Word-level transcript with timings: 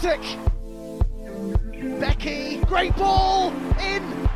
Celtic. 0.00 0.20
Becky, 1.98 2.58
great 2.66 2.94
ball 2.96 3.52
in. 3.80 4.28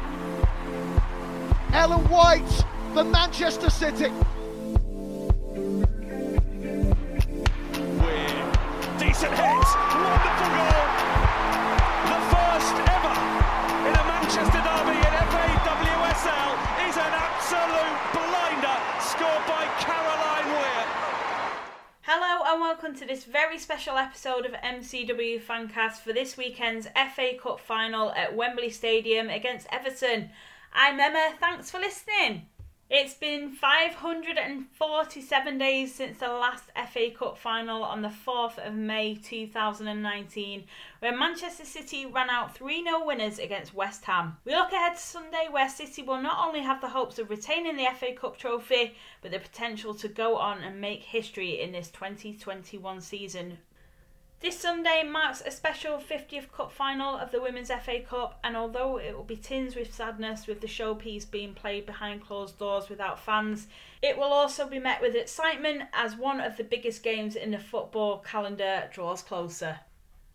Ellen 1.73 2.09
White 2.09 2.65
for 2.93 3.05
Manchester 3.05 3.71
City. 3.71 4.11
Weir, 8.01 8.53
decent 8.99 9.35
hit, 9.35 9.92
welcome 22.83 22.99
to 22.99 23.07
this 23.07 23.23
very 23.23 23.59
special 23.59 23.97
episode 23.97 24.45
of 24.45 24.53
MCW 24.55 25.41
Fancast 25.41 25.99
for 25.99 26.13
this 26.13 26.37
weekend's 26.37 26.89
FA 27.15 27.31
Cup 27.41 27.61
final 27.61 28.11
at 28.13 28.35
Wembley 28.35 28.71
Stadium 28.71 29.31
against 29.31 29.69
Everton. 29.71 30.31
I'm 30.73 30.99
Emma, 30.99 31.33
thanks 31.39 31.71
for 31.71 31.79
listening. 31.79 32.47
It's 32.95 33.15
been 33.15 33.53
547 33.53 35.57
days 35.57 35.95
since 35.95 36.19
the 36.19 36.29
last 36.29 36.65
FA 36.93 37.11
Cup 37.11 37.39
final 37.39 37.83
on 37.83 38.03
the 38.03 38.11
4th 38.11 38.59
of 38.59 38.75
May 38.75 39.15
2019, 39.15 40.65
where 40.99 41.17
Manchester 41.17 41.65
City 41.65 42.05
ran 42.05 42.29
out 42.29 42.55
3 42.55 42.85
0 42.85 43.07
winners 43.07 43.39
against 43.39 43.73
West 43.73 44.05
Ham. 44.05 44.37
We 44.45 44.53
look 44.53 44.73
ahead 44.73 44.97
to 44.97 45.01
Sunday, 45.01 45.49
where 45.51 45.71
City 45.71 46.03
will 46.03 46.21
not 46.21 46.47
only 46.47 46.61
have 46.61 46.83
the 46.83 46.91
hopes 46.91 47.19
of 47.19 47.31
retaining 47.31 47.79
the 47.79 47.89
FA 47.99 48.13
Cup 48.13 48.37
trophy, 48.37 48.95
but 49.23 49.31
the 49.31 49.39
potential 49.39 49.95
to 49.95 50.09
go 50.09 50.37
on 50.37 50.63
and 50.63 50.79
make 50.79 51.03
history 51.03 51.63
in 51.63 51.73
this 51.73 51.91
2021 51.93 53.01
season 53.01 53.57
this 54.43 54.59
Sunday 54.59 55.05
marks 55.05 55.41
a 55.47 55.53
special 55.53 55.99
50th 55.99 56.51
Cup 56.51 56.73
final 56.73 57.17
of 57.17 57.31
the 57.31 57.41
Women's 57.41 57.71
FA 57.71 58.01
Cup, 58.01 58.41
and 58.43 58.57
although 58.57 58.99
it 58.99 59.17
will 59.17 59.23
be 59.23 59.37
tinged 59.37 59.77
with 59.77 59.95
sadness 59.95 60.49
with 60.49 60.61
the 60.61 60.67
showpiece 60.67 61.31
being 61.31 61.55
played 61.55 61.87
behind 61.87 62.27
closed 62.27 62.59
doors 62.59 62.89
without 62.89 63.21
fans, 63.21 63.69
it 64.03 64.19
will 64.19 64.33
also 64.33 64.67
be 64.67 64.81
met 64.81 65.01
with 65.01 65.15
excitement 65.15 65.83
as 65.93 66.17
one 66.17 66.41
of 66.41 66.57
the 66.57 66.65
biggest 66.65 67.05
games 67.05 67.37
in 67.37 67.53
the 67.53 67.59
football 67.59 68.19
calendar 68.19 68.91
draws 68.93 69.23
closer. 69.23 69.79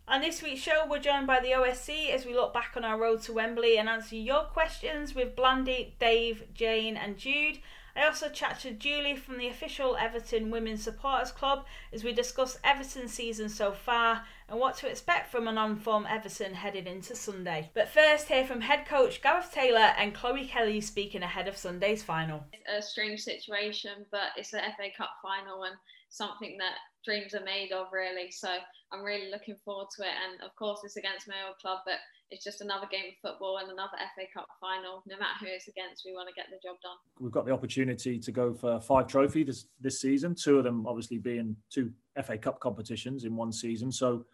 On 0.08 0.22
this 0.22 0.42
week's 0.42 0.62
show, 0.62 0.86
we're 0.88 1.00
joined 1.00 1.26
by 1.26 1.40
the 1.40 1.50
OSC 1.50 2.08
as 2.08 2.24
we 2.24 2.32
look 2.32 2.54
back 2.54 2.72
on 2.76 2.84
our 2.86 2.98
road 2.98 3.20
to 3.22 3.34
Wembley 3.34 3.76
and 3.76 3.90
answer 3.90 4.16
your 4.16 4.44
questions 4.44 5.14
with 5.14 5.36
Blandie, 5.36 5.92
Dave, 5.98 6.44
Jayne, 6.54 6.96
and 6.96 7.18
Jude. 7.18 7.58
I 7.98 8.06
also 8.06 8.28
chat 8.28 8.60
to 8.60 8.70
Julie 8.70 9.16
from 9.16 9.38
the 9.38 9.48
official 9.48 9.96
Everton 9.96 10.52
Women's 10.52 10.84
Supporters 10.84 11.32
Club 11.32 11.66
as 11.92 12.04
we 12.04 12.12
discuss 12.12 12.56
Everton's 12.62 13.12
season 13.12 13.48
so 13.48 13.72
far 13.72 14.22
and 14.48 14.60
what 14.60 14.76
to 14.76 14.88
expect 14.88 15.32
from 15.32 15.48
an 15.48 15.58
on-form 15.58 16.06
Everton 16.08 16.54
headed 16.54 16.86
into 16.86 17.16
Sunday. 17.16 17.72
But 17.74 17.88
first, 17.88 18.28
hear 18.28 18.46
from 18.46 18.60
head 18.60 18.86
coach 18.86 19.20
Gareth 19.20 19.50
Taylor 19.52 19.92
and 19.98 20.14
Chloe 20.14 20.46
Kelly 20.46 20.80
speaking 20.80 21.24
ahead 21.24 21.48
of 21.48 21.56
Sunday's 21.56 22.04
final. 22.04 22.44
It's 22.52 22.86
a 22.86 22.88
strange 22.88 23.20
situation, 23.20 24.06
but 24.12 24.28
it's 24.36 24.52
the 24.52 24.58
FA 24.58 24.90
Cup 24.96 25.10
final 25.20 25.64
and 25.64 25.74
something 26.08 26.56
that 26.58 26.76
dreams 27.04 27.34
are 27.34 27.44
made 27.44 27.72
of, 27.72 27.88
really. 27.92 28.30
So 28.30 28.48
I'm 28.92 29.02
really 29.02 29.28
looking 29.28 29.56
forward 29.64 29.88
to 29.96 30.04
it. 30.04 30.14
And 30.30 30.40
of 30.42 30.54
course, 30.54 30.82
it's 30.84 30.96
against 30.96 31.26
my 31.26 31.34
old 31.48 31.58
club, 31.58 31.80
but 31.84 31.98
it's 32.30 32.44
just 32.44 32.60
another 32.60 32.86
game 32.90 33.04
of 33.08 33.30
football 33.30 33.58
and 33.58 33.70
another 33.70 33.96
FA 34.14 34.24
Cup 34.34 34.46
final. 34.60 35.02
No 35.06 35.16
matter 35.18 35.34
who 35.40 35.46
it's 35.48 35.68
against, 35.68 36.04
we 36.04 36.12
want 36.12 36.28
to 36.28 36.34
get 36.34 36.46
the 36.50 36.56
job 36.62 36.76
done. 36.82 36.96
We've 37.18 37.32
got 37.32 37.46
the 37.46 37.52
opportunity 37.52 38.18
to 38.18 38.32
go 38.32 38.52
for 38.52 38.80
five 38.80 39.06
trophies 39.06 39.46
this, 39.46 39.66
this 39.80 40.00
season, 40.00 40.34
two 40.34 40.58
of 40.58 40.64
them 40.64 40.86
obviously 40.86 41.18
being 41.18 41.56
two 41.70 41.92
FA 42.22 42.36
Cup 42.36 42.60
competitions 42.60 43.24
in 43.24 43.34
one 43.34 43.52
season. 43.52 43.90
So, 43.90 44.26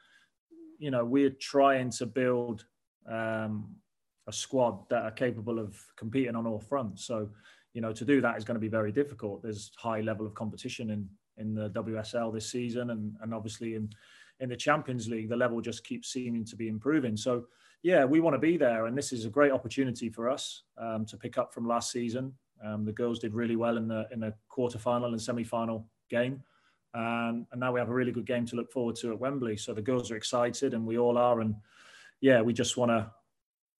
you 0.78 0.91
know, 0.91 1.05
we're 1.05 1.31
trying 1.31 1.91
to 1.91 2.06
build 2.06 2.64
um, 3.11 3.74
a 4.27 4.33
squad 4.33 4.89
that 4.89 5.02
are 5.02 5.13
capable 5.13 5.58
of 5.58 5.80
competing 5.96 6.35
on 6.35 6.46
all 6.46 6.61
fronts. 6.61 7.05
So, 7.05 7.29
you 7.74 7.80
know, 7.80 7.92
to 7.92 8.05
do 8.05 8.20
that 8.20 8.36
is 8.36 8.45
going 8.45 8.57
to 8.57 8.61
be 8.61 8.69
very 8.69 8.92
difficult. 8.92 9.42
There's 9.42 9.70
high 9.77 10.01
level 10.01 10.27
of 10.27 10.35
competition 10.35 10.90
in 10.90 11.08
in 11.36 11.52
the 11.52 11.69
WSL 11.70 12.33
this 12.33 12.48
season, 12.48 12.90
and 12.90 13.17
and 13.20 13.35
obviously 13.35 13.74
in 13.74 13.90
in 14.40 14.48
the 14.48 14.57
Champions 14.57 15.08
League, 15.08 15.29
the 15.29 15.36
level 15.36 15.61
just 15.61 15.85
keeps 15.85 16.13
seeming 16.13 16.45
to 16.45 16.57
be 16.57 16.69
improving. 16.69 17.17
So 17.17 17.46
yeah, 17.84 18.06
we 18.06 18.18
want 18.18 18.33
to 18.33 18.39
be 18.39 18.56
there, 18.56 18.86
and 18.86 18.96
this 18.96 19.12
is 19.12 19.27
a 19.27 19.28
great 19.28 19.52
opportunity 19.52 20.08
for 20.08 20.30
us 20.30 20.62
um, 20.78 21.05
to 21.05 21.18
pick 21.18 21.36
up 21.36 21.52
from 21.52 21.68
last 21.68 21.92
season. 21.92 22.33
Um, 22.64 22.86
the 22.86 22.92
girls 22.92 23.18
did 23.18 23.34
really 23.34 23.56
well 23.56 23.77
in 23.77 23.86
the 23.86 24.08
in 24.11 24.20
the 24.20 24.33
quarterfinal 24.50 25.08
and 25.08 25.20
semi-final 25.20 25.86
game, 26.08 26.42
um, 26.95 27.46
and 27.52 27.61
now 27.61 27.72
we 27.72 27.78
have 27.78 27.90
a 27.90 27.95
really 27.95 28.11
good 28.11 28.24
game 28.24 28.46
to 28.46 28.56
look 28.56 28.72
forward 28.72 28.96
to 28.96 29.12
at 29.12 29.18
Wembley. 29.18 29.58
So 29.58 29.74
the 29.74 29.83
girls 29.83 30.11
are 30.11 30.17
excited, 30.17 30.72
and 30.72 30.86
we 30.86 30.96
all 30.96 31.18
are, 31.18 31.42
and 31.42 31.55
yeah, 32.22 32.40
we 32.40 32.55
just 32.55 32.78
want 32.78 32.90
to 32.90 33.11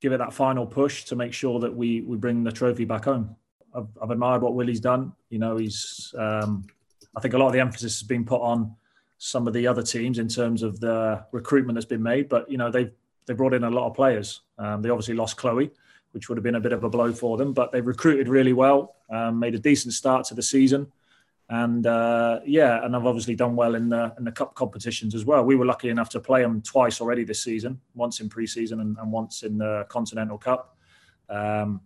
give 0.03 0.13
it 0.13 0.19
that 0.19 0.35
final 0.35 0.67
push 0.67 1.05
to 1.05 1.17
make 1.17 1.33
sure 1.33 1.59
that 1.61 1.75
we 1.75 2.03
we 2.03 2.19
bring 2.19 2.45
the 2.45 2.53
trophy 2.53 2.85
back 2.85 3.07
home. 3.07 3.35
I've, 3.75 3.89
I've 4.03 4.11
admired 4.11 4.43
what 4.43 4.55
Willie's 4.55 4.81
done. 4.81 5.15
You 5.31 5.39
know, 5.39 5.57
he's 5.57 6.15
um, 6.19 6.67
I 7.17 7.21
think 7.21 7.33
a 7.33 7.39
lot 7.39 7.47
of 7.47 7.55
the 7.55 7.61
emphasis 7.61 8.01
has 8.01 8.07
been 8.07 8.27
put 8.27 8.43
on 8.43 8.77
some 9.17 9.47
of 9.47 9.55
the 9.55 9.67
other 9.67 9.83
teams 9.83 10.19
in 10.19 10.29
terms 10.29 10.63
of 10.63 10.79
the 10.79 11.25
recruitment 11.33 11.75
that's 11.77 11.87
been 11.87 12.03
made, 12.03 12.29
but 12.29 12.51
you 12.51 12.59
know 12.59 12.71
they've 12.71 12.93
they 13.27 13.35
brought 13.35 13.55
in 13.55 13.65
a 13.65 13.71
lot 13.71 13.87
of 13.87 13.95
players. 13.95 14.43
Um, 14.59 14.83
they 14.83 14.91
obviously 14.91 15.15
lost 15.15 15.37
Chloe, 15.37 15.71
which 16.13 16.29
would 16.29 16.39
have 16.39 16.45
been 16.45 16.55
a 16.55 16.61
bit 16.61 16.73
of 16.73 16.85
a 16.85 16.89
blow 16.89 17.13
for 17.13 17.37
them, 17.37 17.53
but 17.53 17.73
they 17.73 17.81
recruited 17.81 18.29
really 18.29 18.53
well, 18.53 18.97
um, 19.11 19.39
made 19.39 19.55
a 19.55 19.59
decent 19.59 19.95
start 19.95 20.25
to 20.27 20.35
the 20.35 20.43
season, 20.43 20.91
and 21.49 21.87
uh, 21.87 22.41
yeah, 22.47 22.85
and 22.85 22.97
I've 22.97 23.05
obviously 23.05 23.35
done 23.35 23.55
well 23.55 23.75
in 23.75 23.89
the 23.89 24.15
in 24.17 24.25
the 24.25 24.33
cup 24.33 24.55
competitions 24.55 25.15
as 25.15 25.25
well. 25.25 25.45
We 25.45 25.57
were 25.57 25.67
lucky 25.67 25.91
enough 25.91 26.09
to 26.11 26.21
play 26.21 26.43
them 26.43 26.63
twice 26.63 27.01
already 27.01 27.25
this 27.25 27.43
season, 27.43 27.81
once 27.95 28.21
in 28.21 28.29
pre-season 28.29 28.81
and, 28.81 28.97
and 28.99 29.13
once 29.13 29.43
in 29.43 29.59
the 29.59 29.87
Continental 29.89 30.39
Cup. 30.39 30.77
Um, 31.29 31.81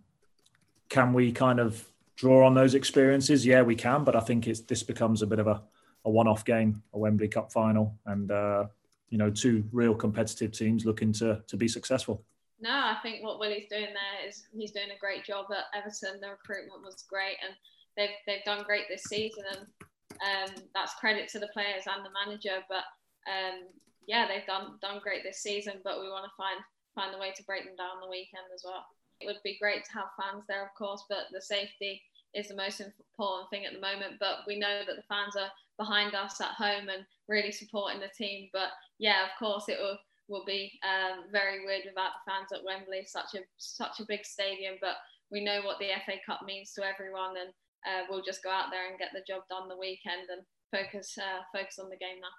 can 0.87 1.13
we 1.13 1.31
kind 1.31 1.59
of 1.59 1.85
draw 2.15 2.45
on 2.45 2.53
those 2.53 2.73
experiences? 2.73 3.45
Yeah, 3.45 3.61
we 3.61 3.75
can, 3.75 4.03
but 4.03 4.15
I 4.15 4.21
think 4.21 4.47
it's 4.47 4.61
this 4.61 4.83
becomes 4.83 5.21
a 5.21 5.27
bit 5.27 5.39
of 5.39 5.47
a, 5.47 5.61
a 6.05 6.09
one-off 6.09 6.45
game, 6.45 6.81
a 6.93 6.99
Wembley 6.99 7.27
Cup 7.27 7.51
final, 7.51 7.97
and 8.05 8.31
uh, 8.31 8.65
you 9.09 9.17
know 9.17 9.29
two 9.29 9.63
real 9.71 9.95
competitive 9.95 10.51
teams 10.51 10.85
looking 10.85 11.11
to 11.13 11.41
to 11.47 11.57
be 11.57 11.67
successful. 11.67 12.23
No, 12.61 12.71
I 12.71 12.97
think 13.01 13.23
what 13.23 13.39
Willie's 13.39 13.69
doing 13.69 13.95
there 13.95 14.27
is 14.27 14.43
he's 14.51 14.71
doing 14.71 14.91
a 14.91 14.99
great 14.99 15.23
job 15.23 15.45
at 15.51 15.71
Everton. 15.73 16.19
The 16.19 16.31
recruitment 16.31 16.83
was 16.83 17.05
great, 17.09 17.37
and 17.45 17.55
they've 17.95 18.15
they've 18.27 18.43
done 18.43 18.63
great 18.65 18.85
this 18.89 19.03
season, 19.03 19.43
and 19.47 20.49
um, 20.49 20.63
that's 20.75 20.95
credit 20.95 21.29
to 21.29 21.39
the 21.39 21.53
players 21.53 21.87
and 21.87 22.05
the 22.05 22.11
manager. 22.25 22.63
But 22.67 22.83
um, 23.31 23.71
yeah, 24.07 24.27
they've 24.27 24.45
done 24.45 24.77
done 24.81 24.99
great 25.01 25.23
this 25.23 25.41
season. 25.41 25.79
But 25.83 26.01
we 26.01 26.09
want 26.09 26.25
to 26.25 26.35
find 26.35 26.59
find 26.95 27.15
a 27.15 27.19
way 27.19 27.31
to 27.35 27.43
break 27.43 27.63
them 27.63 27.77
down 27.77 28.01
the 28.01 28.09
weekend 28.09 28.51
as 28.53 28.63
well. 28.65 28.85
It 29.21 29.27
would 29.27 29.39
be 29.43 29.59
great 29.59 29.85
to 29.85 29.91
have 29.93 30.15
fans 30.19 30.43
there, 30.47 30.63
of 30.63 30.73
course, 30.77 31.03
but 31.09 31.31
the 31.31 31.41
safety 31.41 32.01
is 32.33 32.47
the 32.47 32.55
most 32.55 32.79
important 32.79 33.49
thing 33.49 33.65
at 33.65 33.73
the 33.73 33.79
moment. 33.79 34.19
But 34.19 34.43
we 34.47 34.59
know 34.59 34.83
that 34.85 34.95
the 34.95 35.07
fans 35.07 35.35
are 35.35 35.51
behind 35.79 36.13
us 36.13 36.39
at 36.41 36.59
home 36.59 36.89
and 36.89 37.07
really 37.27 37.51
supporting 37.51 38.01
the 38.01 38.11
team. 38.15 38.49
But 38.53 38.69
yeah, 38.99 39.23
of 39.23 39.31
course, 39.39 39.65
it 39.67 39.79
will 39.79 39.97
will 40.27 40.45
be 40.45 40.77
um, 40.85 41.25
very 41.31 41.65
weird 41.65 41.81
without 41.89 42.13
the 42.13 42.29
fans 42.29 42.53
at 42.53 42.63
Wembley. 42.63 43.01
Such 43.07 43.33
a 43.33 43.41
such 43.57 43.99
a 43.99 44.05
big 44.05 44.25
stadium, 44.25 44.75
but 44.79 45.01
we 45.31 45.43
know 45.43 45.61
what 45.63 45.79
the 45.79 45.89
FA 46.05 46.21
Cup 46.25 46.41
means 46.45 46.73
to 46.73 46.85
everyone, 46.85 47.33
and 47.39 47.49
uh, 47.87 48.05
we'll 48.09 48.21
just 48.21 48.43
go 48.43 48.51
out 48.51 48.69
there 48.69 48.91
and 48.91 48.99
get 48.99 49.09
the 49.15 49.25
job 49.25 49.43
done 49.49 49.67
the 49.67 49.79
weekend 49.79 50.29
and 50.29 50.43
focus 50.69 51.17
uh, 51.17 51.41
focus 51.55 51.79
on 51.79 51.89
the 51.89 51.97
game 51.97 52.21
now. 52.21 52.35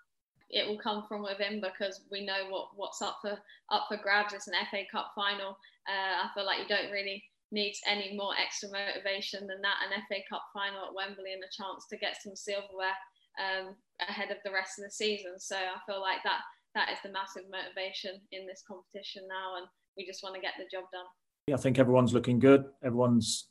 It 0.51 0.67
will 0.67 0.78
come 0.78 1.07
from 1.09 1.22
within 1.22 1.62
because 1.62 2.03
we 2.11 2.27
know 2.27 2.51
what, 2.51 2.75
what's 2.75 3.03
up 3.03 3.19
for 3.22 3.39
up 3.72 3.87
for 3.89 3.97
grabs. 3.97 4.34
It's 4.34 4.49
an 4.49 4.59
FA 4.71 4.83
Cup 4.93 5.12
final. 5.17 5.57
Uh, 5.89 6.27
I 6.27 6.31
feel 6.34 6.47
like 6.47 6.61
you 6.61 6.69
don't 6.69 6.93
really 6.93 7.25
need 7.53 7.75
any 7.87 8.15
more 8.17 8.34
extra 8.39 8.69
motivation 8.71 9.47
than 9.47 9.62
that. 9.62 9.83
An 9.87 10.03
FA 10.07 10.22
Cup 10.28 10.45
final 10.55 10.87
at 10.87 10.95
Wembley 10.95 11.33
and 11.33 11.43
a 11.43 11.51
chance 11.51 11.87
to 11.91 11.99
get 11.99 12.22
some 12.22 12.37
silverware 12.37 12.95
um, 13.38 13.74
ahead 14.09 14.30
of 14.30 14.38
the 14.44 14.53
rest 14.53 14.78
of 14.78 14.84
the 14.84 14.91
season. 14.91 15.38
So 15.38 15.56
I 15.56 15.78
feel 15.86 16.00
like 16.00 16.22
that 16.24 16.41
that 16.74 16.91
is 16.91 16.98
the 17.03 17.10
massive 17.10 17.50
motivation 17.50 18.21
in 18.32 18.47
this 18.47 18.62
competition 18.66 19.22
now, 19.28 19.56
and 19.59 19.66
we 19.97 20.06
just 20.06 20.22
want 20.22 20.34
to 20.34 20.41
get 20.41 20.54
the 20.59 20.65
job 20.71 20.84
done. 20.92 21.06
Yeah, 21.47 21.56
I 21.56 21.59
think 21.59 21.78
everyone's 21.78 22.15
looking 22.15 22.38
good. 22.38 22.66
Everyone's 22.84 23.48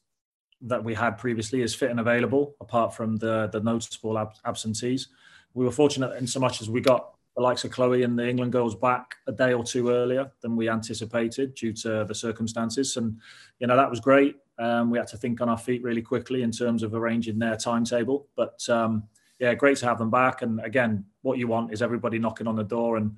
that 0.62 0.84
we 0.84 0.94
had 0.94 1.18
previously 1.18 1.62
is 1.62 1.74
fit 1.74 1.90
and 1.90 2.00
available, 2.00 2.56
apart 2.62 2.94
from 2.94 3.18
the 3.18 3.50
the 3.52 3.60
noticeable 3.62 4.18
ab- 4.18 4.36
absentees. 4.46 5.10
We 5.54 5.66
were 5.66 5.72
fortunate 5.72 6.16
in 6.18 6.28
so 6.28 6.40
much 6.40 6.62
as 6.62 6.70
we 6.70 6.82
got 6.82 7.16
the 7.36 7.42
likes 7.42 7.64
of 7.64 7.72
Chloe 7.72 8.04
and 8.04 8.18
the 8.18 8.28
England 8.28 8.52
girls 8.52 8.76
back 8.76 9.16
a 9.28 9.32
day 9.32 9.54
or 9.54 9.64
two 9.64 9.90
earlier 9.90 10.32
than 10.42 10.56
we 10.56 10.70
anticipated 10.70 11.56
due 11.56 11.74
to 11.74 12.06
the 12.06 12.16
circumstances, 12.16 12.98
and 12.98 13.18
you 13.60 13.68
know 13.68 13.76
that 13.76 13.90
was 13.90 14.00
great. 14.00 14.36
Um, 14.58 14.90
we 14.90 14.98
had 14.98 15.08
to 15.08 15.18
think 15.18 15.40
on 15.40 15.48
our 15.48 15.58
feet 15.58 15.82
really 15.84 16.02
quickly 16.02 16.44
in 16.44 16.52
terms 16.52 16.84
of 16.84 16.94
arranging 16.94 17.40
their 17.40 17.56
timetable, 17.56 18.28
but 18.36 18.62
um, 18.68 19.04
yeah, 19.40 19.54
great 19.54 19.78
to 19.78 19.86
have 19.86 19.98
them 19.98 20.10
back. 20.10 20.42
And 20.42 20.60
again, 20.60 21.06
what 21.22 21.38
you 21.38 21.48
want 21.48 21.74
is 21.74 21.82
everybody 21.82 22.20
knocking 22.20 22.48
on 22.48 22.56
the 22.56 22.64
door 22.64 22.98
and 22.98 23.18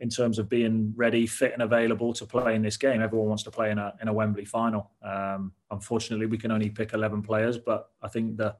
in 0.00 0.08
terms 0.08 0.38
of 0.38 0.48
being 0.48 0.92
ready, 0.96 1.26
fit, 1.26 1.52
and 1.52 1.62
available 1.62 2.12
to 2.12 2.24
play 2.24 2.54
in 2.54 2.62
this 2.62 2.76
game. 2.76 3.02
Everyone 3.02 3.28
wants 3.28 3.42
to 3.42 3.50
play 3.50 3.70
in 3.70 3.78
a 3.78 3.94
in 4.00 4.08
a 4.08 4.12
Wembley 4.12 4.44
final. 4.44 4.92
Um, 5.02 5.52
unfortunately, 5.70 6.26
we 6.26 6.38
can 6.38 6.52
only 6.52 6.70
pick 6.70 6.92
eleven 6.92 7.22
players, 7.22 7.58
but 7.58 7.90
I 8.00 8.08
think 8.08 8.36
the 8.36 8.54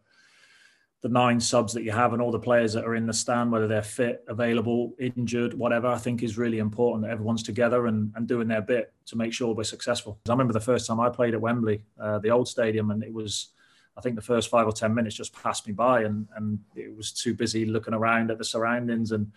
the 1.01 1.09
nine 1.09 1.39
subs 1.39 1.73
that 1.75 1.85
you 1.85 1.93
have 1.93 2.13
and 2.13 2.21
all 2.21 2.33
the 2.33 2.41
players 2.41 2.73
that 2.73 2.85
are 2.85 2.97
in 2.97 3.07
the 3.07 3.13
stand, 3.13 3.53
whether 3.53 3.69
they're 3.69 3.83
fit, 3.83 4.25
available, 4.27 4.97
injured, 4.99 5.55
whatever, 5.55 5.87
I 5.87 5.99
think 5.99 6.25
is 6.25 6.37
really 6.37 6.59
important 6.59 7.05
that 7.05 7.13
everyone's 7.13 7.45
together 7.45 7.87
and, 7.87 8.13
and 8.17 8.27
doing 8.27 8.49
their 8.49 8.63
bit 8.63 8.93
to 9.07 9.17
make 9.17 9.33
sure 9.33 9.55
we're 9.55 9.63
successful. 9.63 10.19
I 10.29 10.33
remember 10.33 10.53
the 10.53 10.59
first 10.59 10.89
time 10.89 10.99
I 10.99 11.09
played 11.09 11.35
at 11.35 11.41
Wembley, 11.41 11.85
uh, 12.01 12.19
the 12.19 12.31
old 12.31 12.49
stadium, 12.49 12.91
and 12.91 13.05
it 13.05 13.13
was, 13.13 13.51
I 13.99 14.01
think 14.01 14.17
the 14.17 14.23
first 14.23 14.49
five 14.49 14.67
or 14.67 14.73
10 14.73 14.95
minutes 14.95 15.17
just 15.17 15.35
passed 15.35 15.67
me 15.67 15.73
by 15.73 16.03
and, 16.03 16.29
and 16.37 16.61
it 16.77 16.97
was 16.97 17.13
too 17.13 17.35
busy 17.35 17.67
looking 17.67 17.95
around 17.95 18.31
at 18.31 18.39
the 18.39 18.45
surroundings. 18.45 19.13
And 19.13 19.33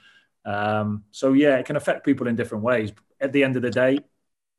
um, 0.46 1.04
so, 1.12 1.34
yeah, 1.34 1.58
it 1.58 1.66
can 1.66 1.76
affect 1.76 2.06
people 2.06 2.28
in 2.28 2.36
different 2.36 2.64
ways. 2.64 2.92
At 3.20 3.34
the 3.34 3.44
end 3.44 3.56
of 3.56 3.64
the 3.64 3.72
day, 3.72 4.00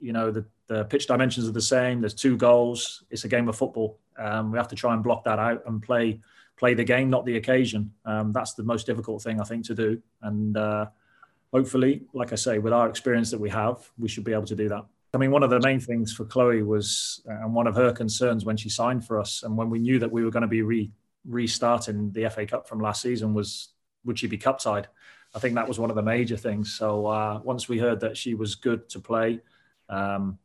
you 0.01 0.13
know, 0.13 0.31
the, 0.31 0.45
the 0.67 0.85
pitch 0.85 1.07
dimensions 1.07 1.49
are 1.49 1.53
the 1.53 1.61
same. 1.61 2.01
There's 2.01 2.15
two 2.15 2.37
goals. 2.37 3.05
It's 3.11 3.25
a 3.25 3.29
game 3.29 3.49
of 3.49 3.57
football. 3.57 3.99
Um, 4.19 4.53
we 4.53 4.59
have 4.59 4.69
to 4.69 4.77
try 4.77 4.93
and 4.93 5.03
block 5.03 5.25
that 5.25 5.39
out 5.39 5.63
and 5.67 5.83
play– 5.83 6.21
play 6.63 6.75
the 6.75 6.85
game, 6.85 7.11
not 7.11 7.27
the 7.27 7.37
occasion. 7.37 7.93
Um, 8.05 8.33
that's 8.33 8.55
the 8.55 8.63
most 8.63 8.87
difficult 8.87 9.21
thing 9.21 9.41
I 9.41 9.45
think 9.45 9.67
to 9.67 9.75
do. 9.75 10.01
And 10.23 10.57
uh, 10.57 10.87
hopefully, 11.53 12.03
like 12.13 12.33
I 12.33 12.37
say, 12.37 12.59
with 12.59 12.73
our 12.73 12.89
experience 12.89 13.33
that 13.33 13.41
we 13.41 13.51
have, 13.51 13.91
we 13.99 14.09
should 14.09 14.23
be 14.23 14.33
able 14.33 14.47
to 14.47 14.55
do 14.55 14.69
that. 14.69 14.85
I 15.15 15.19
mean, 15.19 15.31
one 15.31 15.43
of 15.43 15.51
the 15.51 15.61
main 15.61 15.79
things 15.79 16.13
for 16.13 16.25
Chloe 16.25 16.63
was, 16.63 17.23
uh, 17.29 17.35
and 17.35 17.55
one 17.55 17.67
of 17.67 17.75
her 17.77 17.93
concerns 17.93 18.45
when 18.45 18.57
she 18.57 18.71
signed 18.71 19.05
for 19.05 19.21
us, 19.21 19.43
and 19.43 19.57
when 19.57 19.69
we 19.69 19.79
knew 19.79 19.99
that 19.99 20.11
we 20.11 20.25
were 20.25 20.31
going 20.31 20.43
to 20.43 20.49
be 20.49 20.63
re- 20.63 20.91
restarting 21.27 22.11
the 22.13 22.29
FA 22.31 22.47
Cup 22.47 22.67
from 22.67 22.81
last 22.81 23.03
season, 23.03 23.35
was 23.35 23.69
would 24.05 24.19
she 24.19 24.27
be 24.27 24.39
cup 24.39 24.61
side? 24.61 24.89
I 25.35 25.39
think 25.39 25.55
that 25.55 25.69
was 25.69 25.79
one 25.79 25.91
of 25.91 25.97
the 25.97 26.03
major 26.03 26.37
things. 26.37 26.75
So 26.75 27.07
uh, 27.07 27.41
once 27.45 27.69
we 27.69 27.79
heard 27.79 28.01
that 28.01 28.17
she 28.17 28.35
was 28.35 28.55
good 28.55 28.89
to 28.91 29.01
play, 29.01 29.41
um, 29.89 30.39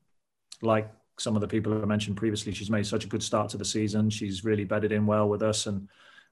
like 0.62 0.90
some 1.18 1.36
of 1.36 1.42
the 1.42 1.48
people 1.48 1.74
I 1.74 1.86
mentioned 1.86 2.18
previously, 2.18 2.54
she's 2.54 2.70
made 2.70 2.86
such 2.86 3.04
a 3.04 3.08
good 3.08 3.24
start 3.24 3.50
to 3.50 3.58
the 3.58 3.66
season. 3.66 4.10
She's 4.10 4.44
really 4.44 4.64
bedded 4.64 4.92
in 4.92 5.06
well 5.06 5.28
with 5.28 5.42
us, 5.42 5.66
and 5.66 5.90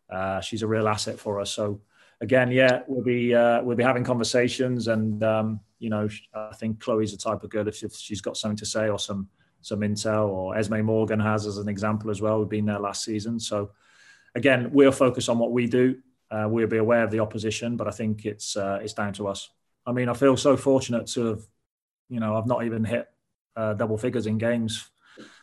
uh, 0.10 0.42
she's 0.42 0.62
a 0.62 0.68
real 0.68 0.88
asset 0.88 1.20
for 1.20 1.40
us. 1.40 1.52
So 1.52 1.82
again, 2.22 2.52
yeah, 2.52 2.82
we'll 2.88 3.04
be 3.04 3.34
uh, 3.34 3.64
we'll 3.64 3.78
be 3.78 3.84
having 3.84 4.04
conversations, 4.04 4.88
and 4.88 5.24
um, 5.24 5.60
you 5.86 5.92
know, 5.92 6.10
I 6.34 6.56
think 6.56 6.80
Chloe's 6.80 7.12
the 7.12 7.18
type 7.20 7.44
of 7.44 7.52
girl 7.52 7.68
if, 7.68 7.96
she's 7.96 8.22
got 8.22 8.38
something 8.38 8.58
to 8.58 8.66
say 8.66 8.90
or 8.90 8.98
some 8.98 9.30
some 9.62 9.82
intel, 9.82 10.30
or 10.30 10.58
Esme 10.58 10.82
Morgan 10.82 11.20
has 11.20 11.46
as 11.46 11.60
an 11.60 11.70
example 11.70 12.10
as 12.10 12.22
well. 12.22 12.40
We've 12.40 12.50
been 12.50 12.66
there 12.66 12.80
last 12.80 13.04
season, 13.04 13.40
so 13.40 13.70
again, 14.34 14.72
we'll 14.72 14.92
focus 14.92 15.30
on 15.30 15.38
what 15.38 15.52
we 15.52 15.68
do. 15.68 15.98
Uh, 16.32 16.48
we'll 16.50 16.68
be 16.68 16.78
aware 16.78 17.04
of 17.04 17.12
the 17.12 17.20
opposition, 17.20 17.78
but 17.78 17.88
I 17.88 17.92
think 17.92 18.26
it's 18.26 18.58
uh, 18.58 18.80
it's 18.82 18.94
down 18.94 19.14
to 19.14 19.28
us. 19.28 19.52
I 19.86 19.92
mean, 19.92 20.10
I 20.10 20.16
feel 20.16 20.36
so 20.36 20.58
fortunate 20.58 21.06
to 21.10 21.26
have, 21.26 21.42
you 22.10 22.20
know, 22.20 22.36
I've 22.36 22.48
not 22.48 22.66
even 22.66 22.84
hit 22.84 23.08
uh, 23.56 23.76
double 23.76 24.00
figures 24.00 24.26
in 24.26 24.40
games 24.40 24.90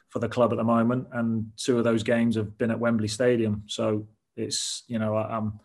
for 0.09 0.19
the 0.19 0.29
club 0.29 0.53
at 0.53 0.57
the 0.57 0.65
moment, 0.65 1.07
and 1.13 1.53
two 1.57 1.79
of 1.79 1.85
those 1.85 2.03
games 2.03 2.35
have 2.35 2.59
been 2.59 2.73
at 2.73 2.81
Wembley 2.81 3.09
Stadium. 3.09 3.63
So 3.69 4.09
it's 4.37 4.83
you 4.89 4.99
know 4.99 5.17
I'm 5.17 5.61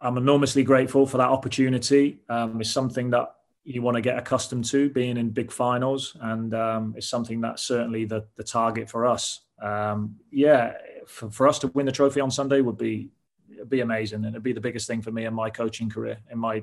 I'm 0.00 0.16
enormously 0.16 0.64
grateful 0.64 1.06
for 1.06 1.18
that 1.18 1.28
opportunity. 1.28 2.20
Um, 2.30 2.58
it's 2.60 2.70
something 2.70 3.10
that 3.10 3.34
you 3.64 3.82
want 3.82 3.96
to 3.96 4.00
get 4.00 4.16
accustomed 4.16 4.64
to 4.66 4.90
being 4.90 5.16
in 5.16 5.30
big 5.30 5.52
finals, 5.52 6.16
and 6.20 6.54
um, 6.54 6.94
it's 6.96 7.08
something 7.08 7.40
that's 7.40 7.62
certainly 7.62 8.04
the 8.04 8.24
the 8.36 8.44
target 8.44 8.88
for 8.88 9.06
us. 9.06 9.40
Um, 9.60 10.16
yeah, 10.30 10.74
for, 11.06 11.30
for 11.30 11.46
us 11.46 11.58
to 11.60 11.68
win 11.68 11.86
the 11.86 11.92
trophy 11.92 12.20
on 12.20 12.30
Sunday 12.30 12.60
would 12.60 12.78
be 12.78 13.10
be 13.68 13.80
amazing, 13.80 14.24
and 14.24 14.34
it'd 14.34 14.42
be 14.42 14.52
the 14.52 14.60
biggest 14.60 14.86
thing 14.86 15.02
for 15.02 15.12
me 15.12 15.26
in 15.26 15.34
my 15.34 15.50
coaching 15.50 15.90
career, 15.90 16.18
in 16.30 16.38
my 16.38 16.62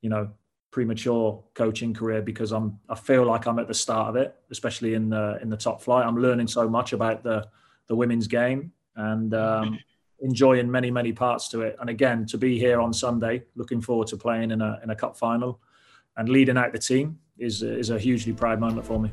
you 0.00 0.10
know 0.10 0.30
premature 0.70 1.42
coaching 1.54 1.92
career 1.92 2.22
because 2.22 2.52
I'm 2.52 2.78
I 2.88 2.94
feel 2.94 3.24
like 3.24 3.46
I'm 3.46 3.58
at 3.58 3.68
the 3.68 3.74
start 3.74 4.08
of 4.08 4.16
it, 4.16 4.34
especially 4.50 4.94
in 4.94 5.10
the 5.10 5.38
in 5.40 5.48
the 5.48 5.56
top 5.56 5.80
flight. 5.80 6.06
I'm 6.06 6.16
learning 6.16 6.48
so 6.48 6.68
much 6.68 6.92
about 6.92 7.22
the 7.22 7.48
the 7.86 7.94
women's 7.94 8.26
game, 8.26 8.72
and 8.96 9.32
um, 9.34 9.78
enjoying 10.20 10.70
many, 10.70 10.90
many 10.90 11.12
parts 11.12 11.48
to 11.48 11.62
it. 11.62 11.76
And 11.80 11.88
again, 11.88 12.26
to 12.26 12.38
be 12.38 12.58
here 12.58 12.80
on 12.80 12.92
Sunday, 12.92 13.44
looking 13.56 13.80
forward 13.80 14.08
to 14.08 14.16
playing 14.16 14.50
in 14.50 14.60
a, 14.60 14.78
in 14.82 14.90
a 14.90 14.96
cup 14.96 15.16
final 15.16 15.60
and 16.20 16.28
leading 16.28 16.58
out 16.58 16.70
the 16.70 16.78
team 16.78 17.18
is, 17.38 17.62
uh, 17.62 17.66
is 17.66 17.88
a 17.88 17.98
hugely 17.98 18.34
proud 18.34 18.60
moment 18.60 18.86
for 18.86 19.00
me. 19.00 19.10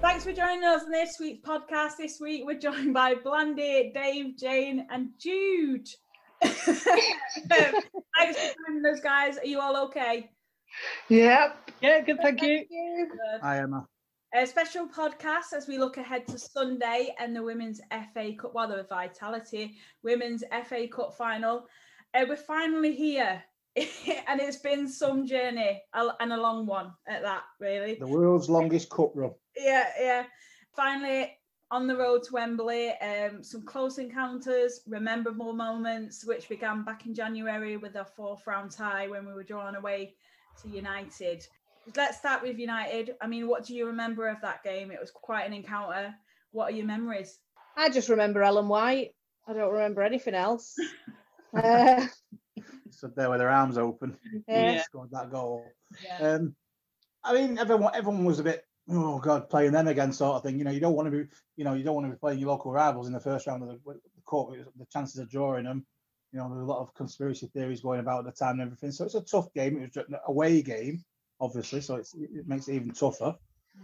Thanks 0.00 0.24
for 0.24 0.32
joining 0.32 0.64
us 0.64 0.84
on 0.84 0.90
this 0.90 1.18
week's 1.20 1.46
podcast. 1.46 1.98
This 1.98 2.18
week 2.22 2.44
we're 2.46 2.58
joined 2.58 2.94
by 2.94 3.16
Blandie, 3.16 3.92
Dave, 3.92 4.38
Jayne, 4.38 4.86
and 4.90 5.10
Jude. 5.18 5.90
Thanks 6.42 8.38
for 8.38 8.54
joining 8.66 8.86
us, 8.92 9.00
guys. 9.00 9.38
Are 9.38 9.46
you 9.46 9.60
all 9.60 9.84
okay? 9.86 10.30
Yep. 11.08 11.70
Yeah, 11.80 12.00
good. 12.00 12.18
Thank, 12.22 12.40
thank 12.40 12.42
you. 12.42 12.64
you. 12.70 13.08
Hi, 13.42 13.58
Emma. 13.58 13.86
A 14.34 14.46
special 14.46 14.88
podcast 14.88 15.52
as 15.56 15.68
we 15.68 15.78
look 15.78 15.96
ahead 15.96 16.26
to 16.28 16.38
Sunday 16.38 17.14
and 17.20 17.36
the 17.36 17.42
Women's 17.42 17.80
FA 18.12 18.32
Cup, 18.38 18.52
well, 18.54 18.68
the 18.68 18.84
Vitality 18.88 19.76
Women's 20.02 20.42
FA 20.66 20.88
Cup 20.88 21.14
final. 21.16 21.66
Uh, 22.12 22.24
we're 22.28 22.36
finally 22.36 22.94
here. 22.94 23.42
and 23.76 24.40
it's 24.40 24.58
been 24.58 24.88
some 24.88 25.26
journey 25.26 25.82
and 25.94 26.32
a 26.32 26.36
long 26.36 26.64
one 26.64 26.92
at 27.08 27.22
that, 27.22 27.42
really. 27.60 27.96
The 27.96 28.06
world's 28.06 28.48
longest 28.48 28.88
cup 28.88 29.10
run. 29.14 29.32
Yeah, 29.56 29.88
yeah 30.00 30.24
finally 30.74 31.36
on 31.74 31.88
the 31.88 31.96
road 31.96 32.22
to 32.22 32.34
Wembley, 32.34 32.90
um, 33.02 33.42
some 33.42 33.62
close 33.62 33.98
encounters, 33.98 34.82
rememberable 34.86 35.52
moments, 35.52 36.24
which 36.24 36.48
began 36.48 36.84
back 36.84 37.04
in 37.04 37.12
January 37.12 37.76
with 37.76 37.96
our 37.96 38.04
fourth 38.04 38.46
round 38.46 38.70
tie 38.70 39.08
when 39.08 39.26
we 39.26 39.32
were 39.32 39.42
drawn 39.42 39.74
away 39.74 40.14
to 40.62 40.68
United. 40.68 41.44
Let's 41.96 42.18
start 42.18 42.42
with 42.42 42.60
United. 42.60 43.16
I 43.20 43.26
mean, 43.26 43.48
what 43.48 43.64
do 43.64 43.74
you 43.74 43.88
remember 43.88 44.28
of 44.28 44.40
that 44.42 44.62
game? 44.62 44.92
It 44.92 45.00
was 45.00 45.10
quite 45.10 45.46
an 45.46 45.52
encounter. 45.52 46.14
What 46.52 46.72
are 46.72 46.76
your 46.76 46.86
memories? 46.86 47.40
I 47.76 47.90
just 47.90 48.08
remember 48.08 48.44
Ellen 48.44 48.68
White. 48.68 49.10
I 49.48 49.52
don't 49.52 49.72
remember 49.72 50.02
anything 50.02 50.34
else. 50.34 50.76
uh, 51.60 52.06
Stood 52.90 53.16
there 53.16 53.30
with 53.30 53.40
her 53.40 53.50
arms 53.50 53.78
open. 53.78 54.16
Yeah. 54.46 54.80
Scored 54.82 55.10
that 55.10 55.32
goal. 55.32 55.66
Yeah. 56.04 56.34
Um, 56.34 56.54
I 57.24 57.34
mean, 57.34 57.58
everyone 57.58 57.96
everyone 57.96 58.24
was 58.24 58.38
a 58.38 58.44
bit 58.44 58.64
oh 58.90 59.18
god, 59.18 59.48
playing 59.48 59.72
them 59.72 59.88
again, 59.88 60.12
sort 60.12 60.36
of 60.36 60.42
thing. 60.42 60.58
You 60.58 60.64
know, 60.64 60.70
you 60.70 60.80
don't 60.80 60.94
want 60.94 61.06
to 61.06 61.10
be, 61.10 61.28
you 61.56 61.64
know, 61.64 61.74
you 61.74 61.84
don't 61.84 61.94
want 61.94 62.06
to 62.06 62.12
be 62.12 62.18
playing 62.18 62.38
your 62.38 62.50
local 62.50 62.72
rivals 62.72 63.06
in 63.06 63.12
the 63.12 63.20
first 63.20 63.46
round 63.46 63.62
of 63.62 63.68
the, 63.68 63.78
the 63.92 64.22
court. 64.24 64.58
The 64.76 64.86
chances 64.92 65.18
of 65.18 65.30
drawing 65.30 65.64
them, 65.64 65.86
you 66.32 66.38
know, 66.38 66.48
there's 66.48 66.62
a 66.62 66.66
lot 66.66 66.80
of 66.80 66.94
conspiracy 66.94 67.46
theories 67.46 67.80
going 67.80 68.00
about 68.00 68.26
at 68.26 68.34
the 68.34 68.44
time 68.44 68.60
and 68.60 68.62
everything. 68.62 68.90
So 68.90 69.04
it's 69.04 69.14
a 69.14 69.20
tough 69.20 69.52
game. 69.54 69.78
It 69.78 69.94
was 69.94 70.04
an 70.08 70.16
away 70.26 70.62
game, 70.62 71.04
obviously, 71.40 71.80
so 71.80 71.96
it 71.96 72.46
makes 72.46 72.68
it 72.68 72.74
even 72.74 72.92
tougher. 72.92 73.34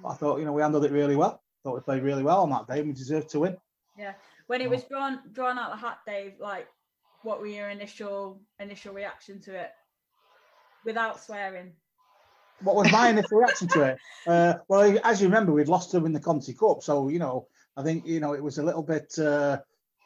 But 0.03 0.09
I 0.09 0.15
thought, 0.15 0.39
you 0.39 0.45
know, 0.45 0.53
we 0.53 0.63
handled 0.63 0.85
it 0.85 0.93
really 0.93 1.17
well. 1.17 1.43
Thought 1.63 1.75
we 1.75 1.81
played 1.81 2.03
really 2.03 2.23
well 2.23 2.43
on 2.43 2.51
that 2.51 2.67
day. 2.67 2.83
We 2.83 2.93
deserved 2.93 3.31
to 3.31 3.41
win. 3.41 3.57
Yeah, 3.99 4.15
when 4.47 4.61
it 4.61 4.71
was 4.71 4.85
drawn 4.85 5.21
drawn 5.33 5.59
out 5.59 5.73
the 5.73 5.77
hat, 5.77 5.99
Dave, 6.07 6.35
like, 6.41 6.67
what 7.23 7.41
were 7.41 7.47
your 7.47 7.69
initial 7.69 8.41
initial 8.59 8.95
reaction 8.95 9.41
to 9.43 9.55
it, 9.55 9.71
without 10.85 11.21
swearing? 11.21 11.73
What 12.63 12.77
was 12.77 12.93
my 12.93 13.09
initial 13.09 13.39
reaction 13.39 13.69
to 13.69 13.83
it? 13.83 13.99
Uh, 14.27 14.55
well, 14.69 14.99
as 15.05 15.21
you 15.21 15.29
remember, 15.29 15.53
we'd 15.53 15.69
lost 15.69 15.93
them 15.93 16.07
in 16.07 16.13
the 16.13 16.21
Conti 16.21 16.53
Cup, 16.55 16.83
so 16.83 17.09
you 17.09 17.19
know, 17.19 17.47
I 17.77 17.83
think 17.83 18.07
you 18.07 18.21
know 18.21 18.35
it 18.35 18.43
was 18.43 18.59
a 18.59 18.63
little 18.63 18.83
bit. 18.83 19.19
Uh, 19.19 19.59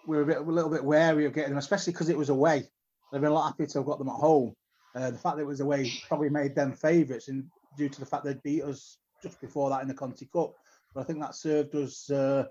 we 0.06 0.16
were 0.16 0.22
a, 0.22 0.26
bit, 0.26 0.38
a 0.38 0.42
little 0.42 0.70
bit 0.70 0.84
wary 0.84 1.24
of 1.24 1.32
getting 1.32 1.50
them, 1.50 1.58
especially 1.58 1.92
because 1.92 2.10
it 2.10 2.18
was 2.18 2.28
away. 2.28 2.64
They've 3.10 3.20
been 3.20 3.30
a 3.30 3.34
lot 3.34 3.46
happy 3.46 3.66
to 3.66 3.78
have 3.78 3.86
got 3.86 3.98
them 3.98 4.08
at 4.08 4.14
home. 4.14 4.54
Uh, 4.94 5.10
the 5.10 5.18
fact 5.18 5.36
that 5.36 5.42
it 5.42 5.46
was 5.46 5.60
away 5.60 5.90
probably 6.06 6.28
made 6.28 6.54
them 6.54 6.72
favourites, 6.72 7.28
and 7.28 7.44
due 7.76 7.88
to 7.88 8.00
the 8.00 8.06
fact 8.06 8.24
they'd 8.24 8.42
beat 8.42 8.62
us 8.62 8.98
just 9.22 9.40
before 9.40 9.70
that 9.70 9.82
in 9.82 9.88
the 9.88 9.94
Conti 9.94 10.28
Cup. 10.32 10.54
But 10.94 11.00
I 11.00 11.04
think 11.04 11.20
that 11.20 11.34
served 11.34 11.74
us 11.74 12.10
uh, 12.10 12.44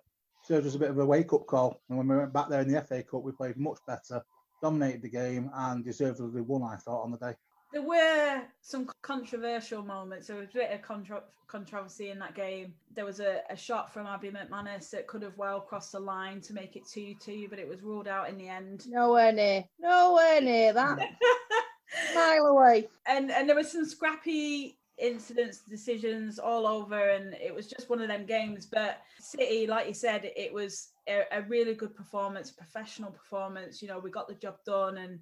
served 0.44 0.68
us 0.68 0.76
a 0.76 0.80
bit 0.80 0.90
of 0.90 0.98
a 0.98 1.06
wake 1.06 1.32
up 1.34 1.46
call. 1.48 1.82
And 1.88 1.98
when 1.98 2.08
we 2.08 2.18
went 2.18 2.34
back 2.34 2.50
there 2.50 2.62
in 2.62 2.72
the 2.72 2.82
FA 2.82 3.04
Cup, 3.04 3.24
we 3.24 3.32
played 3.32 3.58
much 3.58 3.78
better, 3.88 4.22
dominated 4.62 5.02
the 5.02 5.10
game, 5.10 5.50
and 5.54 5.86
deservedly 5.86 6.42
won. 6.42 6.64
I 6.64 6.76
thought 6.76 7.04
on 7.04 7.12
the 7.12 7.18
day 7.18 7.36
there 7.74 7.82
were 7.82 8.44
some 8.62 8.88
controversial 9.02 9.82
moments. 9.82 10.28
There 10.28 10.38
was 10.38 10.50
a 10.50 10.54
bit 10.54 10.72
of 10.72 10.84
contro- 10.84 11.24
controversy 11.48 12.12
in 12.12 12.20
that 12.20 12.36
game. 12.36 12.74
There 12.96 13.04
was 13.04 13.20
a, 13.20 13.42
a, 13.50 13.58
shot 13.58 13.92
from 13.92 14.06
Abbie 14.06 14.32
McManus 14.32 14.92
that 14.92 15.08
could 15.08 15.24
have 15.24 15.38
well 15.38 15.60
crossed 15.60 15.92
the 15.92 16.00
line 16.00 16.40
to 16.42 16.54
make 16.54 16.76
it 16.76 16.88
2 16.88 17.16
2, 17.20 17.48
but 17.50 17.58
it 17.58 17.68
was 17.68 17.82
ruled 17.82 18.08
out 18.08 18.30
in 18.30 18.38
the 18.38 18.48
end. 18.48 18.86
Nowhere 18.88 19.32
near. 19.32 19.64
Nowhere 19.80 20.40
near 20.40 20.72
that. 20.72 21.00
Mile 22.16 22.46
away. 22.46 22.88
And, 23.08 23.32
and 23.32 23.50
there 23.50 23.56
was 23.56 23.72
some 23.72 23.86
scrappy 23.86 24.78
incidents, 25.00 25.62
decisions 25.68 26.38
all 26.38 26.68
over, 26.68 27.10
and 27.10 27.34
it 27.34 27.54
was 27.54 27.68
just 27.68 27.90
one 27.90 28.02
of 28.02 28.08
them 28.08 28.28
games. 28.28 28.68
But 28.68 29.02
City, 29.20 29.66
like 29.66 29.88
you 29.88 29.96
said, 29.96 30.32
it 30.36 30.54
was 30.54 30.90
a, 31.10 31.24
a 31.32 31.42
really 31.44 31.74
good 31.74 31.96
performance, 31.96 32.52
professional 32.52 33.10
performance. 33.10 33.82
You 33.82 33.88
know, 33.88 33.98
we 33.98 34.12
got 34.12 34.28
the 34.28 34.36
job 34.36 34.58
done 34.64 34.98
and 34.98 35.20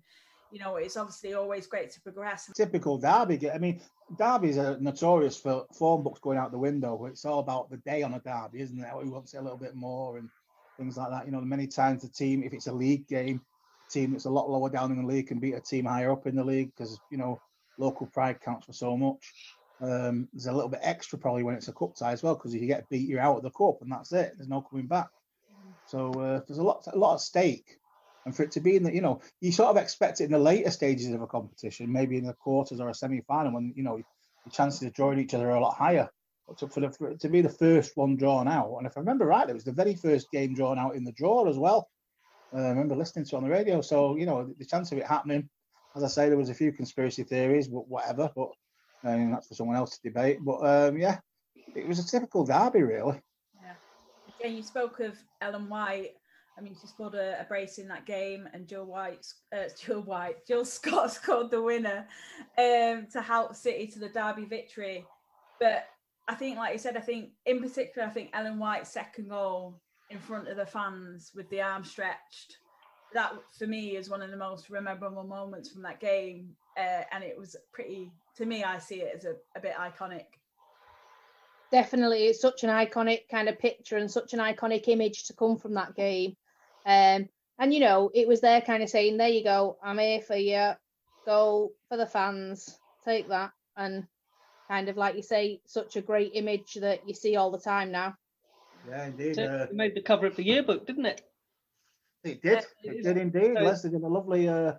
you 0.51 0.60
know, 0.60 0.75
it's 0.75 0.98
obviously 0.98 1.34
always 1.34 1.67
great 1.67 1.91
to 1.91 2.01
progress. 2.01 2.51
Typical 2.55 2.98
Derby. 2.98 3.50
I 3.50 3.58
mean, 3.58 3.81
Derby's 4.17 4.58
are 4.58 4.77
notorious 4.79 5.38
for 5.38 5.65
form 5.74 6.03
books 6.03 6.20
going 6.20 6.38
out 6.38 6.51
the 6.51 6.58
window. 6.58 7.05
It's 7.05 7.25
all 7.25 7.39
about 7.39 7.70
the 7.70 7.77
day 7.77 8.03
on 8.03 8.13
a 8.13 8.20
Derby, 8.20 8.62
isn't 8.62 8.79
it? 8.79 8.88
We 9.01 9.10
want 9.10 9.25
to 9.25 9.31
see 9.31 9.38
a 9.38 9.41
little 9.41 9.58
bit 9.58 9.75
more. 9.75 10.17
And 10.17 10.29
things 10.81 10.98
like 10.98 11.12
that. 11.12 11.25
You 11.25 11.31
know, 11.31 11.41
many 11.41 11.67
times 11.67 12.01
the 12.01 12.10
team, 12.10 12.43
if 12.43 12.53
it's 12.53 12.67
a 12.67 12.74
league 12.74 13.08
game, 13.08 13.41
team 13.89 14.12
that's 14.12 14.25
a 14.25 14.29
lot 14.29 14.50
lower 14.50 14.70
down 14.70 14.91
in 14.91 15.01
the 15.01 15.08
league 15.08 15.27
can 15.27 15.39
beat 15.39 15.53
a 15.53 15.60
team 15.60 15.86
higher 15.86 16.12
up 16.12 16.25
in 16.25 16.36
the 16.36 16.43
league 16.43 16.72
because 16.75 16.98
you 17.10 17.17
know 17.17 17.39
local 17.77 18.08
pride 18.08 18.39
counts 18.41 18.65
for 18.65 18.74
so 18.74 18.98
much. 18.98 19.34
Um, 19.81 20.27
there's 20.34 20.46
a 20.46 20.53
little 20.53 20.70
bit 20.70 20.79
extra 20.81 21.17
probably 21.17 21.43
when 21.43 21.55
it's 21.55 21.67
a 21.67 21.74
cup 21.74 21.96
tie 21.96 22.12
as 22.12 22.24
well 22.24 22.36
because 22.36 22.53
if 22.53 22.62
you 22.62 22.67
get 22.67 22.88
beat, 22.89 23.08
you're 23.08 23.20
out 23.20 23.38
of 23.38 23.43
the 23.43 23.51
cup 23.51 23.81
and 23.81 23.91
that's 23.91 24.12
it. 24.13 24.34
There's 24.38 24.50
no 24.50 24.62
coming 24.62 24.88
back. 24.88 25.10
So 25.88 26.12
uh, 26.13 26.41
there's 26.48 26.60
a 26.60 26.63
lot, 26.63 26.86
a 26.91 26.98
lot 26.98 27.15
at 27.15 27.20
stake, 27.20 27.79
and 28.25 28.36
for 28.36 28.44
it 28.44 28.51
to 28.51 28.60
be 28.60 28.75
in 28.75 28.84
the, 28.84 28.94
you 28.94 29.01
know, 29.01 29.22
you 29.40 29.51
sort 29.51 29.70
of 29.70 29.78
expect 29.78 30.22
it 30.22 30.25
in 30.25 30.32
the 30.32 30.40
later 30.40 30.72
stages 30.72 31.12
of 31.12 31.22
a 31.22 31.28
competition, 31.28 31.92
maybe 31.92 32.18
in 32.18 32.25
the 32.25 32.34
quarters 32.34 32.80
or 32.80 32.90
a 32.90 32.94
semi-final 32.94 33.54
when 33.54 33.74
you 33.75 33.84
know 33.84 34.00
the 34.46 34.51
chances 34.51 34.84
of 34.84 34.94
drawing 34.94 35.20
each 35.20 35.34
other 35.34 35.50
are 35.50 35.58
a 35.58 35.62
lot 35.62 35.75
higher. 35.75 36.10
But 36.48 36.58
to, 36.60 36.68
for, 36.68 36.82
the, 36.82 36.92
for 36.92 37.16
to 37.16 37.30
be 37.30 37.42
the 37.42 37.50
first 37.50 37.96
one 37.96 38.18
drawn 38.18 38.48
out, 38.48 38.75
and 38.78 38.86
if 38.86 38.98
I 38.98 39.00
remember 39.00 39.25
right, 39.25 39.50
it 39.50 39.54
was 39.54 39.63
the 39.63 39.72
very 39.72 39.96
first 39.96 40.32
game 40.32 40.54
drawn 40.54 40.80
out 40.80 40.96
in 40.96 41.04
the 41.04 41.12
draw 41.12 41.48
as 41.50 41.58
well. 41.58 41.88
Uh, 42.54 42.62
I 42.62 42.70
remember 42.70 42.96
listening 42.96 43.25
to 43.25 43.38
on 43.38 43.44
the 43.44 43.50
radio. 43.50 43.82
So 43.82 44.18
you 44.18 44.25
know, 44.25 44.54
the 44.58 44.66
chance 44.66 44.92
of 44.92 44.98
it 44.98 45.08
happening, 45.08 45.50
as 45.96 46.04
I 46.04 46.08
say, 46.08 46.28
there 46.30 46.38
was 46.38 46.50
a 46.50 46.56
few 46.56 46.72
conspiracy 46.72 47.24
theories, 47.24 47.68
but 47.68 47.88
whatever. 47.88 48.30
But 48.36 48.50
um, 49.04 49.32
that's 49.32 49.48
for 49.48 49.56
someone 49.56 49.78
else 49.78 49.98
to 49.98 50.10
debate. 50.10 50.40
But 50.42 50.60
um, 50.62 50.98
yeah, 50.98 51.20
it 51.75 51.88
was 51.88 52.00
a 52.00 52.08
typical 52.08 52.46
derby, 52.46 52.84
really. 52.84 53.20
Yeah. 53.56 53.74
Again, 54.40 54.56
you 54.56 54.63
spoke 54.63 55.00
of 55.00 55.18
Ellen 55.42 55.70
White. 55.70 56.16
I 56.58 56.62
mean, 56.62 56.75
she 56.79 56.88
scored 56.88 57.15
a, 57.15 57.39
a 57.39 57.46
brace 57.46 57.77
in 57.77 57.88
that 57.88 58.05
game, 58.05 58.48
and 58.53 58.67
Jill 58.67 58.86
White, 58.86 59.25
uh, 59.55 59.70
Jill 59.79 60.01
White, 60.01 60.46
Jill 60.48 60.65
Scott 60.65 61.12
scored 61.13 61.51
the 61.51 61.62
winner 61.62 62.05
um, 62.58 63.08
to 63.12 63.22
help 63.22 63.55
City 63.55 63.88
to 63.88 64.00
the 64.00 64.10
derby 64.10 64.46
victory. 64.46 65.05
But 65.60 65.86
I 66.27 66.36
think, 66.36 66.58
like 66.58 66.74
you 66.74 66.79
said, 66.79 66.98
I 66.98 67.01
think 67.01 67.31
in 67.46 67.62
particular, 67.62 68.08
I 68.08 68.12
think 68.12 68.29
Ellen 68.34 68.60
White's 68.60 68.91
second 68.91 69.29
goal 69.29 69.79
in 70.10 70.20
front 70.20 70.48
of 70.48 70.58
the 70.58 70.65
fans 70.65 71.31
with 71.36 71.50
the 71.50 71.62
arm 71.62 71.84
stretched. 71.84 72.58
That 73.13 73.34
for 73.58 73.67
me 73.67 73.98
is 73.98 74.10
one 74.10 74.22
of 74.22 74.31
the 74.31 74.38
most 74.38 74.70
memorable 74.70 75.24
moments 75.24 75.70
from 75.70 75.81
that 75.84 76.00
game, 76.00 76.50
uh, 76.77 77.03
and 77.12 77.24
it 77.24 77.38
was 77.38 77.55
pretty. 77.74 78.12
To 78.38 78.46
me, 78.46 78.63
I 78.63 78.79
see 78.79 79.01
it 79.01 79.13
as 79.15 79.25
a, 79.25 79.36
a 79.58 79.60
bit 79.60 79.74
iconic. 79.75 80.25
Definitely, 81.72 82.25
it's 82.25 82.41
such 82.41 82.63
an 82.63 82.70
iconic 82.70 83.29
kind 83.29 83.50
of 83.50 83.60
picture 83.60 83.98
and 83.98 84.10
such 84.10 84.34
an 84.34 84.39
iconic 84.39 84.88
image 84.88 85.25
to 85.25 85.34
come 85.34 85.58
from 85.58 85.74
that 85.74 85.96
game. 85.96 86.36
Um, 86.85 87.29
and 87.59 87.73
you 87.73 87.79
know, 87.79 88.09
it 88.13 88.27
was 88.27 88.41
there 88.41 88.61
kind 88.61 88.81
of 88.83 88.89
saying, 88.89 89.17
"There 89.17 89.27
you 89.29 89.43
go, 89.43 89.77
I'm 89.83 89.97
here 90.00 90.21
for 90.21 90.35
you. 90.35 90.71
Go 91.25 91.71
for 91.89 91.97
the 91.97 92.07
fans. 92.07 92.77
Take 93.05 93.29
that." 93.29 93.51
And 93.77 94.07
kind 94.67 94.89
of 94.89 94.97
like 94.97 95.15
you 95.15 95.21
say, 95.23 95.61
such 95.65 95.95
a 95.95 96.01
great 96.01 96.31
image 96.33 96.75
that 96.75 97.07
you 97.07 97.13
see 97.13 97.35
all 97.35 97.51
the 97.51 97.59
time 97.59 97.91
now. 97.91 98.15
Yeah, 98.88 99.05
indeed. 99.05 99.35
So 99.35 99.43
Uh, 99.45 99.63
it 99.69 99.73
made 99.73 99.95
the 99.95 100.01
cover 100.01 100.25
of 100.25 100.35
the 100.35 100.43
yearbook, 100.43 100.85
didn't 100.88 101.05
it? 101.05 101.21
it 102.23 102.41
did. 102.41 102.65
Yeah, 102.83 102.91
It 102.91 103.03
did 103.03 103.17
indeed. 103.17 103.53
so- 103.55 103.61
Leicester 103.61 103.89
did 103.89 104.01
a 104.03 104.07
lovely, 104.07 104.47
uh, 104.47 104.73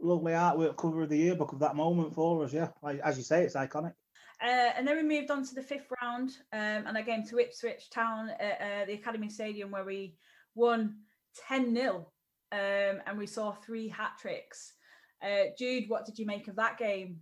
lovely 0.00 0.32
artwork 0.32 0.76
cover 0.76 1.02
of 1.02 1.08
the 1.08 1.16
yearbook 1.18 1.52
of 1.52 1.58
that 1.60 1.76
moment 1.76 2.14
for 2.14 2.44
us. 2.44 2.52
Yeah, 2.52 2.70
like, 2.82 3.00
as 3.00 3.16
you 3.16 3.24
say, 3.24 3.44
it's 3.44 3.54
iconic. 3.54 3.94
Uh, 4.42 4.72
and 4.76 4.86
then 4.86 4.96
we 4.96 5.02
moved 5.02 5.30
on 5.30 5.42
to 5.44 5.54
the 5.54 5.62
fifth 5.62 5.90
round, 6.02 6.30
um, 6.52 6.86
and 6.86 6.98
I 6.98 7.02
came 7.02 7.24
to 7.26 7.38
Ipswich 7.38 7.88
Town 7.90 8.28
at 8.30 8.60
uh, 8.60 8.84
the 8.84 8.92
Academy 8.94 9.30
Stadium 9.30 9.70
where 9.70 9.84
we 9.84 10.16
won 10.54 10.98
10 11.48 11.74
0 11.74 12.06
um, 12.52 13.00
and 13.06 13.18
we 13.18 13.26
saw 13.26 13.52
three 13.52 13.88
hat 13.88 14.12
tricks. 14.20 14.72
Uh, 15.22 15.50
Jude, 15.58 15.84
what 15.88 16.04
did 16.06 16.18
you 16.18 16.26
make 16.26 16.48
of 16.48 16.56
that 16.56 16.78
game? 16.78 17.20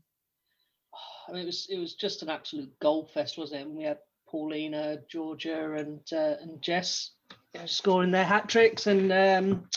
I 1.28 1.32
mean, 1.32 1.42
it 1.42 1.46
was 1.46 1.66
it 1.70 1.78
was 1.78 1.94
just 1.94 2.22
an 2.22 2.28
absolute 2.28 2.72
goal 2.80 3.06
fest, 3.12 3.38
wasn't 3.38 3.60
it? 3.62 3.66
And 3.66 3.76
we 3.76 3.84
had 3.84 3.98
Paulina, 4.28 4.98
Georgia, 5.08 5.74
and 5.74 6.00
uh, 6.12 6.36
and 6.40 6.60
Jess 6.60 7.12
you 7.54 7.60
know, 7.60 7.66
scoring 7.66 8.10
their 8.10 8.24
hat 8.24 8.48
tricks, 8.48 8.86
and 8.86 9.12
um, 9.12 9.68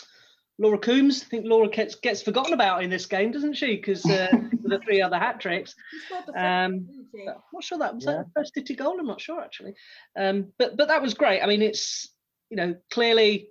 Laura 0.58 0.78
Coombs. 0.78 1.22
I 1.22 1.26
think 1.26 1.46
Laura 1.46 1.68
gets 1.68 1.94
gets 1.94 2.22
forgotten 2.22 2.52
about 2.52 2.82
in 2.82 2.90
this 2.90 3.06
game, 3.06 3.30
doesn't 3.32 3.54
she? 3.54 3.76
Because 3.76 4.04
uh, 4.04 4.28
the 4.62 4.80
three 4.84 5.00
other 5.00 5.18
hat 5.18 5.40
tricks. 5.40 5.74
She 5.90 6.00
scored 6.06 6.24
the 6.26 6.32
first 6.32 6.44
Um, 6.44 6.86
didn't? 7.12 7.28
I'm 7.28 7.34
not 7.52 7.64
sure 7.64 7.78
that 7.78 7.94
was 7.94 8.04
Yeah. 8.04 8.12
that 8.12 8.26
the 8.26 8.40
first 8.40 8.54
City 8.54 8.74
goal. 8.74 8.98
I'm 9.00 9.06
not 9.06 9.20
sure 9.20 9.40
actually, 9.40 9.74
um, 10.16 10.52
but 10.58 10.76
but 10.76 10.88
that 10.88 11.02
was 11.02 11.14
great. 11.14 11.40
I 11.40 11.46
mean, 11.46 11.62
it's 11.62 12.08
you 12.50 12.56
know 12.56 12.76
clearly 12.90 13.48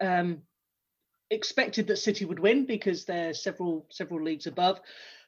um, 0.00 0.42
expected 1.30 1.86
that 1.86 1.96
City 1.96 2.24
would 2.24 2.38
win 2.38 2.66
because 2.66 3.04
they're 3.04 3.34
several 3.34 3.86
several 3.90 4.22
leagues 4.22 4.46
above, 4.46 4.80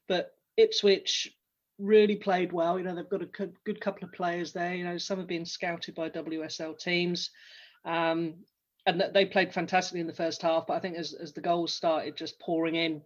but 0.08 0.32
Ipswich 0.56 1.32
really 1.78 2.16
played 2.16 2.52
well. 2.52 2.78
You 2.78 2.84
know 2.84 2.94
they've 2.94 3.08
got 3.08 3.22
a 3.22 3.26
good, 3.26 3.54
good 3.64 3.80
couple 3.80 4.06
of 4.06 4.12
players 4.12 4.52
there. 4.52 4.74
You 4.74 4.84
know 4.84 4.98
some 4.98 5.18
have 5.18 5.28
been 5.28 5.46
scouted 5.46 5.94
by 5.94 6.10
WSL 6.10 6.78
teams. 6.78 7.30
Um, 7.84 8.34
and 8.84 9.00
that 9.00 9.14
they 9.14 9.24
played 9.24 9.54
fantastically 9.54 10.00
in 10.00 10.08
the 10.08 10.12
first 10.12 10.42
half, 10.42 10.66
but 10.66 10.74
I 10.74 10.80
think 10.80 10.96
as, 10.96 11.12
as 11.14 11.32
the 11.32 11.40
goals 11.40 11.72
started 11.72 12.16
just 12.16 12.40
pouring 12.40 12.74
in, 12.74 13.00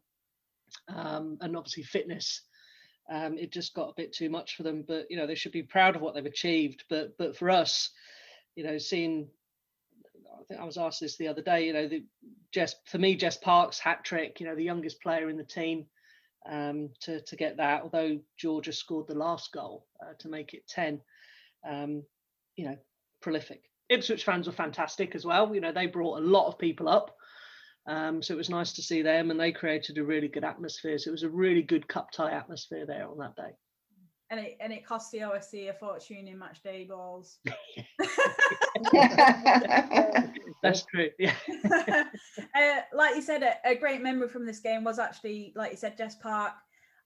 um, 0.88 1.36
and 1.42 1.54
obviously 1.54 1.82
fitness 1.82 2.40
um, 3.10 3.38
it 3.38 3.52
just 3.52 3.74
got 3.74 3.90
a 3.90 3.94
bit 3.96 4.12
too 4.12 4.28
much 4.28 4.56
for 4.56 4.62
them. 4.62 4.84
But 4.86 5.06
you 5.10 5.16
know, 5.16 5.26
they 5.26 5.34
should 5.34 5.52
be 5.52 5.62
proud 5.62 5.96
of 5.96 6.02
what 6.02 6.14
they've 6.14 6.26
achieved. 6.26 6.84
But 6.88 7.16
but 7.18 7.36
for 7.36 7.50
us, 7.50 7.90
you 8.54 8.64
know, 8.64 8.78
seeing, 8.78 9.28
I 10.40 10.44
think 10.44 10.60
I 10.60 10.64
was 10.64 10.78
asked 10.78 11.00
this 11.00 11.16
the 11.16 11.28
other 11.28 11.42
day. 11.42 11.66
You 11.66 11.72
know, 11.72 11.88
the 11.88 12.04
Jess 12.52 12.74
for 12.86 12.98
me, 12.98 13.16
Jess 13.16 13.36
Park's 13.36 13.78
hat 13.78 14.04
trick. 14.04 14.40
You 14.40 14.46
know, 14.46 14.54
the 14.54 14.64
youngest 14.64 15.00
player 15.02 15.28
in 15.28 15.36
the 15.36 15.44
team 15.44 15.86
um, 16.50 16.90
to 17.00 17.20
to 17.20 17.36
get 17.36 17.56
that. 17.56 17.82
Although 17.82 18.18
Georgia 18.38 18.72
scored 18.72 19.08
the 19.08 19.14
last 19.14 19.52
goal 19.52 19.86
uh, 20.02 20.14
to 20.18 20.28
make 20.28 20.54
it 20.54 20.66
ten. 20.68 21.00
Um, 21.68 22.02
you 22.56 22.66
know, 22.66 22.76
prolific. 23.20 23.62
Ipswich 23.88 24.24
fans 24.24 24.46
were 24.46 24.52
fantastic 24.52 25.14
as 25.14 25.24
well. 25.24 25.54
You 25.54 25.60
know, 25.60 25.72
they 25.72 25.86
brought 25.86 26.18
a 26.18 26.24
lot 26.24 26.48
of 26.48 26.58
people 26.58 26.88
up. 26.88 27.16
Um, 27.86 28.20
so 28.20 28.34
it 28.34 28.36
was 28.36 28.50
nice 28.50 28.72
to 28.72 28.82
see 28.82 29.02
them, 29.02 29.30
and 29.30 29.38
they 29.38 29.52
created 29.52 29.98
a 29.98 30.04
really 30.04 30.28
good 30.28 30.44
atmosphere. 30.44 30.98
So 30.98 31.10
it 31.10 31.12
was 31.12 31.22
a 31.22 31.28
really 31.28 31.62
good 31.62 31.86
cup 31.86 32.10
tie 32.10 32.32
atmosphere 32.32 32.84
there 32.84 33.08
on 33.08 33.18
that 33.18 33.36
day. 33.36 33.52
And 34.30 34.40
it 34.40 34.56
and 34.60 34.72
it 34.72 34.84
cost 34.84 35.12
the 35.12 35.18
OSC 35.18 35.70
a 35.70 35.72
fortune 35.72 36.26
in 36.26 36.38
match 36.38 36.62
day 36.62 36.84
balls. 36.84 37.38
That's 40.62 40.84
true. 40.84 41.10
Yeah. 41.18 41.34
uh, 41.72 42.80
like 42.92 43.14
you 43.14 43.22
said, 43.22 43.42
a, 43.42 43.56
a 43.64 43.74
great 43.74 44.02
memory 44.02 44.28
from 44.28 44.46
this 44.46 44.60
game 44.60 44.84
was 44.84 44.98
actually, 44.98 45.52
like 45.54 45.70
you 45.70 45.76
said, 45.76 45.96
Jess 45.96 46.16
Park. 46.16 46.52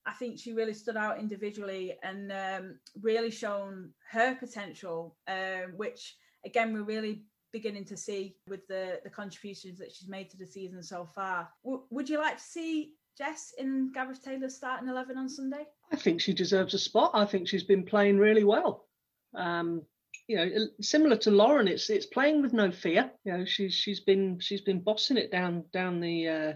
I 0.06 0.12
think 0.12 0.38
she 0.38 0.52
really 0.52 0.72
stood 0.74 0.96
out 0.96 1.18
individually 1.18 1.94
and 2.02 2.32
um, 2.32 2.78
really 3.00 3.30
shown 3.30 3.90
her 4.10 4.34
potential, 4.34 5.16
um, 5.28 5.74
which 5.76 6.16
again 6.46 6.72
we're 6.72 6.82
really 6.82 7.24
beginning 7.52 7.84
to 7.84 7.96
see 7.96 8.36
with 8.48 8.66
the 8.66 9.00
the 9.04 9.10
contributions 9.10 9.78
that 9.78 9.92
she's 9.92 10.08
made 10.08 10.30
to 10.30 10.38
the 10.38 10.46
season 10.46 10.82
so 10.82 11.04
far. 11.04 11.48
W- 11.64 11.82
would 11.90 12.08
you 12.08 12.18
like 12.18 12.38
to 12.38 12.42
see 12.42 12.94
Jess 13.18 13.52
in 13.58 13.92
Gareth 13.92 14.24
Taylor's 14.24 14.56
starting 14.56 14.88
eleven 14.88 15.18
on 15.18 15.28
Sunday? 15.28 15.66
I 15.92 15.96
think 15.96 16.20
she 16.20 16.32
deserves 16.32 16.72
a 16.72 16.78
spot. 16.78 17.10
I 17.12 17.26
think 17.26 17.46
she's 17.46 17.64
been 17.64 17.84
playing 17.84 18.18
really 18.18 18.44
well. 18.44 18.86
Um, 19.34 19.82
you 20.30 20.36
know, 20.36 20.68
similar 20.80 21.16
to 21.16 21.30
Lauren, 21.32 21.66
it's 21.66 21.90
it's 21.90 22.06
playing 22.06 22.40
with 22.40 22.52
no 22.52 22.70
fear. 22.70 23.10
You 23.24 23.32
know, 23.32 23.44
she's 23.44 23.74
she's 23.74 23.98
been 23.98 24.38
she's 24.38 24.60
been 24.60 24.78
bossing 24.78 25.16
it 25.16 25.32
down 25.32 25.64
down 25.72 25.98
the. 25.98 26.28
Uh, 26.28 26.52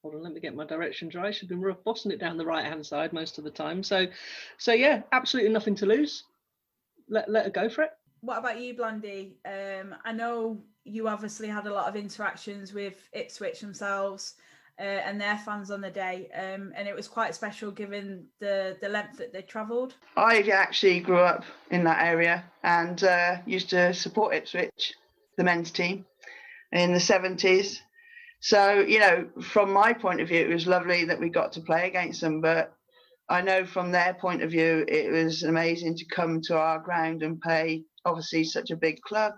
hold 0.00 0.14
on, 0.14 0.22
let 0.22 0.32
me 0.32 0.40
get 0.40 0.54
my 0.54 0.64
directions 0.64 1.14
right. 1.14 1.34
She's 1.34 1.50
been 1.50 1.62
bossing 1.84 2.12
it 2.12 2.18
down 2.18 2.38
the 2.38 2.46
right 2.46 2.64
hand 2.64 2.86
side 2.86 3.12
most 3.12 3.36
of 3.36 3.44
the 3.44 3.50
time. 3.50 3.82
So, 3.82 4.06
so 4.56 4.72
yeah, 4.72 5.02
absolutely 5.12 5.52
nothing 5.52 5.74
to 5.76 5.86
lose. 5.86 6.24
Let 7.10 7.30
let 7.30 7.44
her 7.44 7.50
go 7.50 7.68
for 7.68 7.82
it. 7.82 7.90
What 8.22 8.38
about 8.38 8.58
you, 8.58 8.72
Blandie? 8.72 9.34
Um, 9.44 9.94
I 10.02 10.12
know 10.12 10.62
you 10.84 11.06
obviously 11.06 11.48
had 11.48 11.66
a 11.66 11.74
lot 11.74 11.90
of 11.90 11.96
interactions 11.96 12.72
with 12.72 13.06
Ipswich 13.12 13.60
themselves 13.60 14.36
uh, 14.78 14.82
and 14.82 15.20
their 15.20 15.38
fans 15.38 15.70
on 15.70 15.80
the 15.80 15.90
day, 15.90 16.28
um, 16.34 16.72
and 16.76 16.88
it 16.88 16.94
was 16.94 17.06
quite 17.06 17.34
special 17.34 17.70
given 17.70 18.26
the 18.40 18.76
the 18.80 18.88
length 18.88 19.18
that 19.18 19.32
they 19.32 19.42
travelled. 19.42 19.94
I 20.16 20.40
actually 20.52 21.00
grew 21.00 21.20
up 21.20 21.44
in 21.70 21.84
that 21.84 22.04
area 22.04 22.44
and 22.62 23.02
uh, 23.04 23.36
used 23.46 23.70
to 23.70 23.94
support 23.94 24.34
Ipswich, 24.34 24.94
the 25.36 25.44
men's 25.44 25.70
team, 25.70 26.04
in 26.72 26.92
the 26.92 26.98
70s. 26.98 27.78
So, 28.40 28.80
you 28.80 28.98
know, 28.98 29.28
from 29.40 29.72
my 29.72 29.92
point 29.92 30.20
of 30.20 30.28
view, 30.28 30.40
it 30.40 30.52
was 30.52 30.66
lovely 30.66 31.06
that 31.06 31.20
we 31.20 31.30
got 31.30 31.52
to 31.52 31.60
play 31.60 31.86
against 31.86 32.20
them. 32.20 32.40
But 32.40 32.74
I 33.28 33.40
know 33.40 33.64
from 33.64 33.90
their 33.90 34.14
point 34.14 34.42
of 34.42 34.50
view, 34.50 34.84
it 34.86 35.10
was 35.10 35.44
amazing 35.44 35.96
to 35.96 36.04
come 36.06 36.42
to 36.42 36.58
our 36.58 36.78
ground 36.78 37.22
and 37.22 37.40
play, 37.40 37.84
obviously, 38.04 38.44
such 38.44 38.70
a 38.70 38.76
big 38.76 39.00
club. 39.00 39.32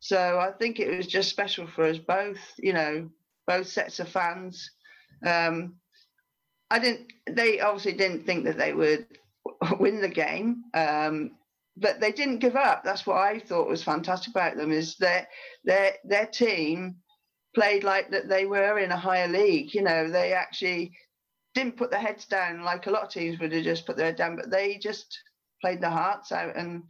So 0.00 0.40
I 0.40 0.50
think 0.58 0.80
it 0.80 0.96
was 0.96 1.06
just 1.06 1.30
special 1.30 1.68
for 1.68 1.84
us 1.84 1.98
both, 1.98 2.40
you 2.58 2.72
know, 2.72 3.08
both 3.46 3.66
sets 3.66 4.00
of 4.00 4.08
fans. 4.08 4.70
Um, 5.26 5.76
I 6.70 6.78
didn't, 6.78 7.12
they 7.30 7.60
obviously 7.60 7.92
didn't 7.92 8.24
think 8.24 8.44
that 8.44 8.58
they 8.58 8.72
would 8.72 9.06
win 9.78 10.00
the 10.00 10.08
game. 10.08 10.64
Um, 10.74 11.32
but 11.76 12.00
they 12.00 12.12
didn't 12.12 12.38
give 12.38 12.56
up. 12.56 12.84
That's 12.84 13.06
what 13.06 13.16
I 13.16 13.38
thought 13.38 13.68
was 13.68 13.82
fantastic 13.82 14.34
about 14.34 14.56
them 14.56 14.72
is 14.72 14.96
that 14.96 15.28
their 15.64 15.94
their 16.04 16.26
team 16.26 16.96
played 17.54 17.84
like 17.84 18.10
that 18.10 18.28
they 18.28 18.46
were 18.46 18.78
in 18.78 18.90
a 18.92 18.96
higher 18.96 19.28
league. 19.28 19.74
You 19.74 19.82
know, 19.82 20.08
they 20.08 20.32
actually 20.32 20.92
didn't 21.54 21.76
put 21.76 21.90
their 21.90 22.00
heads 22.00 22.26
down 22.26 22.62
like 22.62 22.86
a 22.86 22.90
lot 22.90 23.04
of 23.04 23.10
teams 23.10 23.38
would 23.38 23.52
have 23.52 23.64
just 23.64 23.86
put 23.86 23.96
their 23.96 24.06
head 24.06 24.16
down, 24.16 24.36
but 24.36 24.50
they 24.50 24.76
just 24.78 25.18
played 25.60 25.80
their 25.80 25.90
hearts 25.90 26.32
out 26.32 26.56
and 26.56 26.82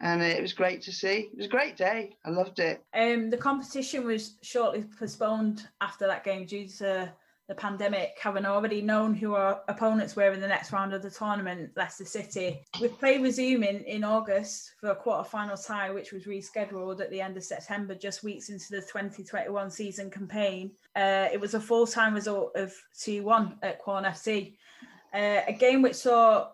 and 0.00 0.22
it 0.22 0.40
was 0.40 0.52
great 0.52 0.82
to 0.82 0.92
see. 0.92 1.28
It 1.32 1.36
was 1.36 1.46
a 1.46 1.50
great 1.50 1.76
day. 1.76 2.16
I 2.24 2.30
loved 2.30 2.60
it. 2.60 2.84
Um, 2.94 3.30
the 3.30 3.36
competition 3.36 4.06
was 4.06 4.36
shortly 4.42 4.84
postponed 4.98 5.66
after 5.80 6.06
that 6.06 6.24
game 6.24 6.46
due 6.46 6.68
to 6.78 7.12
the 7.48 7.54
pandemic, 7.54 8.18
having 8.20 8.44
already 8.44 8.82
known 8.82 9.14
who 9.14 9.34
our 9.34 9.62
opponents 9.68 10.14
were 10.14 10.32
in 10.32 10.40
the 10.40 10.46
next 10.46 10.70
round 10.70 10.92
of 10.92 11.02
the 11.02 11.10
tournament, 11.10 11.70
Leicester 11.76 12.04
City. 12.04 12.60
With 12.78 12.98
play 12.98 13.18
resuming 13.18 13.84
in 13.84 14.04
August 14.04 14.74
for 14.78 14.90
a 14.90 14.94
quarter-final 14.94 15.56
tie, 15.56 15.90
which 15.90 16.12
was 16.12 16.24
rescheduled 16.24 17.00
at 17.00 17.10
the 17.10 17.22
end 17.22 17.38
of 17.38 17.44
September, 17.44 17.94
just 17.94 18.22
weeks 18.22 18.50
into 18.50 18.66
the 18.70 18.82
2021 18.82 19.70
season 19.70 20.10
campaign. 20.10 20.72
Uh, 20.94 21.28
it 21.32 21.40
was 21.40 21.54
a 21.54 21.60
full-time 21.60 22.14
result 22.14 22.54
of 22.54 22.74
2-1 22.98 23.56
at 23.62 23.78
Quorn 23.78 24.04
FC. 24.04 24.56
Uh, 25.14 25.40
a 25.48 25.52
game 25.54 25.80
which 25.80 25.96
saw 25.96 26.48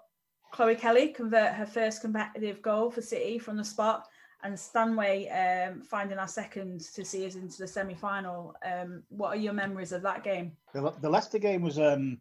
Chloe 0.54 0.76
Kelly 0.76 1.08
convert 1.08 1.52
her 1.54 1.66
first 1.66 2.00
competitive 2.00 2.62
goal 2.62 2.88
for 2.88 3.02
City 3.02 3.40
from 3.40 3.56
the 3.56 3.64
spot 3.64 4.06
and 4.44 4.56
Stanway 4.56 5.26
um, 5.28 5.82
finding 5.82 6.16
our 6.16 6.28
second 6.28 6.80
to 6.94 7.04
see 7.04 7.26
us 7.26 7.34
into 7.34 7.58
the 7.58 7.66
semi-final. 7.66 8.54
Um, 8.64 9.02
what 9.08 9.30
are 9.30 9.40
your 9.40 9.52
memories 9.52 9.90
of 9.90 10.02
that 10.02 10.22
game? 10.22 10.52
The, 10.72 10.94
the 11.00 11.10
Leicester 11.10 11.40
game 11.40 11.62
was, 11.62 11.80
um, 11.80 12.20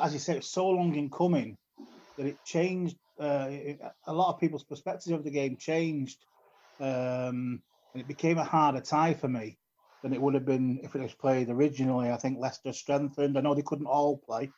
as 0.00 0.12
you 0.12 0.34
was 0.36 0.46
so 0.46 0.68
long 0.68 0.94
in 0.94 1.10
coming 1.10 1.58
that 2.16 2.26
it 2.26 2.36
changed. 2.44 2.96
Uh, 3.18 3.48
it, 3.50 3.80
a 4.06 4.12
lot 4.12 4.32
of 4.32 4.38
people's 4.38 4.62
perspective 4.62 5.14
of 5.14 5.24
the 5.24 5.30
game 5.30 5.56
changed, 5.56 6.24
um, 6.78 7.60
and 7.94 8.02
it 8.02 8.06
became 8.06 8.38
a 8.38 8.44
harder 8.44 8.80
tie 8.80 9.14
for 9.14 9.26
me 9.26 9.58
than 10.04 10.12
it 10.12 10.20
would 10.20 10.34
have 10.34 10.46
been 10.46 10.78
if 10.84 10.94
it 10.94 11.02
was 11.02 11.14
played 11.14 11.50
originally. 11.50 12.12
I 12.12 12.16
think 12.16 12.38
Leicester 12.38 12.72
strengthened. 12.72 13.36
I 13.36 13.40
know 13.40 13.56
they 13.56 13.62
couldn't 13.62 13.86
all 13.86 14.18
play 14.18 14.52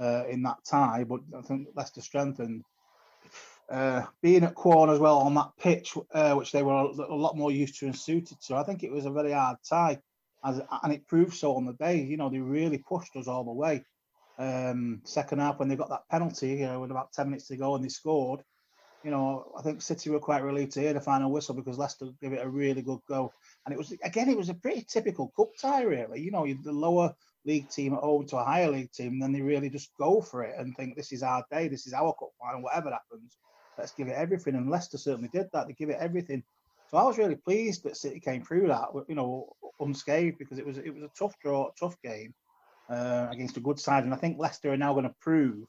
uh, 0.00 0.24
in 0.28 0.42
that 0.42 0.58
tie, 0.64 1.04
but 1.04 1.20
I 1.36 1.42
think 1.42 1.68
Leicester 1.74 2.00
strengthened 2.00 2.64
uh, 3.70 4.02
being 4.20 4.44
at 4.44 4.54
Quorn 4.54 4.90
as 4.90 4.98
well 4.98 5.18
on 5.18 5.34
that 5.34 5.52
pitch, 5.58 5.96
uh, 6.12 6.34
which 6.34 6.52
they 6.52 6.62
were 6.62 6.74
a, 6.74 6.84
a, 6.84 7.14
lot 7.14 7.36
more 7.36 7.50
used 7.50 7.78
to 7.78 7.86
and 7.86 7.96
suited 7.96 8.40
to, 8.42 8.56
I 8.56 8.62
think 8.62 8.82
it 8.82 8.92
was 8.92 9.06
a 9.06 9.10
very 9.10 9.32
hard 9.32 9.56
tie, 9.68 10.00
as, 10.44 10.60
and 10.82 10.92
it 10.92 11.06
proved 11.06 11.34
so 11.34 11.56
on 11.56 11.64
the 11.64 11.72
day. 11.72 12.02
You 12.02 12.16
know, 12.16 12.28
they 12.28 12.40
really 12.40 12.78
pushed 12.78 13.16
us 13.16 13.26
all 13.26 13.44
the 13.44 13.52
way. 13.52 13.84
Um, 14.38 15.00
second 15.04 15.38
half, 15.38 15.58
when 15.58 15.68
they 15.68 15.76
got 15.76 15.88
that 15.90 16.08
penalty, 16.10 16.48
you 16.48 16.66
know, 16.66 16.80
with 16.80 16.90
about 16.90 17.12
10 17.12 17.26
minutes 17.26 17.48
to 17.48 17.56
go 17.56 17.74
and 17.74 17.84
they 17.84 17.88
scored, 17.88 18.40
you 19.02 19.10
know, 19.10 19.52
I 19.56 19.62
think 19.62 19.80
City 19.80 20.10
were 20.10 20.18
quite 20.18 20.42
relieved 20.42 20.72
to 20.72 20.80
hear 20.80 20.94
the 20.94 21.00
final 21.00 21.30
whistle 21.30 21.54
because 21.54 21.78
Leicester 21.78 22.08
gave 22.20 22.32
it 22.32 22.44
a 22.44 22.48
really 22.48 22.82
good 22.82 23.00
go. 23.06 23.32
And 23.64 23.72
it 23.72 23.78
was, 23.78 23.92
again, 24.02 24.28
it 24.28 24.36
was 24.36 24.48
a 24.48 24.54
pretty 24.54 24.84
typical 24.88 25.32
cup 25.36 25.50
tie, 25.60 25.82
really. 25.82 26.20
You 26.20 26.30
know, 26.30 26.46
the 26.46 26.72
lower 26.72 27.14
league 27.44 27.68
team 27.68 27.94
at 27.94 28.00
home 28.00 28.26
to 28.26 28.36
a 28.36 28.44
higher 28.44 28.70
league 28.70 28.92
team, 28.92 29.18
then 29.18 29.32
they 29.32 29.42
really 29.42 29.70
just 29.70 29.90
go 29.98 30.20
for 30.20 30.42
it 30.42 30.54
and 30.58 30.76
think 30.76 30.96
this 30.96 31.12
is 31.12 31.22
our 31.22 31.44
day, 31.50 31.68
this 31.68 31.86
is 31.86 31.92
our 31.92 32.14
cup 32.18 32.30
final, 32.40 32.62
whatever 32.62 32.90
happens 32.90 33.36
let's 33.78 33.92
give 33.92 34.08
it 34.08 34.14
everything. 34.16 34.54
And 34.54 34.70
Leicester 34.70 34.98
certainly 34.98 35.28
did 35.28 35.48
that. 35.52 35.66
They 35.66 35.74
give 35.74 35.90
it 35.90 35.98
everything. 36.00 36.42
So 36.88 36.98
I 36.98 37.04
was 37.04 37.18
really 37.18 37.36
pleased 37.36 37.84
that 37.84 37.96
City 37.96 38.20
came 38.20 38.42
through 38.42 38.68
that, 38.68 38.88
you 39.08 39.14
know, 39.14 39.52
unscathed 39.80 40.38
because 40.38 40.58
it 40.58 40.66
was 40.66 40.78
it 40.78 40.94
was 40.94 41.02
a 41.02 41.10
tough 41.18 41.34
draw, 41.40 41.70
tough 41.78 41.96
game 42.02 42.34
uh, 42.88 43.28
against 43.30 43.56
a 43.56 43.60
good 43.60 43.80
side. 43.80 44.04
And 44.04 44.14
I 44.14 44.16
think 44.16 44.38
Leicester 44.38 44.72
are 44.72 44.76
now 44.76 44.92
going 44.92 45.04
to 45.04 45.14
prove 45.20 45.66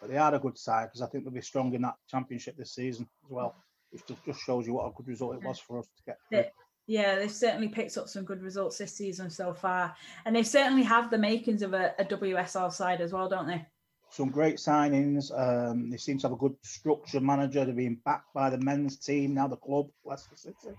that 0.00 0.10
they 0.10 0.18
are 0.18 0.34
a 0.34 0.38
good 0.38 0.58
side 0.58 0.86
because 0.86 1.02
I 1.02 1.06
think 1.06 1.24
they'll 1.24 1.32
be 1.32 1.40
strong 1.40 1.74
in 1.74 1.82
that 1.82 1.94
championship 2.08 2.56
this 2.56 2.74
season 2.74 3.08
as 3.24 3.30
well. 3.30 3.56
Which 3.90 4.02
just 4.06 4.40
shows 4.40 4.66
you 4.66 4.74
what 4.74 4.86
a 4.86 4.92
good 4.94 5.08
result 5.08 5.36
it 5.36 5.42
was 5.42 5.58
for 5.58 5.78
us 5.78 5.86
to 5.86 6.02
get 6.06 6.18
through. 6.28 6.38
Yeah, 6.88 7.16
they've 7.16 7.30
certainly 7.30 7.68
picked 7.68 7.96
up 7.96 8.08
some 8.08 8.24
good 8.24 8.42
results 8.42 8.78
this 8.78 8.94
season 8.94 9.30
so 9.30 9.54
far, 9.54 9.94
and 10.24 10.34
they 10.34 10.42
certainly 10.42 10.82
have 10.82 11.10
the 11.10 11.18
makings 11.18 11.62
of 11.62 11.74
a, 11.74 11.94
a 11.98 12.04
WSL 12.04 12.72
side 12.72 13.00
as 13.00 13.12
well, 13.12 13.28
don't 13.28 13.46
they? 13.46 13.64
some 14.10 14.30
great 14.30 14.56
signings. 14.56 15.30
Um, 15.38 15.90
they 15.90 15.96
seem 15.96 16.18
to 16.18 16.26
have 16.26 16.32
a 16.32 16.36
good 16.36 16.56
structure 16.62 17.20
manager. 17.20 17.64
They're 17.64 17.74
being 17.74 18.00
backed 18.04 18.32
by 18.34 18.50
the 18.50 18.58
men's 18.58 18.96
team 18.96 19.34
now, 19.34 19.48
the 19.48 19.56
club, 19.56 19.88
Leicester 20.04 20.36
City. 20.36 20.74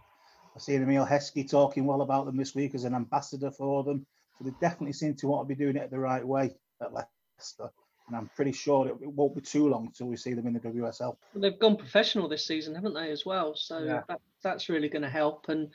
I've 0.55 0.61
seen 0.61 0.81
Emile 0.81 1.05
Heskey 1.05 1.49
talking 1.49 1.85
well 1.85 2.01
about 2.01 2.25
them 2.25 2.37
this 2.37 2.55
week 2.55 2.73
as 2.75 2.83
an 2.83 2.95
ambassador 2.95 3.51
for 3.51 3.83
them. 3.83 4.05
So 4.37 4.45
they 4.45 4.55
definitely 4.59 4.93
seem 4.93 5.15
to 5.15 5.27
want 5.27 5.47
to 5.47 5.55
be 5.55 5.63
doing 5.63 5.75
it 5.75 5.91
the 5.91 5.99
right 5.99 6.25
way 6.25 6.55
at 6.81 6.93
Leicester 6.93 7.69
and 8.09 8.17
I'm 8.17 8.29
pretty 8.35 8.51
sure 8.51 8.87
it, 8.87 8.95
it 9.01 9.11
won't 9.11 9.35
be 9.35 9.41
too 9.41 9.69
long 9.69 9.85
until 9.85 10.07
we 10.07 10.17
see 10.17 10.33
them 10.33 10.47
in 10.47 10.53
the 10.53 10.59
WSL. 10.59 11.15
They've 11.35 11.57
gone 11.57 11.77
professional 11.77 12.27
this 12.27 12.45
season, 12.45 12.73
haven't 12.73 12.95
they, 12.95 13.11
as 13.11 13.25
well? 13.25 13.55
So 13.55 13.79
yeah. 13.79 14.01
that, 14.07 14.19
that's 14.41 14.67
really 14.67 14.89
going 14.89 15.03
to 15.03 15.09
help. 15.09 15.47
And 15.47 15.69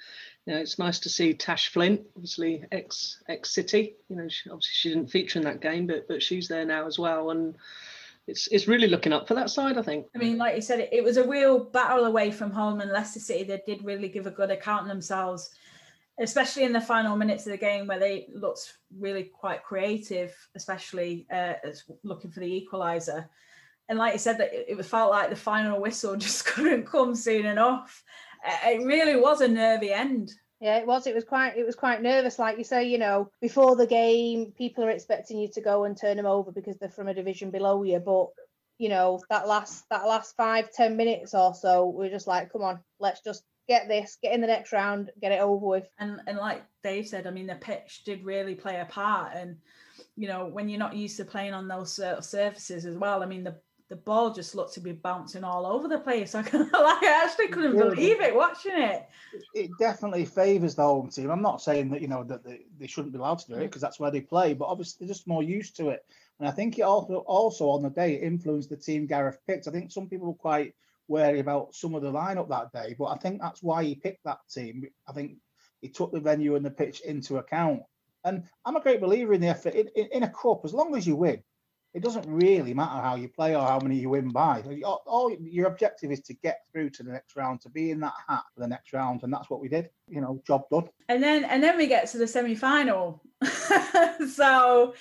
you 0.46 0.52
know, 0.52 0.60
it's 0.60 0.78
nice 0.78 0.98
to 1.00 1.08
see 1.08 1.32
Tash 1.32 1.68
Flint, 1.68 2.02
obviously 2.16 2.64
ex 2.72 3.22
ex 3.28 3.54
City. 3.54 3.94
You 4.08 4.16
know, 4.16 4.28
she, 4.28 4.50
obviously 4.50 4.72
she 4.72 4.88
didn't 4.90 5.08
feature 5.08 5.38
in 5.38 5.44
that 5.44 5.60
game, 5.60 5.86
but 5.86 6.08
but 6.08 6.22
she's 6.22 6.48
there 6.48 6.64
now 6.64 6.86
as 6.86 6.98
well. 6.98 7.30
And 7.30 7.54
it's 8.26 8.48
it's 8.48 8.66
really 8.66 8.88
looking 8.88 9.12
up 9.12 9.28
for 9.28 9.34
that 9.34 9.50
side, 9.50 9.78
I 9.78 9.82
think. 9.82 10.06
I 10.14 10.18
mean, 10.18 10.36
like 10.36 10.56
you 10.56 10.62
said, 10.62 10.80
it, 10.80 10.88
it 10.92 11.04
was 11.04 11.18
a 11.18 11.28
real 11.28 11.62
battle 11.62 12.06
away 12.06 12.30
from 12.30 12.50
home, 12.50 12.80
and 12.80 12.90
Leicester 12.90 13.20
City 13.20 13.44
they 13.44 13.62
did 13.64 13.84
really 13.84 14.08
give 14.08 14.26
a 14.26 14.30
good 14.30 14.50
account 14.50 14.82
of 14.82 14.88
themselves 14.88 15.50
especially 16.20 16.64
in 16.64 16.72
the 16.72 16.80
final 16.80 17.16
minutes 17.16 17.46
of 17.46 17.52
the 17.52 17.58
game 17.58 17.86
where 17.86 17.98
they 17.98 18.28
looked 18.32 18.74
really 18.96 19.24
quite 19.24 19.64
creative, 19.64 20.34
especially 20.54 21.26
uh, 21.32 21.54
looking 22.02 22.30
for 22.30 22.40
the 22.40 22.66
equaliser. 22.66 23.28
And 23.88 23.98
like 23.98 24.12
you 24.12 24.18
said, 24.18 24.38
that 24.38 24.52
it, 24.52 24.66
it 24.68 24.86
felt 24.86 25.10
like 25.10 25.30
the 25.30 25.36
final 25.36 25.80
whistle 25.80 26.16
just 26.16 26.46
couldn't 26.46 26.86
come 26.86 27.14
soon 27.14 27.46
enough. 27.46 28.02
It 28.64 28.84
really 28.84 29.16
was 29.16 29.40
a 29.40 29.48
nervy 29.48 29.92
end. 29.92 30.32
Yeah, 30.60 30.78
it 30.78 30.86
was. 30.86 31.06
It 31.06 31.14
was 31.14 31.24
quite. 31.24 31.56
It 31.56 31.66
was 31.66 31.74
quite 31.74 32.00
nervous. 32.00 32.38
Like 32.38 32.58
you 32.58 32.64
say, 32.64 32.84
you 32.84 32.96
know, 32.98 33.30
before 33.40 33.74
the 33.76 33.86
game, 33.86 34.52
people 34.56 34.84
are 34.84 34.90
expecting 34.90 35.38
you 35.38 35.48
to 35.48 35.60
go 35.60 35.84
and 35.84 35.96
turn 35.96 36.16
them 36.16 36.26
over 36.26 36.52
because 36.52 36.78
they're 36.78 36.88
from 36.88 37.08
a 37.08 37.14
division 37.14 37.50
below 37.50 37.82
you. 37.82 37.98
But 37.98 38.28
you 38.78 38.88
know, 38.88 39.20
that 39.30 39.48
last 39.48 39.84
that 39.90 40.06
last 40.06 40.36
five 40.36 40.72
ten 40.72 40.96
minutes 40.96 41.34
or 41.34 41.54
so, 41.54 41.88
we're 41.88 42.10
just 42.10 42.26
like, 42.26 42.52
come 42.52 42.62
on, 42.62 42.80
let's 42.98 43.20
just 43.22 43.42
get 43.68 43.88
this, 43.88 44.18
get 44.22 44.32
in 44.32 44.40
the 44.40 44.46
next 44.46 44.72
round, 44.72 45.10
get 45.20 45.32
it 45.32 45.40
over 45.40 45.66
with. 45.66 45.88
And 45.98 46.20
and 46.26 46.38
like 46.38 46.62
Dave 46.82 47.06
said, 47.06 47.26
I 47.26 47.30
mean, 47.30 47.46
the 47.46 47.54
pitch 47.56 48.02
did 48.04 48.24
really 48.24 48.54
play 48.54 48.80
a 48.80 48.84
part. 48.86 49.32
And 49.34 49.56
you 50.16 50.28
know, 50.28 50.46
when 50.46 50.68
you're 50.68 50.78
not 50.78 50.96
used 50.96 51.16
to 51.18 51.24
playing 51.24 51.54
on 51.54 51.68
those 51.68 51.92
sort 51.92 52.18
of 52.18 52.24
surfaces 52.24 52.86
as 52.86 52.96
well, 52.96 53.22
I 53.22 53.26
mean, 53.26 53.44
the 53.44 53.56
the 53.90 53.96
ball 53.96 54.32
just 54.32 54.54
looked 54.54 54.74
to 54.74 54.80
be 54.80 54.92
bouncing 54.92 55.44
all 55.44 55.66
over 55.66 55.88
the 55.88 55.98
place. 55.98 56.34
I 56.34 56.40
like 56.40 56.52
I 56.52 57.22
actually 57.24 57.48
couldn't 57.48 57.76
believe 57.76 58.20
it 58.20 58.34
watching 58.34 58.76
it. 58.76 59.06
It 59.54 59.70
definitely 59.78 60.24
favours 60.24 60.74
the 60.74 60.82
home 60.82 61.10
team. 61.10 61.30
I'm 61.30 61.42
not 61.42 61.62
saying 61.62 61.90
that 61.90 62.00
you 62.00 62.08
know 62.08 62.24
that 62.24 62.44
they, 62.44 62.62
they 62.78 62.86
shouldn't 62.86 63.12
be 63.12 63.18
allowed 63.18 63.40
to 63.40 63.48
do 63.48 63.54
it 63.54 63.58
mm. 63.58 63.62
because 63.62 63.82
that's 63.82 64.00
where 64.00 64.10
they 64.10 64.20
play, 64.20 64.54
but 64.54 64.66
obviously 64.66 65.06
they're 65.06 65.14
just 65.14 65.28
more 65.28 65.42
used 65.42 65.76
to 65.76 65.90
it. 65.90 66.04
And 66.40 66.48
I 66.48 66.52
think 66.52 66.78
it 66.78 66.82
also 66.82 67.18
also 67.26 67.68
on 67.68 67.82
the 67.82 67.90
day 67.90 68.14
influenced 68.14 68.70
the 68.70 68.76
team 68.76 69.06
Gareth 69.06 69.38
picked. 69.46 69.68
I 69.68 69.70
think 69.70 69.92
some 69.92 70.08
people 70.08 70.28
were 70.28 70.34
quite 70.34 70.74
wary 71.08 71.40
about 71.40 71.74
some 71.74 71.94
of 71.94 72.02
the 72.02 72.12
lineup 72.12 72.48
that 72.48 72.72
day, 72.72 72.94
but 72.98 73.06
I 73.06 73.16
think 73.16 73.40
that's 73.40 73.62
why 73.62 73.84
he 73.84 73.94
picked 73.94 74.24
that 74.24 74.38
team. 74.52 74.84
I 75.08 75.12
think 75.12 75.36
he 75.80 75.88
took 75.88 76.12
the 76.12 76.20
venue 76.20 76.56
and 76.56 76.64
the 76.64 76.70
pitch 76.70 77.00
into 77.00 77.38
account. 77.38 77.82
And 78.24 78.44
I'm 78.64 78.76
a 78.76 78.80
great 78.80 79.00
believer 79.00 79.34
in 79.34 79.40
the 79.40 79.48
effort 79.48 79.74
in, 79.74 79.88
in, 79.94 80.08
in 80.12 80.22
a 80.22 80.30
cup. 80.30 80.62
As 80.64 80.72
long 80.72 80.96
as 80.96 81.06
you 81.06 81.14
win, 81.16 81.42
it 81.94 82.02
doesn't 82.02 82.26
really 82.28 82.74
matter 82.74 83.00
how 83.00 83.14
you 83.14 83.28
play 83.28 83.54
or 83.54 83.64
how 83.64 83.78
many 83.78 83.96
you 83.96 84.10
win 84.10 84.30
by. 84.30 84.64
All, 84.84 85.02
all, 85.06 85.36
your 85.40 85.68
objective 85.68 86.10
is 86.10 86.20
to 86.22 86.34
get 86.34 86.58
through 86.72 86.90
to 86.90 87.04
the 87.04 87.12
next 87.12 87.36
round, 87.36 87.60
to 87.60 87.68
be 87.68 87.92
in 87.92 88.00
that 88.00 88.14
hat 88.28 88.42
for 88.52 88.60
the 88.60 88.66
next 88.66 88.92
round, 88.92 89.22
and 89.22 89.32
that's 89.32 89.48
what 89.48 89.60
we 89.60 89.68
did. 89.68 89.88
You 90.08 90.20
know, 90.20 90.42
job 90.44 90.64
done. 90.70 90.88
And 91.08 91.22
then 91.22 91.44
and 91.44 91.62
then 91.62 91.76
we 91.76 91.86
get 91.86 92.08
to 92.08 92.18
the 92.18 92.26
semi 92.26 92.56
final. 92.56 93.22
so, 94.28 94.94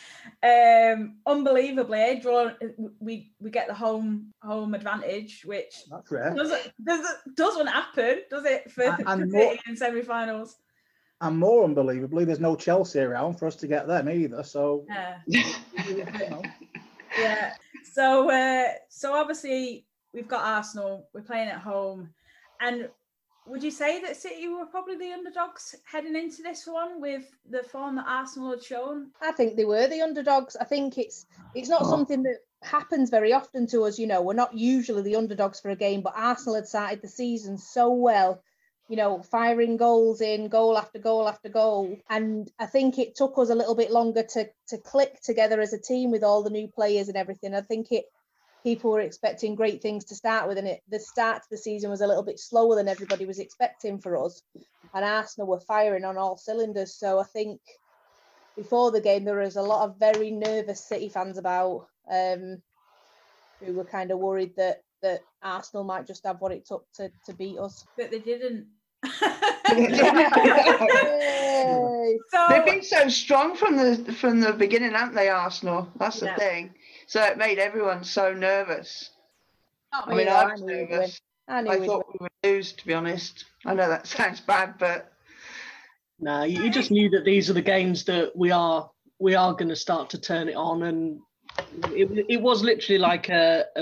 um, 0.44 1.18
unbelievably, 1.26 2.20
draw 2.22 2.52
we 3.00 3.32
we 3.40 3.50
get 3.50 3.68
the 3.68 3.74
home 3.74 4.32
home 4.44 4.76
advantage, 4.76 5.42
which 5.46 5.74
that's 5.90 6.12
rare. 6.12 6.36
Doesn't 6.36 6.74
doesn't, 6.86 7.36
doesn't 7.36 7.68
happen, 7.68 8.22
does 8.30 8.46
it? 8.46 8.70
For, 8.70 8.84
and, 8.84 9.04
and 9.08 9.32
more, 9.32 9.56
in 9.68 9.76
semi-finals. 9.76 10.58
And 11.22 11.40
more 11.40 11.64
unbelievably, 11.64 12.26
there's 12.26 12.40
no 12.40 12.56
Chelsea 12.56 13.00
around 13.00 13.40
for 13.40 13.48
us 13.48 13.56
to 13.58 13.68
get 13.68 13.88
them 13.88 14.10
either. 14.10 14.44
So. 14.44 14.86
Yeah. 15.28 16.42
yeah. 17.18 17.54
So 17.94 18.30
uh, 18.30 18.70
so 18.90 19.14
obviously 19.14 19.86
we've 20.14 20.28
got 20.28 20.44
Arsenal. 20.44 21.08
We're 21.14 21.22
playing 21.22 21.50
at 21.50 21.60
home, 21.60 22.10
and 22.60 22.90
would 23.46 23.64
you 23.64 23.72
say 23.72 24.02
that 24.02 24.16
City 24.16 24.48
were 24.48 24.66
probably 24.66 24.96
the 24.96 25.12
underdogs 25.12 25.76
heading 25.84 26.16
into 26.16 26.42
this 26.42 26.66
one 26.66 27.02
with 27.02 27.24
the 27.50 27.64
form 27.64 27.96
that 27.98 28.06
Arsenal 28.08 28.52
had 28.52 28.64
shown? 28.64 29.12
I 29.22 29.32
think 29.32 29.56
they 29.56 29.66
were 29.66 29.88
the 29.88 30.02
underdogs. 30.02 30.56
I 30.56 30.64
think 30.64 30.98
it's 30.98 31.26
it's 31.54 31.70
not 31.70 31.84
oh. 31.84 31.90
something 31.90 32.24
that 32.24 32.40
happens 32.62 33.10
very 33.10 33.34
often 33.34 33.68
to 33.68 33.84
us. 33.84 34.00
You 34.00 34.08
know, 34.08 34.22
we're 34.22 34.34
not 34.34 34.58
usually 34.58 35.02
the 35.02 35.18
underdogs 35.18 35.60
for 35.60 35.72
a 35.72 35.76
game, 35.76 36.02
but 36.02 36.14
Arsenal 36.16 36.56
had 36.56 36.68
started 36.68 37.02
the 37.02 37.10
season 37.10 37.58
so 37.58 37.92
well 37.92 38.42
you 38.90 38.98
know, 38.98 39.22
firing 39.22 39.78
goals 39.78 40.22
in, 40.22 40.50
goal 40.50 40.78
after 40.78 41.00
goal 41.00 41.28
after 41.28 41.50
goal. 41.50 41.98
And 42.10 42.52
I 42.60 42.66
think 42.66 43.00
it 43.00 43.16
took 43.16 43.38
us 43.38 43.50
a 43.50 43.56
little 43.56 43.76
bit 43.76 43.92
longer 43.92 44.24
to 44.24 44.50
to 44.70 44.78
click 44.78 45.22
together 45.22 45.62
as 45.62 45.74
a 45.74 45.82
team 45.82 46.12
with 46.12 46.24
all 46.24 46.44
the 46.44 46.50
new 46.50 46.68
players 46.68 47.08
and 47.08 47.18
everything. 47.18 47.56
I 47.56 47.62
think 47.62 47.92
it 47.92 48.06
people 48.64 48.92
were 48.92 49.02
expecting 49.02 49.56
great 49.56 49.82
things 49.82 50.06
to 50.06 50.16
start 50.16 50.48
with, 50.48 50.58
and 50.58 50.68
it 50.68 50.82
the 50.90 51.00
start 51.00 51.44
to 51.44 51.50
the 51.52 51.58
season 51.58 51.90
was 51.90 52.02
a 52.02 52.08
little 52.08 52.24
bit 52.24 52.40
slower 52.40 52.76
than 52.76 52.88
everybody 52.88 53.26
was 53.26 53.40
expecting 53.40 54.00
for 54.00 54.24
us. 54.26 54.42
And 54.94 55.06
Arsenal 55.06 55.48
were 55.48 55.60
firing 55.60 56.06
on 56.06 56.18
all 56.18 56.38
cylinders. 56.38 56.94
So 56.94 57.20
I 57.20 57.24
think 57.24 57.60
before 58.56 58.92
the 58.92 59.02
game 59.02 59.24
there 59.24 59.40
was 59.40 59.56
a 59.56 59.62
lot 59.62 59.88
of 59.88 60.00
very 60.00 60.32
nervous 60.32 60.86
City 60.86 61.10
fans 61.10 61.38
about 61.38 61.88
um, 62.12 62.62
who 63.60 63.74
were 63.74 63.86
kind 63.86 64.12
of 64.12 64.20
worried 64.20 64.56
that 64.58 64.82
that 65.04 65.22
Arsenal 65.44 65.84
might 65.84 66.08
just 66.08 66.26
have 66.26 66.42
what 66.42 66.52
it 66.52 66.66
took 66.66 66.86
to, 66.96 67.12
to 67.28 67.34
beat 67.34 67.60
us. 67.60 67.86
But 67.98 68.10
they 68.12 68.20
didn't. 68.20 68.68
So 72.30 72.48
They've 72.50 72.66
been 72.66 72.84
so 72.84 73.08
strong 73.10 73.56
from 73.56 73.76
the 73.78 74.14
from 74.14 74.40
the 74.40 74.54
beginning, 74.54 74.92
haven't 74.94 75.16
they, 75.16 75.30
Arsenal? 75.30 75.88
That's 75.98 76.20
the 76.20 76.28
Yeah. 76.28 76.36
thing. 76.36 76.74
So 77.08 77.22
it 77.24 77.38
made 77.38 77.60
everyone 77.60 78.04
so 78.04 78.34
nervous. 78.34 79.12
Not 79.92 80.08
I 80.10 80.16
mean, 80.16 80.26
though, 80.26 80.34
I 80.34 80.44
I 80.44 80.52
was 80.52 80.62
knew 80.62 80.88
nervous. 80.88 81.22
I 81.48 81.60
I 81.60 81.86
thought 81.86 82.06
win. 82.08 82.18
we 82.20 82.20
would 82.22 82.56
lose, 82.56 82.74
to 82.74 82.86
be 82.88 82.94
honest. 82.94 83.46
I 83.66 83.74
know 83.74 83.88
that 83.88 84.08
sounds 84.18 84.42
bad, 84.42 84.78
but 84.78 85.12
No, 86.20 86.44
you 86.44 86.64
you 86.64 86.72
just 86.72 86.92
knew 86.92 87.10
that 87.12 87.24
these 87.26 87.50
are 87.50 87.54
the 87.54 87.62
games 87.62 88.04
that 88.06 88.36
we 88.36 88.52
are 88.52 88.90
we 89.20 89.36
are 89.36 89.54
going 89.54 89.70
to 89.70 89.76
start 89.76 90.10
to 90.12 90.20
turn 90.20 90.50
it 90.50 90.56
on, 90.56 90.84
and 90.84 91.20
it, 91.92 92.26
it 92.30 92.42
was 92.42 92.64
literally 92.64 93.00
like 93.00 93.30
a, 93.30 93.66
a, 93.76 93.82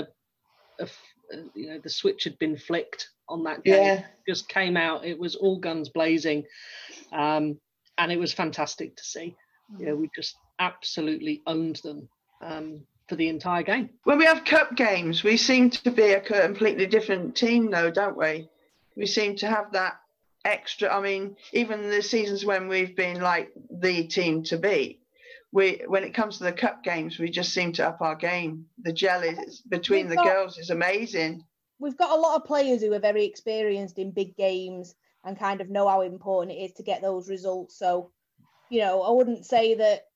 a 0.80 0.82
f- 0.82 1.11
you 1.54 1.68
know 1.68 1.78
the 1.78 1.90
switch 1.90 2.24
had 2.24 2.38
been 2.38 2.56
flicked 2.56 3.10
on 3.28 3.44
that 3.44 3.64
game. 3.64 3.84
yeah, 3.84 4.04
Just 4.28 4.48
came 4.48 4.76
out. 4.76 5.04
It 5.04 5.18
was 5.18 5.34
all 5.36 5.58
guns 5.58 5.88
blazing, 5.88 6.44
um, 7.12 7.58
and 7.98 8.12
it 8.12 8.18
was 8.18 8.32
fantastic 8.32 8.96
to 8.96 9.04
see. 9.04 9.36
Yeah, 9.78 9.92
we 9.94 10.10
just 10.14 10.36
absolutely 10.58 11.42
owned 11.46 11.76
them 11.76 12.08
um, 12.42 12.82
for 13.08 13.16
the 13.16 13.28
entire 13.28 13.62
game. 13.62 13.90
when 14.04 14.18
we 14.18 14.24
have 14.24 14.44
cup 14.44 14.76
games, 14.76 15.22
we 15.22 15.36
seem 15.36 15.70
to 15.70 15.90
be 15.90 16.12
a 16.12 16.20
completely 16.20 16.86
different 16.86 17.34
team, 17.36 17.70
though, 17.70 17.90
don't 17.90 18.16
we? 18.16 18.48
We 18.96 19.06
seem 19.06 19.36
to 19.36 19.48
have 19.48 19.72
that 19.72 19.94
extra. 20.44 20.94
I 20.94 21.00
mean, 21.00 21.36
even 21.52 21.88
the 21.88 22.02
seasons 22.02 22.44
when 22.44 22.68
we've 22.68 22.94
been 22.94 23.20
like 23.20 23.52
the 23.70 24.06
team 24.06 24.42
to 24.44 24.58
beat, 24.58 25.01
we 25.52 25.82
when 25.86 26.02
it 26.02 26.14
comes 26.14 26.38
to 26.38 26.44
the 26.44 26.52
cup 26.52 26.82
games, 26.82 27.18
we 27.18 27.30
just 27.30 27.52
seem 27.52 27.72
to 27.74 27.86
up 27.86 28.00
our 28.00 28.16
game. 28.16 28.66
The 28.82 28.92
gel 28.92 29.22
is 29.22 29.60
between 29.68 30.06
We've 30.08 30.10
the 30.10 30.16
got- 30.16 30.26
girls 30.26 30.58
is 30.58 30.70
amazing. 30.70 31.44
We've 31.78 31.96
got 31.96 32.16
a 32.16 32.20
lot 32.20 32.36
of 32.36 32.44
players 32.44 32.80
who 32.80 32.92
are 32.92 33.00
very 33.00 33.24
experienced 33.24 33.98
in 33.98 34.12
big 34.12 34.36
games 34.36 34.94
and 35.24 35.38
kind 35.38 35.60
of 35.60 35.68
know 35.68 35.88
how 35.88 36.02
important 36.02 36.56
it 36.56 36.60
is 36.60 36.72
to 36.74 36.82
get 36.84 37.02
those 37.02 37.28
results. 37.28 37.76
So, 37.76 38.12
you 38.70 38.80
know, 38.80 39.02
I 39.02 39.10
wouldn't 39.10 39.44
say 39.44 39.74
that 39.74 40.06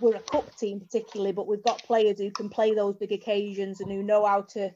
we're 0.00 0.16
a 0.16 0.20
cup 0.20 0.54
team 0.56 0.80
particularly, 0.80 1.32
but 1.32 1.46
we've 1.46 1.62
got 1.62 1.82
players 1.84 2.18
who 2.18 2.30
can 2.32 2.48
play 2.48 2.74
those 2.74 2.96
big 2.96 3.12
occasions 3.12 3.80
and 3.80 3.90
who 3.90 4.02
know 4.02 4.26
how 4.26 4.42
to 4.42 4.70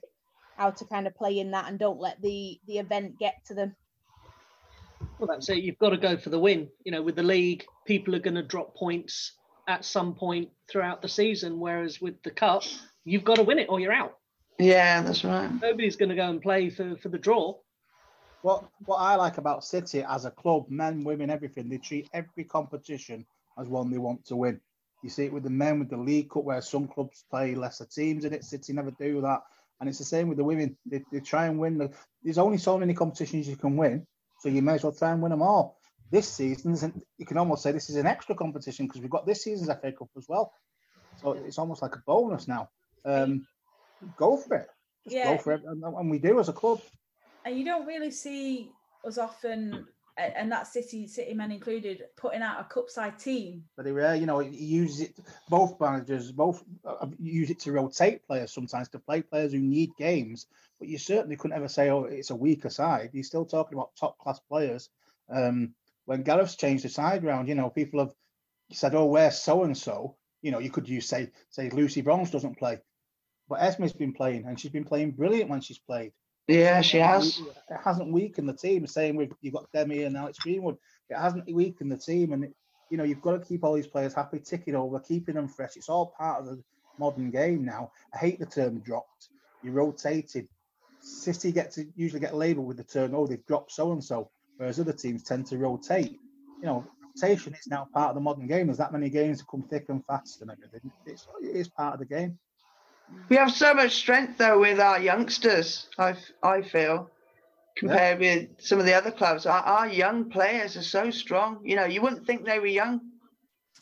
how 0.56 0.70
to 0.70 0.84
kind 0.84 1.08
of 1.08 1.16
play 1.16 1.40
in 1.40 1.50
that 1.50 1.68
and 1.68 1.78
don't 1.78 1.98
let 2.00 2.22
the 2.22 2.60
the 2.68 2.78
event 2.78 3.18
get 3.18 3.44
to 3.46 3.54
them. 3.54 3.74
Well, 5.18 5.28
that's 5.28 5.48
it. 5.48 5.58
You've 5.58 5.78
got 5.78 5.90
to 5.90 5.96
go 5.96 6.16
for 6.16 6.30
the 6.30 6.38
win. 6.38 6.68
You 6.84 6.92
know, 6.92 7.02
with 7.02 7.16
the 7.16 7.22
league, 7.22 7.64
people 7.86 8.14
are 8.14 8.20
going 8.20 8.34
to 8.36 8.42
drop 8.42 8.74
points 8.76 9.32
at 9.66 9.84
some 9.84 10.14
point 10.14 10.50
throughout 10.70 11.02
the 11.02 11.08
season, 11.08 11.60
whereas 11.60 12.00
with 12.00 12.22
the 12.22 12.30
cup, 12.30 12.62
you've 13.04 13.24
got 13.24 13.36
to 13.36 13.42
win 13.42 13.58
it 13.58 13.68
or 13.68 13.80
you're 13.80 13.92
out. 13.92 14.18
Yeah, 14.58 15.02
that's 15.02 15.24
right. 15.24 15.50
Nobody's 15.60 15.96
going 15.96 16.10
to 16.10 16.14
go 16.14 16.28
and 16.28 16.40
play 16.40 16.70
for, 16.70 16.96
for 16.96 17.08
the 17.08 17.18
draw. 17.18 17.56
What 18.42 18.64
what 18.84 18.96
I 18.96 19.14
like 19.16 19.38
about 19.38 19.64
City 19.64 20.04
as 20.06 20.26
a 20.26 20.30
club, 20.30 20.66
men, 20.68 21.02
women, 21.02 21.30
everything, 21.30 21.68
they 21.68 21.78
treat 21.78 22.10
every 22.12 22.44
competition 22.44 23.24
as 23.58 23.68
one 23.68 23.90
they 23.90 23.98
want 23.98 24.26
to 24.26 24.36
win. 24.36 24.60
You 25.02 25.10
see 25.10 25.24
it 25.24 25.32
with 25.32 25.44
the 25.44 25.50
men 25.50 25.78
with 25.78 25.90
the 25.90 25.96
League 25.96 26.30
Cup, 26.30 26.44
where 26.44 26.60
some 26.60 26.86
clubs 26.86 27.24
play 27.30 27.54
lesser 27.54 27.86
teams 27.86 28.24
in 28.24 28.32
it. 28.32 28.44
City 28.44 28.72
never 28.72 28.90
do 28.90 29.22
that, 29.22 29.40
and 29.80 29.88
it's 29.88 29.98
the 29.98 30.04
same 30.04 30.28
with 30.28 30.38
the 30.38 30.44
women. 30.44 30.76
They, 30.86 31.02
they 31.10 31.20
try 31.20 31.46
and 31.46 31.58
win. 31.58 31.78
The, 31.78 31.90
there's 32.22 32.38
only 32.38 32.58
so 32.58 32.78
many 32.78 32.94
competitions 32.94 33.48
you 33.48 33.56
can 33.56 33.76
win, 33.76 34.06
so 34.40 34.50
you 34.50 34.62
may 34.62 34.74
as 34.74 34.82
well 34.82 34.92
try 34.92 35.12
and 35.12 35.22
win 35.22 35.30
them 35.30 35.42
all. 35.42 35.78
This 36.14 36.32
season, 36.32 36.74
isn't- 36.74 37.04
you 37.18 37.26
can 37.26 37.38
almost 37.38 37.64
say 37.64 37.72
this 37.72 37.90
is 37.90 37.96
an 37.96 38.06
extra 38.06 38.36
competition 38.36 38.86
because 38.86 39.00
we've 39.00 39.10
got 39.10 39.26
this 39.26 39.42
season's 39.42 39.68
FA 39.68 39.90
Cup 39.90 40.10
as 40.16 40.28
well. 40.28 40.52
So 41.16 41.32
it's 41.32 41.58
almost 41.58 41.82
like 41.82 41.96
a 41.96 42.02
bonus 42.06 42.46
now. 42.46 42.70
Um, 43.04 43.48
go 44.14 44.36
for 44.36 44.54
it. 44.58 44.68
Just 45.02 45.16
Yeah. 45.16 45.32
go 45.32 45.38
for 45.42 45.54
it, 45.54 45.64
and, 45.64 45.82
and 45.82 46.08
we 46.08 46.20
do 46.20 46.38
as 46.38 46.48
a 46.48 46.52
club. 46.52 46.80
and 47.44 47.58
you 47.58 47.64
don't 47.64 47.84
really 47.84 48.12
see 48.12 48.70
us 49.04 49.18
often, 49.18 49.88
and 50.16 50.52
that 50.52 50.68
City 50.68 51.08
City 51.08 51.34
men 51.34 51.50
included, 51.50 52.04
putting 52.16 52.42
out 52.42 52.60
a 52.60 52.64
cup 52.64 52.88
side 52.90 53.18
team. 53.18 53.68
very 53.76 53.90
rare. 53.90 54.14
You 54.14 54.26
know, 54.26 54.38
he 54.38 54.50
uses 54.50 55.00
it. 55.00 55.18
Both 55.48 55.80
managers 55.80 56.30
both 56.30 56.62
uh, 56.84 57.08
use 57.18 57.50
it 57.50 57.58
to 57.60 57.72
rotate 57.72 58.24
players 58.24 58.52
sometimes 58.52 58.88
to 58.90 59.00
play 59.00 59.20
players 59.20 59.52
who 59.52 59.58
need 59.58 59.90
games. 59.98 60.46
But 60.78 60.86
you 60.86 60.96
certainly 60.96 61.36
couldn't 61.36 61.56
ever 61.56 61.68
say, 61.68 61.90
"Oh, 61.90 62.04
it's 62.04 62.30
a 62.30 62.36
weaker 62.36 62.70
side." 62.70 63.10
You're 63.12 63.24
still 63.24 63.44
talking 63.44 63.76
about 63.76 63.96
top 63.96 64.16
class 64.18 64.38
players. 64.38 64.88
Um, 65.28 65.74
when 66.06 66.22
Gareth's 66.22 66.56
changed 66.56 66.84
the 66.84 66.88
side 66.88 67.24
round, 67.24 67.48
you 67.48 67.54
know, 67.54 67.70
people 67.70 68.00
have 68.00 68.12
said, 68.72 68.94
"Oh, 68.94 69.06
where's 69.06 69.38
so 69.38 69.64
and 69.64 69.76
so?" 69.76 70.16
You 70.42 70.50
know, 70.50 70.58
you 70.58 70.70
could 70.70 70.88
use 70.88 71.08
say 71.08 71.30
say 71.50 71.70
Lucy 71.70 72.02
Bronze 72.02 72.30
doesn't 72.30 72.58
play, 72.58 72.78
but 73.48 73.60
Esme's 73.60 73.92
been 73.92 74.12
playing 74.12 74.46
and 74.46 74.58
she's 74.58 74.72
been 74.72 74.84
playing 74.84 75.12
brilliant 75.12 75.50
when 75.50 75.60
she's 75.60 75.78
played. 75.78 76.12
Yeah, 76.46 76.82
she 76.82 76.98
has. 76.98 77.40
It 77.70 77.78
hasn't 77.82 78.12
weakened 78.12 78.48
the 78.48 78.54
team. 78.54 78.86
Same 78.86 79.16
with 79.16 79.32
you've 79.40 79.54
got 79.54 79.72
Demi 79.72 80.02
and 80.02 80.16
Alex 80.16 80.38
Greenwood. 80.38 80.76
It 81.08 81.16
hasn't 81.16 81.50
weakened 81.52 81.90
the 81.90 81.96
team, 81.96 82.32
and 82.32 82.44
it, 82.44 82.54
you 82.90 82.98
know 82.98 83.04
you've 83.04 83.22
got 83.22 83.32
to 83.32 83.46
keep 83.46 83.64
all 83.64 83.74
these 83.74 83.86
players 83.86 84.12
happy, 84.12 84.38
ticking 84.38 84.74
over, 84.74 85.00
keeping 85.00 85.36
them 85.36 85.48
fresh. 85.48 85.76
It's 85.76 85.88
all 85.88 86.14
part 86.18 86.40
of 86.40 86.46
the 86.46 86.62
modern 86.98 87.30
game 87.30 87.64
now. 87.64 87.92
I 88.14 88.18
hate 88.18 88.38
the 88.38 88.46
term 88.46 88.80
dropped. 88.80 89.28
You 89.62 89.72
rotated. 89.72 90.48
City 91.00 91.52
get 91.52 91.70
to 91.72 91.86
usually 91.96 92.20
get 92.20 92.34
labelled 92.34 92.66
with 92.66 92.78
the 92.78 92.84
term, 92.84 93.14
oh, 93.14 93.26
they've 93.26 93.44
dropped 93.46 93.72
so 93.72 93.92
and 93.92 94.02
so, 94.02 94.30
whereas 94.56 94.80
other 94.80 94.92
teams 94.92 95.22
tend 95.22 95.46
to 95.46 95.58
rotate. 95.58 96.18
You 96.60 96.66
know, 96.66 96.86
rotation 97.02 97.54
is 97.54 97.66
now 97.66 97.88
part 97.92 98.10
of 98.10 98.14
the 98.14 98.20
modern 98.20 98.46
game. 98.46 98.66
There's 98.66 98.78
that 98.78 98.92
many 98.92 99.10
games 99.10 99.38
that 99.38 99.48
come 99.48 99.62
thick 99.62 99.86
and 99.88 100.04
fast 100.06 100.42
and 100.42 100.50
everything. 100.50 100.90
It's, 101.06 101.26
it 101.42 101.56
is 101.56 101.68
part 101.68 101.94
of 101.94 102.00
the 102.00 102.06
game. 102.06 102.38
We 103.28 103.36
have 103.36 103.52
so 103.52 103.74
much 103.74 103.94
strength 103.94 104.38
though 104.38 104.60
with 104.60 104.80
our 104.80 104.98
youngsters. 104.98 105.88
I 105.98 106.16
I 106.42 106.62
feel 106.62 107.10
compared 107.76 108.20
with 108.20 108.48
some 108.58 108.78
of 108.78 108.86
the 108.86 108.94
other 108.94 109.10
clubs, 109.10 109.46
our, 109.46 109.62
our 109.62 109.88
young 109.88 110.30
players 110.30 110.76
are 110.76 110.82
so 110.82 111.10
strong. 111.10 111.60
You 111.64 111.76
know, 111.76 111.84
you 111.84 112.00
wouldn't 112.00 112.26
think 112.26 112.44
they 112.44 112.58
were 112.58 112.66
young. 112.66 113.00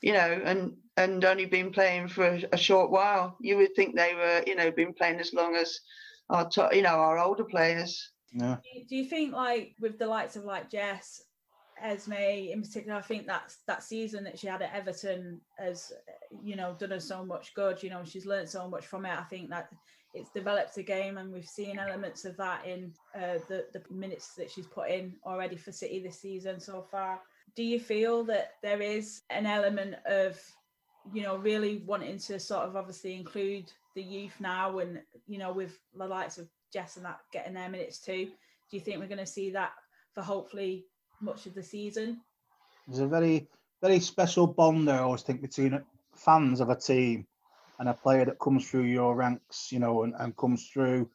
You 0.01 0.15
know, 0.15 0.41
and 0.45 0.77
and 0.97 1.25
only 1.25 1.47
been 1.47 1.71
playing 1.71 2.09
for 2.09 2.25
a, 2.25 2.43
a 2.53 2.57
short 2.57 2.91
while. 2.91 3.37
You 3.41 3.57
would 3.59 3.75
think 3.75 3.97
they 3.97 4.15
were, 4.15 4.43
you 4.47 4.57
know, 4.57 4.71
been 4.71 4.93
playing 4.93 5.21
as 5.21 5.33
long 5.33 5.55
as 5.55 5.81
our 6.29 6.49
top, 6.49 6.75
you 6.75 6.83
know, 6.83 6.97
our 6.97 7.19
older 7.19 7.45
players. 7.45 8.12
Do 8.89 8.97
you- 8.97 9.05
think 9.07 9.33
like 9.35 9.75
with 9.81 9.99
the 9.99 10.07
likes 10.07 10.37
of 10.37 10.45
like 10.45 10.71
Jess, 10.71 11.23
Esme 11.81 12.13
in 12.13 12.63
particular? 12.63 12.99
I 12.99 13.03
think 13.03 13.27
that's 13.27 13.59
that 13.67 13.83
season 13.83 14.25
that 14.25 14.39
she 14.39 14.47
had 14.47 14.63
at 14.63 14.75
Everton 14.75 15.41
has 15.59 15.93
you 16.43 16.57
know 16.57 16.75
done 16.79 16.91
her 16.91 17.01
so 17.01 17.25
much 17.25 17.55
good. 17.55 17.83
You 17.83 17.91
know 17.91 18.03
she's 18.05 18.27
learned 18.27 18.49
so 18.49 18.69
much 18.69 18.87
from 18.87 19.05
it. 19.07 19.19
I 19.19 19.25
think 19.25 19.51
that 19.51 19.69
it's 20.15 20.31
developed 20.31 20.77
a 20.77 20.83
game, 20.83 21.17
and 21.19 21.33
we've 21.33 21.49
seen 21.49 21.79
elements 21.79 22.25
of 22.25 22.37
that 22.37 22.67
in 22.67 22.93
uh, 23.15 23.39
the 23.49 23.67
the 23.73 23.83
minutes 23.91 24.35
that 24.35 24.51
she's 24.51 24.67
put 24.67 24.91
in 24.91 25.15
already 25.25 25.57
for 25.57 25.73
City 25.73 26.01
this 26.03 26.21
season 26.21 26.61
so 26.61 26.83
far. 26.83 27.21
Do 27.57 27.63
you 27.63 27.81
feel 27.81 28.25
that 28.25 28.53
there 28.63 28.81
is 28.81 29.23
an 29.31 29.47
element 29.47 29.97
of 30.07 30.41
you 31.13 31.23
know 31.23 31.37
really 31.37 31.83
wanting 31.87 32.19
to 32.19 32.39
sort 32.39 32.63
of 32.63 32.77
obviously 32.77 33.15
include 33.15 33.73
the 33.95 34.03
youth 34.03 34.37
now, 34.41 34.79
and 34.79 35.03
you 35.27 35.39
know 35.39 35.53
with 35.53 35.79
the 35.95 36.07
likes 36.07 36.39
of 36.39 36.49
Jess 36.73 36.97
and 36.97 37.05
that 37.05 37.21
getting 37.33 37.55
their 37.55 37.69
minutes 37.69 37.99
too? 37.99 38.27
Do 38.71 38.77
you 38.77 38.81
think 38.81 38.99
we're 38.99 39.07
going 39.07 39.19
to 39.19 39.27
see 39.27 39.51
that 39.51 39.73
for 40.15 40.23
hopefully 40.23 40.87
much 41.21 41.47
of 41.47 41.55
the 41.55 41.63
season? 41.63 42.21
There's 42.87 43.01
a 43.01 43.07
very, 43.07 43.49
very 43.81 44.01
special 44.01 44.47
bond 44.47 44.89
there, 44.89 44.99
I 44.99 45.03
always 45.03 45.23
think, 45.23 45.43
between 45.43 45.83
fans 46.17 46.61
of 46.61 46.69
a 46.71 46.77
team 46.77 47.27
and 47.79 47.89
a 47.89 47.95
player 47.95 48.25
that 48.25 48.39
comes 48.39 48.69
through 48.69 48.85
your 48.85 49.15
ranks, 49.15 49.71
you 49.73 49.79
know, 49.79 50.03
and, 50.03 50.15
and 50.19 50.37
comes 50.37 50.69
through 50.69 51.11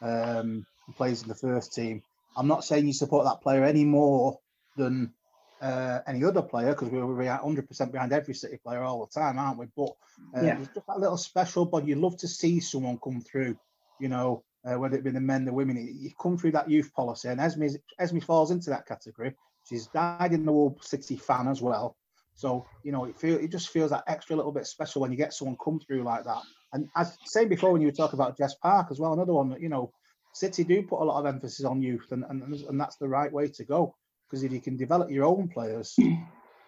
um, 0.00 0.66
and 0.86 0.96
plays 0.96 1.22
in 1.22 1.28
the 1.28 1.34
first 1.34 1.74
team. 1.74 2.02
I'm 2.36 2.48
not 2.48 2.64
saying 2.64 2.86
you 2.86 2.92
support 2.92 3.24
that 3.26 3.42
player 3.42 3.64
any 3.64 3.84
more 3.84 4.38
than 4.76 5.12
uh, 5.60 6.00
any 6.06 6.24
other 6.24 6.42
player 6.42 6.70
because 6.70 6.88
we're 6.88 7.00
100% 7.00 7.92
behind 7.92 8.12
every 8.12 8.34
City 8.34 8.56
player 8.56 8.82
all 8.82 9.06
the 9.06 9.20
time, 9.20 9.38
aren't 9.38 9.58
we? 9.58 9.66
But 9.76 9.90
uh, 10.36 10.42
Yeah. 10.42 10.54
there's 10.56 10.68
just 10.68 10.86
that 10.86 10.98
little 10.98 11.16
special 11.16 11.66
bond. 11.66 11.88
You 11.88 11.96
love 11.96 12.16
to 12.18 12.28
see 12.28 12.60
someone 12.60 12.98
come 13.02 13.20
through, 13.20 13.56
you 13.98 14.08
know, 14.08 14.44
uh, 14.64 14.78
whether 14.78 14.96
it 14.96 15.04
be 15.04 15.10
the 15.10 15.20
men, 15.20 15.44
the 15.44 15.52
women. 15.52 15.76
You 15.98 16.10
come 16.20 16.36
through 16.38 16.52
that 16.52 16.70
youth 16.70 16.92
policy, 16.94 17.28
and 17.28 17.40
Esme, 17.40 17.66
Esme 17.98 18.18
falls 18.20 18.50
into 18.50 18.70
that 18.70 18.86
category. 18.86 19.34
She's 19.64 19.86
died 19.88 20.32
in 20.32 20.44
the 20.44 20.52
Hull 20.52 20.76
City 20.80 21.16
fan 21.16 21.48
as 21.48 21.62
well. 21.62 21.96
So, 22.34 22.66
you 22.82 22.92
know, 22.92 23.04
it 23.04 23.18
feel 23.18 23.36
it 23.36 23.50
just 23.50 23.68
feels 23.68 23.90
that 23.90 24.04
extra 24.06 24.36
little 24.36 24.52
bit 24.52 24.66
special 24.66 25.02
when 25.02 25.10
you 25.10 25.16
get 25.16 25.34
someone 25.34 25.56
come 25.62 25.78
through 25.80 26.02
like 26.02 26.24
that. 26.24 26.42
And 26.72 26.88
as 26.96 27.16
saying 27.26 27.48
before 27.48 27.72
when 27.72 27.82
you 27.82 27.88
were 27.88 27.92
talking 27.92 28.18
about 28.18 28.38
Jess 28.38 28.54
Park 28.54 28.88
as 28.90 28.98
well, 28.98 29.12
another 29.12 29.34
one 29.34 29.50
that, 29.50 29.60
you 29.60 29.68
know, 29.68 29.92
City 30.32 30.64
do 30.64 30.82
put 30.82 31.02
a 31.02 31.04
lot 31.04 31.20
of 31.20 31.26
emphasis 31.26 31.66
on 31.66 31.82
youth 31.82 32.10
and, 32.10 32.24
and, 32.28 32.42
and 32.42 32.80
that's 32.80 32.96
the 32.96 33.08
right 33.08 33.30
way 33.30 33.48
to 33.48 33.64
go. 33.64 33.94
Because 34.28 34.42
if 34.42 34.52
you 34.52 34.62
can 34.62 34.78
develop 34.78 35.10
your 35.10 35.26
own 35.26 35.48
players, 35.48 35.94
you 35.98 36.18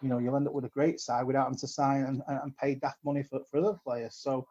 know, 0.02 0.18
you'll 0.18 0.36
end 0.36 0.46
up 0.46 0.52
with 0.52 0.66
a 0.66 0.70
great 0.70 1.00
side 1.00 1.24
without 1.24 1.44
having 1.44 1.58
to 1.58 1.66
sign 1.66 2.02
and, 2.02 2.22
and, 2.28 2.40
and 2.42 2.56
pay 2.58 2.74
daft 2.74 2.98
money 3.04 3.22
for, 3.22 3.40
for 3.50 3.58
other 3.58 3.78
players. 3.82 4.16
So, 4.16 4.46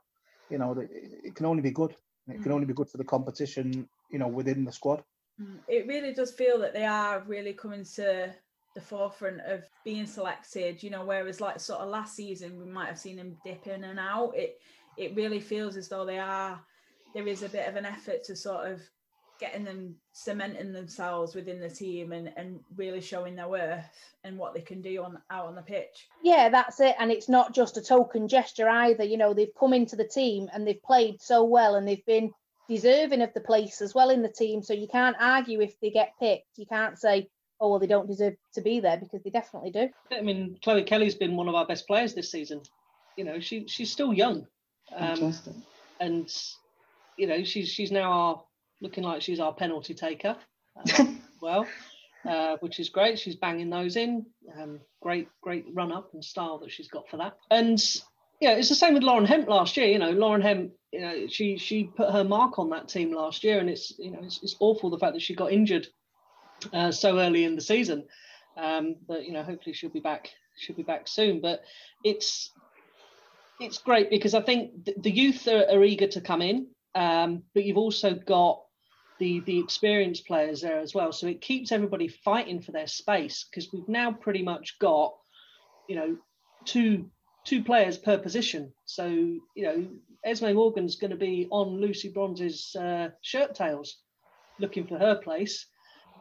you 0.50 0.58
know, 0.58 0.72
it, 0.72 0.90
it 1.24 1.36
can 1.36 1.46
only 1.46 1.62
be 1.62 1.70
good. 1.70 1.96
It 2.28 2.42
can 2.42 2.52
only 2.52 2.66
be 2.66 2.74
good 2.74 2.90
for 2.90 2.98
the 2.98 3.04
competition, 3.04 3.88
you 4.10 4.20
know, 4.20 4.28
within 4.28 4.64
the 4.64 4.72
squad. 4.72 5.04
Mm, 5.42 5.60
It 5.68 5.88
really 5.88 6.14
does 6.14 6.32
feel 6.32 6.60
that 6.60 6.74
they 6.74 6.86
are 6.86 7.22
really 7.28 7.54
coming 7.54 7.84
to 7.96 8.34
the 8.76 8.82
forefront 8.82 9.42
of 9.42 9.64
being 9.84 10.06
selected, 10.06 10.82
you 10.82 10.90
know, 10.90 11.06
whereas 11.06 11.42
like 11.42 11.60
sort 11.60 11.82
of 11.82 11.90
last 11.90 12.16
season 12.16 12.58
we 12.58 12.66
might 12.66 12.88
have 12.88 13.00
seen 13.00 13.18
them 13.18 13.38
dip 13.44 13.68
in 13.68 13.84
and 13.84 14.00
out. 14.00 14.34
It 14.36 14.60
it 14.98 15.16
really 15.16 15.40
feels 15.40 15.76
as 15.76 15.90
though 15.90 16.06
they 16.06 16.20
are 16.20 16.60
there 17.14 17.28
is 17.28 17.44
a 17.44 17.50
bit 17.50 17.68
of 17.68 17.76
an 17.76 17.86
effort 17.86 18.24
to 18.24 18.36
sort 18.36 18.72
of 18.72 18.82
getting 19.40 19.64
them 19.64 19.96
cementing 20.12 20.72
themselves 20.72 21.36
within 21.36 21.60
the 21.60 21.70
team 21.70 22.12
and, 22.12 22.32
and 22.38 22.60
really 22.76 23.02
showing 23.02 23.36
their 23.36 23.48
worth 23.48 23.86
and 24.24 24.38
what 24.38 24.54
they 24.54 24.62
can 24.62 24.82
do 24.82 25.04
on 25.04 25.18
out 25.30 25.48
on 25.48 25.56
the 25.56 25.62
pitch. 25.62 26.08
Yeah, 26.24 26.50
that's 26.50 26.80
it. 26.80 26.96
And 27.00 27.12
it's 27.12 27.30
not 27.30 27.54
just 27.54 27.78
a 27.78 27.82
token 27.82 28.28
gesture 28.28 28.70
either. 28.70 29.04
You 29.04 29.18
know, 29.18 29.34
they've 29.34 29.54
come 29.60 29.74
into 29.74 29.96
the 29.96 30.08
team 30.08 30.50
and 30.54 30.66
they've 30.66 30.82
played 30.82 31.22
so 31.22 31.44
well 31.44 31.76
and 31.76 31.88
they've 31.88 32.06
been 32.06 32.32
deserving 32.70 33.22
of 33.22 33.34
the 33.34 33.42
place 33.42 33.82
as 33.82 33.94
well 33.94 34.10
in 34.10 34.22
the 34.22 34.30
team. 34.30 34.62
So 34.62 34.74
you 34.74 34.88
can't 34.88 35.18
argue 35.20 35.62
if 35.62 35.80
they 35.80 35.90
get 35.90 36.14
picked. 36.20 36.58
You 36.58 36.66
can't 36.66 36.98
say, 36.98 37.28
oh 37.60 37.70
well, 37.70 37.80
they 37.80 37.88
don't 37.88 38.08
deserve 38.08 38.36
to 38.54 38.62
be 38.62 38.80
there 38.80 38.98
because 38.98 39.24
they 39.24 39.30
definitely 39.30 39.72
do. 39.72 39.90
I 40.12 40.22
mean, 40.22 40.58
Chloe 40.64 40.84
Kelly's 40.84 41.16
been 41.16 41.36
one 41.36 41.48
of 41.48 41.56
our 41.56 41.66
best 41.66 41.88
players 41.88 42.14
this 42.14 42.32
season. 42.32 42.62
You 43.18 43.26
know, 43.26 43.40
she 43.40 43.68
she's 43.68 43.92
still 43.92 44.14
young, 44.14 44.48
um, 44.96 45.34
and 46.00 46.32
you 47.18 47.28
know 47.28 47.44
she's 47.44 47.70
she's 47.70 47.92
now 47.92 48.12
our, 48.12 48.44
looking 48.82 49.04
like 49.04 49.22
she's 49.22 49.40
our 49.40 49.54
penalty 49.54 49.94
taker. 49.94 50.36
Um, 50.98 51.22
well, 51.42 51.68
uh, 52.28 52.58
which 52.60 52.80
is 52.80 52.90
great. 52.90 53.20
She's 53.20 53.36
banging 53.36 53.70
those 53.70 53.96
in. 53.96 54.26
Um, 54.58 54.80
great, 55.02 55.28
great 55.42 55.66
run 55.74 55.92
up 55.92 56.14
and 56.14 56.24
style 56.24 56.60
that 56.60 56.72
she's 56.72 56.88
got 56.88 57.10
for 57.10 57.18
that. 57.18 57.38
And 57.52 57.80
yeah, 58.40 58.52
it's 58.54 58.70
the 58.70 58.76
same 58.76 58.94
with 58.94 59.04
Lauren 59.04 59.26
Hemp 59.26 59.48
last 59.48 59.78
year. 59.78 59.88
You 59.88 60.00
know, 60.00 60.12
Lauren 60.12 60.42
Hemp, 60.42 60.72
you 60.92 61.02
know, 61.02 61.28
she 61.28 61.58
she 61.58 61.86
put 61.86 62.12
her 62.12 62.24
mark 62.24 62.60
on 62.60 62.70
that 62.72 62.88
team 62.88 63.14
last 63.14 63.44
year, 63.44 63.60
and 63.60 63.70
it's 63.70 63.98
you 63.98 64.12
know 64.12 64.20
it's, 64.22 64.42
it's 64.44 64.56
awful 64.60 64.90
the 64.90 65.00
fact 65.00 65.14
that 65.14 65.22
she 65.22 65.36
got 65.36 65.52
injured 65.52 65.88
uh, 66.72 66.92
so 66.92 67.20
early 67.20 67.44
in 67.44 67.56
the 67.56 67.62
season. 67.62 68.06
Um, 68.58 68.98
but 69.08 69.26
you 69.26 69.34
know, 69.34 69.44
hopefully 69.44 69.74
she'll 69.74 69.90
be 69.90 70.00
back. 70.00 70.30
She'll 70.58 70.76
be 70.76 70.84
back 70.84 71.08
soon. 71.08 71.42
But 71.42 71.62
it's 72.04 72.52
it's 73.60 73.78
great 73.78 74.10
because 74.10 74.34
I 74.34 74.42
think 74.42 74.86
the, 74.86 74.94
the 74.98 75.12
youth 75.12 75.48
are, 75.48 75.66
are, 75.70 75.84
eager 75.84 76.08
to 76.08 76.22
come 76.22 76.42
in, 76.42 76.68
um, 76.96 77.44
but 77.54 77.64
you've 77.64 77.78
also 77.78 78.14
got 78.14 78.62
the 79.20 79.42
the 79.42 79.60
experienced 79.60 80.26
players 80.26 80.62
there 80.62 80.80
as 80.80 80.94
well. 80.94 81.12
So 81.12 81.28
it 81.28 81.42
keeps 81.42 81.72
everybody 81.72 82.08
fighting 82.08 82.62
for 82.62 82.72
their 82.72 82.88
space 82.88 83.46
because 83.50 83.72
we've 83.72 83.88
now 83.88 84.12
pretty 84.12 84.44
much 84.44 84.78
got, 84.80 85.14
you 85.88 85.96
know, 85.96 86.18
two 86.66 87.10
two 87.46 87.64
players 87.64 87.98
per 87.98 88.18
position. 88.18 88.74
So 88.86 89.08
you 89.08 89.42
know, 89.64 89.88
Esme 90.26 90.54
Morgan's 90.54 90.96
going 90.96 91.12
to 91.12 91.18
be 91.18 91.48
on 91.52 91.80
Lucy 91.80 92.12
Bronze's 92.12 92.76
uh, 92.76 93.10
shirt 93.22 93.56
tails, 93.56 93.98
looking 94.60 94.88
for 94.88 94.98
her 94.98 95.16
place. 95.16 95.66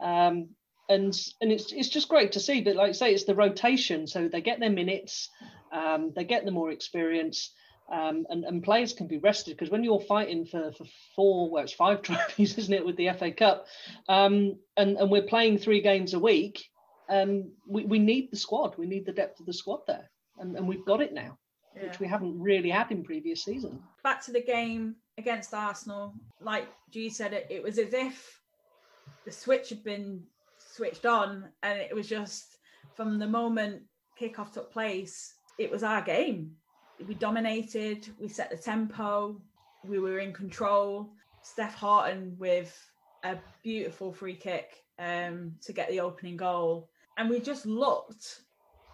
Um, 0.01 0.49
and 0.89 1.17
and 1.41 1.51
it's 1.51 1.71
it's 1.71 1.89
just 1.89 2.09
great 2.09 2.33
to 2.33 2.39
see. 2.39 2.61
But 2.61 2.75
like 2.75 2.89
I 2.89 2.93
say, 2.93 3.13
it's 3.13 3.23
the 3.23 3.35
rotation, 3.35 4.07
so 4.07 4.27
they 4.27 4.41
get 4.41 4.59
their 4.59 4.69
minutes, 4.69 5.29
um, 5.71 6.11
they 6.15 6.25
get 6.25 6.45
the 6.45 6.51
more 6.51 6.71
experience, 6.71 7.51
um, 7.91 8.25
and 8.29 8.43
and 8.45 8.63
players 8.63 8.93
can 8.93 9.07
be 9.07 9.17
rested 9.17 9.51
because 9.51 9.69
when 9.69 9.83
you're 9.83 9.99
fighting 10.01 10.45
for 10.45 10.71
for 10.71 10.85
four, 11.15 11.49
well, 11.49 11.63
it's 11.63 11.73
five 11.73 12.01
trophies, 12.03 12.57
isn't 12.57 12.73
it, 12.73 12.85
with 12.85 12.95
the 12.97 13.09
FA 13.17 13.31
Cup, 13.31 13.67
um, 14.07 14.57
and 14.77 14.97
and 14.97 15.09
we're 15.09 15.23
playing 15.23 15.57
three 15.57 15.81
games 15.81 16.13
a 16.13 16.19
week, 16.19 16.63
um, 17.09 17.51
we 17.67 17.85
we 17.85 17.99
need 17.99 18.31
the 18.31 18.37
squad, 18.37 18.77
we 18.77 18.87
need 18.87 19.05
the 19.05 19.11
depth 19.11 19.39
of 19.39 19.45
the 19.45 19.53
squad 19.53 19.81
there, 19.87 20.09
and 20.39 20.55
and 20.55 20.67
we've 20.67 20.85
got 20.85 21.01
it 21.01 21.13
now. 21.13 21.37
Yeah. 21.75 21.87
Which 21.87 21.99
we 21.99 22.07
haven't 22.07 22.39
really 22.39 22.69
had 22.69 22.91
in 22.91 23.03
previous 23.03 23.43
season. 23.43 23.81
Back 24.03 24.23
to 24.25 24.31
the 24.31 24.43
game 24.43 24.95
against 25.17 25.55
Arsenal, 25.55 26.13
like 26.39 26.67
G 26.91 27.09
said, 27.09 27.33
it, 27.33 27.47
it 27.49 27.63
was 27.63 27.79
as 27.79 27.95
if 27.95 28.39
the 29.25 29.31
switch 29.31 29.69
had 29.69 29.83
been 29.83 30.21
switched 30.59 31.07
on, 31.07 31.49
and 31.63 31.79
it 31.79 31.95
was 31.95 32.07
just 32.07 32.57
from 32.95 33.17
the 33.17 33.27
moment 33.27 33.81
kickoff 34.19 34.53
took 34.53 34.71
place, 34.71 35.33
it 35.57 35.71
was 35.71 35.83
our 35.83 36.01
game. 36.01 36.51
We 37.05 37.15
dominated, 37.15 38.07
we 38.19 38.27
set 38.27 38.49
the 38.49 38.57
tempo, 38.57 39.41
we 39.83 39.99
were 39.99 40.19
in 40.19 40.33
control. 40.33 41.09
Steph 41.41 41.75
Houghton 41.75 42.35
with 42.39 42.73
a 43.23 43.37
beautiful 43.63 44.13
free 44.13 44.35
kick 44.35 44.83
um, 44.99 45.53
to 45.61 45.73
get 45.73 45.89
the 45.89 45.99
opening 45.99 46.37
goal, 46.37 46.89
and 47.17 47.29
we 47.29 47.39
just 47.39 47.65
looked 47.65 48.41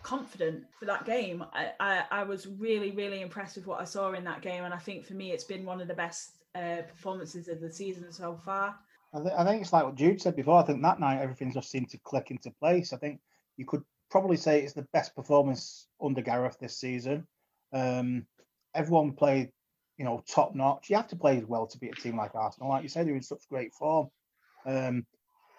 confident 0.02 0.64
for 0.80 0.86
that 0.86 1.06
game. 1.06 1.44
I, 1.54 1.72
I, 1.80 2.04
I, 2.12 2.24
was 2.24 2.48
really, 2.48 2.92
really 2.92 3.22
impressed 3.22 3.58
with 3.58 3.68
what 3.68 3.82
I 3.82 3.84
saw 3.84 4.14
in 4.14 4.24
that 4.24 4.42
game, 4.42 4.64
and 4.64 4.74
I 4.74 4.78
think 4.78 5.06
for 5.06 5.14
me, 5.14 5.32
it's 5.32 5.44
been 5.44 5.66
one 5.66 5.82
of 5.82 5.88
the 5.88 5.94
best 5.94 6.32
uh, 6.56 6.82
performances 6.88 7.48
of 7.48 7.62
the 7.62 7.72
season 7.72 8.12
so 8.12 8.40
far. 8.44 8.76
I, 9.14 9.20
th- 9.20 9.34
I 9.38 9.44
think 9.44 9.62
it's 9.62 9.74
like 9.74 9.86
what 9.86 9.96
Jude 9.96 10.22
said 10.22 10.36
before. 10.36 10.60
I 10.60 10.64
think 10.64 10.82
that 10.82 11.00
night 11.00 11.22
everything 11.22 11.54
just 11.54 11.70
seemed 11.70 11.90
to 11.90 12.00
click 12.00 12.32
into 12.32 12.52
place. 12.60 12.94
I 12.94 12.98
think 12.98 13.20
you 13.58 13.66
could 13.66 13.84
probably 14.10 14.38
say 14.38 14.62
it's 14.62 14.74
the 14.74 14.88
best 14.94 15.16
performance 15.16 15.88
under 16.02 16.22
Gareth 16.22 16.58
this 16.60 16.78
season. 16.78 17.28
Um, 17.74 18.26
everyone 18.74 19.14
played, 19.14 19.52
you 19.98 20.06
know, 20.06 20.24
top 20.28 20.56
notch. 20.56 20.90
You 20.90 20.96
have 20.96 21.08
to 21.10 21.16
play 21.16 21.44
well 21.46 21.68
to 21.68 21.78
beat 21.78 21.98
a 21.98 22.02
team 22.02 22.18
like 22.18 22.36
Arsenal. 22.36 22.70
Like 22.70 22.84
you 22.84 22.90
said, 22.90 23.08
they're 23.08 23.16
in 23.16 23.22
such 23.22 23.48
great 23.50 23.74
form. 23.74 24.10
Um, 24.66 25.06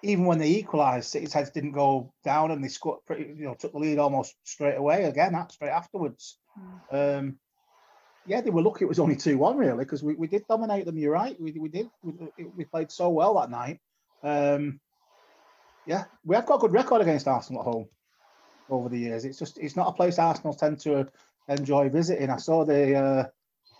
even 0.02 0.24
when 0.24 0.38
they 0.38 0.50
equalised, 0.50 1.10
City's 1.10 1.32
heads 1.32 1.50
didn't 1.50 1.72
go 1.72 2.12
down 2.24 2.50
and 2.50 2.64
they 2.64 2.68
scored 2.68 3.04
pretty, 3.06 3.34
you 3.36 3.44
know, 3.44 3.54
took 3.54 3.72
the 3.72 3.78
lead 3.78 3.98
almost 3.98 4.34
straight 4.44 4.76
away 4.76 5.04
again, 5.04 5.36
straight 5.50 5.70
afterwards. 5.70 6.38
Mm. 6.92 7.18
Um, 7.18 7.38
yeah, 8.26 8.40
they 8.40 8.50
were 8.50 8.62
lucky 8.62 8.84
it 8.84 8.88
was 8.88 8.98
only 8.98 9.16
2 9.16 9.36
1, 9.36 9.56
really, 9.56 9.84
because 9.84 10.02
we, 10.02 10.14
we 10.14 10.26
did 10.26 10.46
dominate 10.48 10.86
them. 10.86 10.98
You're 10.98 11.12
right. 11.12 11.38
We, 11.40 11.52
we 11.52 11.68
did. 11.68 11.90
We, 12.02 12.44
we 12.56 12.64
played 12.64 12.90
so 12.90 13.10
well 13.10 13.34
that 13.34 13.50
night. 13.50 13.80
Um, 14.22 14.80
yeah, 15.86 16.04
we 16.24 16.36
have 16.36 16.46
got 16.46 16.56
a 16.56 16.58
good 16.58 16.72
record 16.72 17.02
against 17.02 17.26
Arsenal 17.26 17.62
at 17.62 17.66
home 17.66 17.88
over 18.68 18.88
the 18.88 18.98
years. 18.98 19.24
It's 19.24 19.38
just, 19.38 19.58
it's 19.58 19.76
not 19.76 19.88
a 19.88 19.92
place 19.92 20.18
Arsenal 20.18 20.54
tend 20.54 20.80
to 20.80 21.08
enjoy 21.48 21.88
visiting. 21.88 22.30
I 22.30 22.36
saw 22.36 22.64
the 22.64 22.94
uh, 22.94 23.24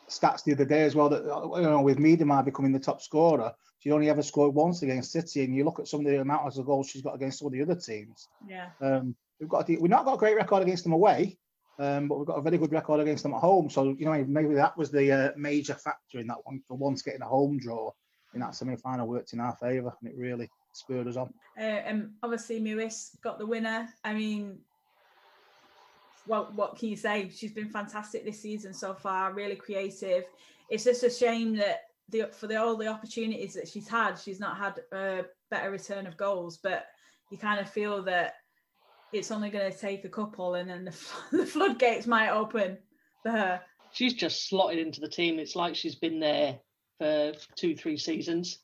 stats 0.09 0.45
the 0.45 0.53
other 0.53 0.65
day 0.65 0.83
as 0.83 0.95
well 0.95 1.09
that, 1.09 1.23
you 1.23 1.63
know, 1.63 1.83
with 1.83 1.99
Miedema 1.99 2.45
becoming 2.45 2.73
the 2.73 2.79
top 2.79 3.01
scorer, 3.01 3.53
she 3.79 3.93
only 3.93 4.11
ever 4.11 4.23
scored 4.23 4.55
once 4.55 4.83
against 4.83 5.13
City. 5.13 5.45
And 5.45 5.55
you 5.55 5.65
look 5.65 5.79
at 5.79 5.89
some 5.89 6.01
of 6.01 6.07
the 6.07 6.21
amount 6.21 6.57
of 6.57 6.67
goals 6.67 6.89
she's 6.89 7.03
got 7.03 7.15
against 7.15 7.39
some 7.39 7.47
of 7.47 7.53
the 7.53 7.63
other 7.63 7.75
teams. 7.75 8.29
Yeah. 8.47 8.69
Um, 8.81 9.15
we've 9.39 9.49
got, 9.49 9.69
we've 9.69 9.89
not 9.89 10.05
got 10.05 10.15
a 10.15 10.19
great 10.19 10.37
record 10.37 10.63
against 10.63 10.85
them 10.85 10.93
away. 10.93 11.39
Um, 11.79 12.09
but 12.09 12.19
we've 12.19 12.27
got 12.27 12.37
a 12.37 12.43
very 12.43 12.59
good 12.59 12.73
record 12.73 13.01
against 13.01 13.23
them 13.23 13.33
at 13.33 13.41
home. 13.41 13.71
So, 13.71 13.97
you 13.99 14.05
know, 14.05 14.25
maybe 14.29 14.55
that 14.55 14.77
was 14.77 14.91
the 14.91 15.11
uh, 15.11 15.31
major 15.35 15.73
factor 15.73 16.19
in 16.19 16.27
that 16.27 16.37
one 16.45 16.61
for 16.69 16.77
once 16.77 17.01
getting 17.01 17.23
a 17.23 17.27
home 17.27 17.59
draw 17.59 17.91
in 18.35 18.41
that 18.41 18.55
semi 18.55 18.77
final 18.77 19.09
worked 19.09 19.33
in 19.33 19.41
our 19.41 19.57
favour 19.57 19.93
and 20.01 20.11
it 20.11 20.17
really 20.17 20.51
spurred 20.73 21.09
us 21.09 21.17
on. 21.17 21.33
Uh, 21.59 21.63
and 21.63 22.11
obviously, 22.23 22.61
Mewis 22.61 23.19
got 23.23 23.39
the 23.39 23.47
winner. 23.47 23.89
I 24.05 24.13
mean, 24.13 24.59
well, 26.27 26.51
what 26.55 26.79
can 26.79 26.89
you 26.89 26.97
say? 26.97 27.31
She's 27.35 27.53
been 27.53 27.71
fantastic 27.71 28.25
this 28.25 28.41
season 28.41 28.73
so 28.73 28.95
far, 28.95 29.33
really 29.33 29.57
creative. 29.57 30.25
It's 30.69 30.85
just 30.85 31.03
a 31.03 31.11
shame 31.11 31.57
that 31.57 31.83
the, 32.09 32.29
for 32.33 32.47
the, 32.47 32.57
all 32.57 32.77
the 32.77 32.89
opportunities 32.89 33.55
that 33.55 33.69
she's 33.69 33.89
had, 33.89 34.17
she's 34.17 34.41
not 34.41 34.57
had 34.57 34.81
a 34.93 35.25
better 35.51 35.71
return 35.71 36.07
of 36.07 36.17
goals. 36.17 36.59
But 36.63 36.87
you 37.31 37.39
kind 37.39 37.61
of 37.61 37.71
feel 37.71 38.03
that 38.05 38.35
it's 39.13 39.31
only 39.31 39.51
going 39.51 39.71
to 39.71 39.77
take 39.77 40.05
a 40.05 40.09
couple, 40.09 40.55
and 40.55 40.69
then 40.69 40.85
the, 40.85 40.97
the 41.37 41.47
floodgates 41.47 42.07
might 42.07 42.31
open 42.31 42.79
for 43.23 43.31
her. 43.31 43.61
She's 43.93 44.15
just 44.15 44.49
slotted 44.49 44.79
into 44.79 45.01
the 45.01 45.09
team. 45.09 45.39
It's 45.39 45.57
like 45.57 45.75
she's 45.75 45.97
been 45.97 46.21
there 46.21 46.59
for 46.99 47.33
two, 47.57 47.75
three 47.75 47.97
seasons. 47.97 48.61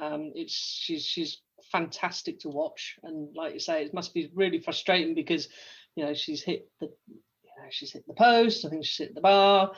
Um, 0.00 0.32
it's 0.34 0.54
she's 0.54 1.04
she's 1.04 1.40
fantastic 1.72 2.40
to 2.40 2.48
watch, 2.48 2.96
and 3.02 3.34
like 3.34 3.54
you 3.54 3.60
say, 3.60 3.84
it 3.84 3.94
must 3.94 4.14
be 4.14 4.30
really 4.34 4.60
frustrating 4.60 5.14
because 5.14 5.48
you 5.96 6.04
know 6.04 6.14
she's 6.14 6.42
hit 6.42 6.68
the 6.80 6.90
you 7.08 7.62
know, 7.62 7.68
she's 7.70 7.92
hit 7.92 8.06
the 8.06 8.14
post. 8.14 8.64
I 8.64 8.70
think 8.70 8.84
she's 8.84 9.06
hit 9.06 9.14
the 9.14 9.20
bar. 9.20 9.72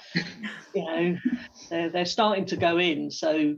you 0.74 0.84
know, 0.84 1.16
they're 1.70 1.90
they're 1.90 2.04
starting 2.04 2.46
to 2.46 2.56
go 2.56 2.78
in. 2.78 3.10
So 3.10 3.56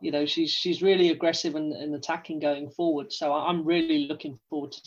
you 0.00 0.10
know 0.10 0.26
she's 0.26 0.50
she's 0.50 0.82
really 0.82 1.10
aggressive 1.10 1.54
and, 1.54 1.72
and 1.72 1.94
attacking 1.94 2.40
going 2.40 2.70
forward. 2.70 3.12
So 3.12 3.32
I'm 3.32 3.64
really 3.64 4.06
looking 4.06 4.38
forward 4.48 4.72
to 4.72 4.80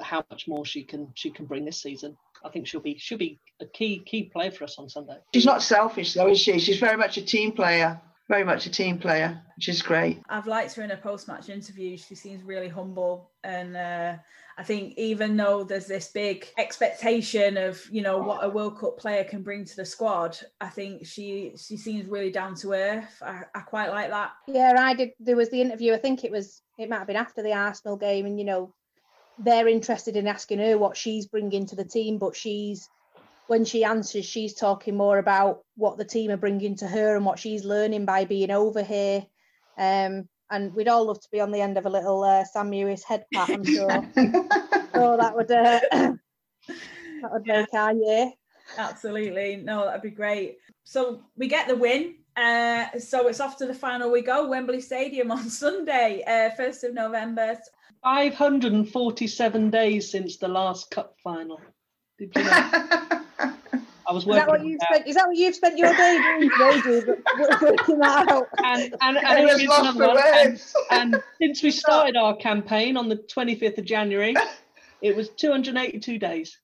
how 0.00 0.24
much 0.30 0.46
more 0.46 0.64
she 0.64 0.84
can 0.84 1.08
she 1.14 1.30
can 1.30 1.46
bring 1.46 1.64
this 1.64 1.82
season. 1.82 2.16
I 2.44 2.50
think 2.50 2.66
she'll 2.66 2.80
be 2.80 2.96
she'll 2.98 3.18
be 3.18 3.40
a 3.60 3.66
key 3.66 4.02
key 4.04 4.24
player 4.24 4.50
for 4.50 4.64
us 4.64 4.76
on 4.78 4.88
Sunday. 4.88 5.18
She's 5.34 5.46
not 5.46 5.62
selfish 5.62 6.14
though, 6.14 6.28
is 6.28 6.40
she? 6.40 6.58
She's 6.58 6.78
very 6.78 6.96
much 6.96 7.16
a 7.16 7.22
team 7.22 7.52
player. 7.52 8.00
Very 8.28 8.42
much 8.42 8.66
a 8.66 8.70
team 8.70 8.98
player, 8.98 9.40
which 9.54 9.68
is 9.68 9.82
great. 9.82 10.20
I've 10.28 10.48
liked 10.48 10.74
her 10.74 10.82
in 10.82 10.90
a 10.90 10.96
post-match 10.96 11.48
interview. 11.48 11.96
She 11.96 12.16
seems 12.16 12.42
really 12.42 12.66
humble, 12.66 13.30
and 13.44 13.76
uh, 13.76 14.16
I 14.58 14.62
think 14.62 14.94
even 14.96 15.36
though 15.36 15.64
there's 15.64 15.86
this 15.86 16.08
big 16.08 16.48
expectation 16.56 17.58
of 17.58 17.82
you 17.90 18.00
know 18.00 18.18
what 18.18 18.42
a 18.42 18.48
World 18.48 18.78
Cup 18.78 18.96
player 18.96 19.22
can 19.22 19.42
bring 19.42 19.64
to 19.66 19.76
the 19.76 19.84
squad, 19.84 20.38
I 20.60 20.68
think 20.68 21.06
she 21.06 21.52
she 21.58 21.76
seems 21.76 22.06
really 22.06 22.30
down 22.30 22.54
to 22.56 22.72
earth. 22.72 23.22
I, 23.22 23.42
I 23.54 23.60
quite 23.60 23.90
like 23.90 24.10
that. 24.10 24.32
Yeah, 24.46 24.74
I 24.78 24.94
did. 24.94 25.10
There 25.20 25.36
was 25.36 25.50
the 25.50 25.60
interview. 25.60 25.92
I 25.92 25.98
think 25.98 26.24
it 26.24 26.30
was 26.30 26.62
it 26.78 26.88
might 26.88 26.98
have 26.98 27.06
been 27.06 27.16
after 27.16 27.42
the 27.42 27.52
Arsenal 27.52 27.96
game, 27.96 28.24
and 28.24 28.38
you 28.38 28.46
know 28.46 28.74
they're 29.38 29.68
interested 29.68 30.16
in 30.16 30.26
asking 30.26 30.60
her 30.60 30.78
what 30.78 30.96
she's 30.96 31.26
bringing 31.26 31.66
to 31.66 31.76
the 31.76 31.84
team, 31.84 32.16
but 32.16 32.34
she's 32.34 32.88
when 33.46 33.64
she 33.64 33.84
answers, 33.84 34.24
she's 34.24 34.54
talking 34.54 34.96
more 34.96 35.18
about 35.18 35.60
what 35.76 35.98
the 35.98 36.04
team 36.04 36.30
are 36.30 36.36
bringing 36.36 36.76
to 36.76 36.88
her 36.88 37.14
and 37.14 37.24
what 37.24 37.38
she's 37.38 37.64
learning 37.64 38.04
by 38.04 38.24
being 38.24 38.50
over 38.50 38.82
here. 38.82 39.24
Um, 39.78 40.28
and 40.50 40.74
we'd 40.74 40.88
all 40.88 41.06
love 41.06 41.20
to 41.20 41.28
be 41.30 41.40
on 41.40 41.50
the 41.50 41.60
end 41.60 41.76
of 41.76 41.86
a 41.86 41.90
little 41.90 42.22
uh, 42.22 42.44
Sam 42.44 42.70
Mewis 42.70 43.02
head 43.02 43.24
pat, 43.32 43.50
I'm 43.50 43.64
sure. 43.64 43.88
so 44.94 45.16
that 45.18 45.32
would 45.34 45.50
uh, 45.50 45.80
that 45.90 47.32
would 47.32 47.46
make 47.46 47.72
our 47.74 47.92
year. 47.92 48.32
Absolutely, 48.78 49.56
no, 49.56 49.84
that'd 49.84 50.02
be 50.02 50.10
great. 50.10 50.58
So 50.84 51.22
we 51.36 51.48
get 51.48 51.68
the 51.68 51.76
win. 51.76 52.16
Uh, 52.36 52.98
so 52.98 53.28
it's 53.28 53.40
off 53.40 53.56
to 53.56 53.66
the 53.66 53.74
final 53.74 54.10
we 54.10 54.20
go, 54.20 54.48
Wembley 54.48 54.80
Stadium 54.80 55.30
on 55.30 55.48
Sunday, 55.50 56.22
uh, 56.26 56.50
1st 56.60 56.84
of 56.84 56.94
November. 56.94 57.58
547 58.04 59.70
days 59.70 60.10
since 60.10 60.36
the 60.36 60.46
last 60.46 60.90
cup 60.90 61.16
final. 61.24 61.60
Did 62.18 62.32
you 62.36 62.44
know? 62.44 63.08
I 64.08 64.12
was 64.12 64.24
Is 64.24 64.34
that 64.34 64.48
what 64.48 64.64
you've 64.64 64.80
spent? 64.82 65.06
Is 65.08 65.14
that 65.16 65.26
what 65.26 65.36
you've 65.36 65.54
spent 65.54 65.78
your 65.78 65.92
day 65.92 66.18
doing 66.38 66.50
today, 66.50 66.80
dude? 66.80 67.08
Working 67.60 67.98
that 67.98 68.28
out. 68.32 68.46
and 68.64 68.94
and, 69.00 69.16
and, 69.16 69.26
I 69.26 69.38
here 69.38 69.48
just 69.48 69.62
is 69.62 69.68
lost 69.68 69.96
another 69.96 69.98
for 69.98 70.14
one. 70.14 70.46
And, 70.46 70.62
and 70.90 71.22
since 71.40 71.62
we 71.62 71.70
started 71.72 72.16
our 72.16 72.36
campaign 72.36 72.96
on 72.96 73.08
the 73.08 73.16
25th 73.16 73.78
of 73.78 73.84
January, 73.84 74.34
it 75.02 75.16
was 75.16 75.30
282 75.30 76.18
days. 76.18 76.58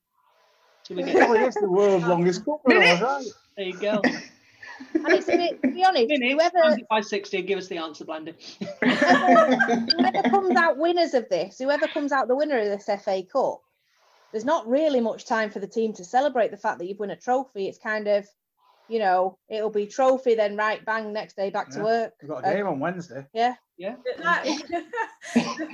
Till 0.84 0.96
we 0.96 1.02
get 1.12 1.28
Well, 1.28 1.46
it's 1.46 1.60
the 1.60 1.68
world's 1.68 2.06
longest 2.06 2.44
cup 2.44 2.60
run, 2.64 2.78
right. 2.78 3.26
there 3.56 3.66
you 3.66 3.78
go. 3.78 4.00
And 4.94 5.08
it's 5.08 5.28
a 5.28 5.36
bit, 5.36 5.62
to 5.62 5.68
be 5.68 5.84
honest, 5.84 6.08
Minutes, 6.08 6.32
whoever, 6.32 6.58
times 6.58 6.78
it 6.78 6.88
by 6.88 7.00
60 7.00 7.42
give 7.42 7.58
us 7.58 7.68
the 7.68 7.78
answer, 7.78 8.04
Blandie. 8.04 8.34
whoever 8.80 10.28
comes 10.28 10.56
out 10.56 10.76
winners 10.78 11.14
of 11.14 11.28
this, 11.28 11.58
whoever 11.58 11.86
comes 11.88 12.12
out 12.12 12.28
the 12.28 12.36
winner 12.36 12.58
of 12.58 12.66
this 12.66 12.84
FA 13.02 13.22
Cup, 13.22 13.62
there's 14.32 14.44
not 14.44 14.66
really 14.66 15.00
much 15.00 15.26
time 15.26 15.50
for 15.50 15.60
the 15.60 15.66
team 15.66 15.92
to 15.94 16.04
celebrate 16.04 16.50
the 16.50 16.56
fact 16.56 16.78
that 16.78 16.86
you've 16.86 16.98
won 16.98 17.10
a 17.10 17.16
trophy. 17.16 17.68
It's 17.68 17.78
kind 17.78 18.08
of, 18.08 18.26
you 18.88 18.98
know, 18.98 19.38
it'll 19.48 19.70
be 19.70 19.86
trophy, 19.86 20.34
then 20.34 20.56
right, 20.56 20.84
bang, 20.84 21.12
next 21.12 21.36
day 21.36 21.50
back 21.50 21.70
to 21.70 21.82
work. 21.82 22.14
We've 22.20 22.30
got 22.30 22.46
a 22.46 22.54
game 22.54 22.66
on 22.66 22.80
Wednesday. 22.80 23.26
Yeah. 23.34 23.54
That- 23.78 24.46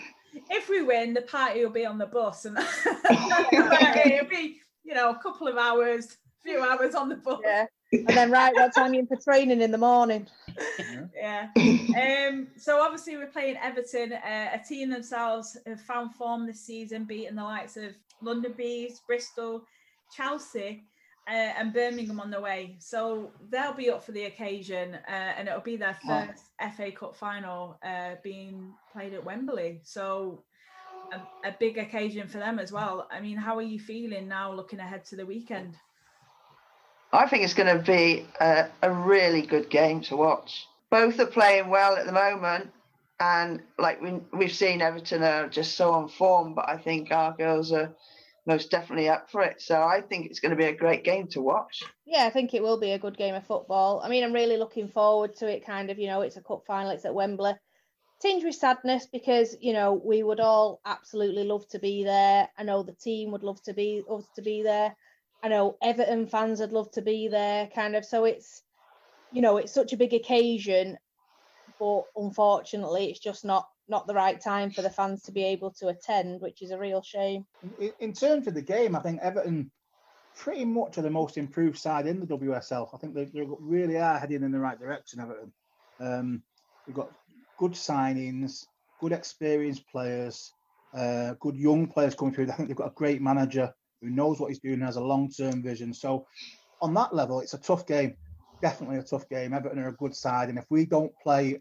if 0.51 0.68
we 0.68 0.83
win, 0.83 1.14
the 1.14 1.23
party 1.23 1.64
will 1.64 1.73
be 1.73 1.87
on 1.87 1.99
the 1.99 2.07
bus, 2.07 2.44
and 2.44 2.59
it'll 4.07 4.29
be, 4.29 4.61
you 4.85 4.94
know, 4.94 5.11
a 5.11 5.18
couple 5.23 5.49
of 5.49 5.57
hours, 5.57 6.16
a 6.40 6.42
few 6.42 6.61
hours 6.61 6.94
on 6.94 7.09
the 7.09 7.16
bus. 7.16 7.40
Yeah. 7.44 7.66
And 7.92 8.09
then 8.09 8.31
right, 8.31 8.53
what 8.55 8.75
time 8.75 8.92
you 8.92 9.01
in 9.01 9.07
for 9.07 9.16
training 9.16 9.62
in 9.62 9.71
the 9.71 9.79
morning? 9.79 10.27
Yeah. 11.14 11.49
Um, 11.57 12.49
so 12.59 12.83
obviously 12.83 13.16
we're 13.16 13.29
playing 13.29 13.57
Everton, 13.62 14.12
uh, 14.12 14.51
a 14.53 14.59
team 14.59 14.90
themselves 14.90 15.57
have 15.66 15.81
found 15.81 16.14
form 16.14 16.47
this 16.47 16.61
season, 16.61 17.05
beating 17.05 17.37
the 17.37 17.44
likes 17.44 17.79
of 17.79 17.94
London 18.22 18.54
Bees, 18.57 19.00
Bristol, 19.07 19.64
Chelsea, 20.16 20.83
uh, 21.28 21.31
and 21.59 21.72
Birmingham 21.74 22.20
on 22.20 22.31
the 22.31 22.40
way. 22.40 22.76
So 22.78 23.31
they'll 23.50 23.74
be 23.74 23.90
up 23.90 24.02
for 24.02 24.12
the 24.12 24.24
occasion, 24.24 24.94
uh, 24.94 25.11
and 25.37 25.46
it'll 25.48 25.61
be 25.61 25.76
their 25.76 25.98
Oh. 26.09 26.26
first 26.26 26.44
FA 26.76 26.90
Cup 26.90 27.14
final 27.16 27.78
uh, 27.85 28.14
being 28.22 28.72
played 28.92 29.12
at 29.14 29.24
Wembley. 29.24 29.81
So 29.85 30.42
a, 31.12 31.48
a 31.48 31.57
big 31.61 31.78
occasion 31.78 32.28
for 32.28 32.38
them 32.38 32.59
as 32.59 32.72
well. 32.72 33.07
I 33.11 33.20
mean, 33.20 33.37
how 33.37 33.57
are 33.57 33.62
you 33.62 33.78
feeling 33.78 34.28
now, 34.28 34.52
looking 34.52 34.81
ahead 34.81 35.04
to 35.07 35.16
the 35.16 35.26
weekend? 35.26 35.74
I 37.12 37.26
think 37.26 37.42
it's 37.44 37.54
going 37.54 37.74
to 37.74 37.83
be 37.83 38.26
a, 38.40 38.66
a 38.83 38.92
really 38.92 39.42
good 39.42 39.70
game 39.70 40.00
to 40.02 40.16
watch. 40.16 40.66
Both 40.90 41.18
are 41.20 41.26
playing 41.26 41.68
well 41.68 41.96
at 41.96 42.07
the 42.07 42.12
moment, 42.12 42.70
and 43.20 43.62
like 43.78 44.00
we 44.00 44.20
we've 44.33 44.54
seen, 44.54 44.81
Everton 44.81 45.22
are 45.22 45.48
just 45.48 45.76
so 45.76 45.92
on 45.92 46.09
form. 46.09 46.54
But 46.54 46.68
I 46.68 46.78
think 46.78 47.11
our 47.11 47.35
girls 47.37 47.72
are 47.72 47.94
most 48.46 48.70
definitely 48.70 49.09
up 49.09 49.31
for 49.31 49.42
it. 49.42 49.61
So 49.61 49.83
I 49.83 50.00
think 50.00 50.26
it's 50.26 50.40
going 50.40 50.50
to 50.50 50.57
be 50.57 50.64
a 50.64 50.74
great 50.74 51.04
game 51.04 51.28
to 51.28 51.42
watch. 51.42 51.83
Yeah, 52.07 52.24
I 52.24 52.31
think 52.31 52.54
it 52.54 52.62
will 52.62 52.81
be 52.81 52.92
a 52.92 52.98
good 52.98 53.16
game 53.16 53.35
of 53.35 53.46
football. 53.46 54.00
I 54.02 54.09
mean, 54.09 54.24
I'm 54.24 54.33
really 54.33 54.57
looking 54.57 54.88
forward 54.88 55.37
to 55.37 55.46
it. 55.46 55.66
Kind 55.66 55.90
of, 55.90 55.98
you 55.98 56.07
know, 56.07 56.22
it's 56.22 56.38
a 56.38 56.42
cup 56.42 56.64
final. 56.66 56.90
It's 56.90 57.04
at 57.04 57.14
Wembley. 57.14 57.52
Tinged 58.20 58.42
with 58.42 58.57
sadness 58.57 59.07
because 59.07 59.57
you 59.61 59.72
know 59.72 59.92
we 59.92 60.24
would 60.24 60.40
all 60.40 60.81
absolutely 60.85 61.44
love 61.44 61.68
to 61.68 61.78
be 61.78 62.02
there. 62.02 62.48
I 62.59 62.64
know 62.64 62.83
the 62.83 62.94
team 62.94 63.31
would 63.31 63.44
love 63.44 63.62
to 63.62 63.74
be 63.74 64.02
love 64.09 64.26
to 64.35 64.42
be 64.42 64.62
there. 64.62 64.96
I 65.40 65.48
know 65.48 65.76
Everton 65.81 66.26
fans 66.26 66.59
would 66.59 66.72
love 66.72 66.90
to 66.92 67.02
be 67.02 67.28
there. 67.28 67.68
Kind 67.72 67.94
of, 67.94 68.04
so 68.04 68.24
it's 68.24 68.62
you 69.31 69.40
know 69.40 69.59
it's 69.59 69.72
such 69.72 69.92
a 69.92 69.96
big 69.96 70.14
occasion, 70.14 70.98
but 71.78 72.02
unfortunately, 72.16 73.10
it's 73.10 73.20
just 73.20 73.44
not 73.44 73.68
not 73.88 74.06
the 74.06 74.14
right 74.14 74.40
time 74.40 74.70
for 74.70 74.82
the 74.82 74.90
fans 74.90 75.22
to 75.22 75.32
be 75.32 75.44
able 75.44 75.70
to 75.70 75.88
attend, 75.88 76.40
which 76.40 76.60
is 76.62 76.70
a 76.70 76.78
real 76.78 77.02
shame. 77.02 77.46
In, 77.78 77.92
in 78.00 78.12
terms 78.12 78.46
of 78.46 78.54
the 78.54 78.62
game, 78.62 78.94
I 78.94 79.00
think 79.00 79.20
Everton 79.22 79.70
pretty 80.36 80.64
much 80.64 80.98
are 80.98 81.02
the 81.02 81.10
most 81.10 81.36
improved 81.36 81.78
side 81.78 82.06
in 82.06 82.20
the 82.20 82.26
WSL. 82.26 82.88
I 82.92 82.98
think 82.98 83.14
they, 83.14 83.24
they 83.24 83.46
really 83.60 83.96
are 83.96 84.18
heading 84.18 84.42
in 84.42 84.52
the 84.52 84.58
right 84.58 84.78
direction, 84.78 85.20
Everton. 85.20 85.52
Um, 86.00 86.42
we've 86.86 86.94
got 86.94 87.10
good 87.58 87.72
signings, 87.72 88.66
good 89.00 89.12
experienced 89.12 89.82
players, 89.90 90.52
uh, 90.94 91.34
good 91.40 91.56
young 91.56 91.86
players 91.86 92.14
coming 92.14 92.34
through. 92.34 92.50
I 92.50 92.52
think 92.52 92.68
they've 92.68 92.76
got 92.76 92.88
a 92.88 92.94
great 92.94 93.20
manager 93.20 93.72
who 94.00 94.10
knows 94.10 94.38
what 94.38 94.48
he's 94.48 94.60
doing, 94.60 94.74
and 94.74 94.84
has 94.84 94.96
a 94.96 95.00
long-term 95.00 95.62
vision. 95.62 95.92
So 95.92 96.26
on 96.80 96.94
that 96.94 97.14
level, 97.14 97.40
it's 97.40 97.54
a 97.54 97.58
tough 97.58 97.86
game. 97.86 98.14
Definitely 98.62 98.98
a 98.98 99.02
tough 99.02 99.28
game. 99.28 99.52
Everton 99.52 99.78
are 99.80 99.88
a 99.88 99.96
good 99.96 100.14
side, 100.14 100.50
and 100.50 100.58
if 100.58 100.66
we 100.70 100.86
don't 100.86 101.12
play 101.22 101.60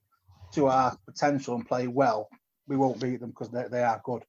to 0.57 0.67
our 0.67 0.97
potential 1.05 1.55
and 1.55 1.67
play 1.67 1.87
well, 1.87 2.29
we 2.67 2.75
won't 2.77 2.99
beat 2.99 3.19
them 3.19 3.29
because 3.29 3.49
they, 3.49 3.65
they 3.69 3.83
are 3.83 4.01
good. 4.03 4.23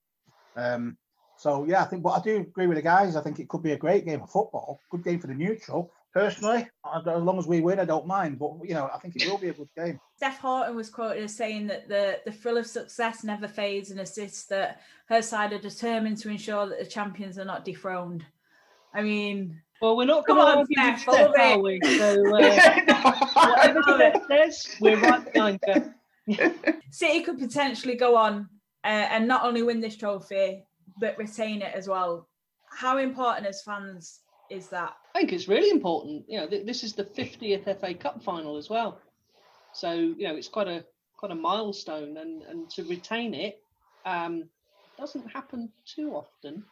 Um, 0.57 0.97
so 1.37 1.65
yeah, 1.65 1.83
I 1.83 1.85
think, 1.87 2.03
but 2.03 2.11
I 2.11 2.21
do 2.21 2.37
agree 2.41 2.67
with 2.67 2.77
the 2.77 2.83
guys. 2.83 3.17
I 3.17 3.23
think 3.23 3.39
it 3.39 3.49
could 3.49 3.63
be 3.63 3.73
a 3.73 3.77
great 3.79 4.05
game 4.05 4.23
of 4.23 4.31
football, 4.31 4.81
good 4.91 5.05
game 5.05 5.21
for 5.21 5.27
the 5.29 5.35
neutral. 5.35 5.93
Personally, 6.13 6.67
as 6.97 7.05
long 7.05 7.39
as 7.39 7.47
we 7.47 7.61
win, 7.61 7.79
I 7.79 7.85
don't 7.85 8.07
mind. 8.07 8.39
But 8.39 8.53
you 8.65 8.75
know, 8.75 8.91
I 8.93 8.99
think 8.99 9.15
it 9.15 9.29
will 9.29 9.39
be 9.39 9.51
a 9.51 9.53
good 9.53 9.69
game. 9.77 10.01
Steph 10.17 10.39
Houghton 10.39 10.75
was 10.75 10.91
quoted 10.91 11.23
as 11.23 11.37
saying 11.37 11.67
that 11.69 11.89
the, 11.89 12.19
the 12.25 12.33
thrill 12.33 12.57
of 12.57 12.67
success 12.67 13.23
never 13.23 13.47
fades 13.47 13.91
and 13.91 14.01
insists 14.01 14.47
that 14.47 14.81
her 15.07 15.23
side 15.23 15.53
are 15.53 15.59
determined 15.61 16.17
to 16.19 16.31
ensure 16.31 16.67
that 16.67 16.79
the 16.81 16.87
champions 16.87 17.39
are 17.39 17.45
not 17.45 17.65
dethroned. 17.65 18.25
I 18.95 19.03
mean, 19.03 19.61
Well, 19.81 19.97
we're 19.97 20.07
not 20.07 20.27
going 20.27 20.41
to 20.41 20.47
on, 20.47 20.59
argue 20.59 20.75
with 20.77 21.01
Steph, 21.01 21.01
Steph, 21.03 21.15
love 21.15 21.35
it. 21.37 21.41
are 21.41 21.63
we? 21.63 21.81
So, 21.99 22.37
uh, 22.37 23.23
whatever 23.35 23.83
Steph 23.97 24.27
says, 24.29 24.77
we're 24.81 24.99
right 24.99 25.33
behind 25.33 25.61
her. 25.67 25.95
City 26.91 27.23
could 27.23 27.39
potentially 27.39 27.95
go 27.97 28.17
on 28.17 28.49
uh, 28.85 29.07
and 29.11 29.27
not 29.27 29.45
only 29.45 29.63
win 29.63 29.81
this 29.81 29.97
trophy, 29.97 30.65
but 31.01 31.17
retain 31.19 31.63
it 31.63 31.75
as 31.75 31.89
well. 31.89 32.29
How 32.71 32.99
important 32.99 33.47
as 33.47 33.63
fans 33.63 34.21
is 34.51 34.69
that? 34.69 34.95
I 35.15 35.21
think 35.21 35.33
it's 35.33 35.49
really 35.49 35.71
important. 35.71 36.25
You 36.29 36.41
know, 36.41 36.49
th- 36.49 36.67
this 36.67 36.83
is 36.83 36.95
the 36.95 37.05
50th 37.05 37.81
FA 37.81 37.95
Cup 37.95 38.23
final 38.23 38.57
as 38.57 38.69
well. 38.69 39.01
So, 39.73 39.93
you 39.93 40.29
know, 40.29 40.37
it's 40.37 40.49
quite 40.49 40.69
a 40.69 40.85
quite 41.19 41.33
a 41.33 41.35
milestone 41.35 42.17
and 42.17 42.43
and 42.45 42.71
to 42.71 42.85
retain 42.85 43.35
it 43.35 43.61
um 44.07 44.45
doesn't 44.97 45.29
happen 45.31 45.69
too 45.85 46.13
often. 46.13 46.65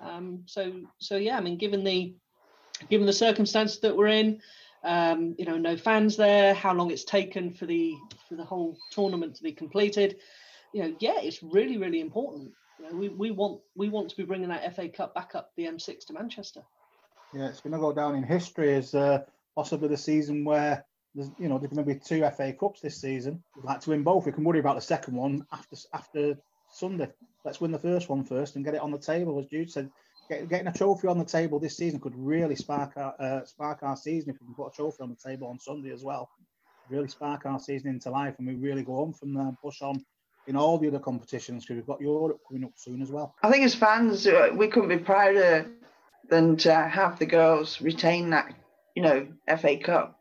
Um 0.00 0.42
so 0.46 0.72
so 0.98 1.16
yeah, 1.16 1.36
I 1.36 1.40
mean 1.40 1.56
given 1.56 1.84
the 1.84 2.14
given 2.90 3.06
the 3.06 3.12
circumstances 3.12 3.78
that 3.80 3.96
we're 3.96 4.08
in, 4.08 4.40
um, 4.88 5.34
you 5.38 5.44
know, 5.44 5.58
no 5.58 5.76
fans 5.76 6.16
there, 6.16 6.54
how 6.54 6.72
long 6.72 6.90
it's 6.90 7.04
taken 7.04 7.52
for 7.52 7.66
the 7.66 7.94
for 8.26 8.36
the 8.36 8.44
whole 8.44 8.78
tournament 8.90 9.34
to 9.36 9.42
be 9.42 9.52
completed, 9.52 10.16
you 10.72 10.82
know, 10.82 10.96
yeah, 10.98 11.20
it's 11.20 11.42
really 11.42 11.76
really 11.76 12.00
important. 12.00 12.52
You 12.78 12.88
know, 12.88 12.96
we, 12.96 13.08
we 13.10 13.30
want 13.30 13.60
we 13.76 13.90
want 13.90 14.08
to 14.08 14.16
be 14.16 14.24
bringing 14.24 14.48
that 14.48 14.74
FA 14.74 14.88
Cup 14.88 15.14
back 15.14 15.34
up 15.34 15.50
the 15.56 15.64
M6 15.64 16.06
to 16.06 16.14
Manchester. 16.14 16.62
Yeah, 17.34 17.48
it's 17.48 17.60
going 17.60 17.74
to 17.74 17.78
go 17.78 17.92
down 17.92 18.14
in 18.14 18.22
history 18.22 18.74
as 18.74 18.94
uh, 18.94 19.20
possibly 19.54 19.88
the 19.88 19.96
season 19.98 20.42
where 20.42 20.86
there's, 21.14 21.30
you 21.38 21.50
know, 21.50 21.58
there's 21.58 21.70
going 21.70 21.86
to 21.86 21.94
be 21.94 22.00
two 22.00 22.26
FA 22.34 22.54
Cups 22.54 22.80
this 22.80 22.98
season. 22.98 23.42
We'd 23.56 23.66
like 23.66 23.80
to 23.80 23.90
win 23.90 24.02
both. 24.02 24.24
We 24.24 24.32
can 24.32 24.44
worry 24.44 24.60
about 24.60 24.76
the 24.76 24.80
second 24.80 25.16
one 25.16 25.44
after 25.52 25.76
after 25.92 26.38
Sunday. 26.72 27.10
Let's 27.44 27.60
win 27.60 27.72
the 27.72 27.78
first 27.78 28.08
one 28.08 28.24
first 28.24 28.56
and 28.56 28.64
get 28.64 28.74
it 28.74 28.80
on 28.80 28.90
the 28.90 28.98
table. 28.98 29.38
As 29.38 29.46
Jude 29.46 29.70
said, 29.70 29.90
get, 30.28 30.48
getting 30.48 30.66
a 30.66 30.72
trophy 30.72 31.08
on 31.08 31.18
the 31.18 31.24
table 31.24 31.58
this 31.58 31.76
season 31.76 32.00
could 32.00 32.16
really 32.16 32.54
spark 32.54 32.92
our 32.96 33.14
uh, 33.20 33.44
spark 33.44 33.82
our 33.82 33.96
season 33.96 34.30
if 34.30 34.40
we 34.40 34.46
can 34.46 34.54
put 34.54 34.72
a 34.72 34.76
trophy 34.76 35.02
on 35.02 35.10
the 35.10 35.30
table 35.30 35.48
on 35.48 35.58
Sunday 35.58 35.90
as 35.90 36.04
well. 36.04 36.30
Really 36.88 37.08
spark 37.08 37.44
our 37.46 37.60
season 37.60 37.90
into 37.90 38.10
life, 38.10 38.34
and 38.38 38.46
we 38.46 38.54
really 38.54 38.82
go 38.82 39.02
on 39.02 39.12
from 39.12 39.34
there, 39.34 39.52
push 39.62 39.82
on 39.82 40.04
in 40.46 40.56
all 40.56 40.78
the 40.78 40.88
other 40.88 40.98
competitions 40.98 41.64
because 41.64 41.76
we've 41.76 41.86
got 41.86 42.00
Europe 42.00 42.40
coming 42.48 42.64
up 42.64 42.72
soon 42.76 43.02
as 43.02 43.10
well. 43.10 43.34
I 43.42 43.50
think 43.50 43.64
as 43.64 43.74
fans, 43.74 44.26
uh, 44.26 44.48
we 44.54 44.68
couldn't 44.68 44.88
be 44.88 44.98
prouder 44.98 45.70
than 46.30 46.56
to 46.58 46.74
have 46.74 47.18
the 47.18 47.26
girls 47.26 47.80
retain 47.82 48.30
that, 48.30 48.54
you 48.96 49.02
know, 49.02 49.28
FA 49.58 49.76
Cup. 49.76 50.18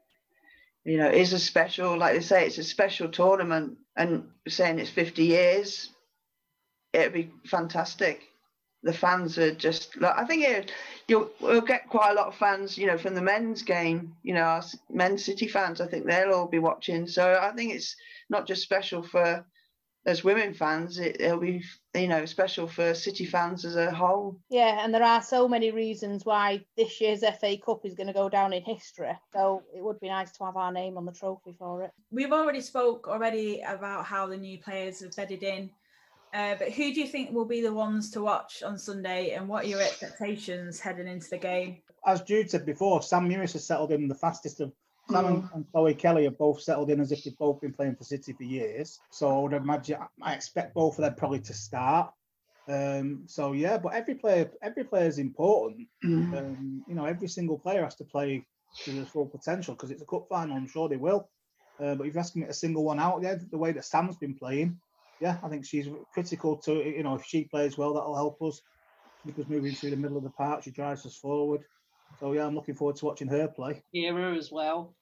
You 0.83 0.97
know, 0.97 1.07
it's 1.07 1.31
a 1.31 1.39
special, 1.39 1.97
like 1.97 2.13
they 2.13 2.21
say, 2.21 2.45
it's 2.45 2.57
a 2.57 2.63
special 2.63 3.09
tournament, 3.09 3.77
and 3.95 4.27
saying 4.47 4.79
it's 4.79 4.89
50 4.89 5.23
years, 5.23 5.89
it'd 6.93 7.13
be 7.13 7.31
fantastic. 7.45 8.21
The 8.87 8.93
fans 8.93 9.37
are 9.37 9.53
just, 9.53 9.97
like, 9.97 10.17
I 10.17 10.23
think 10.23 10.45
it, 10.45 10.71
you'll 11.09 11.29
we'll 11.41 11.59
get 11.59 11.89
quite 11.89 12.11
a 12.11 12.13
lot 12.13 12.27
of 12.27 12.35
fans, 12.35 12.77
you 12.77 12.87
know, 12.87 12.97
from 12.97 13.15
the 13.15 13.21
men's 13.21 13.61
game. 13.61 14.15
You 14.23 14.33
know, 14.33 14.43
our 14.43 14.59
s- 14.59 14.77
men's 14.89 15.25
City 15.25 15.45
fans. 15.49 15.81
I 15.81 15.87
think 15.87 16.05
they'll 16.05 16.31
all 16.33 16.47
be 16.47 16.59
watching. 16.59 17.05
So 17.05 17.37
I 17.41 17.51
think 17.51 17.73
it's 17.73 17.97
not 18.29 18.47
just 18.47 18.61
special 18.63 19.03
for 19.03 19.45
as 20.05 20.23
women 20.23 20.53
fans. 20.53 20.99
It, 20.99 21.19
it'll 21.19 21.37
be, 21.37 21.61
you 21.93 22.07
know, 22.07 22.25
special 22.25 22.65
for 22.65 22.93
City 22.93 23.25
fans 23.25 23.65
as 23.65 23.75
a 23.75 23.91
whole. 23.91 24.39
Yeah, 24.49 24.81
and 24.81 24.93
there 24.93 25.03
are 25.03 25.21
so 25.21 25.49
many 25.49 25.71
reasons 25.71 26.23
why 26.23 26.63
this 26.77 27.01
year's 27.01 27.25
FA 27.41 27.57
Cup 27.57 27.85
is 27.85 27.93
going 27.93 28.07
to 28.07 28.13
go 28.13 28.29
down 28.29 28.53
in 28.53 28.63
history. 28.63 29.11
So 29.33 29.63
it 29.75 29.83
would 29.83 29.99
be 29.99 30.07
nice 30.07 30.31
to 30.37 30.45
have 30.45 30.55
our 30.55 30.71
name 30.71 30.97
on 30.97 31.05
the 31.05 31.11
trophy 31.11 31.53
for 31.59 31.83
it. 31.83 31.91
We've 32.09 32.31
already 32.31 32.61
spoke 32.61 33.09
already 33.09 33.59
about 33.67 34.05
how 34.05 34.27
the 34.27 34.37
new 34.37 34.57
players 34.59 35.01
have 35.01 35.13
bedded 35.13 35.43
in. 35.43 35.71
Uh, 36.37 36.53
but 36.59 36.71
who 36.71 36.93
do 36.93 37.01
you 37.01 37.07
think 37.07 37.31
will 37.31 37.45
be 37.45 37.61
the 37.61 37.73
ones 37.73 38.11
to 38.11 38.21
watch 38.21 38.61
on 38.61 38.77
Sunday, 38.77 39.31
and 39.31 39.49
what 39.49 39.65
are 39.65 39.67
your 39.67 39.81
expectations 39.81 40.79
heading 40.79 41.07
into 41.07 41.27
the 41.31 41.37
game? 41.37 41.77
As 42.05 42.21
Jude 42.21 42.51
said 42.51 42.63
before, 42.63 43.01
Sam 43.01 43.27
Mewis 43.27 43.53
has 43.53 43.65
settled 43.65 43.91
in 43.91 44.07
the 44.07 44.13
fastest 44.13 44.61
of 44.61 44.71
Sam 45.09 45.25
and, 45.25 45.49
and 45.55 45.65
Chloe 45.71 45.95
Kelly 45.95 46.25
have 46.25 46.37
both 46.37 46.61
settled 46.61 46.91
in 46.91 46.99
as 46.99 47.11
if 47.11 47.23
they've 47.23 47.37
both 47.37 47.61
been 47.61 47.73
playing 47.73 47.95
for 47.95 48.03
City 48.03 48.33
for 48.33 48.43
years. 48.43 48.99
So 49.09 49.35
I 49.35 49.41
would 49.41 49.53
imagine 49.53 49.97
I 50.21 50.33
expect 50.35 50.75
both 50.75 50.99
of 50.99 51.05
them 51.05 51.15
probably 51.15 51.39
to 51.39 51.53
start. 51.55 52.11
Um, 52.67 53.23
so 53.25 53.53
yeah, 53.53 53.79
but 53.79 53.95
every 53.95 54.13
player, 54.13 54.51
every 54.61 54.83
player 54.83 55.07
is 55.07 55.17
important. 55.17 55.87
Um, 56.03 56.83
you 56.87 56.93
know, 56.93 57.05
every 57.05 57.29
single 57.29 57.57
player 57.57 57.83
has 57.83 57.95
to 57.95 58.03
play 58.03 58.45
to 58.83 58.91
their 58.91 59.05
full 59.05 59.25
potential 59.25 59.73
because 59.73 59.89
it's 59.89 60.03
a 60.03 60.05
cup 60.05 60.27
final. 60.29 60.55
I'm 60.55 60.67
sure 60.67 60.87
they 60.87 60.97
will. 60.97 61.29
Uh, 61.79 61.95
but 61.95 62.05
if 62.05 62.13
you're 62.13 62.21
asking 62.21 62.43
me 62.43 62.47
a 62.47 62.53
single 62.53 62.83
one 62.83 62.99
out, 62.99 63.21
yeah, 63.23 63.35
the 63.49 63.57
way 63.57 63.71
that 63.71 63.85
Sam's 63.85 64.17
been 64.17 64.35
playing, 64.35 64.79
yeah, 65.19 65.37
I 65.43 65.49
think 65.49 65.65
she's 65.65 65.87
critical 66.13 66.57
to 66.57 66.73
you 66.73 67.03
know 67.03 67.15
if 67.15 67.25
she 67.25 67.45
plays 67.45 67.77
well, 67.77 67.93
that'll 67.93 68.15
help 68.15 68.41
us 68.41 68.61
because 69.25 69.47
moving 69.47 69.73
through 69.73 69.91
the 69.91 69.97
middle 69.97 70.17
of 70.17 70.23
the 70.23 70.29
park, 70.31 70.63
she 70.63 70.71
drives 70.71 71.05
us 71.05 71.17
forward. 71.17 71.61
So 72.19 72.33
yeah, 72.33 72.45
I'm 72.45 72.55
looking 72.55 72.75
forward 72.75 72.95
to 72.97 73.05
watching 73.05 73.27
her 73.27 73.47
play. 73.47 73.83
Era 73.93 74.35
as 74.35 74.51
well. 74.51 74.95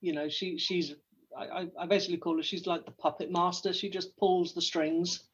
You 0.00 0.12
know, 0.12 0.28
she 0.28 0.58
she's 0.58 0.94
I, 1.36 1.68
I 1.78 1.86
basically 1.86 2.18
call 2.18 2.36
her 2.36 2.42
she's 2.42 2.66
like 2.66 2.84
the 2.84 2.92
puppet 2.92 3.30
master. 3.30 3.72
She 3.72 3.90
just 3.90 4.16
pulls 4.16 4.54
the 4.54 4.62
strings, 4.62 5.24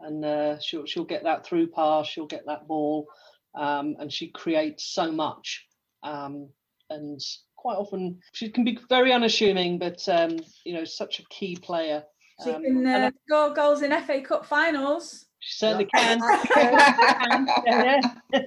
and 0.00 0.24
uh, 0.24 0.58
she'll 0.60 0.86
she'll 0.86 1.04
get 1.04 1.24
that 1.24 1.44
through 1.44 1.68
pass. 1.68 2.06
She'll 2.06 2.26
get 2.26 2.46
that 2.46 2.66
ball, 2.68 3.08
um, 3.54 3.96
and 3.98 4.12
she 4.12 4.28
creates 4.28 4.84
so 4.84 5.10
much. 5.10 5.66
Um, 6.02 6.50
and 6.90 7.20
quite 7.56 7.76
often 7.76 8.20
she 8.32 8.50
can 8.50 8.64
be 8.64 8.78
very 8.88 9.12
unassuming, 9.12 9.78
but 9.78 10.06
um, 10.08 10.36
you 10.64 10.74
know, 10.74 10.84
such 10.84 11.18
a 11.18 11.24
key 11.30 11.56
player. 11.56 12.04
She 12.42 12.50
Um, 12.50 12.62
can 12.62 12.86
uh, 12.86 13.10
score 13.26 13.50
goals 13.54 13.82
in 13.82 13.90
FA 14.02 14.20
Cup 14.22 14.44
finals. 14.46 15.26
She 15.40 15.58
certainly 15.58 15.84
can. 15.94 16.18
yeah, 16.56 17.60
yeah. 17.66 18.00
And 18.32 18.42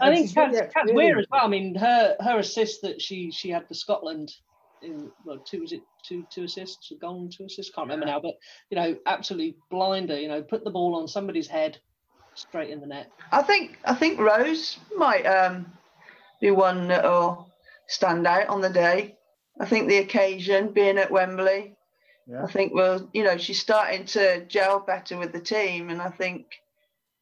I 0.00 0.08
and 0.08 0.14
think 0.14 0.28
she's 0.28 0.36
really 0.36 0.58
Kat's, 0.60 0.74
Kat's 0.74 0.92
weird 0.92 1.18
as 1.18 1.26
well. 1.30 1.44
I 1.44 1.48
mean, 1.48 1.74
her 1.74 2.16
her 2.20 2.38
assist 2.38 2.82
that 2.82 3.00
she 3.00 3.30
she 3.30 3.48
had 3.50 3.66
for 3.66 3.74
Scotland 3.74 4.30
in 4.82 5.10
well, 5.24 5.38
two 5.38 5.60
was 5.62 5.72
it 5.72 5.80
two 6.06 6.24
two 6.30 6.44
assists, 6.44 6.90
a 6.92 6.96
goal 6.96 7.20
and 7.22 7.32
two 7.32 7.44
assists. 7.46 7.74
Can't 7.74 7.86
remember 7.88 8.06
now, 8.06 8.20
but 8.20 8.34
you 8.70 8.76
know, 8.76 8.96
absolutely 9.06 9.56
blinder. 9.70 10.18
You 10.20 10.28
know, 10.28 10.42
put 10.42 10.64
the 10.64 10.70
ball 10.70 10.94
on 10.96 11.08
somebody's 11.08 11.48
head, 11.48 11.78
straight 12.34 12.70
in 12.70 12.80
the 12.80 12.86
net. 12.86 13.10
I 13.32 13.42
think 13.42 13.78
I 13.84 13.94
think 13.94 14.20
Rose 14.20 14.78
might 14.96 15.24
um, 15.24 15.72
be 16.42 16.50
one 16.50 16.88
that'll 16.88 17.50
stand 17.88 18.26
out 18.26 18.48
on 18.48 18.60
the 18.60 18.70
day. 18.70 19.16
I 19.60 19.64
think 19.64 19.88
the 19.88 19.96
occasion 19.98 20.72
being 20.72 20.98
at 20.98 21.10
Wembley, 21.10 21.74
Yeah. 22.28 22.44
I 22.44 22.46
think 22.46 22.74
well, 22.74 23.08
you 23.12 23.24
know, 23.24 23.38
she's 23.38 23.60
starting 23.60 24.04
to 24.06 24.44
gel 24.46 24.80
better 24.80 25.16
with 25.16 25.32
the 25.32 25.40
team, 25.40 25.88
and 25.88 26.00
I 26.00 26.10
think 26.10 26.46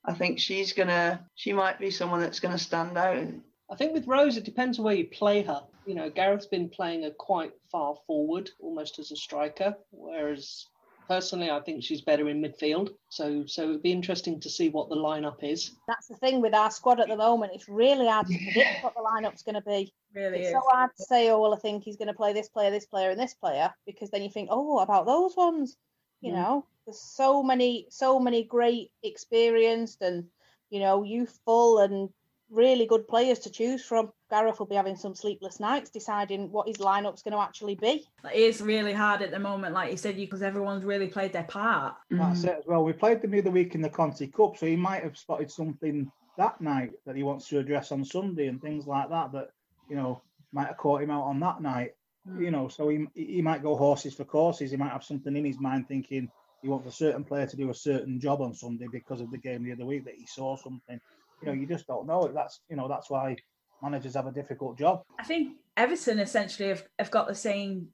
I 0.04 0.14
think 0.14 0.40
she's 0.40 0.72
gonna 0.72 1.24
she 1.36 1.52
might 1.52 1.78
be 1.78 1.90
someone 1.90 2.20
that's 2.20 2.40
gonna 2.40 2.58
stand 2.58 2.98
out. 2.98 3.24
I 3.70 3.76
think 3.76 3.94
with 3.94 4.08
Rose, 4.08 4.36
it 4.36 4.44
depends 4.44 4.78
on 4.78 4.84
where 4.84 4.94
you 4.94 5.06
play 5.06 5.42
her. 5.42 5.62
You 5.86 5.94
know, 5.94 6.10
Gareth's 6.10 6.46
been 6.46 6.68
playing 6.68 7.04
her 7.04 7.10
quite 7.10 7.52
far 7.70 7.96
forward, 8.06 8.50
almost 8.60 8.98
as 8.98 9.12
a 9.12 9.16
striker, 9.16 9.76
whereas 9.90 10.66
personally, 11.08 11.50
I 11.50 11.60
think 11.60 11.82
she's 11.82 12.00
better 12.00 12.28
in 12.28 12.40
midfield. 12.42 12.90
So, 13.08 13.44
so 13.46 13.62
it'd 13.64 13.82
be 13.82 13.92
interesting 13.92 14.40
to 14.40 14.50
see 14.50 14.68
what 14.68 14.88
the 14.88 14.96
lineup 14.96 15.42
is. 15.42 15.72
That's 15.88 16.08
the 16.08 16.16
thing 16.16 16.40
with 16.40 16.54
our 16.54 16.70
squad 16.70 17.00
at 17.00 17.08
the 17.08 17.16
moment. 17.16 17.52
It's 17.54 17.68
really 17.68 18.06
hard 18.06 18.26
to 18.26 18.38
predict 18.38 18.82
what 18.82 18.94
the 18.94 19.00
lineup's 19.02 19.42
going 19.42 19.54
to 19.54 19.60
be. 19.60 19.92
Really 20.14 20.38
It's 20.38 20.48
is. 20.48 20.52
so 20.52 20.60
hard 20.70 20.90
to 20.96 21.04
say, 21.04 21.30
oh, 21.30 21.40
well, 21.40 21.54
I 21.54 21.58
think 21.58 21.84
he's 21.84 21.96
going 21.96 22.08
to 22.08 22.14
play 22.14 22.32
this 22.32 22.48
player, 22.48 22.70
this 22.70 22.86
player, 22.86 23.10
and 23.10 23.20
this 23.20 23.34
player, 23.34 23.72
because 23.86 24.10
then 24.10 24.22
you 24.22 24.30
think, 24.30 24.48
oh, 24.50 24.62
what 24.62 24.82
about 24.82 25.06
those 25.06 25.36
ones? 25.36 25.76
You 26.20 26.32
Mm. 26.32 26.36
know, 26.36 26.66
there's 26.86 27.00
so 27.00 27.42
many, 27.42 27.86
so 27.90 28.18
many 28.18 28.42
great, 28.44 28.90
experienced, 29.02 30.02
and 30.02 30.24
you 30.70 30.80
know, 30.80 31.02
youthful 31.02 31.78
and 31.78 32.10
really 32.50 32.86
good 32.86 33.06
players 33.06 33.40
to 33.40 33.50
choose 33.50 33.84
from. 33.84 34.12
Gareth 34.30 34.58
will 34.58 34.66
be 34.66 34.74
having 34.74 34.96
some 34.96 35.14
sleepless 35.14 35.60
nights 35.60 35.90
deciding 35.90 36.50
what 36.50 36.66
his 36.66 36.78
lineup's 36.78 37.22
going 37.22 37.32
to 37.32 37.40
actually 37.40 37.76
be. 37.76 38.04
It 38.24 38.40
is 38.40 38.60
really 38.60 38.92
hard 38.92 39.22
at 39.22 39.30
the 39.30 39.38
moment, 39.38 39.74
like 39.74 39.90
you 39.90 39.96
said, 39.96 40.16
because 40.16 40.42
everyone's 40.42 40.84
really 40.84 41.06
played 41.06 41.32
their 41.32 41.44
part. 41.44 41.94
That's 42.10 42.40
mm-hmm. 42.40 42.48
it 42.48 42.58
as 42.58 42.66
well. 42.66 42.84
We 42.84 42.92
played 42.92 43.22
them 43.22 43.30
the 43.30 43.38
other 43.38 43.50
week 43.50 43.74
in 43.74 43.82
the 43.82 43.88
Conti 43.88 44.26
Cup, 44.26 44.56
so 44.56 44.66
he 44.66 44.76
might 44.76 45.04
have 45.04 45.16
spotted 45.16 45.50
something 45.50 46.10
that 46.36 46.60
night 46.60 46.92
that 47.06 47.16
he 47.16 47.22
wants 47.22 47.48
to 47.48 47.58
address 47.58 47.92
on 47.92 48.04
Sunday 48.04 48.48
and 48.48 48.60
things 48.60 48.86
like 48.86 49.08
that. 49.10 49.32
That 49.32 49.50
you 49.88 49.96
know 49.96 50.22
might 50.52 50.68
have 50.68 50.76
caught 50.76 51.02
him 51.02 51.10
out 51.10 51.24
on 51.24 51.40
that 51.40 51.60
night. 51.60 51.92
Mm. 52.28 52.40
You 52.42 52.50
know, 52.50 52.68
so 52.68 52.88
he 52.88 53.06
he 53.14 53.42
might 53.42 53.62
go 53.62 53.76
horses 53.76 54.14
for 54.14 54.24
courses. 54.24 54.70
He 54.70 54.76
might 54.76 54.92
have 54.92 55.04
something 55.04 55.36
in 55.36 55.44
his 55.44 55.60
mind 55.60 55.88
thinking 55.88 56.30
he 56.62 56.68
wants 56.68 56.86
a 56.86 56.92
certain 56.92 57.24
player 57.24 57.46
to 57.46 57.56
do 57.56 57.70
a 57.70 57.74
certain 57.74 58.18
job 58.18 58.40
on 58.40 58.54
Sunday 58.54 58.86
because 58.90 59.20
of 59.20 59.30
the 59.30 59.38
game 59.38 59.62
the 59.62 59.72
other 59.72 59.86
week 59.86 60.04
that 60.04 60.14
he 60.14 60.26
saw 60.26 60.56
something. 60.56 61.00
You 61.42 61.48
know, 61.48 61.52
you 61.52 61.66
just 61.66 61.86
don't 61.86 62.06
know. 62.06 62.28
That's 62.34 62.60
you 62.68 62.76
know 62.76 62.88
that's 62.88 63.10
why 63.10 63.36
managers 63.82 64.14
have 64.14 64.26
a 64.26 64.32
difficult 64.32 64.78
job. 64.78 65.02
I 65.18 65.24
think 65.24 65.56
Everton 65.76 66.18
essentially 66.18 66.68
have, 66.68 66.84
have 66.98 67.10
got 67.10 67.28
the 67.28 67.34
same 67.34 67.88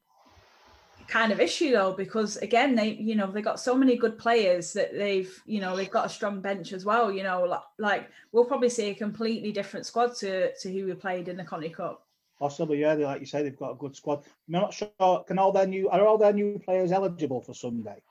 kind 1.09 1.33
of 1.33 1.41
issue 1.41 1.72
though, 1.72 1.93
because 1.93 2.37
again, 2.39 2.74
they 2.74 2.91
you 2.91 3.14
know 3.14 3.30
they've 3.30 3.45
got 3.45 3.61
so 3.61 3.74
many 3.74 3.97
good 3.97 4.18
players 4.18 4.72
that 4.72 4.93
they've 4.93 5.43
you 5.47 5.61
know 5.61 5.76
they've 5.76 5.91
got 5.91 6.07
a 6.07 6.09
strong 6.09 6.41
bench 6.41 6.72
as 6.72 6.85
well. 6.85 7.12
You 7.12 7.22
know, 7.22 7.43
like, 7.43 7.61
like 7.78 8.11
we'll 8.33 8.45
probably 8.45 8.68
see 8.68 8.91
a 8.91 8.95
completely 8.95 9.53
different 9.53 9.87
squad 9.87 10.14
to 10.16 10.55
to 10.55 10.72
who 10.72 10.87
we 10.87 10.95
played 10.95 11.28
in 11.28 11.37
the 11.37 11.45
Conti 11.45 11.68
Cup. 11.68 12.07
Possibly, 12.39 12.80
yeah. 12.80 12.95
They, 12.95 13.05
like 13.05 13.20
you 13.20 13.26
say, 13.26 13.43
they've 13.43 13.57
got 13.57 13.70
a 13.70 13.76
good 13.76 13.95
squad. 13.95 14.24
I'm 14.24 14.53
not 14.55 14.74
sure. 14.74 15.24
Can 15.26 15.39
all 15.39 15.53
their 15.53 15.66
new 15.66 15.89
are 15.91 16.07
all 16.07 16.18
their 16.18 16.33
new 16.33 16.59
players 16.59 16.93
eligible 16.93 17.41
for 17.41 17.55
Sunday? 17.55 18.03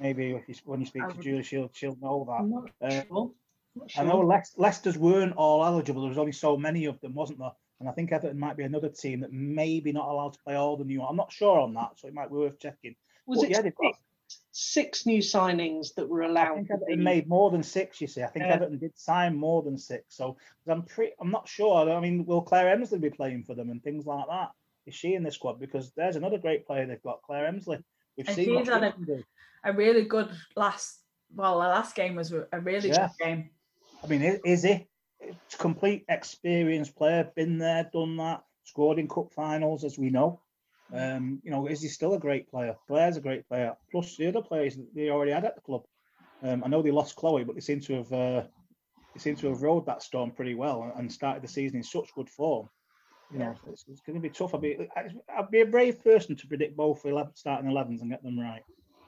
Maybe 0.00 0.32
if 0.32 0.48
you, 0.48 0.54
when 0.64 0.80
you 0.80 0.86
speak 0.86 1.08
to 1.08 1.22
Julie, 1.22 1.42
she'll 1.42 1.70
she'll 1.74 1.96
know 2.00 2.26
that. 2.28 2.44
not 2.46 2.70
Uh, 2.80 3.04
sure. 3.06 3.30
Not 3.74 3.90
I 3.96 4.04
know. 4.04 4.20
Leic- 4.22 4.58
Leicester's 4.58 4.98
weren't 4.98 5.34
all 5.36 5.64
eligible. 5.64 6.02
There 6.02 6.08
was 6.10 6.18
only 6.18 6.32
so 6.32 6.56
many 6.56 6.84
of 6.86 7.00
them, 7.00 7.14
wasn't 7.14 7.38
there? 7.38 7.52
And 7.80 7.88
I 7.88 7.92
think 7.92 8.12
Everton 8.12 8.38
might 8.38 8.56
be 8.56 8.64
another 8.64 8.88
team 8.88 9.20
that 9.20 9.32
maybe 9.32 9.92
not 9.92 10.08
allowed 10.08 10.34
to 10.34 10.38
play 10.44 10.54
all 10.54 10.76
the 10.76 10.84
new. 10.84 11.02
I'm 11.02 11.16
not 11.16 11.32
sure 11.32 11.58
on 11.58 11.74
that, 11.74 11.92
so 11.98 12.06
it 12.08 12.14
might 12.14 12.28
be 12.28 12.36
worth 12.36 12.58
checking. 12.58 12.94
Was 13.26 13.40
But 13.40 13.44
it 13.46 13.50
yeah, 13.52 13.62
they've 13.62 13.74
got- 13.74 13.94
six, 14.54 15.04
new 15.06 15.18
signings 15.18 15.94
that 15.94 16.08
were 16.08 16.22
allowed. 16.22 16.52
I 16.52 16.56
think 16.56 16.70
Everton 16.70 17.02
made 17.02 17.26
more 17.28 17.50
than 17.50 17.62
six. 17.62 18.00
You 18.00 18.06
see, 18.06 18.22
I 18.22 18.26
think 18.28 18.44
Yeah. 18.46 18.54
Everton 18.54 18.78
did 18.78 18.96
sign 18.98 19.34
more 19.36 19.62
than 19.62 19.78
six. 19.78 20.14
So 20.14 20.36
I'm 20.66 20.82
pretty, 20.82 21.12
I'm 21.20 21.30
not 21.30 21.48
sure. 21.48 21.90
I 21.90 22.00
mean, 22.00 22.24
will 22.26 22.42
Claire 22.42 22.68
Emslie 22.68 22.98
be 22.98 23.10
playing 23.10 23.44
for 23.44 23.54
them 23.54 23.70
and 23.70 23.82
things 23.82 24.06
like 24.06 24.26
that? 24.28 24.50
Is 24.86 24.94
she 24.94 25.14
in 25.14 25.22
the 25.22 25.30
squad? 25.30 25.58
Because 25.58 25.92
there's 25.92 26.16
another 26.16 26.38
great 26.38 26.66
player 26.66 26.86
they've 26.86 27.02
got, 27.02 27.22
Claire 27.22 27.46
Emslie. 27.46 27.82
We've 28.16 28.26
And 28.26 28.36
seen 28.36 28.44
she's 28.58 28.66
she 28.66 28.72
had 28.72 28.84
a- 28.84 29.24
A 29.64 29.72
really 29.72 30.04
good 30.04 30.30
last. 30.56 31.00
Well, 31.34 31.54
the 31.54 31.68
last 31.68 31.94
game 31.94 32.14
was 32.14 32.32
a 32.32 32.46
really 32.60 32.88
Yeah. 32.90 33.08
good 33.18 33.24
game. 33.24 33.50
I 34.02 34.06
mean, 34.08 34.40
is 34.44 34.62
he? 34.62 34.86
It's 35.20 35.54
a 35.54 35.58
complete 35.58 36.04
experienced 36.08 36.96
player, 36.96 37.30
been 37.36 37.58
there, 37.58 37.88
done 37.92 38.16
that, 38.16 38.42
scored 38.64 38.98
in 38.98 39.08
cup 39.08 39.32
finals, 39.32 39.84
as 39.84 39.98
we 39.98 40.10
know. 40.10 40.40
Um, 40.92 41.40
you 41.42 41.50
know, 41.50 41.66
is 41.68 41.80
he 41.80 41.88
still 41.88 42.14
a 42.14 42.18
great 42.18 42.50
player? 42.50 42.76
Blair's 42.88 43.16
a 43.16 43.20
great 43.20 43.48
player. 43.48 43.74
Plus 43.90 44.16
the 44.16 44.26
other 44.26 44.42
players 44.42 44.76
they 44.94 45.08
already 45.10 45.30
had 45.32 45.44
at 45.44 45.54
the 45.54 45.60
club. 45.62 45.84
Um, 46.42 46.62
I 46.64 46.68
know 46.68 46.82
they 46.82 46.90
lost 46.90 47.16
Chloe, 47.16 47.44
but 47.44 47.54
they 47.54 47.60
seem 47.60 47.80
to 47.80 47.94
have 47.94 48.12
uh, 48.12 48.42
they 49.14 49.20
seem 49.20 49.36
to 49.36 49.48
have 49.48 49.62
rode 49.62 49.86
that 49.86 50.02
storm 50.02 50.32
pretty 50.32 50.54
well 50.54 50.82
and- 50.82 50.92
and 50.98 51.12
started 51.12 51.42
the 51.42 51.48
season 51.48 51.78
in 51.78 51.82
such 51.82 52.12
good 52.14 52.28
form. 52.28 52.68
You 53.30 53.38
know, 53.38 53.54
it's, 53.68 53.84
it's 53.88 54.00
going 54.00 54.16
to 54.16 54.20
be 54.20 54.28
tough. 54.28 54.54
I'd 54.54 54.60
be 54.60 54.88
I'd 54.96 55.50
be 55.50 55.60
a 55.60 55.66
brave 55.66 56.02
person 56.02 56.36
to 56.36 56.46
predict 56.46 56.76
both 56.76 57.06
11, 57.06 57.34
starting 57.36 57.70
11s 57.70 58.02
and 58.02 58.10
get 58.10 58.22
them 58.22 58.38
right. 58.38 58.62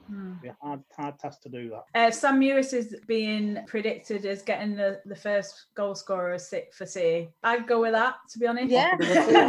Hmm. 0.07 0.31
It'd 0.31 0.41
be 0.41 0.47
a 0.49 0.57
hard 0.61 0.81
hard 0.95 1.19
task 1.19 1.41
to 1.41 1.49
do 1.49 1.69
that. 1.71 1.83
Uh, 1.99 2.11
Sam 2.11 2.39
Mewis 2.39 2.73
is 2.73 2.95
being 3.07 3.59
predicted 3.67 4.25
as 4.25 4.41
getting 4.41 4.75
the, 4.75 5.01
the 5.05 5.15
first 5.15 5.65
goal 5.75 5.95
scorer 5.95 6.37
si- 6.37 6.69
for 6.73 6.85
City. 6.85 7.29
I'd 7.43 7.67
go 7.67 7.81
with 7.81 7.93
that, 7.93 8.15
to 8.31 8.39
be 8.39 8.47
honest. 8.47 8.69
Yeah. 8.69 8.95
yeah, 8.99 9.45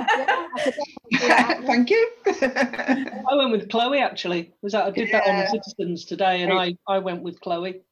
I 0.56 0.64
could 0.64 0.74
definitely 0.74 1.18
see 1.18 1.28
that. 1.28 1.64
Thank 1.64 1.90
you. 1.90 2.10
I 2.26 3.34
went 3.36 3.50
with 3.52 3.68
Chloe 3.68 3.98
actually. 3.98 4.52
Was 4.62 4.72
that 4.72 4.86
I 4.86 4.90
did 4.90 5.10
that 5.12 5.26
on 5.26 5.46
Citizens 5.48 6.04
today, 6.04 6.42
and 6.42 6.52
I 6.52 6.76
I 6.88 6.98
went 6.98 7.22
with 7.22 7.40
Chloe. 7.40 7.82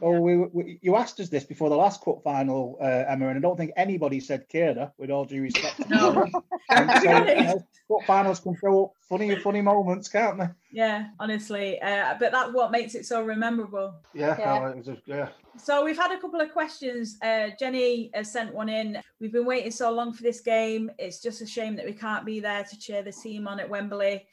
Well, 0.00 0.20
we, 0.20 0.36
we, 0.36 0.78
you 0.82 0.96
asked 0.96 1.20
us 1.20 1.28
this 1.28 1.44
before 1.44 1.68
the 1.68 1.76
last 1.76 2.02
cup 2.04 2.22
final, 2.24 2.78
uh, 2.80 3.04
Emma, 3.08 3.28
and 3.28 3.36
I 3.36 3.40
don't 3.40 3.56
think 3.56 3.72
anybody 3.76 4.20
said 4.20 4.48
Keira, 4.48 4.92
with 4.98 5.10
all 5.10 5.24
due 5.24 5.42
respect. 5.42 5.78
No. 5.90 6.12
So, 6.12 6.44
you 7.02 7.42
know, 7.42 7.66
cup 7.88 8.06
finals 8.06 8.40
can 8.40 8.56
throw 8.56 8.84
up 8.84 8.92
funny, 9.08 9.34
funny 9.36 9.60
moments, 9.60 10.08
can't 10.08 10.38
they? 10.38 10.46
Yeah, 10.72 11.08
honestly. 11.18 11.80
Uh, 11.82 12.14
but 12.18 12.32
that's 12.32 12.52
what 12.52 12.70
makes 12.70 12.94
it 12.94 13.04
so 13.06 13.24
memorable. 13.24 13.94
Yeah, 14.14 14.36
Yeah. 14.38 14.58
no, 14.60 14.66
it 14.66 14.76
was 14.76 14.88
a, 14.88 14.96
yeah. 15.06 15.28
So 15.58 15.84
we've 15.84 15.98
had 15.98 16.12
a 16.12 16.20
couple 16.20 16.40
of 16.40 16.52
questions. 16.52 17.18
Uh, 17.22 17.48
Jenny 17.58 18.10
has 18.14 18.32
sent 18.32 18.54
one 18.54 18.68
in. 18.68 18.98
We've 19.20 19.32
been 19.32 19.46
waiting 19.46 19.70
so 19.72 19.90
long 19.90 20.12
for 20.12 20.22
this 20.22 20.40
game. 20.40 20.90
It's 20.98 21.20
just 21.20 21.42
a 21.42 21.46
shame 21.46 21.76
that 21.76 21.84
we 21.84 21.92
can't 21.92 22.24
be 22.24 22.40
there 22.40 22.64
to 22.64 22.78
cheer 22.78 23.02
the 23.02 23.12
team 23.12 23.48
on 23.48 23.58
at 23.60 23.68
Wembley. 23.68 24.26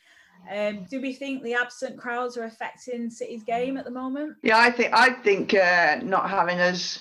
Um, 0.50 0.86
do 0.90 1.02
we 1.02 1.14
think 1.14 1.44
the 1.44 1.54
absent 1.56 1.98
crowds 1.98 2.38
are 2.38 2.46
affecting 2.46 3.10
City's 3.10 3.44
game 3.44 3.78
at 3.78 3.86
the 3.86 3.92
moment? 3.92 4.38
Yeah, 4.44 4.60
I 4.60 4.72
think 4.72 4.94
I 4.94 5.12
think 5.12 5.54
uh, 5.54 6.00
not 6.04 6.30
having 6.30 6.60
us 6.60 7.00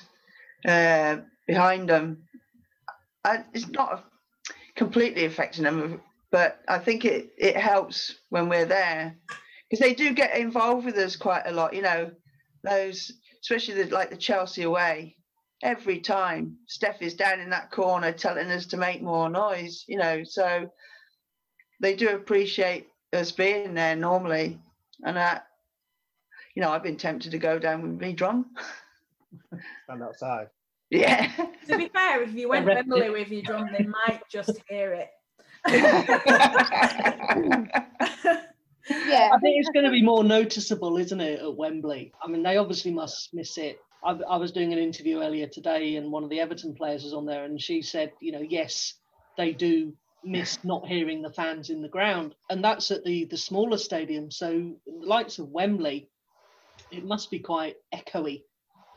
uh, 0.66 1.18
behind 1.47 1.88
them, 1.88 2.24
I, 3.24 3.44
it's 3.53 3.68
not 3.68 4.05
completely 4.74 5.24
affecting 5.24 5.64
them, 5.64 6.01
but 6.30 6.61
I 6.68 6.78
think 6.78 7.05
it 7.05 7.30
it 7.38 7.57
helps 7.57 8.16
when 8.30 8.49
we're 8.49 8.66
there 8.66 9.16
because 9.70 9.84
they 9.84 9.94
do 9.94 10.12
get 10.12 10.36
involved 10.36 10.86
with 10.86 10.97
us 10.97 11.16
quite 11.16 11.47
a 11.47 11.53
lot. 11.53 11.74
You 11.74 11.82
know, 11.82 12.11
those 12.64 13.12
especially 13.42 13.84
the, 13.84 13.94
like 13.94 14.11
the 14.11 14.16
Chelsea 14.16 14.62
away. 14.62 15.16
Every 15.62 16.01
time 16.01 16.59
Steph 16.66 17.01
is 17.01 17.14
down 17.14 17.40
in 17.40 17.49
that 17.51 17.70
corner 17.70 18.12
telling 18.12 18.51
us 18.51 18.66
to 18.66 18.76
make 18.76 19.03
more 19.03 19.30
noise, 19.30 19.84
you 19.88 19.97
know, 19.97 20.22
so 20.22 20.70
they 21.80 21.97
do 21.97 22.11
appreciate 22.11 22.88
us 23.12 23.32
being 23.32 23.74
there 23.74 23.96
normally, 23.96 24.59
and 25.04 25.18
I, 25.18 25.40
you 26.54 26.62
know, 26.62 26.70
I've 26.70 26.82
been 26.82 26.96
tempted 26.96 27.30
to 27.32 27.38
go 27.38 27.59
down 27.59 27.82
with 27.82 28.00
me 28.00 28.12
drum. 28.12 28.46
Stand 29.84 30.02
outside. 30.02 30.48
Yeah. 30.90 31.30
To 31.68 31.76
be 31.76 31.88
fair, 31.88 32.22
if 32.22 32.32
you 32.34 32.48
went 32.48 32.64
I 32.64 32.68
reckon- 32.74 32.90
Wembley 32.90 33.11
with 33.11 33.28
your 33.30 33.42
drum, 33.42 33.68
they 33.76 33.84
might 33.84 34.22
just 34.30 34.52
hear 34.68 34.92
it. 34.92 35.11
Yeah, 38.88 39.30
I 39.34 39.38
think 39.40 39.57
it's 39.59 39.70
going 39.70 39.84
to 39.84 39.90
be 39.90 40.02
more 40.02 40.22
noticeable, 40.22 40.96
isn't 40.96 41.20
it, 41.20 41.40
at 41.40 41.57
Wembley? 41.57 42.12
I 42.22 42.28
mean, 42.28 42.44
they 42.44 42.57
obviously 42.57 42.92
must 42.92 43.34
miss 43.34 43.59
it. 43.59 43.80
I, 44.04 44.12
I 44.12 44.36
was 44.36 44.52
doing 44.52 44.72
an 44.72 44.78
interview 44.78 45.22
earlier 45.22 45.48
today, 45.48 45.96
and 45.96 46.12
one 46.12 46.22
of 46.22 46.30
the 46.30 46.38
Everton 46.38 46.72
players 46.74 47.02
was 47.02 47.12
on 47.12 47.26
there, 47.26 47.44
and 47.44 47.61
she 47.61 47.82
said, 47.82 48.12
you 48.20 48.30
know, 48.30 48.40
yes, 48.40 48.94
they 49.36 49.52
do 49.52 49.92
miss 50.26 50.58
not 50.64 50.86
hearing 50.86 51.22
the 51.22 51.32
fans 51.32 51.70
in 51.70 51.80
the 51.80 51.88
ground, 51.88 52.34
and 52.50 52.62
that's 52.62 52.90
at 52.90 53.04
the 53.04 53.24
the 53.26 53.36
smaller 53.38 53.78
stadium. 53.78 54.30
So, 54.30 54.74
the 54.86 55.06
likes 55.06 55.38
of 55.38 55.48
Wembley, 55.50 56.10
it 56.90 57.04
must 57.04 57.30
be 57.30 57.38
quite 57.38 57.76
echoey, 57.94 58.42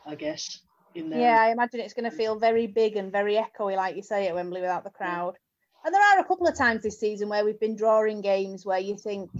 I 0.06 0.14
guess. 0.16 0.60
In 0.92 1.08
there. 1.08 1.20
yeah, 1.20 1.40
I 1.40 1.50
imagine 1.52 1.78
it's 1.78 1.94
going 1.94 2.10
to 2.10 2.16
feel 2.16 2.36
very 2.36 2.66
big 2.66 2.96
and 2.96 3.12
very 3.12 3.36
echoey, 3.36 3.76
like 3.76 3.94
you 3.94 4.02
say, 4.02 4.26
at 4.26 4.34
Wembley 4.34 4.60
without 4.60 4.82
the 4.82 4.90
crowd. 4.90 5.36
And 5.84 5.94
there 5.94 6.02
are 6.02 6.18
a 6.18 6.24
couple 6.24 6.48
of 6.48 6.58
times 6.58 6.82
this 6.82 6.98
season 6.98 7.28
where 7.28 7.44
we've 7.44 7.60
been 7.60 7.76
drawing 7.76 8.22
games 8.22 8.66
where 8.66 8.80
you 8.80 8.96
think 8.96 9.30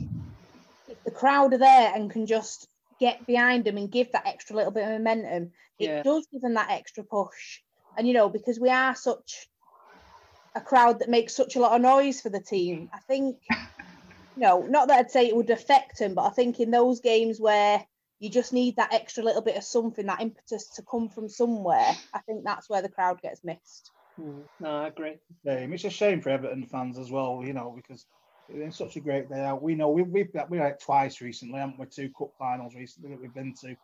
if 0.87 1.03
the 1.05 1.11
crowd 1.11 1.53
are 1.53 1.59
there 1.59 1.93
and 1.93 2.09
can 2.09 2.25
just 2.27 2.69
get 3.01 3.27
behind 3.27 3.65
them 3.65 3.79
and 3.79 3.91
give 3.91 4.13
that 4.13 4.29
extra 4.29 4.55
little 4.55 4.71
bit 4.71 4.85
of 4.85 4.91
momentum, 4.91 5.51
it 5.81 5.87
Yeah. 5.89 6.03
does 6.05 6.25
give 6.33 6.41
them 6.41 6.55
that 6.55 6.71
extra 6.71 7.03
push. 7.03 7.63
And 7.99 8.07
you 8.07 8.15
know, 8.15 8.29
because 8.29 8.61
we 8.61 8.71
are 8.71 8.95
such 8.95 9.50
a 10.55 10.61
crowd 10.61 10.99
that 10.99 11.09
makes 11.09 11.35
such 11.35 11.57
a 11.57 11.61
lot 11.61 11.75
of 11.75 11.83
noise 11.83 12.21
for 12.21 12.29
the 12.29 12.41
team, 12.41 12.89
I 12.93 12.99
think, 12.99 13.37
no, 14.37 14.63
not 14.63 14.89
that 14.89 14.99
I'd 14.99 15.11
say 15.11 15.27
it 15.27 15.37
would 15.37 15.51
affect 15.51 15.99
them, 15.99 16.15
but 16.15 16.27
I 16.27 16.31
think 16.31 16.61
in 16.61 16.71
those 16.71 17.01
games 17.01 17.41
where 17.41 17.85
you 18.19 18.31
just 18.31 18.53
need 18.53 18.77
that 18.77 18.93
extra 18.93 19.25
little 19.25 19.43
bit 19.43 19.57
of 19.57 19.65
something, 19.65 20.07
that 20.07 20.21
impetus 20.21 20.69
to 20.77 20.83
come 20.83 21.09
from 21.09 21.29
somewhere, 21.29 21.93
I 22.13 22.19
think 22.21 22.45
that's 22.45 22.69
where 22.69 22.83
the 22.83 22.89
crowd 22.89 23.23
gets 23.23 23.43
missed. 23.45 23.91
Mm, 24.19 24.45
no, 24.61 24.69
I 24.69 24.89
agree. 24.89 25.17
game. 25.45 25.73
It's 25.73 25.85
a 25.85 25.91
shame 25.91 26.21
for 26.21 26.31
Everton 26.31 26.67
fans 26.67 26.99
as 26.99 27.11
well, 27.11 27.43
you 27.45 27.53
know, 27.53 27.73
because 27.75 28.05
it's 28.49 28.59
been 28.59 28.73
such 28.73 28.97
a 28.97 29.01
great 29.01 29.31
day 29.31 29.41
out. 29.41 29.63
We 29.63 29.75
know 29.75 29.89
we've 29.91 30.09
we've 30.09 30.33
got 30.33 30.51
we've 30.51 30.61
had 30.61 30.73
it 30.73 30.83
twice 30.83 31.21
recently, 31.21 31.59
haven't 31.59 31.79
we? 31.79 31.87
Two 31.87 32.11
cup 32.11 32.33
finals 32.39 32.75
recently 32.75 33.11
that 33.11 33.21
we've 33.21 33.35
been 33.35 33.55
to. 33.63 33.77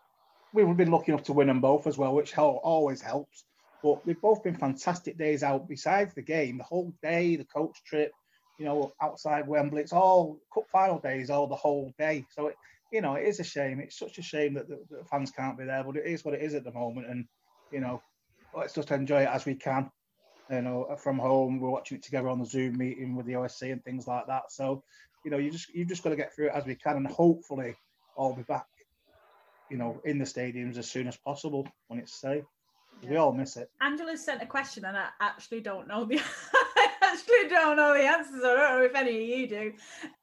We've 0.52 0.76
been 0.76 0.90
lucky 0.90 1.12
enough 1.12 1.24
to 1.24 1.32
win 1.32 1.48
them 1.48 1.60
both 1.60 1.86
as 1.86 1.96
well, 1.96 2.14
which 2.14 2.32
hel- 2.32 2.60
always 2.62 3.00
helps. 3.00 3.44
But 3.82 4.04
they've 4.04 4.20
both 4.20 4.42
been 4.42 4.56
fantastic 4.56 5.18
days 5.18 5.42
out. 5.42 5.68
Besides 5.68 6.14
the 6.14 6.22
game, 6.22 6.58
the 6.58 6.64
whole 6.64 6.92
day, 7.02 7.36
the 7.36 7.44
coach 7.44 7.82
trip, 7.84 8.12
you 8.58 8.64
know, 8.64 8.92
outside 9.00 9.46
Wembley, 9.46 9.82
it's 9.82 9.92
all 9.92 10.38
cup 10.52 10.64
final 10.72 10.98
days, 10.98 11.30
all 11.30 11.46
the 11.46 11.54
whole 11.54 11.92
day. 11.98 12.24
So 12.30 12.48
it, 12.48 12.56
you 12.92 13.00
know, 13.00 13.14
it 13.14 13.26
is 13.26 13.40
a 13.40 13.44
shame. 13.44 13.80
It's 13.80 13.98
such 13.98 14.18
a 14.18 14.22
shame 14.22 14.54
that 14.54 14.68
the, 14.68 14.78
fans 15.10 15.30
can't 15.30 15.58
be 15.58 15.64
there, 15.64 15.84
but 15.84 15.96
it 15.96 16.06
is 16.06 16.24
what 16.24 16.34
it 16.34 16.42
is 16.42 16.54
at 16.54 16.64
the 16.64 16.72
moment. 16.72 17.08
And 17.08 17.26
you 17.70 17.80
know, 17.80 18.00
let's 18.56 18.74
just 18.74 18.90
enjoy 18.90 19.22
it 19.22 19.28
as 19.28 19.44
we 19.44 19.54
can 19.54 19.90
you 20.50 20.62
know, 20.62 20.96
from 21.02 21.18
home. 21.18 21.60
We're 21.60 21.70
watching 21.70 21.98
it 21.98 22.04
together 22.04 22.28
on 22.28 22.38
the 22.38 22.46
Zoom 22.46 22.78
meeting 22.78 23.16
with 23.16 23.26
the 23.26 23.34
OSC 23.34 23.72
and 23.72 23.82
things 23.84 24.06
like 24.06 24.26
that. 24.26 24.50
So, 24.50 24.82
you 25.24 25.30
know, 25.30 25.38
you 25.38 25.50
just 25.50 25.68
you've 25.74 25.88
just 25.88 26.02
got 26.02 26.10
to 26.10 26.16
get 26.16 26.34
through 26.34 26.46
it 26.46 26.54
as 26.54 26.64
we 26.64 26.74
can, 26.74 26.96
and 26.96 27.06
hopefully, 27.06 27.74
I'll 28.18 28.34
be 28.34 28.42
back, 28.42 28.66
you 29.70 29.76
know, 29.76 30.00
in 30.04 30.18
the 30.18 30.24
stadiums 30.24 30.78
as 30.78 30.90
soon 30.90 31.08
as 31.08 31.16
possible 31.16 31.66
when 31.88 31.98
it's 31.98 32.20
safe. 32.20 32.44
We 33.02 33.16
all 33.16 33.32
miss 33.32 33.56
it. 33.56 33.70
Angela 33.80 34.16
sent 34.16 34.42
a 34.42 34.46
question, 34.46 34.84
and 34.84 34.96
I 34.96 35.08
actually 35.20 35.60
don't 35.60 35.88
know 35.88 36.04
the. 36.04 36.20
I 36.76 36.88
actually 37.02 37.48
don't 37.48 37.76
know 37.76 37.94
the 37.94 38.04
answers. 38.04 38.42
I 38.44 38.54
don't 38.54 38.78
know 38.78 38.84
if 38.84 38.94
any 38.94 39.16
of 39.16 39.38
you 39.38 39.48
do. 39.48 39.72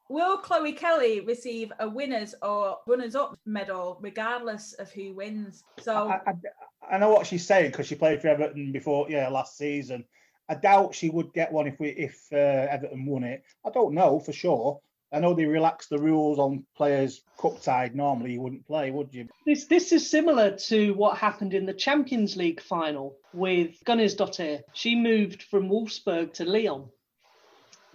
Will 0.08 0.36
Chloe 0.38 0.72
Kelly 0.72 1.20
receive 1.20 1.72
a 1.80 1.88
winners 1.88 2.34
or 2.42 2.78
runners-up 2.86 3.38
medal, 3.46 3.98
regardless 4.02 4.74
of 4.74 4.90
who 4.92 5.14
wins? 5.14 5.64
So 5.80 6.08
I, 6.08 6.20
I, 6.26 6.94
I 6.94 6.98
know 6.98 7.10
what 7.10 7.26
she's 7.26 7.46
saying 7.46 7.70
because 7.70 7.86
she 7.86 7.94
played 7.94 8.20
for 8.20 8.28
Everton 8.28 8.70
before, 8.72 9.06
yeah, 9.08 9.28
last 9.28 9.56
season. 9.56 10.04
I 10.48 10.54
doubt 10.54 10.94
she 10.94 11.08
would 11.08 11.32
get 11.32 11.52
one 11.52 11.66
if 11.66 11.80
we 11.80 11.88
if 11.88 12.26
uh, 12.32 12.36
Everton 12.36 13.06
won 13.06 13.24
it. 13.24 13.44
I 13.64 13.70
don't 13.70 13.94
know 13.94 14.20
for 14.20 14.32
sure. 14.32 14.80
I 15.14 15.20
know 15.20 15.32
they 15.32 15.44
relaxed 15.44 15.90
the 15.90 15.98
rules 15.98 16.38
on 16.38 16.64
players 16.76 17.22
cup 17.38 17.62
side. 17.62 17.94
Normally, 17.94 18.32
you 18.32 18.40
wouldn't 18.40 18.66
play, 18.66 18.90
would 18.90 19.14
you? 19.14 19.28
This 19.46 19.66
this 19.66 19.92
is 19.92 20.10
similar 20.10 20.50
to 20.68 20.92
what 20.94 21.18
happened 21.18 21.54
in 21.54 21.66
the 21.66 21.72
Champions 21.72 22.36
League 22.36 22.60
final 22.60 23.16
with 23.32 23.82
Gunnarsdottir. 23.84 24.62
She 24.72 24.96
moved 24.96 25.44
from 25.44 25.68
Wolfsburg 25.68 26.32
to 26.34 26.44
Lyon, 26.44 26.88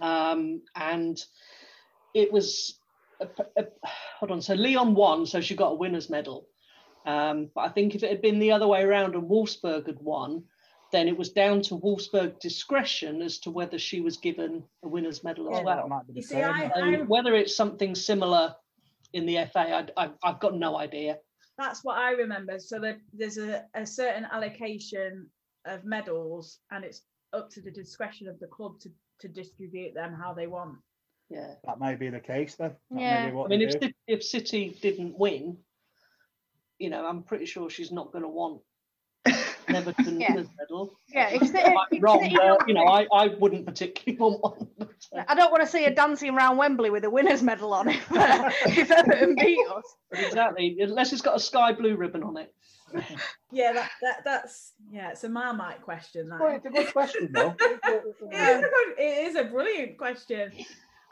um, 0.00 0.62
and 0.74 1.22
it 2.14 2.32
was 2.32 2.78
a, 3.20 3.28
a, 3.56 3.66
hold 3.84 4.30
on. 4.30 4.40
So 4.40 4.54
Lyon 4.54 4.94
won, 4.94 5.26
so 5.26 5.42
she 5.42 5.54
got 5.54 5.72
a 5.72 5.76
winners 5.76 6.08
medal. 6.08 6.46
Um, 7.04 7.50
but 7.54 7.62
I 7.62 7.68
think 7.68 7.94
if 7.94 8.02
it 8.02 8.10
had 8.10 8.22
been 8.22 8.38
the 8.38 8.52
other 8.52 8.66
way 8.66 8.82
around 8.82 9.14
and 9.14 9.28
Wolfsburg 9.28 9.86
had 9.86 10.00
won, 10.00 10.44
then 10.92 11.08
it 11.08 11.16
was 11.16 11.30
down 11.30 11.62
to 11.62 11.76
Wolfsburg 11.78 12.38
discretion 12.40 13.22
as 13.22 13.38
to 13.40 13.50
whether 13.50 13.78
she 13.78 14.00
was 14.00 14.16
given 14.16 14.64
a 14.84 14.88
winners 14.88 15.22
medal 15.22 15.54
as 15.54 15.64
well. 15.64 15.88
might 15.88 16.06
be 16.06 16.12
the 16.14 16.16
You 16.18 16.22
see, 16.22 16.34
same. 16.34 16.44
I- 16.44 17.04
whether 17.06 17.34
it's 17.34 17.54
something 17.56 17.94
similar 17.94 18.54
in 19.12 19.26
the 19.26 19.46
FA, 19.52 19.60
I, 19.96 20.04
I, 20.04 20.10
I've 20.22 20.40
got 20.40 20.54
no 20.56 20.76
idea. 20.78 21.18
that's 21.58 21.84
what 21.84 21.98
I 21.98 22.12
remember. 22.12 22.58
So 22.58 22.80
that 22.80 22.98
there's 23.12 23.38
a, 23.38 23.64
a 23.74 23.84
certain 23.86 24.26
allocation 24.32 25.26
of 25.66 25.84
medals, 25.84 26.58
and 26.70 26.84
it's 26.84 27.02
up 27.32 27.50
to 27.50 27.60
the 27.60 27.70
discretion 27.70 28.28
of 28.28 28.38
the 28.40 28.46
club 28.46 28.80
to, 28.80 28.90
to 29.20 29.28
distribute 29.28 29.94
them 29.94 30.14
how 30.14 30.32
they 30.32 30.46
want. 30.46 30.76
Yeah. 31.28 31.54
That 31.64 31.78
may 31.78 31.94
be 31.94 32.08
the 32.08 32.18
case 32.20 32.56
then. 32.56 32.74
That 32.90 33.00
Yeah. 33.00 33.30
what 33.32 33.46
I 33.46 33.48
mean, 33.56 33.62
if 33.68 33.78
do. 33.78 33.90
If 34.08 34.22
City 34.24 34.76
didn't 34.82 35.16
win, 35.18 35.58
you 36.78 36.90
know, 36.90 37.04
I'm 37.06 37.22
pretty 37.22 37.46
sure 37.46 37.68
she's 37.70 37.92
not 37.92 38.10
going 38.10 38.22
to 38.24 38.28
want 38.28 38.62
an 39.68 39.76
Everton 39.76 40.20
Yeah. 40.20 40.34
winners 40.34 40.48
medal. 40.58 40.92
Yeah, 41.08 41.28
if 41.30 41.42
City- 41.46 41.58
I 41.64 41.74
might 41.74 42.00
wrong, 42.02 42.22
City 42.22 42.36
but, 42.36 42.68
you 42.68 42.74
know, 42.74 42.84
I, 42.84 43.06
I 43.12 43.28
wouldn't 43.38 43.66
particularly 43.66 44.18
want 44.40 44.42
one. 44.42 44.68
uh, 45.16 45.24
I 45.28 45.34
don't 45.34 45.50
want 45.50 45.62
to 45.62 45.68
see 45.68 45.84
her 45.84 45.90
dancing 45.90 46.30
around 46.34 46.56
Wembley 46.56 46.90
with 46.90 47.04
a 47.04 47.10
winners 47.10 47.42
medal 47.42 47.72
on 47.74 47.88
if, 47.88 48.12
uh, 48.12 48.50
if 48.66 48.90
Everton 48.90 49.34
beat 49.36 49.58
us. 49.74 49.84
exactly, 50.12 50.76
unless 50.80 51.12
it's 51.12 51.22
got 51.22 51.36
a 51.36 51.40
sky 51.40 51.72
blue 51.72 51.96
ribbon 51.96 52.22
on 52.22 52.36
it. 52.36 52.52
Yeah, 53.52 53.72
that, 53.72 53.90
that 54.02 54.24
that's 54.24 54.72
yeah, 54.90 55.10
it's 55.10 55.22
a 55.22 55.28
Marmite 55.28 55.80
question. 55.82 56.28
That. 56.28 56.40
Well, 56.40 56.56
it's 56.56 56.66
a 56.66 56.70
good 56.70 56.92
question 56.92 57.30
though. 57.32 57.54
it, 57.60 57.80
is 57.84 58.58
a 58.58 58.60
good, 58.62 58.98
it 58.98 59.26
is 59.28 59.36
a 59.36 59.44
brilliant 59.44 59.96
question. 59.96 60.50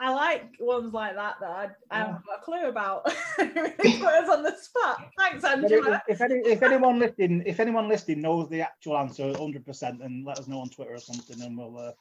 I 0.00 0.12
like 0.12 0.52
ones 0.60 0.92
like 0.92 1.16
that 1.16 1.36
that 1.40 1.50
I, 1.50 1.68
I 1.90 1.98
haven't 1.98 2.24
got 2.24 2.38
a 2.40 2.42
clue 2.42 2.68
about. 2.68 3.12
Really 3.38 3.98
put 3.98 4.14
us 4.14 4.28
on 4.28 4.42
the 4.42 4.54
spot. 4.56 5.10
Thanks, 5.18 5.44
Angela. 5.44 6.02
if, 6.08 6.14
if, 6.16 6.20
any, 6.20 6.34
if 6.40 6.62
anyone 6.62 6.98
listening, 6.98 7.42
if 7.46 7.60
anyone 7.60 7.88
listening 7.88 8.20
knows 8.20 8.48
the 8.48 8.62
actual 8.62 8.96
answer 8.98 9.28
100, 9.28 9.64
percent 9.64 10.00
then 10.00 10.24
let 10.26 10.38
us 10.38 10.48
know 10.48 10.60
on 10.60 10.68
Twitter 10.68 10.94
or 10.94 10.98
something, 10.98 11.40
and 11.40 11.56
we'll 11.56 11.76
uh, 11.78 11.92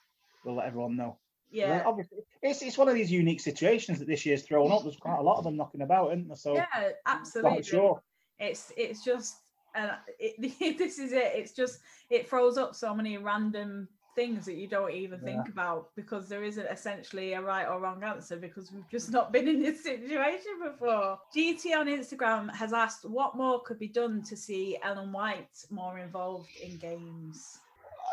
we'll 0.43 0.55
let 0.55 0.67
everyone 0.67 0.95
know. 0.95 1.17
Yeah, 1.51 1.83
obviously, 1.85 2.19
it's 2.41 2.61
it's 2.61 2.77
one 2.77 2.89
of 2.89 2.95
these 2.95 3.11
unique 3.11 3.39
situations 3.39 3.99
that 3.99 4.07
this 4.07 4.25
year's 4.25 4.43
thrown 4.43 4.71
up. 4.71 4.83
There's 4.83 4.97
quite 4.97 5.19
a 5.19 5.21
lot 5.21 5.37
of 5.37 5.43
them 5.43 5.55
knocking 5.55 5.81
about, 5.81 6.11
isn't 6.11 6.27
there? 6.27 6.37
So 6.37 6.55
yeah, 6.55 6.89
absolutely. 7.05 7.63
sure. 7.63 8.01
It's 8.39 8.71
it's 8.75 9.03
just 9.03 9.37
uh, 9.75 9.95
it, 10.19 10.35
this 10.77 10.99
is 10.99 11.13
it. 11.13 11.31
It's 11.35 11.53
just 11.53 11.79
it 12.09 12.29
throws 12.29 12.57
up 12.57 12.75
so 12.75 12.93
many 12.93 13.17
random 13.17 13.87
things 14.17 14.47
that 14.47 14.55
you 14.55 14.67
don't 14.67 14.91
even 14.91 15.19
think 15.19 15.47
about 15.47 15.95
because 15.95 16.27
there 16.27 16.43
isn't 16.43 16.65
essentially 16.65 17.33
a 17.33 17.41
right 17.41 17.67
or 17.67 17.79
wrong 17.79 18.03
answer 18.03 18.35
because 18.35 18.71
we've 18.71 18.89
just 18.89 19.11
not 19.11 19.31
been 19.31 19.47
in 19.47 19.61
this 19.61 19.83
situation 19.83 20.59
before. 20.63 21.19
GT 21.35 21.77
on 21.77 21.85
Instagram 21.85 22.51
has 22.53 22.73
asked 22.73 23.05
what 23.05 23.37
more 23.37 23.61
could 23.61 23.77
be 23.77 23.87
done 23.87 24.23
to 24.23 24.35
see 24.35 24.75
Ellen 24.83 25.11
White 25.11 25.65
more 25.69 25.99
involved 25.99 26.49
in 26.61 26.77
games. 26.77 27.59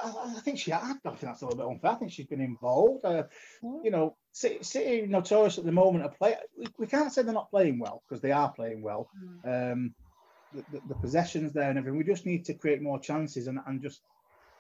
I, 0.05 0.40
think 0.40 0.59
she. 0.59 0.74
I 0.74 0.92
think 1.02 1.20
that's 1.20 1.40
a 1.40 1.46
little 1.46 1.57
bit 1.57 1.66
unfair. 1.66 1.92
I 1.92 1.94
think 1.94 2.12
she's 2.12 2.26
been 2.26 2.42
involved. 2.42 3.02
Uh, 3.02 3.22
you 3.82 3.90
know, 3.90 4.14
City, 4.32 4.59
City 4.62 5.07
notorious 5.07 5.57
at 5.57 5.64
the 5.64 5.72
moment 5.72 6.05
of 6.05 6.18
play. 6.18 6.36
We, 6.59 6.66
we 6.76 6.86
can't 6.86 7.11
say 7.12 7.22
they're 7.22 7.32
not 7.32 7.50
playing 7.50 7.78
well 7.78 8.02
because 8.07 8.20
they 8.20 8.32
are 8.32 8.52
playing 8.52 8.82
well. 8.82 9.09
Um, 9.44 9.94
the, 10.52 10.64
the, 10.70 10.80
the 10.88 10.94
possessions 10.96 11.55
there 11.55 11.70
and 11.70 11.78
everything. 11.78 11.96
We 11.96 12.05
just 12.05 12.26
need 12.26 12.44
to 12.44 12.55
create 12.55 12.82
more 12.82 13.00
chances 13.00 13.46
and, 13.46 13.59
and 13.66 13.80
just 13.80 14.02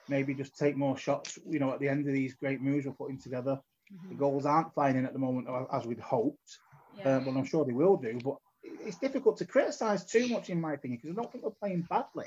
maybe 0.08 0.34
just 0.34 0.56
take 0.56 0.76
more 0.76 0.96
shots. 0.96 1.38
You 1.48 1.58
know, 1.58 1.72
at 1.72 1.80
the 1.80 1.88
end 1.88 2.06
of 2.06 2.12
these 2.12 2.34
great 2.34 2.60
moves 2.60 2.86
we're 2.86 2.92
putting 2.92 3.20
together, 3.20 3.60
the 4.08 4.14
goals 4.14 4.46
aren't 4.46 4.74
flying 4.74 4.96
in 4.96 5.06
at 5.06 5.12
the 5.12 5.18
moment 5.18 5.48
as 5.72 5.86
we'd 5.86 6.00
hoped. 6.00 6.58
Yeah. 6.96 7.16
Uh, 7.16 7.20
but 7.20 7.30
I'm 7.32 7.44
sure 7.44 7.64
they 7.64 7.72
will 7.72 7.96
do. 7.96 8.18
But 8.22 8.36
it's 8.62 8.98
difficult 8.98 9.36
to 9.38 9.44
criticise 9.44 10.04
too 10.04 10.28
much, 10.28 10.50
in 10.50 10.60
my 10.60 10.74
opinion, 10.74 11.00
because 11.02 11.16
I 11.16 11.20
don't 11.20 11.30
think 11.30 11.44
we're 11.44 11.50
playing 11.50 11.86
badly. 11.88 12.26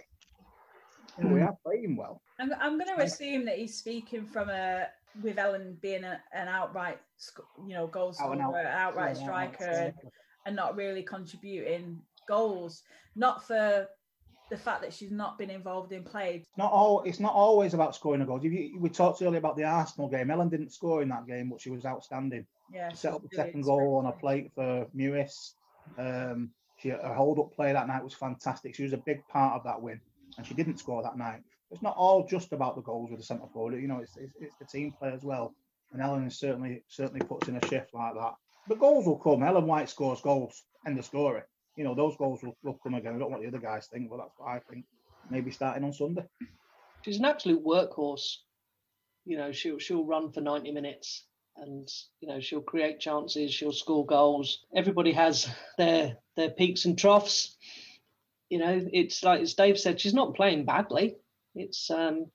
You 1.18 1.24
know, 1.24 1.34
we 1.34 1.42
are 1.42 1.58
playing 1.66 1.96
well. 1.96 2.22
I'm, 2.40 2.52
I'm 2.60 2.78
going 2.78 2.96
to 2.96 3.04
assume 3.04 3.46
that 3.46 3.58
he's 3.58 3.76
speaking 3.76 4.26
from 4.26 4.50
a 4.50 4.88
with 5.24 5.40
Ellen 5.40 5.78
being 5.82 6.04
a, 6.04 6.22
an 6.32 6.48
outright, 6.48 7.00
sc- 7.18 7.40
you 7.66 7.74
know, 7.74 7.88
goal 7.88 8.14
Out 8.22 8.40
out. 8.40 8.56
outright 8.56 9.16
Yeah, 9.18 9.24
striker, 9.24 9.64
outright 9.64 9.78
and, 9.86 10.12
and 10.46 10.56
not 10.56 10.76
really 10.76 11.02
contributing 11.02 12.02
goals. 12.28 12.84
Not 13.16 13.48
for 13.48 13.88
the 14.50 14.58
fact 14.58 14.82
that 14.82 14.94
she's 14.94 15.12
not 15.12 15.38
been 15.38 15.50
involved 15.50 15.92
in 15.92 16.04
play. 16.04 16.44
not 16.58 16.72
all 16.72 17.04
it's 17.04 17.20
not 17.20 17.34
always 17.34 17.74
about 17.74 17.96
scoring 17.96 18.22
a 18.22 18.26
goal. 18.26 18.38
If 18.38 18.46
you, 18.46 18.78
we 18.80 18.90
talked 18.90 19.22
earlier 19.22 19.40
about 19.40 19.58
the 19.58 19.64
Arsenal 19.64 20.10
game. 20.10 20.32
Ellen 20.32 20.50
didn't 20.50 20.72
score 20.72 21.02
in 21.02 21.10
that 21.10 21.28
game, 21.28 21.50
but 21.50 21.62
she 21.62 21.70
was 21.70 21.86
outstanding. 21.86 22.46
Yeah, 22.74 22.90
She 22.90 22.98
set 22.98 23.14
up 23.14 23.22
the 23.22 23.36
second 23.36 23.62
goal 23.62 23.96
on 23.96 24.06
a 24.06 24.12
plate 24.12 24.52
for 24.56 24.88
Mewis. 24.96 25.54
Um, 25.98 26.52
she 26.78 26.90
her 26.90 27.14
hold 27.14 27.40
up 27.40 27.54
play 27.56 27.74
that 27.74 27.88
night 27.88 28.04
was 28.04 28.14
fantastic. 28.14 28.76
She 28.76 28.84
was 28.84 28.94
a 28.94 28.98
big 28.98 29.28
part 29.28 29.56
of 29.56 29.64
that 29.64 29.82
win, 29.82 30.00
and 30.38 30.46
she 30.46 30.54
didn't 30.54 30.78
score 30.78 31.02
that 31.04 31.18
night. 31.18 31.42
It's 31.72 31.82
not 31.82 31.96
all 31.98 32.26
just 32.26 32.54
about 32.54 32.76
the 32.76 32.82
goals 32.82 33.10
with 33.10 33.20
the 33.20 33.26
centre 33.26 33.48
forward. 33.52 33.82
You 33.82 33.88
know, 33.88 34.00
it's, 34.00 34.16
it's, 34.16 34.34
it's 34.40 34.56
the 34.56 34.66
team 34.66 34.94
play 34.98 35.12
as 35.12 35.24
well. 35.24 35.54
And 35.92 36.02
Ellen 36.02 36.26
is 36.26 36.40
certainly 36.40 36.84
certainly 36.88 37.26
puts 37.26 37.48
in 37.48 37.58
a 37.58 37.68
shift 37.68 37.94
like 37.94 38.14
that. 38.14 38.36
The 38.68 38.76
goals 38.76 39.06
will 39.06 39.18
come. 39.18 39.44
Ellen 39.44 39.66
White 39.66 39.90
scores 39.90 40.22
goals. 40.22 40.64
End 40.86 41.00
of 41.00 41.06
story. 41.06 41.42
You 41.78 41.86
know, 41.86 41.96
those 41.96 42.18
goals 42.18 42.44
will, 42.44 42.58
will 42.64 42.80
come 42.84 42.96
again. 42.96 43.16
I 43.16 43.20
don't 43.20 43.32
know 43.32 43.38
what 43.38 43.42
the 43.42 43.48
other 43.48 43.60
guys 43.60 43.88
think, 43.88 44.10
but 44.10 44.18
that's 44.18 44.34
what 44.38 44.50
I 44.50 44.60
think. 44.70 44.86
Maybe 45.30 45.52
starting 45.52 45.84
on 45.84 45.94
Sunday. 45.94 46.26
She's 47.04 47.20
an 47.20 47.26
absolute 47.26 47.64
workhorse. 47.64 48.38
You 49.26 49.38
know, 49.38 49.52
she'll 49.52 49.78
she'll 49.78 50.06
run 50.06 50.32
for 50.32 50.42
90 50.42 50.72
minutes 50.72 51.26
and 51.58 51.90
you 52.20 52.28
know 52.28 52.40
she'll 52.40 52.62
create 52.62 53.00
chances, 53.00 53.54
she'll 53.54 53.72
score 53.72 54.06
goals. 54.06 54.66
Everybody 54.76 55.12
has 55.14 55.48
their 55.78 56.18
their 56.36 56.52
peaks 56.52 56.86
and 56.86 56.98
troughs. 56.98 57.56
You 58.50 58.60
know, 58.60 58.82
it's 58.94 59.24
like 59.24 59.42
as 59.42 59.54
Dave 59.54 59.80
said, 59.80 60.00
she's 60.00 60.14
not 60.14 60.36
playing 60.36 60.66
badly. 60.66 61.18
It's 61.56 61.90
um 61.90 62.26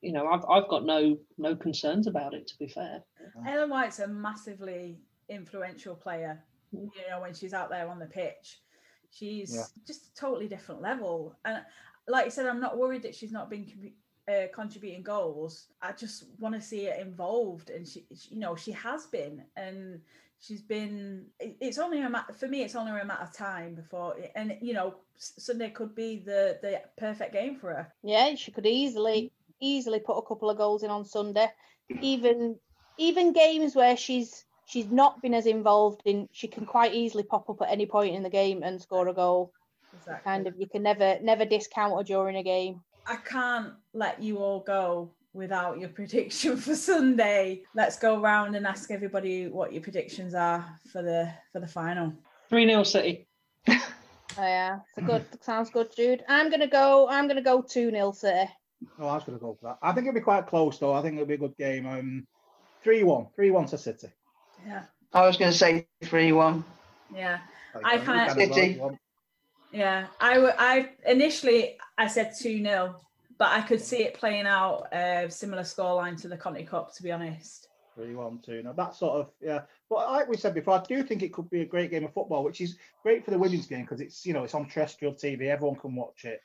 you 0.00 0.12
know, 0.12 0.26
I've 0.26 0.44
I've 0.48 0.68
got 0.68 0.84
no 0.84 1.18
no 1.38 1.54
concerns 1.56 2.06
about 2.06 2.34
it 2.34 2.46
to 2.48 2.58
be 2.58 2.68
fair. 2.68 3.02
Ellen 3.46 3.70
White's 3.70 3.98
a 3.98 4.06
massively 4.06 4.98
influential 5.28 5.94
player. 5.94 6.42
You 6.72 6.90
know, 7.10 7.20
when 7.20 7.34
she's 7.34 7.52
out 7.54 7.70
there 7.70 7.88
on 7.88 7.98
the 7.98 8.06
pitch, 8.06 8.60
she's 9.10 9.54
Yeah. 9.54 9.64
just 9.86 10.06
a 10.08 10.14
totally 10.14 10.48
different 10.48 10.80
level. 10.82 11.36
And 11.44 11.64
like 12.08 12.26
I 12.26 12.28
said, 12.28 12.46
I'm 12.46 12.60
not 12.60 12.78
worried 12.78 13.02
that 13.02 13.14
she's 13.14 13.32
not 13.32 13.50
been 13.50 13.92
uh, 14.28 14.46
contributing 14.54 15.02
goals. 15.02 15.68
I 15.82 15.92
just 15.92 16.24
want 16.38 16.54
to 16.54 16.60
see 16.60 16.84
her 16.86 16.92
involved, 16.92 17.70
and 17.70 17.86
she, 17.86 18.06
she- 18.14 18.34
you 18.34 18.40
know, 18.40 18.54
she 18.56 18.72
has 18.72 19.06
been, 19.06 19.44
and 19.56 20.00
she's 20.38 20.62
been. 20.62 21.26
It's 21.40 21.78
only 21.78 22.00
a 22.02 22.08
matter 22.08 22.32
for 22.32 22.46
me. 22.48 22.62
It's 22.62 22.76
only 22.76 22.92
a 22.92 23.04
matter 23.04 23.22
of 23.22 23.32
time 23.32 23.74
before, 23.74 24.16
and 24.36 24.56
you 24.60 24.72
know, 24.74 24.94
Sunday 25.16 25.70
could 25.70 25.94
be 25.94 26.16
the 26.18 26.58
the 26.62 26.80
perfect 26.96 27.32
game 27.32 27.56
for 27.56 27.70
her. 27.74 27.92
Yeah, 28.02 28.34
she 28.36 28.52
could 28.52 28.66
easily 28.66 29.32
easily 29.60 30.00
put 30.00 30.16
a 30.18 30.26
couple 30.26 30.50
of 30.50 30.56
goals 30.56 30.82
in 30.82 30.90
on 30.90 31.04
Sunday. 31.04 31.48
Even 32.00 32.58
even 32.98 33.32
games 33.32 33.74
where 33.74 33.96
she's 33.96 34.44
she's 34.70 34.86
not 34.86 35.20
been 35.20 35.34
as 35.34 35.46
involved 35.46 36.02
in, 36.04 36.28
she 36.32 36.46
can 36.46 36.64
quite 36.64 36.94
easily 36.94 37.24
pop 37.24 37.50
up 37.50 37.60
at 37.62 37.70
any 37.70 37.86
point 37.86 38.14
in 38.14 38.22
the 38.22 38.30
game 38.30 38.62
and 38.62 38.80
score 38.80 39.08
a 39.08 39.12
goal. 39.12 39.52
Exactly. 39.98 40.22
Kind 40.24 40.46
of, 40.46 40.54
you 40.56 40.68
can 40.68 40.82
never 40.82 41.18
never 41.20 41.44
discount 41.44 41.96
her 41.96 42.04
during 42.04 42.36
a 42.36 42.42
game. 42.42 42.80
I 43.06 43.16
can't 43.16 43.72
let 43.92 44.22
you 44.22 44.38
all 44.38 44.60
go 44.60 45.10
without 45.32 45.78
your 45.78 45.88
prediction 45.88 46.56
for 46.56 46.76
Sunday. 46.76 47.62
Let's 47.74 47.98
go 47.98 48.20
round 48.20 48.54
and 48.54 48.66
ask 48.66 48.90
everybody 48.90 49.48
what 49.48 49.72
your 49.72 49.82
predictions 49.82 50.34
are 50.34 50.64
for 50.92 51.02
the 51.02 51.32
for 51.52 51.60
the 51.60 51.66
final. 51.66 52.12
3 52.48 52.66
0 52.66 52.82
City. 52.84 53.26
Oh, 53.68 53.82
yeah, 54.38 54.78
it's 54.96 54.98
a 54.98 55.02
good 55.02 55.24
sounds 55.42 55.70
good, 55.70 55.94
Jude. 55.94 56.24
I'm 56.28 56.50
gonna 56.50 56.68
go. 56.68 57.08
I'm 57.08 57.26
gonna 57.26 57.42
go 57.42 57.62
two 57.62 57.90
0 57.90 58.12
City. 58.12 58.48
Oh, 58.98 59.08
I 59.08 59.14
was 59.14 59.24
going 59.24 59.38
to 59.38 59.44
go 59.44 59.58
for 59.60 59.66
that. 59.66 59.78
I 59.82 59.92
think 59.92 60.06
it'll 60.06 60.14
be 60.14 60.22
quite 60.22 60.46
close, 60.46 60.78
though. 60.78 60.94
I 60.94 61.02
think 61.02 61.16
it'll 61.16 61.26
be 61.26 61.34
a 61.34 61.38
good 61.38 61.56
game. 61.58 61.86
Um, 61.86 62.26
3 62.82 63.02
1. 63.02 63.26
3 63.36 63.50
1 63.50 63.66
to 63.66 63.76
City. 63.76 64.08
Yeah, 64.66 64.82
I 65.12 65.26
was 65.26 65.36
going 65.36 65.50
to 65.50 65.56
say 65.56 65.86
3 66.04 66.32
1. 66.32 66.64
yeah, 67.14 67.38
Like, 67.74 67.84
I 67.84 67.94
you 67.94 68.00
can't- 68.02 68.28
as 68.30 68.34
City. 68.54 68.72
you 68.74 68.80
want. 68.80 68.98
yeah. 69.72 70.06
I 70.20 70.34
w- 70.34 70.52
I 70.58 70.90
initially 71.06 71.78
I 71.98 72.06
said 72.06 72.32
two 72.38 72.62
0 72.62 72.96
but 73.38 73.48
I 73.52 73.62
could 73.62 73.80
see 73.80 74.02
it 74.02 74.14
playing 74.14 74.46
out 74.46 74.86
a 74.92 75.30
similar 75.30 75.62
scoreline 75.62 76.20
to 76.20 76.28
the 76.28 76.36
Conti 76.36 76.62
Cup. 76.64 76.94
To 76.94 77.02
be 77.02 77.10
honest, 77.10 77.68
Three, 77.96 78.14
one, 78.14 78.38
two. 78.44 78.62
Now 78.62 78.72
that 78.72 78.94
sort 78.94 79.14
of 79.18 79.30
yeah. 79.40 79.62
But 79.88 80.10
like 80.12 80.28
we 80.28 80.36
said 80.36 80.54
before, 80.54 80.74
I 80.78 80.82
do 80.84 81.02
think 81.02 81.22
it 81.22 81.32
could 81.32 81.48
be 81.50 81.62
a 81.62 81.66
great 81.66 81.90
game 81.90 82.04
of 82.04 82.12
football, 82.12 82.44
which 82.44 82.60
is 82.60 82.76
great 83.02 83.24
for 83.24 83.30
the 83.30 83.38
women's 83.38 83.66
game 83.66 83.82
because 83.82 84.00
it's 84.00 84.24
you 84.26 84.32
know 84.34 84.44
it's 84.44 84.54
on 84.54 84.68
terrestrial 84.68 85.14
TV, 85.14 85.48
everyone 85.48 85.78
can 85.78 85.94
watch 85.96 86.24
it. 86.24 86.42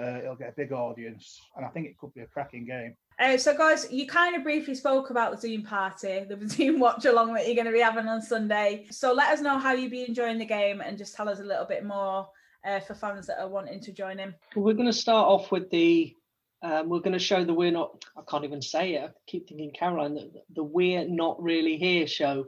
Uh, 0.00 0.18
it'll 0.22 0.36
get 0.36 0.50
a 0.50 0.52
big 0.52 0.72
audience, 0.72 1.40
and 1.56 1.66
I 1.66 1.68
think 1.68 1.86
it 1.86 1.98
could 1.98 2.14
be 2.14 2.20
a 2.22 2.26
cracking 2.26 2.64
game. 2.64 2.96
Uh, 3.18 3.36
so, 3.36 3.56
guys, 3.56 3.90
you 3.90 4.06
kind 4.06 4.36
of 4.36 4.44
briefly 4.44 4.74
spoke 4.74 5.10
about 5.10 5.32
the 5.32 5.40
Zoom 5.40 5.62
party, 5.62 6.24
the 6.28 6.38
Zoom 6.48 6.78
watch 6.78 7.04
along 7.04 7.34
that 7.34 7.46
you're 7.46 7.56
going 7.56 7.66
to 7.66 7.72
be 7.72 7.80
having 7.80 8.06
on 8.06 8.22
Sunday. 8.22 8.86
So, 8.90 9.12
let 9.12 9.32
us 9.32 9.40
know 9.40 9.58
how 9.58 9.72
you've 9.72 9.90
been 9.90 10.06
enjoying 10.06 10.38
the 10.38 10.46
game 10.46 10.80
and 10.80 10.96
just 10.96 11.16
tell 11.16 11.28
us 11.28 11.40
a 11.40 11.44
little 11.44 11.64
bit 11.64 11.84
more 11.84 12.28
uh, 12.64 12.80
for 12.80 12.94
fans 12.94 13.26
that 13.26 13.40
are 13.40 13.48
wanting 13.48 13.80
to 13.80 13.92
join 13.92 14.20
in. 14.20 14.34
We're 14.54 14.74
going 14.74 14.86
to 14.86 14.92
start 14.92 15.26
off 15.26 15.50
with 15.50 15.70
the. 15.70 16.14
Um, 16.60 16.88
we're 16.88 16.98
going 16.98 17.12
to 17.12 17.20
show 17.20 17.44
the 17.44 17.54
we're 17.54 17.70
not. 17.70 18.04
I 18.16 18.22
can't 18.28 18.44
even 18.44 18.62
say 18.62 18.94
it. 18.94 19.04
I 19.04 19.10
keep 19.26 19.48
thinking 19.48 19.72
Caroline 19.72 20.14
the, 20.14 20.30
the 20.54 20.62
we're 20.62 21.08
not 21.08 21.40
really 21.42 21.76
here 21.76 22.06
show. 22.06 22.46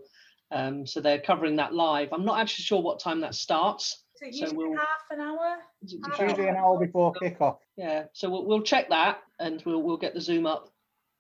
Um, 0.53 0.85
so 0.87 1.01
they're 1.01 1.21
covering 1.21 1.57
that 1.57 1.75
live. 1.75 2.13
I'm 2.13 2.25
not 2.25 2.41
actually 2.41 2.65
sure 2.65 2.83
what 2.83 2.99
time 2.99 3.21
that 3.21 3.37
starts. 3.37 4.03
So, 4.21 4.47
So 4.47 4.55
we'll- 4.55 4.77
half 4.77 5.11
an 5.11 5.21
hour. 5.21 5.59
Is 5.83 5.97
Half 6.05 6.13
It's 6.13 6.21
usually 6.21 6.49
an 6.49 6.57
hour 6.57 6.79
before 6.79 7.15
kickoff. 7.15 7.59
Yeah, 7.77 8.05
so 8.13 8.29
we'll, 8.29 8.45
we'll 8.45 8.63
check 8.63 8.91
that 8.91 9.23
and 9.39 9.63
we'll 9.65 9.83
we'll 9.83 9.97
get 9.97 10.13
the 10.15 10.21
Zoom 10.21 10.47
up, 10.47 10.69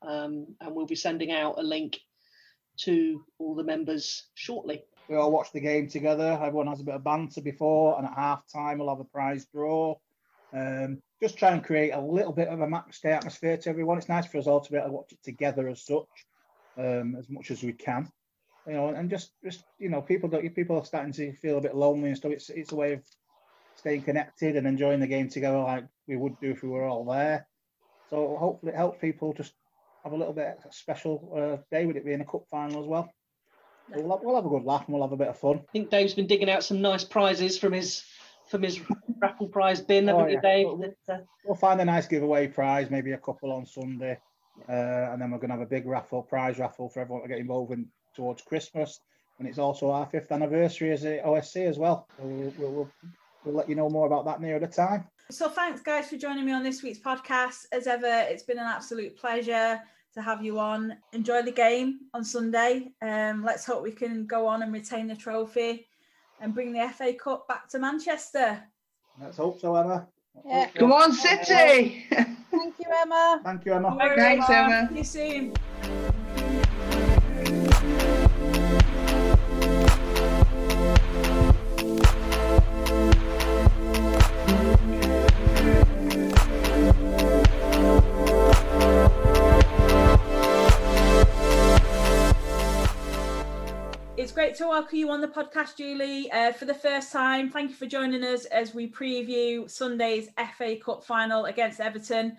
um, 0.02 0.54
and 0.60 0.74
we'll 0.74 0.86
be 0.86 0.96
sending 0.96 1.32
out 1.32 1.58
a 1.58 1.62
link 1.62 1.98
to 2.80 3.24
all 3.38 3.54
the 3.54 3.64
members 3.64 4.26
shortly. 4.34 4.82
We 5.08 5.16
all 5.16 5.32
watch 5.32 5.50
the 5.52 5.60
game 5.60 5.88
together. 5.88 6.38
Everyone 6.42 6.66
has 6.66 6.80
a 6.80 6.84
bit 6.84 6.94
of 6.94 7.02
banter 7.04 7.40
before, 7.40 7.96
and 7.98 8.06
at 8.06 8.14
half 8.14 8.46
time 8.52 8.78
we'll 8.78 8.90
have 8.90 9.00
a 9.00 9.04
prize 9.04 9.46
draw. 9.46 9.96
Um, 10.52 11.00
just 11.22 11.38
try 11.38 11.52
and 11.52 11.64
create 11.64 11.92
a 11.92 12.00
little 12.00 12.32
bit 12.32 12.48
of 12.48 12.60
a 12.60 12.68
match 12.68 13.00
day 13.00 13.12
atmosphere 13.12 13.56
to 13.56 13.70
everyone. 13.70 13.98
It's 13.98 14.08
nice 14.08 14.26
for 14.26 14.38
us 14.38 14.46
all 14.46 14.60
to 14.60 14.70
be 14.70 14.76
able 14.76 14.88
to 14.88 14.92
watch 14.92 15.12
it 15.12 15.22
together 15.22 15.68
as 15.68 15.82
such, 15.82 16.08
um, 16.76 17.16
as 17.18 17.28
much 17.28 17.50
as 17.50 17.62
we 17.62 17.72
can. 17.72 18.10
You 18.70 18.76
know, 18.76 18.88
and 18.90 19.10
just 19.10 19.32
just 19.42 19.64
you 19.80 19.88
know, 19.88 20.00
people 20.00 20.28
don't 20.28 20.54
people 20.54 20.78
are 20.78 20.84
starting 20.84 21.12
to 21.14 21.32
feel 21.32 21.58
a 21.58 21.60
bit 21.60 21.74
lonely 21.74 22.10
and 22.10 22.16
stuff. 22.16 22.30
It's 22.30 22.50
it's 22.50 22.70
a 22.70 22.76
way 22.76 22.92
of 22.92 23.02
staying 23.74 24.02
connected 24.02 24.54
and 24.54 24.64
enjoying 24.64 25.00
the 25.00 25.08
game 25.08 25.28
together 25.28 25.58
like 25.58 25.86
we 26.06 26.16
would 26.16 26.38
do 26.38 26.52
if 26.52 26.62
we 26.62 26.68
were 26.68 26.84
all 26.84 27.04
there. 27.04 27.48
So 28.10 28.36
hopefully 28.38 28.70
it 28.70 28.76
helps 28.76 29.00
people 29.00 29.32
just 29.32 29.54
have 30.04 30.12
a 30.12 30.16
little 30.16 30.32
bit 30.32 30.56
of 30.56 30.70
a 30.70 30.72
special 30.72 31.32
uh, 31.36 31.62
day 31.74 31.84
with 31.84 31.96
it 31.96 32.04
being 32.04 32.20
a 32.20 32.24
cup 32.24 32.44
final 32.48 32.80
as 32.80 32.86
well. 32.86 33.12
We'll 33.88 34.10
have, 34.12 34.20
we'll 34.22 34.36
have 34.36 34.46
a 34.46 34.48
good 34.48 34.62
laugh 34.62 34.84
and 34.86 34.94
we'll 34.94 35.02
have 35.02 35.12
a 35.12 35.16
bit 35.16 35.26
of 35.26 35.38
fun. 35.38 35.56
I 35.56 35.72
think 35.72 35.90
Dave's 35.90 36.14
been 36.14 36.28
digging 36.28 36.48
out 36.48 36.62
some 36.62 36.80
nice 36.80 37.02
prizes 37.02 37.58
from 37.58 37.72
his 37.72 38.04
from 38.50 38.62
his 38.62 38.80
raffle 39.20 39.48
prize 39.48 39.80
bin, 39.80 40.08
Oh, 40.08 40.28
yeah. 40.28 40.40
Dave? 40.40 40.66
Well, 40.66 40.94
We'll 41.44 41.56
find 41.56 41.80
a 41.80 41.84
nice 41.84 42.06
giveaway 42.06 42.46
prize, 42.46 42.88
maybe 42.88 43.10
a 43.12 43.18
couple 43.18 43.50
on 43.50 43.66
Sunday, 43.66 44.18
uh, 44.68 44.72
and 45.10 45.20
then 45.20 45.32
we're 45.32 45.38
going 45.38 45.50
to 45.50 45.56
have 45.56 45.66
a 45.66 45.66
big 45.66 45.86
raffle, 45.86 46.22
prize 46.22 46.60
raffle 46.60 46.88
for 46.88 47.00
everyone 47.00 47.22
to 47.22 47.28
get 47.28 47.38
involved 47.38 47.72
in 47.72 47.88
towards 48.14 48.42
Christmas. 48.42 49.00
And 49.38 49.48
it's 49.48 49.58
also 49.58 49.90
our 49.90 50.06
fifth 50.06 50.32
anniversary 50.32 50.92
as 50.92 51.04
a 51.04 51.18
OSC 51.24 51.66
as 51.66 51.78
well. 51.78 52.06
So 52.18 52.26
we'll, 52.26 52.52
we'll, 52.58 52.70
we'll, 52.70 52.90
we'll 53.44 53.54
let 53.54 53.68
you 53.68 53.74
know 53.74 53.88
more 53.88 54.06
about 54.06 54.24
that 54.26 54.40
near 54.40 54.58
the 54.58 54.66
time. 54.66 55.04
So, 55.30 55.48
thanks, 55.48 55.80
guys, 55.80 56.08
for 56.08 56.16
joining 56.16 56.44
me 56.44 56.52
on 56.52 56.64
this 56.64 56.82
week's 56.82 56.98
podcast. 56.98 57.66
As 57.72 57.86
ever, 57.86 58.26
it's 58.28 58.42
been 58.42 58.58
an 58.58 58.66
absolute 58.66 59.16
pleasure 59.16 59.80
to 60.14 60.22
have 60.22 60.44
you 60.44 60.58
on. 60.58 60.96
Enjoy 61.12 61.40
the 61.42 61.52
game 61.52 62.00
on 62.14 62.24
Sunday. 62.24 62.90
Um, 63.00 63.44
let's 63.44 63.64
hope 63.64 63.82
we 63.82 63.92
can 63.92 64.26
go 64.26 64.46
on 64.46 64.62
and 64.62 64.72
retain 64.72 65.06
the 65.06 65.14
trophy 65.14 65.86
and 66.40 66.52
bring 66.52 66.72
the 66.72 66.88
FA 66.88 67.12
Cup 67.12 67.46
back 67.46 67.68
to 67.68 67.78
Manchester. 67.78 68.60
Let's 69.20 69.36
hope 69.36 69.60
so, 69.60 69.76
Emma. 69.76 70.08
Yeah. 70.44 70.64
hope 70.64 70.72
so. 70.74 70.80
Come 70.80 70.92
on, 70.92 71.12
City! 71.12 72.06
Thank 72.10 72.74
you, 72.78 72.86
Emma. 73.02 73.40
Thank 73.44 73.64
you, 73.64 73.74
Emma. 73.74 73.96
Thanks, 74.16 74.50
Emma. 74.50 74.88
See 74.90 74.98
you 74.98 75.04
soon. 75.04 76.16
To 94.60 94.66
welcome 94.66 94.98
you 94.98 95.08
on 95.08 95.22
the 95.22 95.26
podcast, 95.26 95.78
Julie, 95.78 96.30
uh, 96.32 96.52
for 96.52 96.66
the 96.66 96.74
first 96.74 97.10
time. 97.10 97.48
Thank 97.48 97.70
you 97.70 97.76
for 97.76 97.86
joining 97.86 98.22
us 98.22 98.44
as 98.44 98.74
we 98.74 98.90
preview 98.90 99.70
Sunday's 99.70 100.28
FA 100.58 100.76
Cup 100.76 101.02
final 101.02 101.46
against 101.46 101.80
Everton. 101.80 102.36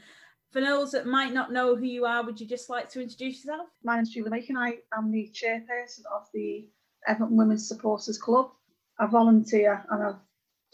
For 0.51 0.61
those 0.61 0.91
that 0.91 1.07
might 1.07 1.33
not 1.33 1.51
know 1.51 1.75
who 1.75 1.85
you 1.85 2.05
are, 2.05 2.23
would 2.23 2.39
you 2.39 2.45
just 2.45 2.69
like 2.69 2.89
to 2.89 3.01
introduce 3.01 3.43
yourself? 3.43 3.69
My 3.83 3.95
name's 3.95 4.11
Julie 4.11 4.29
Macon. 4.29 4.55
I 4.55 4.75
am 4.95 5.11
the 5.11 5.31
chairperson 5.33 6.01
of 6.15 6.27
the 6.31 6.69
Everton 7.07 7.37
Women's 7.37 7.67
Supporters 7.67 8.19
Club. 8.19 8.51
I 8.99 9.07
volunteer 9.07 9.83
and 9.89 10.03
I've 10.03 10.21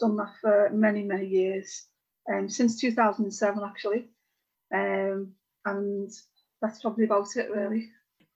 done 0.00 0.18
that 0.18 0.34
for 0.42 0.68
many, 0.70 1.02
many 1.02 1.28
years, 1.28 1.86
um, 2.30 2.50
since 2.50 2.78
2007 2.78 3.62
actually. 3.64 4.10
Um, 4.74 5.32
and 5.64 6.10
that's 6.60 6.82
probably 6.82 7.04
about 7.04 7.36
it 7.36 7.50
really. 7.50 7.88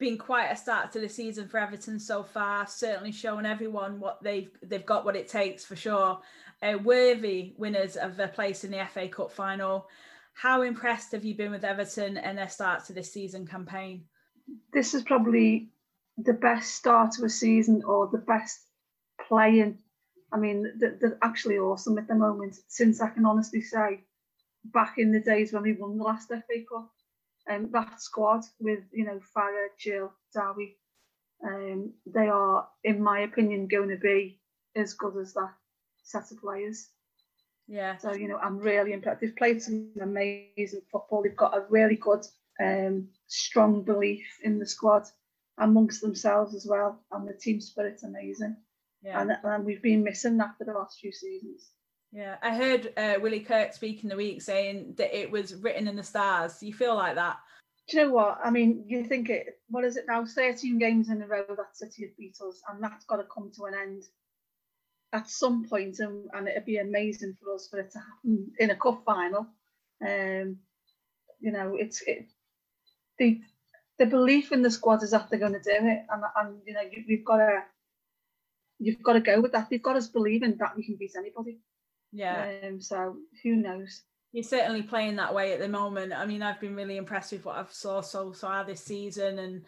Been 0.02 0.18
quite 0.18 0.46
a 0.46 0.56
start 0.56 0.90
to 0.92 0.98
the 0.98 1.08
season 1.08 1.46
for 1.46 1.58
Everton 1.58 2.00
so 2.00 2.24
far. 2.24 2.66
Certainly 2.66 3.12
showing 3.12 3.46
everyone 3.46 4.00
what 4.00 4.20
they've 4.20 4.50
they've 4.60 4.84
got 4.84 5.04
what 5.04 5.14
it 5.14 5.28
takes 5.28 5.64
for 5.64 5.76
sure. 5.76 6.18
Uh, 6.60 6.76
worthy 6.82 7.54
winners 7.56 7.96
of 7.96 8.16
their 8.16 8.26
place 8.26 8.64
in 8.64 8.72
the 8.72 8.84
FA 8.92 9.06
Cup 9.06 9.30
final. 9.30 9.86
How 10.34 10.62
impressed 10.62 11.12
have 11.12 11.24
you 11.24 11.36
been 11.36 11.52
with 11.52 11.62
Everton 11.62 12.16
and 12.16 12.36
their 12.36 12.48
start 12.48 12.84
to 12.86 12.92
this 12.92 13.12
season 13.12 13.46
campaign? 13.46 14.06
This 14.72 14.92
is 14.92 15.04
probably 15.04 15.68
the 16.18 16.32
best 16.32 16.74
start 16.74 17.12
to 17.12 17.24
a 17.24 17.30
season 17.30 17.84
or 17.84 18.08
the 18.08 18.18
best 18.18 18.58
playing. 19.28 19.78
I 20.32 20.36
mean, 20.36 20.72
they're, 20.78 20.98
they're 21.00 21.18
actually 21.22 21.58
awesome 21.58 21.96
at 21.96 22.08
the 22.08 22.16
moment. 22.16 22.56
Since 22.66 23.00
I 23.00 23.08
can 23.10 23.24
honestly 23.24 23.60
say, 23.60 24.00
back 24.64 24.94
in 24.98 25.12
the 25.12 25.20
days 25.20 25.52
when 25.52 25.62
we 25.62 25.74
won 25.74 25.96
the 25.96 26.02
last 26.02 26.26
FA 26.26 26.38
Cup, 26.68 26.90
um, 27.50 27.70
that 27.72 28.00
squad 28.00 28.42
with 28.60 28.80
you 28.92 29.04
know 29.04 29.20
Fara, 29.34 29.68
Jill, 29.78 30.12
Darby, 30.34 30.76
um, 31.44 31.92
they 32.06 32.28
are, 32.28 32.68
in 32.84 33.02
my 33.02 33.20
opinion, 33.20 33.68
going 33.68 33.88
to 33.88 33.96
be 33.96 34.40
as 34.76 34.94
good 34.94 35.16
as 35.16 35.34
that 35.34 35.52
set 36.02 36.30
of 36.30 36.40
players. 36.40 36.88
Yeah. 37.68 37.96
So 37.98 38.12
you 38.12 38.28
know, 38.28 38.38
I'm 38.38 38.58
really 38.58 38.92
impressed. 38.92 39.20
They've 39.20 39.36
played 39.36 39.62
some 39.62 39.90
amazing 40.00 40.82
football. 40.90 41.22
They've 41.22 41.36
got 41.36 41.56
a 41.56 41.64
really 41.68 41.96
good, 41.96 42.24
um, 42.62 43.08
strong 43.26 43.82
belief 43.82 44.26
in 44.42 44.58
the 44.58 44.66
squad 44.66 45.04
amongst 45.58 46.00
themselves 46.00 46.54
as 46.54 46.66
well, 46.68 47.00
and 47.10 47.28
the 47.28 47.34
team 47.34 47.60
spirit's 47.60 48.02
amazing. 48.02 48.56
Yeah. 49.02 49.20
And, 49.20 49.32
and 49.42 49.64
we've 49.64 49.82
been 49.82 50.04
missing 50.04 50.36
that 50.38 50.56
for 50.58 50.64
the 50.64 50.72
last 50.72 51.00
few 51.00 51.12
seasons. 51.12 51.70
Yeah, 52.12 52.36
I 52.42 52.54
heard 52.54 52.92
uh, 52.98 53.14
Willie 53.22 53.40
Kirk 53.40 53.72
speak 53.72 54.02
in 54.02 54.10
the 54.10 54.16
week 54.16 54.42
saying 54.42 54.94
that 54.98 55.18
it 55.18 55.30
was 55.30 55.54
written 55.54 55.88
in 55.88 55.96
the 55.96 56.02
stars. 56.02 56.58
Do 56.58 56.66
you 56.66 56.74
feel 56.74 56.94
like 56.94 57.14
that? 57.14 57.38
Do 57.88 57.96
you 57.96 58.04
know 58.04 58.12
what? 58.12 58.38
I 58.44 58.50
mean, 58.50 58.84
you 58.86 59.04
think 59.04 59.30
it, 59.30 59.58
what 59.68 59.84
is 59.84 59.96
it 59.96 60.04
now? 60.06 60.24
13 60.26 60.78
games 60.78 61.08
in 61.08 61.22
a 61.22 61.26
row 61.26 61.44
that 61.48 61.74
City 61.76 62.02
have 62.04 62.16
beat 62.18 62.36
us, 62.46 62.60
and 62.68 62.82
that's 62.82 63.06
got 63.06 63.16
to 63.16 63.24
come 63.34 63.50
to 63.56 63.64
an 63.64 63.74
end 63.74 64.02
at 65.14 65.28
some 65.28 65.64
point, 65.64 65.98
and, 66.00 66.28
and 66.34 66.48
it'd 66.48 66.66
be 66.66 66.78
amazing 66.78 67.34
for 67.42 67.54
us 67.54 67.68
for 67.70 67.80
it 67.80 67.90
to 67.92 67.98
happen 67.98 68.50
in 68.58 68.70
a 68.70 68.76
cup 68.76 69.02
final. 69.06 69.46
Um, 70.06 70.58
you 71.40 71.50
know, 71.50 71.76
it's 71.78 72.02
it, 72.02 72.28
the 73.18 73.40
the 73.98 74.06
belief 74.06 74.52
in 74.52 74.62
the 74.62 74.70
squad 74.70 75.02
is 75.02 75.10
that 75.12 75.30
they're 75.30 75.38
going 75.38 75.52
to 75.52 75.58
do 75.60 75.70
it, 75.70 76.06
and 76.10 76.22
and 76.36 76.60
you 76.66 76.74
know 76.74 76.82
you, 76.82 77.04
we've 77.08 77.24
got 77.24 77.38
to 77.38 77.62
you've 78.78 79.02
got 79.02 79.14
to 79.14 79.20
go 79.20 79.40
with 79.40 79.52
that. 79.52 79.70
They've 79.70 79.82
got 79.82 79.96
us 79.96 80.08
believing 80.08 80.56
that 80.58 80.76
we 80.76 80.84
can 80.84 80.96
beat 80.96 81.12
anybody. 81.16 81.58
Yeah. 82.12 82.52
Um, 82.64 82.80
so 82.80 83.16
who 83.42 83.56
knows? 83.56 84.02
You're 84.32 84.44
certainly 84.44 84.82
playing 84.82 85.16
that 85.16 85.34
way 85.34 85.52
at 85.52 85.60
the 85.60 85.68
moment. 85.68 86.12
I 86.12 86.24
mean, 86.24 86.42
I've 86.42 86.60
been 86.60 86.76
really 86.76 86.96
impressed 86.96 87.32
with 87.32 87.44
what 87.44 87.56
I've 87.56 87.72
saw 87.72 88.00
so 88.00 88.32
far 88.32 88.64
this 88.64 88.82
season, 88.82 89.38
and 89.38 89.62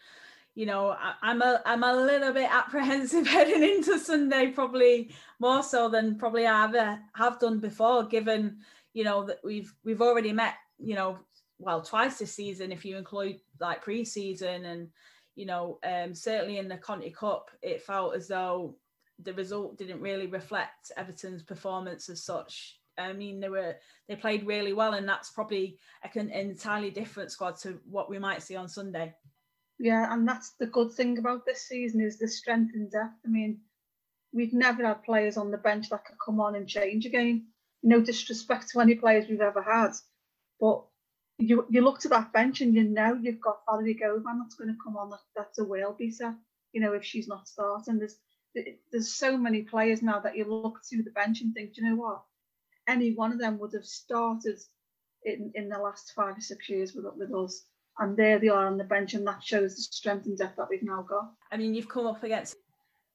you 0.54 0.66
know, 0.66 0.90
I, 0.90 1.14
I'm 1.22 1.42
a 1.42 1.60
I'm 1.66 1.82
a 1.82 1.94
little 1.94 2.32
bit 2.32 2.48
apprehensive 2.50 3.26
heading 3.26 3.62
into 3.62 3.98
Sunday, 3.98 4.48
probably 4.48 5.10
more 5.38 5.62
so 5.62 5.88
than 5.88 6.16
probably 6.16 6.46
I 6.46 6.64
ever 6.64 6.98
have 7.14 7.40
done 7.40 7.58
before, 7.58 8.04
given 8.04 8.58
you 8.92 9.04
know 9.04 9.24
that 9.24 9.40
we've 9.44 9.74
we've 9.84 10.02
already 10.02 10.32
met, 10.32 10.54
you 10.78 10.94
know, 10.94 11.18
well 11.58 11.82
twice 11.82 12.18
this 12.18 12.34
season 12.34 12.72
if 12.72 12.84
you 12.84 12.96
include 12.96 13.40
like 13.60 13.82
pre-season, 13.82 14.64
and 14.64 14.88
you 15.34 15.44
know, 15.44 15.78
um, 15.84 16.14
certainly 16.14 16.58
in 16.58 16.68
the 16.68 16.76
Conti 16.78 17.10
Cup, 17.10 17.50
it 17.60 17.82
felt 17.82 18.14
as 18.14 18.28
though 18.28 18.76
the 19.22 19.34
result 19.34 19.78
didn't 19.78 20.00
really 20.00 20.26
reflect 20.26 20.90
Everton's 20.96 21.42
performance 21.42 22.08
as 22.08 22.24
such. 22.24 22.78
I 22.98 23.12
mean, 23.12 23.40
they 23.40 23.48
were 23.48 23.76
they 24.08 24.16
played 24.16 24.46
really 24.46 24.72
well, 24.72 24.94
and 24.94 25.08
that's 25.08 25.30
probably 25.30 25.78
an 26.14 26.30
entirely 26.30 26.90
different 26.90 27.32
squad 27.32 27.56
to 27.60 27.80
what 27.88 28.08
we 28.08 28.18
might 28.18 28.42
see 28.42 28.56
on 28.56 28.68
Sunday. 28.68 29.14
Yeah, 29.78 30.12
and 30.12 30.26
that's 30.26 30.52
the 30.60 30.66
good 30.66 30.92
thing 30.92 31.18
about 31.18 31.44
this 31.44 31.66
season 31.66 32.00
is 32.00 32.18
the 32.18 32.28
strength 32.28 32.74
and 32.74 32.90
depth. 32.90 33.18
I 33.24 33.28
mean, 33.28 33.60
we've 34.32 34.52
never 34.52 34.86
had 34.86 35.02
players 35.02 35.36
on 35.36 35.50
the 35.50 35.58
bench 35.58 35.88
that 35.90 36.04
could 36.04 36.16
come 36.24 36.40
on 36.40 36.54
and 36.54 36.68
change 36.68 37.06
a 37.06 37.08
game. 37.08 37.46
No 37.82 38.00
disrespect 38.00 38.70
to 38.70 38.80
any 38.80 38.94
players 38.94 39.28
we've 39.28 39.40
ever 39.40 39.62
had, 39.62 39.90
but 40.60 40.84
you 41.38 41.66
you 41.68 41.82
look 41.82 41.98
to 42.00 42.08
that 42.08 42.32
bench 42.32 42.60
and 42.60 42.74
you 42.74 42.84
know 42.84 43.18
you've 43.20 43.40
got 43.40 43.66
Valérie 43.66 44.00
Gauvin 44.00 44.38
that's 44.40 44.54
going 44.54 44.70
to 44.70 44.78
come 44.82 44.96
on. 44.96 45.10
That, 45.10 45.20
that's 45.36 45.58
a 45.58 45.64
whale 45.64 45.94
beater. 45.98 46.34
You 46.72 46.80
know, 46.80 46.92
if 46.92 47.04
she's 47.04 47.28
not 47.28 47.48
starting, 47.48 47.98
there's 47.98 48.16
there's 48.92 49.12
so 49.12 49.36
many 49.36 49.62
players 49.62 50.02
now 50.02 50.20
that 50.20 50.36
you 50.36 50.44
look 50.44 50.80
to 50.90 51.02
the 51.02 51.10
bench 51.10 51.40
and 51.40 51.54
think, 51.54 51.74
Do 51.74 51.82
you 51.82 51.90
know 51.90 51.96
what? 51.96 52.22
Any 52.86 53.12
one 53.12 53.32
of 53.32 53.38
them 53.38 53.58
would 53.58 53.72
have 53.72 53.84
started 53.84 54.58
in, 55.24 55.50
in 55.54 55.68
the 55.68 55.78
last 55.78 56.12
five 56.14 56.36
or 56.36 56.40
six 56.40 56.68
years 56.68 56.94
with, 56.94 57.06
with 57.16 57.34
us. 57.34 57.64
And 57.98 58.16
there 58.16 58.38
they 58.38 58.48
are 58.48 58.66
on 58.66 58.76
the 58.76 58.84
bench, 58.84 59.14
and 59.14 59.26
that 59.26 59.42
shows 59.42 59.76
the 59.76 59.82
strength 59.82 60.26
and 60.26 60.36
depth 60.36 60.56
that 60.56 60.68
we've 60.68 60.82
now 60.82 61.02
got. 61.02 61.30
I 61.52 61.56
mean, 61.56 61.74
you've 61.74 61.88
come 61.88 62.06
up 62.06 62.24
against 62.24 62.56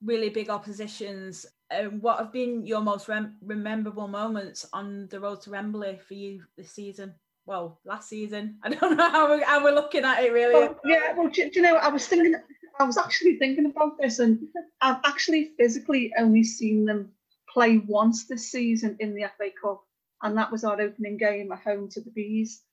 really 0.03 0.29
big 0.29 0.49
oppositions. 0.49 1.45
Um, 1.71 1.99
what 1.99 2.17
have 2.17 2.31
been 2.31 2.65
your 2.65 2.81
most 2.81 3.09
rem- 3.09 3.35
rememberable 3.41 4.07
moments 4.07 4.65
on 4.71 5.07
the 5.09 5.19
road 5.19 5.41
to 5.41 5.51
Wembley 5.51 5.99
for 6.07 6.13
you 6.13 6.43
this 6.57 6.71
season? 6.71 7.13
Well, 7.45 7.79
last 7.83 8.07
season. 8.07 8.57
I 8.63 8.69
don't 8.69 8.95
know 8.95 9.09
how 9.09 9.27
we're, 9.27 9.45
how 9.45 9.63
we're 9.63 9.75
looking 9.75 10.05
at 10.05 10.23
it 10.23 10.31
really. 10.31 10.53
Well, 10.53 10.79
yeah, 10.85 11.13
well, 11.13 11.27
do, 11.27 11.49
do 11.49 11.59
you 11.59 11.61
know, 11.61 11.75
I 11.75 11.89
was 11.89 12.07
thinking 12.07 12.35
I 12.79 12.85
was 12.85 12.97
actually 12.97 13.35
thinking 13.35 13.65
about 13.65 13.97
this, 13.97 14.19
and 14.19 14.47
I've 14.81 15.01
actually 15.03 15.51
physically 15.57 16.13
only 16.17 16.43
seen 16.43 16.85
them 16.85 17.11
play 17.49 17.77
once 17.77 18.25
this 18.25 18.49
season 18.49 18.95
in 18.99 19.13
the 19.13 19.29
FA 19.37 19.49
Cup, 19.61 19.83
and 20.21 20.37
that 20.37 20.51
was 20.51 20.63
our 20.63 20.79
opening 20.79 21.17
game 21.17 21.51
at 21.51 21.59
home 21.59 21.89
to 21.89 22.01
the 22.01 22.11
Bees. 22.11 22.63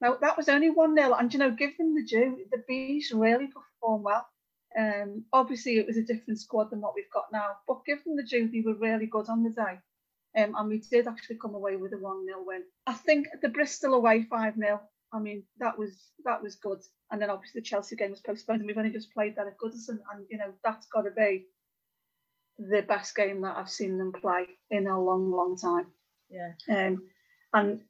Now 0.00 0.16
that 0.20 0.36
was 0.36 0.48
only 0.48 0.70
one 0.70 0.96
0 0.96 1.14
and 1.14 1.32
you 1.32 1.38
know, 1.38 1.52
give 1.52 1.76
them 1.78 1.94
the 1.94 2.04
due. 2.04 2.44
The 2.50 2.64
Bees 2.66 3.12
really 3.14 3.46
performed 3.46 4.04
well. 4.04 4.26
Um, 4.76 5.24
obviously, 5.32 5.78
it 5.78 5.86
was 5.86 5.96
a 5.96 6.02
different 6.02 6.40
squad 6.40 6.70
than 6.70 6.80
what 6.80 6.94
we've 6.96 7.12
got 7.12 7.26
now, 7.32 7.58
but 7.68 7.84
give 7.86 8.02
them 8.02 8.16
the 8.16 8.24
due. 8.24 8.48
They 8.48 8.62
were 8.62 8.74
really 8.74 9.06
good 9.06 9.28
on 9.28 9.44
the 9.44 9.50
day, 9.50 9.78
um, 10.42 10.56
and 10.56 10.68
we 10.68 10.78
did 10.78 11.06
actually 11.06 11.36
come 11.36 11.54
away 11.54 11.76
with 11.76 11.92
a 11.92 11.98
one 11.98 12.26
0 12.26 12.42
win. 12.44 12.64
I 12.88 12.94
think 12.94 13.28
the 13.40 13.48
Bristol 13.48 13.94
away 13.94 14.26
five 14.28 14.56
0 14.56 14.80
I 15.12 15.18
mean, 15.18 15.42
that 15.58 15.78
was 15.78 16.08
that 16.24 16.42
was 16.42 16.56
good. 16.56 16.80
And 17.10 17.20
then 17.20 17.30
obviously 17.30 17.60
the 17.60 17.66
Chelsea 17.66 17.96
game 17.96 18.10
was 18.10 18.20
postponed, 18.20 18.60
and 18.60 18.66
we've 18.66 18.78
only 18.78 18.90
just 18.90 19.12
played 19.12 19.36
that 19.36 19.46
at 19.46 19.58
Goodison, 19.58 19.98
and 20.12 20.26
you 20.30 20.38
know 20.38 20.52
that's 20.64 20.86
got 20.86 21.02
to 21.02 21.10
be 21.10 21.46
the 22.58 22.82
best 22.82 23.14
game 23.14 23.42
that 23.42 23.56
I've 23.56 23.70
seen 23.70 23.98
them 23.98 24.12
play 24.12 24.46
in 24.70 24.86
a 24.86 25.00
long, 25.00 25.30
long 25.30 25.56
time. 25.56 25.86
Yeah. 26.30 26.52
Um, 26.68 27.02
and 27.52 27.80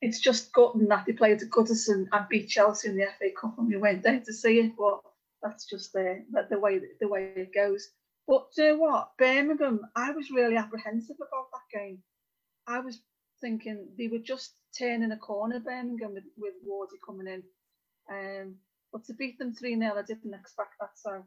it's 0.00 0.20
just 0.20 0.52
gotten 0.52 0.88
that 0.88 1.04
they 1.06 1.12
played 1.12 1.42
at 1.42 1.50
Goodison 1.50 2.06
and 2.10 2.28
beat 2.28 2.48
Chelsea 2.48 2.88
in 2.88 2.96
the 2.96 3.06
FA 3.18 3.30
Cup, 3.38 3.58
and 3.58 3.68
we 3.68 3.76
went 3.76 4.02
there 4.02 4.20
to 4.20 4.32
see 4.32 4.60
it. 4.60 4.72
But 4.76 5.00
that's 5.42 5.66
just 5.66 5.92
the 5.92 6.24
the 6.50 6.58
way 6.58 6.80
the 7.00 7.08
way 7.08 7.32
it 7.36 7.54
goes. 7.54 7.88
But 8.26 8.48
do 8.56 8.62
you 8.62 8.68
know 8.70 8.78
what, 8.78 9.10
Birmingham? 9.18 9.82
I 9.94 10.10
was 10.10 10.30
really 10.30 10.56
apprehensive 10.56 11.16
about 11.16 11.46
that 11.52 11.78
game. 11.78 12.02
I 12.66 12.80
was 12.80 13.00
thinking 13.40 13.88
they 13.98 14.08
were 14.08 14.18
just 14.18 14.54
turning 14.78 15.12
a 15.12 15.16
corner, 15.16 15.60
Birmingham, 15.60 16.14
with, 16.14 16.24
with 16.36 16.54
Wardy 16.68 16.98
coming 17.04 17.26
in. 17.26 17.42
Um, 18.10 18.56
but 18.92 19.04
to 19.04 19.14
beat 19.14 19.38
them 19.38 19.54
3 19.54 19.78
0, 19.78 19.92
I 19.96 20.02
didn't 20.02 20.34
expect 20.34 20.74
that. 20.80 20.90
So, 20.96 21.24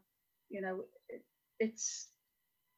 you 0.49 0.61
know, 0.61 0.81
it, 1.09 1.23
it's 1.59 2.09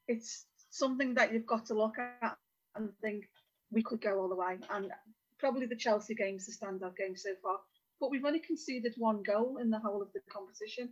it's 0.08 0.46
something 0.70 1.14
that 1.16 1.34
you've 1.34 1.46
got 1.46 1.66
to 1.68 1.74
look 1.74 1.96
at 2.00 2.38
and 2.76 2.90
think 3.02 3.26
we 3.72 3.84
could 3.84 4.02
go 4.02 4.20
all 4.20 4.30
the 4.30 4.36
way. 4.36 4.58
And 4.70 4.92
probably 5.40 5.66
the 5.66 5.76
Chelsea 5.76 6.16
game's 6.16 6.46
the 6.46 6.54
standout 6.54 6.98
game 6.98 7.16
so 7.16 7.30
far. 7.42 7.58
But 8.00 8.12
we've 8.12 8.26
only 8.26 8.40
conceded 8.40 8.94
one 8.98 9.22
goal 9.24 9.58
in 9.62 9.70
the 9.70 9.80
whole 9.80 10.02
of 10.02 10.12
the 10.14 10.22
competition, 10.32 10.90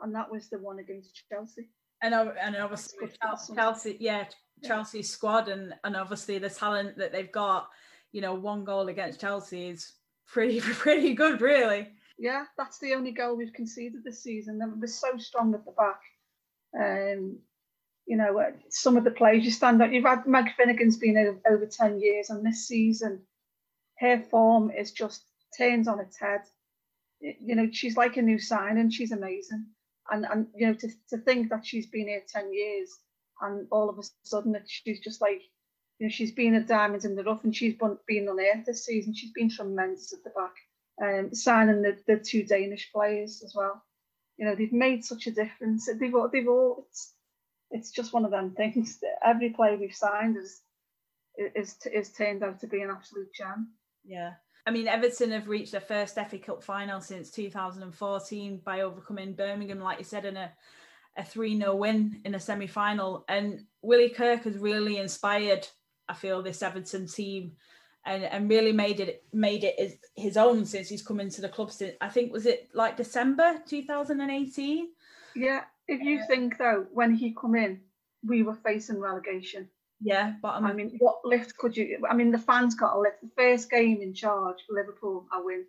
and 0.00 0.14
that 0.14 0.30
was 0.30 0.48
the 0.48 0.58
one 0.58 0.78
against 0.78 1.22
Chelsea. 1.28 1.68
And, 2.02 2.14
and 2.14 2.56
obviously 2.56 3.08
Chelsea, 3.54 3.96
yeah, 4.00 4.24
Chelsea's 4.62 5.10
squad 5.10 5.48
and, 5.48 5.74
and 5.84 5.96
obviously 5.96 6.38
the 6.38 6.50
talent 6.50 6.96
that 6.98 7.12
they've 7.12 7.32
got, 7.32 7.68
you 8.12 8.20
know, 8.20 8.34
one 8.34 8.64
goal 8.64 8.88
against 8.88 9.20
Chelsea 9.20 9.68
is 9.68 9.92
pretty 10.26 10.60
pretty 10.60 11.14
good, 11.14 11.40
really. 11.40 11.88
Yeah, 12.18 12.44
that's 12.56 12.78
the 12.78 12.94
only 12.94 13.12
goal 13.12 13.36
we've 13.36 13.52
conceded 13.52 14.04
this 14.04 14.22
season. 14.22 14.60
We're 14.80 14.86
so 14.86 15.16
strong 15.18 15.54
at 15.54 15.64
the 15.64 15.72
back. 15.72 16.00
Um, 16.78 17.38
you 18.06 18.16
know, 18.16 18.38
uh, 18.38 18.50
some 18.68 18.96
of 18.96 19.04
the 19.04 19.10
players 19.10 19.44
you 19.44 19.50
stand 19.50 19.80
out. 19.82 19.92
You've 19.92 20.04
had 20.04 20.26
Meg 20.26 20.54
Finnigan's 20.56 20.96
been 20.96 21.40
over, 21.48 21.66
10 21.66 22.00
years, 22.00 22.30
and 22.30 22.44
this 22.44 22.66
season, 22.66 23.20
her 23.98 24.20
form 24.30 24.70
is 24.70 24.92
just 24.92 25.24
turns 25.56 25.88
on 25.88 26.00
its 26.00 26.18
head. 26.18 26.42
You 27.20 27.54
know, 27.54 27.68
she's 27.70 27.96
like 27.96 28.16
a 28.16 28.22
new 28.22 28.38
sign 28.38 28.78
and 28.78 28.92
she's 28.92 29.12
amazing. 29.12 29.66
And, 30.10 30.26
and 30.30 30.48
you 30.56 30.66
know, 30.66 30.74
to, 30.74 30.88
to 31.10 31.18
think 31.18 31.50
that 31.50 31.64
she's 31.64 31.86
been 31.86 32.08
here 32.08 32.22
10 32.28 32.52
years 32.52 32.98
and 33.42 33.66
all 33.70 33.88
of 33.88 33.98
a 33.98 34.02
sudden 34.22 34.52
that 34.52 34.64
she's 34.66 35.00
just 35.00 35.20
like, 35.20 35.42
you 35.98 36.06
know, 36.06 36.10
she's 36.10 36.32
been 36.32 36.54
a 36.54 36.60
diamond 36.60 37.04
in 37.04 37.14
the 37.14 37.24
rough 37.24 37.44
and 37.44 37.54
she's 37.54 37.74
been, 37.74 38.28
on 38.28 38.40
earth 38.40 38.66
this 38.66 38.84
season. 38.84 39.14
She's 39.14 39.32
been 39.32 39.50
tremendous 39.50 40.12
at 40.12 40.24
the 40.24 40.30
back. 40.30 40.54
Um, 41.02 41.34
signing 41.34 41.82
the, 41.82 41.96
the 42.06 42.18
two 42.18 42.44
Danish 42.44 42.90
players 42.92 43.42
as 43.44 43.54
well. 43.54 43.82
You 44.36 44.46
know, 44.46 44.54
they've 44.54 44.72
made 44.72 45.04
such 45.04 45.26
a 45.26 45.30
difference. 45.30 45.86
They've 45.86 46.12
they've 46.32 46.48
all 46.48 46.86
it's, 46.88 47.14
it's 47.70 47.90
just 47.90 48.12
one 48.12 48.24
of 48.24 48.30
them 48.30 48.52
things. 48.56 48.98
Every 49.24 49.50
player 49.50 49.76
we've 49.76 49.94
signed 49.94 50.36
is 50.36 50.60
is 51.36 51.76
is 51.92 52.12
turned 52.12 52.42
out 52.42 52.60
to 52.60 52.66
be 52.66 52.82
an 52.82 52.90
absolute 52.90 53.32
gem. 53.34 53.72
Yeah. 54.04 54.32
I 54.66 54.70
mean, 54.70 54.86
Everton 54.86 55.32
have 55.32 55.48
reached 55.48 55.72
their 55.72 55.80
first 55.80 56.14
FA 56.14 56.38
Cup 56.38 56.62
final 56.62 57.00
since 57.00 57.30
2014 57.32 58.60
by 58.64 58.82
overcoming 58.82 59.34
Birmingham, 59.34 59.80
like 59.80 59.98
you 59.98 60.04
said, 60.04 60.24
in 60.24 60.36
a 60.36 60.52
a 61.16 61.24
3 61.24 61.58
0 61.58 61.74
win 61.76 62.20
in 62.24 62.34
a 62.34 62.40
semi 62.40 62.66
final. 62.66 63.24
And 63.28 63.64
Willie 63.82 64.10
Kirk 64.10 64.44
has 64.44 64.56
really 64.56 64.98
inspired, 64.98 65.66
I 66.08 66.14
feel, 66.14 66.42
this 66.42 66.62
Everton 66.62 67.06
team 67.06 67.52
and, 68.04 68.24
and 68.24 68.50
really 68.50 68.72
made 68.72 69.00
it 69.00 69.24
made 69.32 69.64
it 69.64 69.74
his, 69.78 69.96
his 70.16 70.36
own 70.36 70.64
since 70.64 70.88
he's 70.88 71.02
come 71.02 71.20
into 71.20 71.40
the 71.40 71.48
club 71.48 71.70
since 71.70 71.94
I 72.00 72.08
think 72.08 72.32
was 72.32 72.46
it 72.46 72.68
like 72.74 72.96
December 72.96 73.60
2018? 73.66 74.88
Yeah, 75.34 75.62
if 75.88 76.00
you 76.00 76.22
think 76.26 76.58
though, 76.58 76.86
when 76.92 77.14
he 77.14 77.34
come 77.38 77.54
in, 77.54 77.80
we 78.26 78.42
were 78.42 78.54
facing 78.54 78.98
relegation. 79.00 79.68
Yeah, 80.00 80.32
bottom. 80.42 80.66
I 80.66 80.72
mean, 80.72 80.96
what 80.98 81.20
lift 81.24 81.56
could 81.56 81.76
you? 81.76 81.98
I 82.10 82.14
mean, 82.14 82.32
the 82.32 82.38
fans 82.38 82.74
got 82.74 82.96
a 82.96 82.98
lift. 82.98 83.20
The 83.22 83.30
first 83.36 83.70
game 83.70 84.02
in 84.02 84.14
charge 84.14 84.56
for 84.66 84.74
Liverpool, 84.74 85.26
I 85.32 85.40
win. 85.40 85.64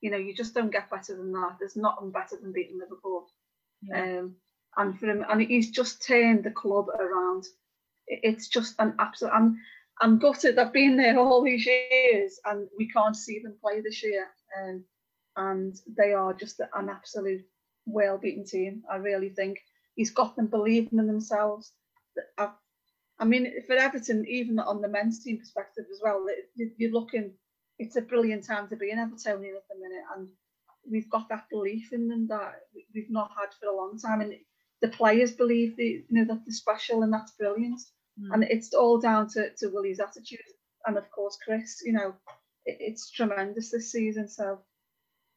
You 0.00 0.10
know, 0.10 0.16
you 0.16 0.34
just 0.34 0.54
don't 0.54 0.72
get 0.72 0.90
better 0.90 1.16
than 1.16 1.32
that. 1.32 1.56
There's 1.58 1.76
nothing 1.76 2.10
better 2.10 2.36
than 2.40 2.52
beating 2.52 2.78
Liverpool. 2.78 3.28
Yeah. 3.82 4.20
Um, 4.20 4.36
and 4.76 4.98
for 4.98 5.06
him, 5.06 5.24
and 5.28 5.40
he's 5.42 5.70
just 5.70 6.06
turned 6.06 6.44
the 6.44 6.50
club 6.50 6.88
around. 6.88 7.44
It's 8.06 8.48
just 8.48 8.74
an 8.78 8.94
absolute. 8.98 9.32
I'm, 9.32 9.58
I'm 10.00 10.18
gutted. 10.18 10.58
I've 10.58 10.72
been 10.72 10.96
there 10.96 11.18
all 11.18 11.42
these 11.42 11.66
years, 11.66 12.38
and 12.44 12.68
we 12.76 12.88
can't 12.90 13.16
see 13.16 13.40
them 13.40 13.56
play 13.60 13.80
this 13.80 14.02
year. 14.02 14.26
Um, 14.62 14.84
and 15.36 15.76
they 15.96 16.12
are 16.12 16.32
just 16.32 16.60
an 16.60 16.88
absolute 16.88 17.44
well-beaten 17.86 18.44
team. 18.44 18.82
I 18.90 18.96
really 18.96 19.30
think 19.30 19.58
he's 19.96 20.10
got 20.10 20.36
them 20.36 20.46
believing 20.46 20.98
in 20.98 21.06
themselves. 21.06 21.72
I, 22.38 22.50
I 23.18 23.24
mean, 23.24 23.62
for 23.66 23.74
Everton, 23.74 24.26
even 24.28 24.58
on 24.58 24.80
the 24.80 24.88
men's 24.88 25.22
team 25.22 25.38
perspective 25.38 25.86
as 25.92 26.00
well, 26.02 26.24
you- 26.56 26.72
you're 26.76 26.92
looking. 26.92 27.32
It's 27.78 27.96
a 27.96 28.02
brilliant 28.02 28.44
time 28.44 28.68
to 28.68 28.76
be 28.76 28.90
an 28.90 28.98
Evertonian 28.98 29.56
at 29.56 29.68
the 29.68 29.76
minute, 29.80 30.04
and 30.16 30.28
we've 30.88 31.10
got 31.10 31.28
that 31.28 31.48
belief 31.50 31.92
in 31.92 32.08
them 32.08 32.26
that 32.28 32.66
we- 32.74 32.86
we've 32.94 33.10
not 33.10 33.30
had 33.38 33.52
for 33.54 33.66
a 33.66 33.76
long 33.76 33.98
time, 33.98 34.20
and 34.20 34.34
the 34.84 34.96
players 35.00 35.32
believe 35.32 35.70
the, 35.76 35.90
you 36.08 36.14
know 36.16 36.24
that 36.30 36.40
they're 36.44 36.62
special, 36.64 37.02
and 37.02 37.12
that's 37.12 37.32
brilliant. 37.40 37.80
And 38.32 38.44
it's 38.44 38.72
all 38.74 38.98
down 39.08 39.28
to, 39.34 39.40
to 39.58 39.68
Willie's 39.74 39.98
attitude, 40.06 40.48
and 40.86 40.96
of 40.96 41.06
course 41.10 41.36
Chris. 41.44 41.70
You 41.86 41.94
know, 41.94 42.08
it, 42.70 42.76
it's 42.88 43.10
tremendous 43.10 43.70
this 43.70 43.90
season. 43.90 44.28
So 44.28 44.46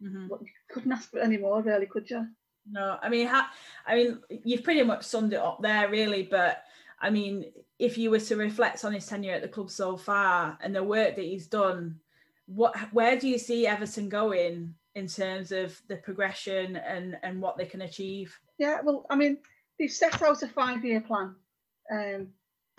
Mhm. 0.04 0.28
what- 0.30 0.42
you 0.42 0.54
couldn't 0.72 0.92
ask 0.98 1.10
for 1.10 1.20
any 1.20 1.38
more, 1.38 1.60
really, 1.64 1.88
could 1.94 2.08
you? 2.14 2.28
No, 2.70 3.00
I 3.02 3.08
mean, 3.10 3.26
ha- 3.28 3.52
I 3.90 3.96
mean, 3.96 4.10
you've 4.44 4.64
pretty 4.64 4.84
much 4.84 5.04
summed 5.06 5.34
it 5.34 5.40
up 5.50 5.60
there, 5.62 5.90
really. 5.90 6.24
But 6.24 6.54
I 7.00 7.10
mean, 7.10 7.36
if 7.80 7.98
you 7.98 8.12
were 8.12 8.20
to 8.30 8.36
reflect 8.36 8.84
on 8.86 8.94
his 8.94 9.08
tenure 9.08 9.34
at 9.38 9.42
the 9.44 9.48
club 9.56 9.70
so 9.72 9.98
far 9.98 10.58
and 10.62 10.76
the 10.76 10.84
work 10.84 11.16
that 11.16 11.26
he's 11.32 11.48
done, 11.48 12.00
what, 12.48 12.76
where 12.94 13.18
do 13.20 13.28
you 13.28 13.38
see 13.40 13.66
Everton 13.68 14.10
going 14.10 14.76
in 14.98 15.08
terms 15.08 15.52
of 15.52 15.80
the 15.88 15.96
progression 15.98 16.76
and 16.76 17.18
and 17.22 17.40
what 17.40 17.56
they 17.56 17.66
can 17.66 17.84
achieve? 17.84 18.36
Yeah, 18.58 18.80
well, 18.84 19.06
I 19.12 19.16
mean, 19.16 19.38
they've 19.78 19.92
set 19.92 20.24
out 20.24 20.42
a 20.42 20.48
five-year 20.48 21.02
plan, 21.02 21.36
um, 21.92 22.30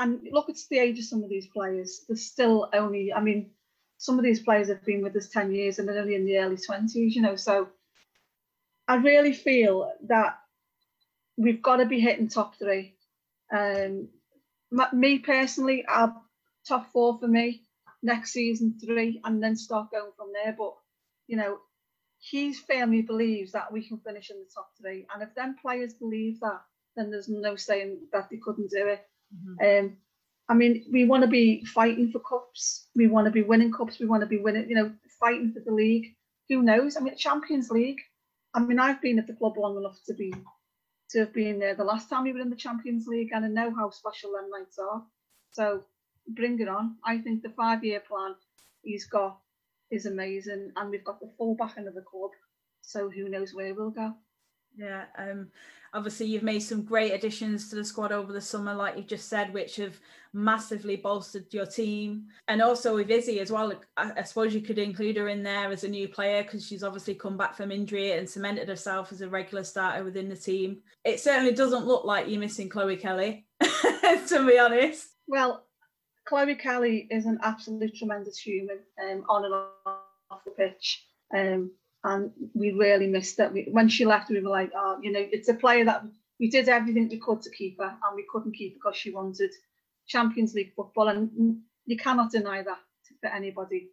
and 0.00 0.20
look 0.32 0.50
at 0.50 0.56
the 0.68 0.80
age 0.80 0.98
of 0.98 1.04
some 1.04 1.22
of 1.22 1.30
these 1.30 1.46
players. 1.46 2.04
They're 2.08 2.16
still 2.16 2.68
only, 2.72 3.12
I 3.12 3.20
mean, 3.20 3.50
some 3.98 4.18
of 4.18 4.24
these 4.24 4.40
players 4.40 4.68
have 4.68 4.84
been 4.84 5.00
with 5.02 5.14
us 5.14 5.28
ten 5.28 5.54
years 5.54 5.78
and 5.78 5.88
they're 5.88 6.00
only 6.00 6.16
in 6.16 6.26
the 6.26 6.38
early 6.38 6.56
twenties, 6.56 7.14
you 7.14 7.22
know. 7.22 7.36
So, 7.36 7.68
I 8.88 8.96
really 8.96 9.32
feel 9.32 9.92
that 10.08 10.38
we've 11.36 11.62
got 11.62 11.76
to 11.76 11.86
be 11.86 12.00
hitting 12.00 12.28
top 12.28 12.56
three. 12.56 12.96
Um, 13.52 14.08
me 14.92 15.20
personally, 15.20 15.84
I'll 15.86 16.20
top 16.66 16.90
four 16.92 17.16
for 17.20 17.28
me 17.28 17.62
next 18.02 18.32
season 18.32 18.74
three, 18.84 19.20
and 19.24 19.40
then 19.40 19.54
start 19.54 19.92
going 19.92 20.10
from 20.16 20.32
there. 20.32 20.54
But 20.58 20.74
you 21.28 21.36
know, 21.36 21.58
he 22.18 22.52
firmly 22.52 23.02
believes 23.02 23.52
that 23.52 23.72
we 23.72 23.86
can 23.86 23.98
finish 23.98 24.30
in 24.30 24.38
the 24.38 24.50
top 24.54 24.70
three. 24.80 25.06
And 25.12 25.22
if 25.22 25.34
them 25.34 25.56
players 25.60 25.94
believe 25.94 26.40
that, 26.40 26.60
then 26.96 27.10
there's 27.10 27.28
no 27.28 27.56
saying 27.56 27.98
that 28.12 28.28
they 28.30 28.38
couldn't 28.38 28.70
do 28.70 28.88
it. 28.88 29.06
Um, 29.62 29.96
I 30.48 30.54
mean, 30.54 30.84
we 30.90 31.04
want 31.04 31.22
to 31.22 31.28
be 31.28 31.64
fighting 31.64 32.10
for 32.10 32.20
cups. 32.20 32.88
We 32.96 33.06
want 33.06 33.26
to 33.26 33.30
be 33.30 33.42
winning 33.42 33.72
cups. 33.72 34.00
We 34.00 34.06
want 34.06 34.22
to 34.22 34.26
be 34.26 34.38
winning, 34.38 34.68
you 34.68 34.74
know, 34.74 34.92
fighting 35.20 35.52
for 35.52 35.60
the 35.60 35.72
league. 35.72 36.16
Who 36.48 36.62
knows? 36.62 36.96
I 36.96 37.00
mean, 37.00 37.16
Champions 37.16 37.70
League. 37.70 38.00
I 38.54 38.60
mean, 38.60 38.78
I've 38.78 39.02
been 39.02 39.18
at 39.18 39.26
the 39.26 39.34
club 39.34 39.58
long 39.58 39.76
enough 39.76 39.98
to 40.06 40.14
be 40.14 40.32
to 41.10 41.20
have 41.20 41.32
been 41.32 41.58
there 41.58 41.74
the 41.74 41.84
last 41.84 42.10
time 42.10 42.24
we 42.24 42.32
were 42.32 42.40
in 42.40 42.50
the 42.50 42.56
Champions 42.56 43.06
League, 43.06 43.30
and 43.32 43.44
I 43.44 43.48
know 43.48 43.74
how 43.74 43.90
special 43.90 44.32
them 44.32 44.50
nights 44.50 44.78
are. 44.78 45.02
So 45.52 45.84
bring 46.26 46.60
it 46.60 46.68
on. 46.68 46.96
I 47.04 47.18
think 47.18 47.42
the 47.42 47.50
five-year 47.50 48.00
plan 48.00 48.34
he's 48.82 49.06
got 49.06 49.38
is 49.90 50.06
amazing, 50.06 50.72
and 50.76 50.90
we've 50.90 51.04
got 51.04 51.20
the 51.20 51.30
full 51.36 51.54
backing 51.54 51.86
of 51.86 51.94
the 51.94 52.02
club. 52.02 52.30
So 52.82 53.10
who 53.10 53.28
knows 53.28 53.54
where 53.54 53.74
we'll 53.74 53.90
go? 53.90 54.14
Yeah, 54.76 55.04
um, 55.18 55.48
obviously 55.92 56.26
you've 56.26 56.42
made 56.42 56.60
some 56.60 56.82
great 56.82 57.12
additions 57.12 57.68
to 57.68 57.76
the 57.76 57.84
squad 57.84 58.12
over 58.12 58.32
the 58.32 58.40
summer, 58.40 58.74
like 58.74 58.96
you've 58.96 59.06
just 59.06 59.28
said, 59.28 59.52
which 59.52 59.76
have 59.76 59.98
massively 60.32 60.96
bolstered 60.96 61.52
your 61.52 61.66
team. 61.66 62.26
And 62.48 62.62
also 62.62 62.94
with 62.94 63.10
Izzy 63.10 63.40
as 63.40 63.50
well, 63.50 63.72
I, 63.96 64.12
I 64.18 64.22
suppose 64.22 64.54
you 64.54 64.60
could 64.60 64.78
include 64.78 65.16
her 65.16 65.28
in 65.28 65.42
there 65.42 65.70
as 65.70 65.84
a 65.84 65.88
new 65.88 66.08
player 66.08 66.42
because 66.42 66.66
she's 66.66 66.84
obviously 66.84 67.14
come 67.14 67.36
back 67.36 67.56
from 67.56 67.72
injury 67.72 68.12
and 68.12 68.28
cemented 68.28 68.68
herself 68.68 69.12
as 69.12 69.20
a 69.20 69.28
regular 69.28 69.64
starter 69.64 70.04
within 70.04 70.28
the 70.28 70.36
team. 70.36 70.78
It 71.04 71.20
certainly 71.20 71.52
doesn't 71.52 71.86
look 71.86 72.04
like 72.04 72.28
you're 72.28 72.40
missing 72.40 72.68
Chloe 72.68 72.96
Kelly, 72.96 73.46
to 73.60 74.46
be 74.46 74.58
honest. 74.58 75.08
Well, 75.26 75.64
Chloe 76.28 76.54
Kelly 76.56 77.06
is 77.10 77.24
an 77.24 77.38
absolute 77.42 77.94
tremendous 77.96 78.38
human 78.38 78.80
um, 79.02 79.24
on 79.30 79.46
and 79.46 79.54
off 79.54 80.44
the 80.44 80.50
pitch. 80.50 81.06
Um, 81.34 81.70
and 82.04 82.30
we 82.54 82.72
really 82.72 83.06
missed 83.06 83.40
it. 83.40 83.50
We, 83.50 83.68
when 83.70 83.88
she 83.88 84.04
left, 84.04 84.28
we 84.28 84.40
were 84.40 84.50
like, 84.50 84.70
oh, 84.76 84.98
you 85.02 85.10
know, 85.10 85.26
it's 85.32 85.48
a 85.48 85.54
player 85.54 85.86
that 85.86 86.04
we 86.38 86.50
did 86.50 86.68
everything 86.68 87.08
we 87.08 87.16
could 87.18 87.40
to 87.42 87.50
keep 87.50 87.78
her, 87.80 87.86
and 87.86 88.14
we 88.14 88.26
couldn't 88.30 88.54
keep 88.54 88.74
her 88.74 88.78
because 88.78 88.96
she 88.96 89.10
wanted 89.10 89.52
Champions 90.06 90.54
League 90.54 90.74
football. 90.76 91.08
And 91.08 91.60
you 91.86 91.96
cannot 91.96 92.30
deny 92.30 92.62
that 92.62 92.78
for 93.22 93.28
anybody. 93.30 93.88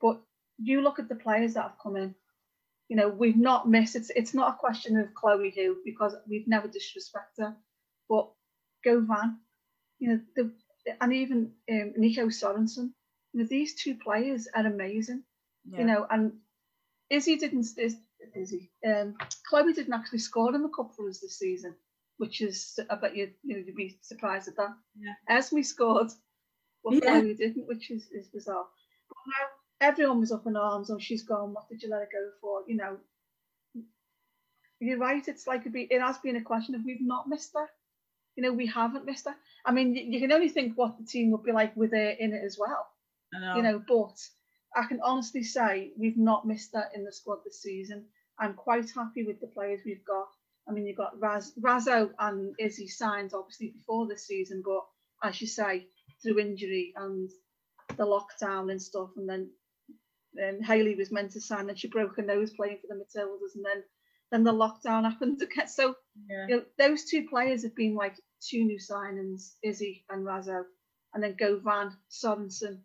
But 0.00 0.20
you 0.58 0.80
look 0.80 1.00
at 1.00 1.08
the 1.08 1.16
players 1.16 1.54
that 1.54 1.62
have 1.62 1.78
come 1.82 1.96
in. 1.96 2.14
You 2.88 2.96
know, 2.96 3.08
we've 3.08 3.36
not 3.36 3.68
missed. 3.68 3.96
It's 3.96 4.10
it's 4.14 4.34
not 4.34 4.54
a 4.54 4.58
question 4.58 4.96
of 4.96 5.12
Chloe 5.14 5.52
who 5.56 5.78
because 5.84 6.14
we've 6.28 6.46
never 6.46 6.68
disrespected 6.68 7.38
her, 7.38 7.56
but 8.08 8.30
Gauvin, 8.86 9.38
you 9.98 10.08
know, 10.10 10.20
the 10.36 10.52
and 11.00 11.12
even 11.12 11.52
um, 11.70 11.92
Nico 11.96 12.26
Sorensen. 12.26 12.90
You 13.32 13.40
know, 13.40 13.46
these 13.46 13.74
two 13.74 13.96
players 13.96 14.48
are 14.54 14.66
amazing. 14.66 15.24
You 15.66 15.84
know, 15.84 16.06
and 16.10 16.32
Izzy 17.10 17.36
didn't. 17.36 17.66
Is, 17.78 17.96
Izzy, 18.34 18.70
um, 18.86 19.16
Chloe 19.48 19.72
didn't 19.72 19.92
actually 19.92 20.18
score 20.18 20.54
in 20.54 20.62
the 20.62 20.68
cup 20.68 20.92
for 20.94 21.08
us 21.08 21.20
this 21.20 21.38
season, 21.38 21.74
which 22.18 22.40
is 22.40 22.78
I 22.90 22.96
bet 22.96 23.16
you 23.16 23.30
you 23.42 23.56
know 23.56 23.62
you'd 23.66 23.76
be 23.76 23.98
surprised 24.02 24.48
at 24.48 24.56
that. 24.56 24.74
Yeah. 24.98 25.36
Esme 25.36 25.62
scored, 25.62 26.10
but 26.82 26.94
Yeah. 26.94 27.20
Chloe 27.20 27.34
didn't, 27.34 27.66
which 27.66 27.90
is, 27.90 28.06
is 28.12 28.28
bizarre. 28.28 28.66
But 29.08 29.16
now 29.26 29.88
everyone 29.88 30.20
was 30.20 30.32
up 30.32 30.46
in 30.46 30.56
arms. 30.56 30.90
Oh, 30.90 30.98
she's 30.98 31.22
gone. 31.22 31.52
What 31.52 31.68
did 31.68 31.82
you 31.82 31.90
let 31.90 32.00
her 32.00 32.08
go 32.12 32.30
for? 32.40 32.62
You 32.66 32.76
know, 32.76 32.96
you're 34.80 34.98
right. 34.98 35.26
It's 35.26 35.46
like 35.46 35.66
a 35.66 35.70
be, 35.70 35.82
it 35.90 36.00
has 36.00 36.18
been 36.18 36.36
a 36.36 36.42
question 36.42 36.74
of 36.74 36.82
we've 36.84 36.98
not 37.00 37.28
missed 37.28 37.52
her. 37.54 37.68
You 38.36 38.42
know, 38.42 38.52
we 38.52 38.66
haven't 38.66 39.06
missed 39.06 39.26
her. 39.26 39.36
I 39.64 39.72
mean, 39.72 39.94
you, 39.94 40.20
can 40.20 40.32
only 40.32 40.48
think 40.48 40.76
what 40.76 40.98
the 40.98 41.06
team 41.06 41.30
would 41.30 41.42
be 41.42 41.52
like 41.52 41.74
with 41.76 41.92
her 41.92 42.10
in 42.10 42.34
it 42.34 42.42
as 42.44 42.58
well. 42.58 42.86
I 43.34 43.40
know. 43.40 43.56
You 43.56 43.62
know, 43.62 43.82
but 43.86 44.20
I 44.76 44.86
can 44.86 45.00
honestly 45.02 45.42
say 45.42 45.92
we've 45.98 46.18
not 46.18 46.46
missed 46.46 46.72
that 46.72 46.90
in 46.94 47.04
the 47.04 47.12
squad 47.12 47.38
this 47.44 47.62
season. 47.62 48.04
I'm 48.38 48.54
quite 48.54 48.90
happy 48.90 49.24
with 49.24 49.40
the 49.40 49.46
players 49.46 49.80
we've 49.84 50.04
got. 50.04 50.28
I 50.68 50.72
mean, 50.72 50.86
you've 50.86 50.96
got 50.96 51.20
Raz, 51.20 51.52
Raso 51.60 52.10
and 52.18 52.54
Izzy 52.58 52.88
signed 52.88 53.32
obviously 53.34 53.70
before 53.70 54.06
this 54.06 54.26
season, 54.26 54.62
but 54.64 54.84
as 55.22 55.40
you 55.40 55.46
say, 55.46 55.86
through 56.22 56.40
injury 56.40 56.92
and 56.96 57.30
the 57.96 58.04
lockdown 58.04 58.70
and 58.70 58.80
stuff, 58.80 59.10
and 59.16 59.28
then 59.28 59.50
um, 60.42 60.60
Hayley 60.62 60.94
was 60.94 61.12
meant 61.12 61.32
to 61.32 61.40
sign 61.40 61.68
and 61.68 61.78
she 61.78 61.88
broke 61.88 62.16
her 62.16 62.22
nose 62.22 62.52
playing 62.54 62.78
for 62.80 62.88
the 62.88 62.94
Matildas, 62.94 63.54
and 63.54 63.64
then 63.64 63.82
then 64.30 64.42
the 64.42 64.52
lockdown 64.52 65.04
happened 65.10 65.40
again. 65.42 65.68
So 65.68 65.96
Yeah. 66.28 66.46
you 66.48 66.56
know, 66.56 66.64
those 66.78 67.04
two 67.04 67.28
players 67.28 67.62
have 67.62 67.74
been 67.74 67.94
like 67.94 68.16
two 68.48 68.64
new 68.64 68.78
signings, 68.78 69.54
Izzy 69.62 70.04
and 70.10 70.26
Raso, 70.26 70.64
and 71.14 71.22
then 71.22 71.36
Gauvin, 71.36 71.92
Sorensen. 72.10 72.82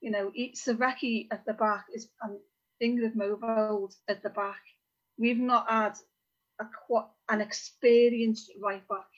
You 0.00 0.10
know, 0.10 0.32
Sevecke 0.54 1.28
at 1.32 1.44
the 1.46 1.54
back 1.54 1.86
is 1.94 2.08
and 2.22 2.38
Ingrid 2.82 3.14
Moe 3.16 3.38
Wold 3.40 3.94
at 4.08 4.22
the 4.22 4.30
back. 4.30 4.60
We've 5.18 5.38
not 5.38 5.70
had 5.70 5.94
a 6.60 6.66
an 7.28 7.40
experienced 7.40 8.52
right 8.60 8.86
back 8.88 9.08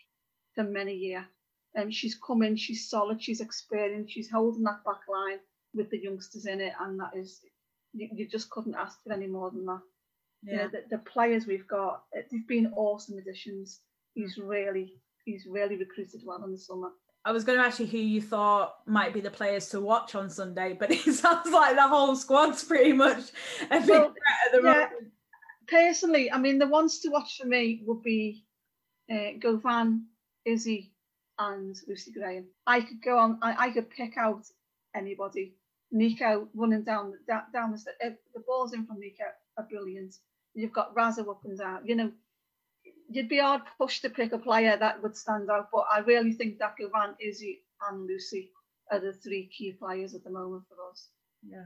for 0.54 0.64
many 0.64 0.94
years. 0.94 1.24
Um, 1.76 1.90
she's 1.90 2.16
come 2.26 2.42
in, 2.42 2.56
she's 2.56 2.88
solid, 2.88 3.22
she's 3.22 3.40
experienced, 3.40 4.12
she's 4.12 4.30
holding 4.30 4.64
that 4.64 4.84
back 4.84 5.00
line 5.08 5.40
with 5.74 5.90
the 5.90 5.98
youngsters 5.98 6.46
in 6.46 6.60
it, 6.60 6.72
and 6.80 7.00
that 7.00 7.16
is 7.16 7.40
you, 7.92 8.08
you 8.14 8.28
just 8.28 8.50
couldn't 8.50 8.76
ask 8.76 9.02
for 9.02 9.12
any 9.12 9.26
more 9.26 9.50
than 9.50 9.66
that. 9.66 9.80
You 10.50 10.58
Yeah. 10.58 10.64
know, 10.64 10.68
the, 10.68 10.84
the 10.90 10.98
players 10.98 11.46
we've 11.46 11.68
got, 11.68 12.04
they've 12.12 12.46
been 12.48 12.72
awesome 12.76 13.18
additions. 13.18 13.80
He's 14.14 14.38
really 14.38 15.00
he's 15.24 15.46
really 15.46 15.76
recruited 15.76 16.22
well 16.24 16.42
in 16.44 16.52
the 16.52 16.58
summer. 16.58 16.90
I 17.26 17.32
was 17.32 17.44
going 17.44 17.58
to 17.58 17.64
ask 17.64 17.80
you 17.80 17.86
who 17.86 17.98
you 17.98 18.20
thought 18.20 18.74
might 18.86 19.14
be 19.14 19.20
the 19.20 19.30
players 19.30 19.68
to 19.70 19.80
watch 19.80 20.14
on 20.14 20.28
Sunday, 20.28 20.76
but 20.78 20.90
it 20.92 21.00
sounds 21.14 21.50
like 21.50 21.74
the 21.76 21.88
whole 21.88 22.14
squad's 22.16 22.62
pretty 22.64 22.92
much 22.92 23.30
a 23.70 23.80
big 23.80 23.88
Well, 23.88 24.12
threat 24.12 24.40
at 24.46 24.52
the 24.52 24.60
yeah, 24.62 24.72
moment. 24.90 25.12
personally, 25.66 26.30
I 26.30 26.38
mean, 26.38 26.58
the 26.58 26.66
ones 26.68 27.00
to 27.00 27.08
watch 27.08 27.38
for 27.40 27.46
me 27.46 27.82
would 27.86 28.02
be 28.02 28.44
uh, 29.10 29.38
Gauvin, 29.38 30.02
Izzy, 30.44 30.92
and 31.38 31.76
Lucy 31.88 32.12
Graham. 32.12 32.46
I 32.66 32.80
could 32.82 33.02
go 33.02 33.18
on. 33.18 33.38
I, 33.42 33.66
I 33.66 33.70
could 33.70 33.90
pick 33.90 34.16
out 34.16 34.44
anybody. 34.94 35.54
Nico 35.90 36.48
running 36.54 36.82
down 36.82 37.12
the 37.26 37.42
down 37.52 37.72
the 37.72 38.06
uh, 38.06 38.10
the 38.34 38.40
balls 38.46 38.72
in 38.74 38.84
from 38.86 39.00
Nico 39.00 39.24
are 39.56 39.66
brilliant. 39.70 40.16
You've 40.54 40.72
got 40.72 40.94
Raza 40.94 41.28
up 41.28 41.42
and 41.44 41.58
down. 41.58 41.80
You 41.86 41.96
know, 41.96 42.12
you'd 43.08 43.28
be 43.28 43.38
hard 43.38 43.62
pushed 43.78 44.02
to 44.02 44.10
pick 44.10 44.32
a 44.32 44.38
player 44.38 44.76
that 44.76 45.02
would 45.02 45.16
stand 45.16 45.50
out, 45.50 45.68
but 45.72 45.84
I 45.92 46.00
really 46.00 46.32
think 46.32 46.58
that 46.58 46.76
Van, 46.78 47.14
Izzy, 47.20 47.62
and 47.88 48.06
Lucy 48.06 48.50
are 48.90 49.00
the 49.00 49.12
three 49.12 49.48
key 49.56 49.72
players 49.72 50.14
at 50.14 50.24
the 50.24 50.30
moment 50.30 50.64
for 50.68 50.76
us. 50.90 51.08
Yeah. 51.46 51.64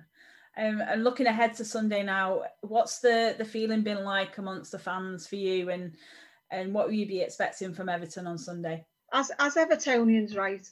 Um, 0.56 0.80
and 0.80 1.04
looking 1.04 1.26
ahead 1.26 1.54
to 1.54 1.64
Sunday 1.64 2.02
now, 2.02 2.42
what's 2.62 2.98
the 2.98 3.34
the 3.38 3.44
feeling 3.44 3.82
been 3.82 4.02
like 4.02 4.38
amongst 4.38 4.72
the 4.72 4.78
fans 4.78 5.26
for 5.26 5.36
you, 5.36 5.70
and 5.70 5.94
and 6.50 6.74
what 6.74 6.86
will 6.86 6.94
you 6.94 7.06
be 7.06 7.20
expecting 7.20 7.72
from 7.72 7.88
Everton 7.88 8.26
on 8.26 8.38
Sunday? 8.38 8.84
As 9.12 9.30
as 9.38 9.54
Evertonians, 9.54 10.36
right? 10.36 10.66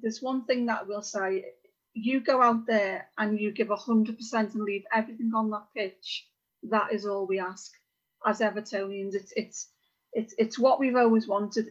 There's 0.00 0.22
one 0.22 0.44
thing 0.44 0.64
that 0.66 0.86
we'll 0.86 1.02
say: 1.02 1.44
you 1.92 2.20
go 2.20 2.40
out 2.40 2.66
there 2.66 3.08
and 3.18 3.38
you 3.38 3.52
give 3.52 3.68
hundred 3.68 4.16
percent 4.16 4.54
and 4.54 4.62
leave 4.62 4.84
everything 4.94 5.32
on 5.34 5.50
that 5.50 5.66
pitch. 5.76 6.28
That 6.62 6.92
is 6.92 7.04
all 7.04 7.26
we 7.26 7.38
ask 7.38 7.72
as 8.26 8.40
Evertonians. 8.40 9.14
It's 9.14 9.32
it's 9.36 9.68
it's 10.16 10.34
it's 10.38 10.58
what 10.58 10.80
we've 10.80 10.96
always 10.96 11.28
wanted, 11.28 11.68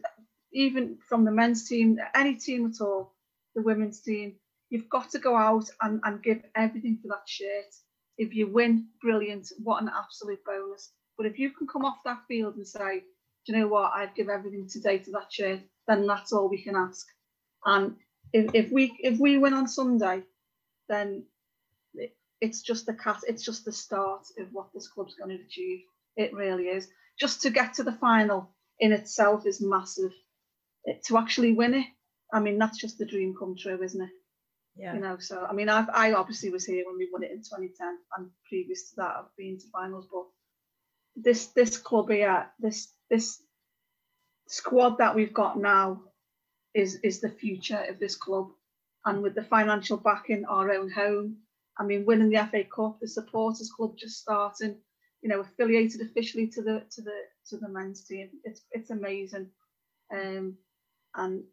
even 0.53 0.97
from 1.09 1.25
the 1.25 1.31
men's 1.31 1.67
team, 1.67 1.99
any 2.13 2.35
team 2.35 2.67
at 2.67 2.79
all, 2.79 3.15
the 3.55 3.63
women's 3.63 4.01
team. 4.01 4.35
You've 4.69 4.89
got 4.89 5.11
to 5.11 5.19
go 5.19 5.35
out 5.35 5.65
and, 5.81 5.99
and 6.03 6.23
give 6.23 6.43
everything 6.55 6.99
for 7.01 7.07
that 7.09 7.27
shirt. 7.27 7.73
If 8.17 8.35
you 8.35 8.47
win, 8.47 8.87
brilliant. 9.01 9.51
What 9.63 9.81
an 9.81 9.89
absolute 9.95 10.43
bonus. 10.45 10.91
But 11.17 11.25
if 11.25 11.39
you 11.39 11.49
can 11.51 11.67
come 11.67 11.85
off 11.85 11.97
that 12.05 12.19
field 12.27 12.55
and 12.55 12.67
say, 12.67 12.99
do 13.45 13.53
you 13.53 13.59
know 13.59 13.67
what, 13.67 13.93
I'd 13.93 14.15
give 14.15 14.29
everything 14.29 14.67
today 14.69 14.99
to 14.99 15.11
that 15.11 15.31
shirt, 15.31 15.61
then 15.87 16.05
that's 16.05 16.31
all 16.31 16.47
we 16.49 16.61
can 16.61 16.75
ask. 16.75 17.07
And 17.65 17.95
if, 18.31 18.53
if 18.53 18.71
we 18.71 18.95
if 18.99 19.19
we 19.19 19.39
win 19.39 19.53
on 19.53 19.67
Sunday, 19.67 20.21
then 20.87 21.23
it's 22.41 22.61
just 22.61 22.85
the 22.85 22.93
cat, 22.93 23.21
it's 23.27 23.43
just 23.43 23.65
the 23.65 23.71
start 23.71 24.27
of 24.39 24.47
what 24.51 24.67
this 24.73 24.87
club's 24.87 25.15
going 25.15 25.35
to 25.35 25.43
achieve. 25.43 25.81
It 26.15 26.33
really 26.33 26.65
is. 26.65 26.87
Just 27.19 27.41
to 27.43 27.49
get 27.49 27.75
to 27.75 27.83
the 27.83 27.93
final 27.93 28.51
in 28.79 28.91
itself 28.91 29.45
is 29.45 29.61
massive. 29.61 30.11
It, 30.83 31.03
to 31.05 31.17
actually 31.17 31.53
win 31.53 31.73
it, 31.73 31.87
I 32.33 32.39
mean, 32.39 32.57
that's 32.57 32.77
just 32.77 32.97
the 32.97 33.05
dream 33.05 33.35
come 33.37 33.55
true, 33.57 33.81
isn't 33.81 34.01
it? 34.01 34.09
Yeah. 34.75 34.93
You 34.93 34.99
know, 34.99 35.17
so 35.19 35.45
I 35.49 35.53
mean, 35.53 35.69
I 35.69 35.85
I 35.93 36.13
obviously 36.13 36.49
was 36.49 36.65
here 36.65 36.83
when 36.85 36.97
we 36.97 37.09
won 37.11 37.23
it 37.23 37.31
in 37.31 37.37
2010, 37.37 37.97
and 38.17 38.29
previous 38.49 38.89
to 38.89 38.95
that, 38.97 39.15
I've 39.17 39.35
been 39.37 39.57
to 39.57 39.65
finals. 39.71 40.07
But 40.11 40.25
this 41.15 41.47
this 41.47 41.77
club 41.77 42.09
here, 42.09 42.47
this 42.59 42.91
this 43.09 43.41
squad 44.47 44.97
that 44.97 45.15
we've 45.15 45.33
got 45.33 45.57
now, 45.57 46.01
is 46.73 46.99
is 47.03 47.21
the 47.21 47.29
future 47.29 47.85
of 47.87 47.99
this 47.99 48.17
club, 48.17 48.49
and 49.05 49.23
with 49.23 49.33
the 49.33 49.43
financial 49.43 49.97
backing, 49.97 50.43
our 50.45 50.69
own 50.71 50.91
home. 50.91 51.37
I 51.77 51.83
mean, 51.83 52.05
winning 52.05 52.29
the 52.29 52.47
FA 52.51 52.63
Cup, 52.63 52.99
the 52.99 53.07
supporters 53.07 53.71
club 53.71 53.97
just 53.97 54.21
starting, 54.21 54.77
you 55.25 55.29
know, 55.29 55.39
affiliated 55.39 56.01
officially 56.01 56.45
to 56.45 56.61
the 56.61 56.83
to 56.91 57.01
the 57.01 57.17
to 57.49 57.57
the 57.57 57.67
men's 57.67 58.03
team. 58.03 58.29
It's 58.43 58.61
it's 58.71 58.91
amazing, 58.91 59.47
um, 60.13 60.55
and 61.15 61.43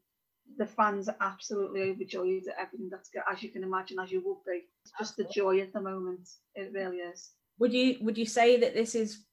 the 0.59 0.66
fans 0.66 1.09
are 1.09 1.16
absolutely 1.23 1.85
overjoyed 1.85 2.49
at 2.49 2.66
everything 2.66 2.91
that's 2.91 3.09
good, 3.09 3.23
as 3.33 3.43
you 3.43 3.49
can 3.49 3.62
imagine, 3.62 3.99
as 3.99 4.12
you 4.12 4.20
would 4.27 4.45
be. 4.47 4.64
It's 4.85 4.93
just 4.99 5.16
the 5.16 5.25
joy 5.25 5.61
at 5.61 5.73
the 5.73 5.81
moment. 5.81 6.29
It 6.55 6.70
really 6.75 6.99
is. 6.99 7.31
Would 7.61 7.73
you 7.73 7.97
would 8.03 8.18
you 8.18 8.27
say 8.27 8.61
that 8.61 8.75
this 8.75 8.95
is 8.95 9.25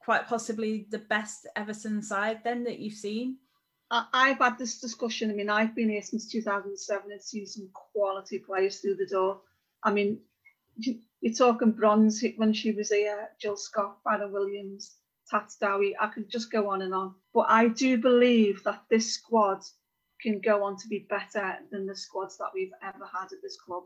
quite 0.00 0.26
possibly 0.26 0.88
the 0.90 0.98
best 0.98 1.46
Everton 1.54 2.02
side 2.02 2.40
then 2.42 2.64
that 2.64 2.80
you've 2.80 2.94
seen? 2.94 3.36
I, 3.88 4.30
have 4.30 4.38
had 4.38 4.58
this 4.58 4.80
discussion. 4.80 5.30
I 5.30 5.34
mean, 5.34 5.48
I've 5.48 5.76
been 5.76 5.90
here 5.90 6.02
since 6.02 6.28
2007 6.28 7.12
and 7.12 7.22
seen 7.22 7.46
some 7.46 7.68
quality 7.72 8.40
players 8.40 8.80
through 8.80 8.96
the 8.96 9.06
door. 9.06 9.42
I 9.84 9.92
mean, 9.92 10.18
you're 11.26 11.34
talking 11.34 11.72
Bronze 11.72 12.24
when 12.36 12.52
she 12.52 12.70
was 12.70 12.90
here, 12.90 13.30
Jill 13.40 13.56
Scott, 13.56 13.98
Fara 14.04 14.28
Williams, 14.28 14.94
Tash 15.28 15.56
Dowie. 15.60 15.96
I 16.00 16.06
could 16.06 16.30
just 16.30 16.52
go 16.52 16.70
on 16.70 16.82
and 16.82 16.94
on. 16.94 17.16
But 17.34 17.46
I 17.48 17.66
do 17.66 17.98
believe 17.98 18.62
that 18.62 18.84
this 18.90 19.14
squad 19.14 19.62
can 20.22 20.38
go 20.38 20.62
on 20.62 20.76
to 20.76 20.88
be 20.88 21.04
better 21.10 21.58
than 21.72 21.84
the 21.84 21.96
squads 21.96 22.38
that 22.38 22.50
we've 22.54 22.70
ever 22.80 23.04
had 23.12 23.24
at 23.24 23.42
this 23.42 23.58
club 23.60 23.82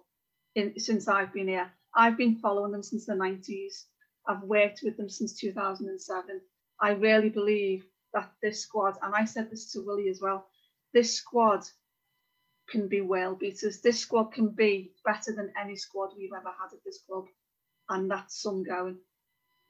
in, 0.54 0.78
since 0.78 1.08
I've 1.08 1.32
been 1.32 1.48
here. 1.48 1.72
I've 1.94 2.18
been 2.18 2.36
following 2.36 2.72
them 2.72 2.82
since 2.82 3.06
the 3.06 3.14
90s. 3.14 3.84
I've 4.28 4.42
worked 4.42 4.80
with 4.82 4.98
them 4.98 5.08
since 5.08 5.32
2007. 5.40 6.42
I 6.78 6.90
really 6.90 7.30
believe 7.30 7.86
that 8.12 8.30
this 8.42 8.60
squad, 8.60 8.98
and 9.00 9.14
I 9.14 9.24
said 9.24 9.50
this 9.50 9.72
to 9.72 9.80
Willie 9.80 10.10
as 10.10 10.20
well, 10.20 10.46
this 10.92 11.14
squad 11.14 11.62
can 12.70 12.88
be 12.88 13.00
well 13.00 13.34
beaters. 13.34 13.80
This 13.80 13.98
squad 13.98 14.32
can 14.32 14.48
be 14.48 14.92
better 15.04 15.32
than 15.32 15.52
any 15.60 15.76
squad 15.76 16.10
we've 16.16 16.32
ever 16.32 16.48
had 16.48 16.72
at 16.72 16.84
this 16.84 17.00
club, 17.06 17.26
and 17.88 18.10
that's 18.10 18.40
some 18.40 18.62
going. 18.62 18.98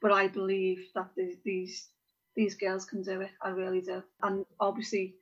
But 0.01 0.11
I 0.11 0.27
believe 0.27 0.87
that 0.95 1.09
the, 1.15 1.35
these 1.43 1.89
these 2.35 2.55
girls 2.55 2.85
can 2.85 3.03
do 3.03 3.21
it. 3.21 3.31
I 3.41 3.49
really 3.49 3.81
do. 3.81 4.01
And 4.21 4.45
obviously, 4.59 5.15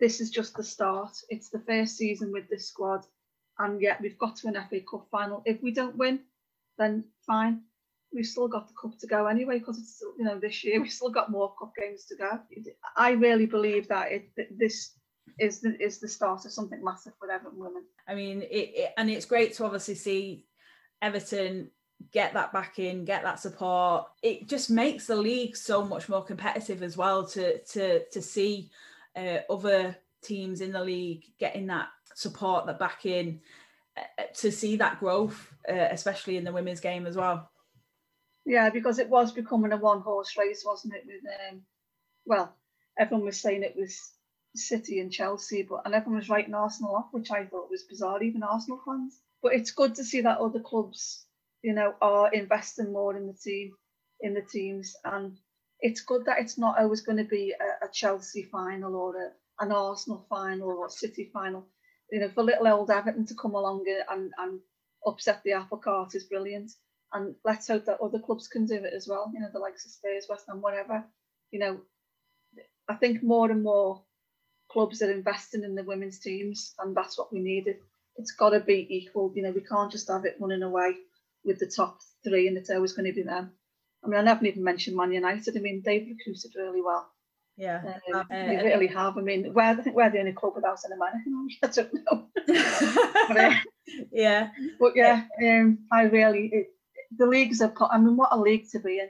this 0.00 0.20
is 0.20 0.30
just 0.30 0.56
the 0.56 0.64
start. 0.64 1.16
It's 1.28 1.50
the 1.50 1.60
first 1.60 1.96
season 1.96 2.32
with 2.32 2.48
this 2.48 2.68
squad, 2.68 3.04
and 3.58 3.80
yet 3.80 4.00
we've 4.00 4.18
got 4.18 4.36
to 4.36 4.48
an 4.48 4.58
FA 4.68 4.80
Cup 4.80 5.06
final. 5.10 5.42
If 5.44 5.62
we 5.62 5.72
don't 5.72 5.96
win, 5.96 6.20
then 6.78 7.04
fine. 7.26 7.62
We've 8.12 8.26
still 8.26 8.46
got 8.46 8.68
the 8.68 8.74
cup 8.80 8.96
to 9.00 9.08
go 9.08 9.26
anyway 9.26 9.58
because 9.58 9.76
it's 9.78 10.00
you 10.18 10.24
know 10.24 10.38
this 10.38 10.62
year 10.62 10.80
we've 10.82 10.92
still 10.92 11.10
got 11.10 11.30
more 11.30 11.54
cup 11.58 11.72
games 11.76 12.04
to 12.06 12.16
go. 12.16 12.38
I 12.96 13.10
really 13.12 13.46
believe 13.46 13.88
that 13.88 14.12
it 14.12 14.28
this 14.56 14.92
is 15.38 15.60
the 15.60 15.76
is 15.82 15.98
the 15.98 16.08
start 16.08 16.44
of 16.44 16.52
something 16.52 16.82
massive 16.82 17.12
for 17.18 17.30
Everton 17.30 17.58
women. 17.58 17.84
I 18.06 18.14
mean, 18.14 18.42
it, 18.42 18.70
it 18.74 18.94
and 18.96 19.10
it's 19.10 19.26
great 19.26 19.54
to 19.54 19.64
obviously 19.64 19.94
see 19.94 20.44
Everton 21.02 21.70
get 22.12 22.34
that 22.34 22.52
back 22.52 22.78
in, 22.78 23.04
get 23.04 23.22
that 23.22 23.40
support. 23.40 24.06
It 24.22 24.48
just 24.48 24.70
makes 24.70 25.06
the 25.06 25.16
league 25.16 25.56
so 25.56 25.84
much 25.84 26.08
more 26.08 26.22
competitive 26.22 26.82
as 26.82 26.96
well 26.96 27.26
to 27.28 27.58
to 27.58 28.04
to 28.08 28.22
see 28.22 28.70
uh, 29.16 29.38
other 29.50 29.96
teams 30.22 30.60
in 30.60 30.72
the 30.72 30.82
league 30.82 31.24
getting 31.38 31.66
that 31.66 31.88
support, 32.14 32.66
that 32.66 32.78
back 32.78 33.06
in, 33.06 33.40
uh, 33.96 34.22
to 34.34 34.50
see 34.50 34.76
that 34.76 34.98
growth, 35.00 35.52
uh, 35.68 35.88
especially 35.90 36.36
in 36.36 36.44
the 36.44 36.52
women's 36.52 36.80
game 36.80 37.06
as 37.06 37.16
well. 37.16 37.50
Yeah, 38.46 38.70
because 38.70 38.98
it 38.98 39.08
was 39.08 39.32
becoming 39.32 39.72
a 39.72 39.76
one 39.76 40.00
horse 40.00 40.36
race, 40.36 40.64
wasn't 40.66 40.94
it? 40.94 41.04
With 41.06 41.22
um, 41.50 41.62
well, 42.26 42.54
everyone 42.98 43.26
was 43.26 43.40
saying 43.40 43.62
it 43.62 43.76
was 43.76 44.12
City 44.54 45.00
and 45.00 45.12
Chelsea, 45.12 45.62
but 45.62 45.82
and 45.84 45.94
everyone 45.94 46.18
was 46.18 46.28
writing 46.28 46.54
Arsenal 46.54 46.96
off, 46.96 47.08
which 47.12 47.30
I 47.30 47.44
thought 47.44 47.70
was 47.70 47.84
bizarre, 47.88 48.22
even 48.22 48.42
Arsenal 48.42 48.80
fans. 48.84 49.20
But 49.42 49.54
it's 49.54 49.72
good 49.72 49.94
to 49.96 50.04
see 50.04 50.20
that 50.22 50.38
other 50.38 50.60
clubs, 50.60 51.26
you 51.62 51.74
know, 51.74 51.94
are 52.00 52.32
investing 52.32 52.92
more 52.92 53.16
in 53.16 53.26
the 53.26 53.34
team, 53.34 53.72
in 54.20 54.34
the 54.34 54.42
teams, 54.42 54.94
and 55.04 55.36
it's 55.80 56.00
good 56.00 56.24
that 56.26 56.38
it's 56.40 56.56
not 56.56 56.78
always 56.78 57.02
going 57.02 57.18
to 57.18 57.24
be 57.24 57.52
a, 57.60 57.86
a 57.86 57.88
Chelsea 57.92 58.44
final 58.44 58.94
or 58.96 59.16
a, 59.16 59.64
an 59.64 59.72
Arsenal 59.72 60.24
final 60.28 60.68
or 60.68 60.86
a 60.86 60.90
City 60.90 61.30
final. 61.32 61.66
You 62.10 62.20
know, 62.20 62.30
for 62.30 62.42
little 62.44 62.68
old 62.68 62.90
Everton 62.90 63.26
to 63.26 63.34
come 63.34 63.54
along 63.54 63.84
and, 64.10 64.30
and 64.38 64.60
upset 65.06 65.42
the 65.44 65.52
apple 65.52 65.78
cart 65.78 66.14
is 66.14 66.24
brilliant. 66.24 66.70
And 67.12 67.34
let's 67.44 67.68
hope 67.68 67.84
that 67.86 68.00
other 68.00 68.18
clubs 68.18 68.48
can 68.48 68.66
do 68.66 68.74
it 68.74 68.92
as 68.94 69.08
well. 69.08 69.30
You 69.32 69.40
know, 69.40 69.48
the 69.52 69.58
likes 69.58 69.84
of 69.84 69.92
Spurs, 69.92 70.26
West 70.28 70.46
Ham, 70.48 70.60
whatever. 70.60 71.04
You 71.50 71.58
know, 71.60 71.80
I 72.88 72.94
think 72.94 73.22
more 73.22 73.50
and 73.50 73.62
more 73.62 74.03
clubs 74.74 75.00
are 75.00 75.10
investing 75.10 75.62
in 75.62 75.76
the 75.76 75.84
women's 75.84 76.18
teams, 76.18 76.74
and 76.80 76.94
that's 76.94 77.16
what 77.16 77.32
we 77.32 77.38
needed. 77.38 77.76
It's 78.16 78.32
got 78.32 78.50
to 78.50 78.60
be 78.60 78.86
equal. 78.90 79.32
You 79.34 79.44
know, 79.44 79.52
we 79.52 79.60
can't 79.60 79.90
just 79.90 80.08
have 80.08 80.24
it 80.24 80.36
running 80.40 80.64
away 80.64 80.96
with 81.44 81.60
the 81.60 81.66
top 81.66 82.00
three, 82.24 82.48
and 82.48 82.58
it's 82.58 82.70
always 82.70 82.92
going 82.92 83.06
to 83.06 83.14
be 83.14 83.22
them. 83.22 83.52
I 84.04 84.08
mean, 84.08 84.20
I 84.20 84.28
haven't 84.28 84.48
even 84.48 84.64
mentioned 84.64 84.96
Man 84.96 85.12
United. 85.12 85.56
I 85.56 85.60
mean, 85.60 85.80
they've 85.84 86.06
recruited 86.06 86.50
really 86.56 86.82
well. 86.82 87.08
Yeah, 87.56 87.82
uh, 88.12 88.18
uh, 88.18 88.24
they 88.28 88.60
really 88.64 88.88
have. 88.88 89.16
I 89.16 89.20
mean, 89.20 89.54
where 89.54 89.66
I 89.66 89.74
think 89.76 89.94
we're 89.94 90.10
the 90.10 90.18
only 90.18 90.32
club 90.32 90.54
without 90.56 90.80
an 90.84 90.92
American. 90.92 91.48
I 91.62 91.66
don't 91.68 91.94
know. 91.94 92.26
but, 93.28 93.36
uh, 93.36 93.54
yeah, 94.10 94.50
but 94.80 94.92
yeah, 94.96 95.22
um, 95.46 95.78
I 95.92 96.02
really 96.02 96.46
it, 96.52 96.66
the 97.16 97.26
leagues 97.26 97.62
are. 97.62 97.72
I 97.90 97.98
mean, 97.98 98.16
what 98.16 98.32
a 98.32 98.38
league 98.38 98.68
to 98.72 98.80
be 98.80 98.98
in 98.98 99.08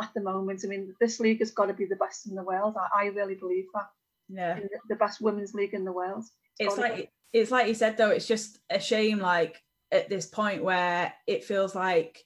at 0.00 0.12
the 0.12 0.20
moment. 0.20 0.62
I 0.64 0.68
mean, 0.68 0.92
this 1.00 1.20
league 1.20 1.38
has 1.38 1.52
got 1.52 1.66
to 1.66 1.74
be 1.74 1.86
the 1.86 1.96
best 1.96 2.26
in 2.26 2.34
the 2.34 2.42
world. 2.42 2.74
I, 2.76 3.04
I 3.04 3.06
really 3.06 3.36
believe 3.36 3.66
that. 3.74 3.88
Yeah, 4.28 4.58
the 4.88 4.96
best 4.96 5.20
women's 5.20 5.54
league 5.54 5.74
in 5.74 5.84
the 5.84 5.92
world. 5.92 6.24
It's, 6.58 6.74
it's 6.74 6.78
like 6.78 7.10
it's 7.32 7.50
like 7.50 7.68
you 7.68 7.74
said 7.74 7.96
though. 7.96 8.10
It's 8.10 8.26
just 8.26 8.58
a 8.70 8.80
shame, 8.80 9.18
like 9.18 9.62
at 9.90 10.08
this 10.08 10.26
point 10.26 10.62
where 10.62 11.12
it 11.26 11.44
feels 11.44 11.74
like 11.74 12.24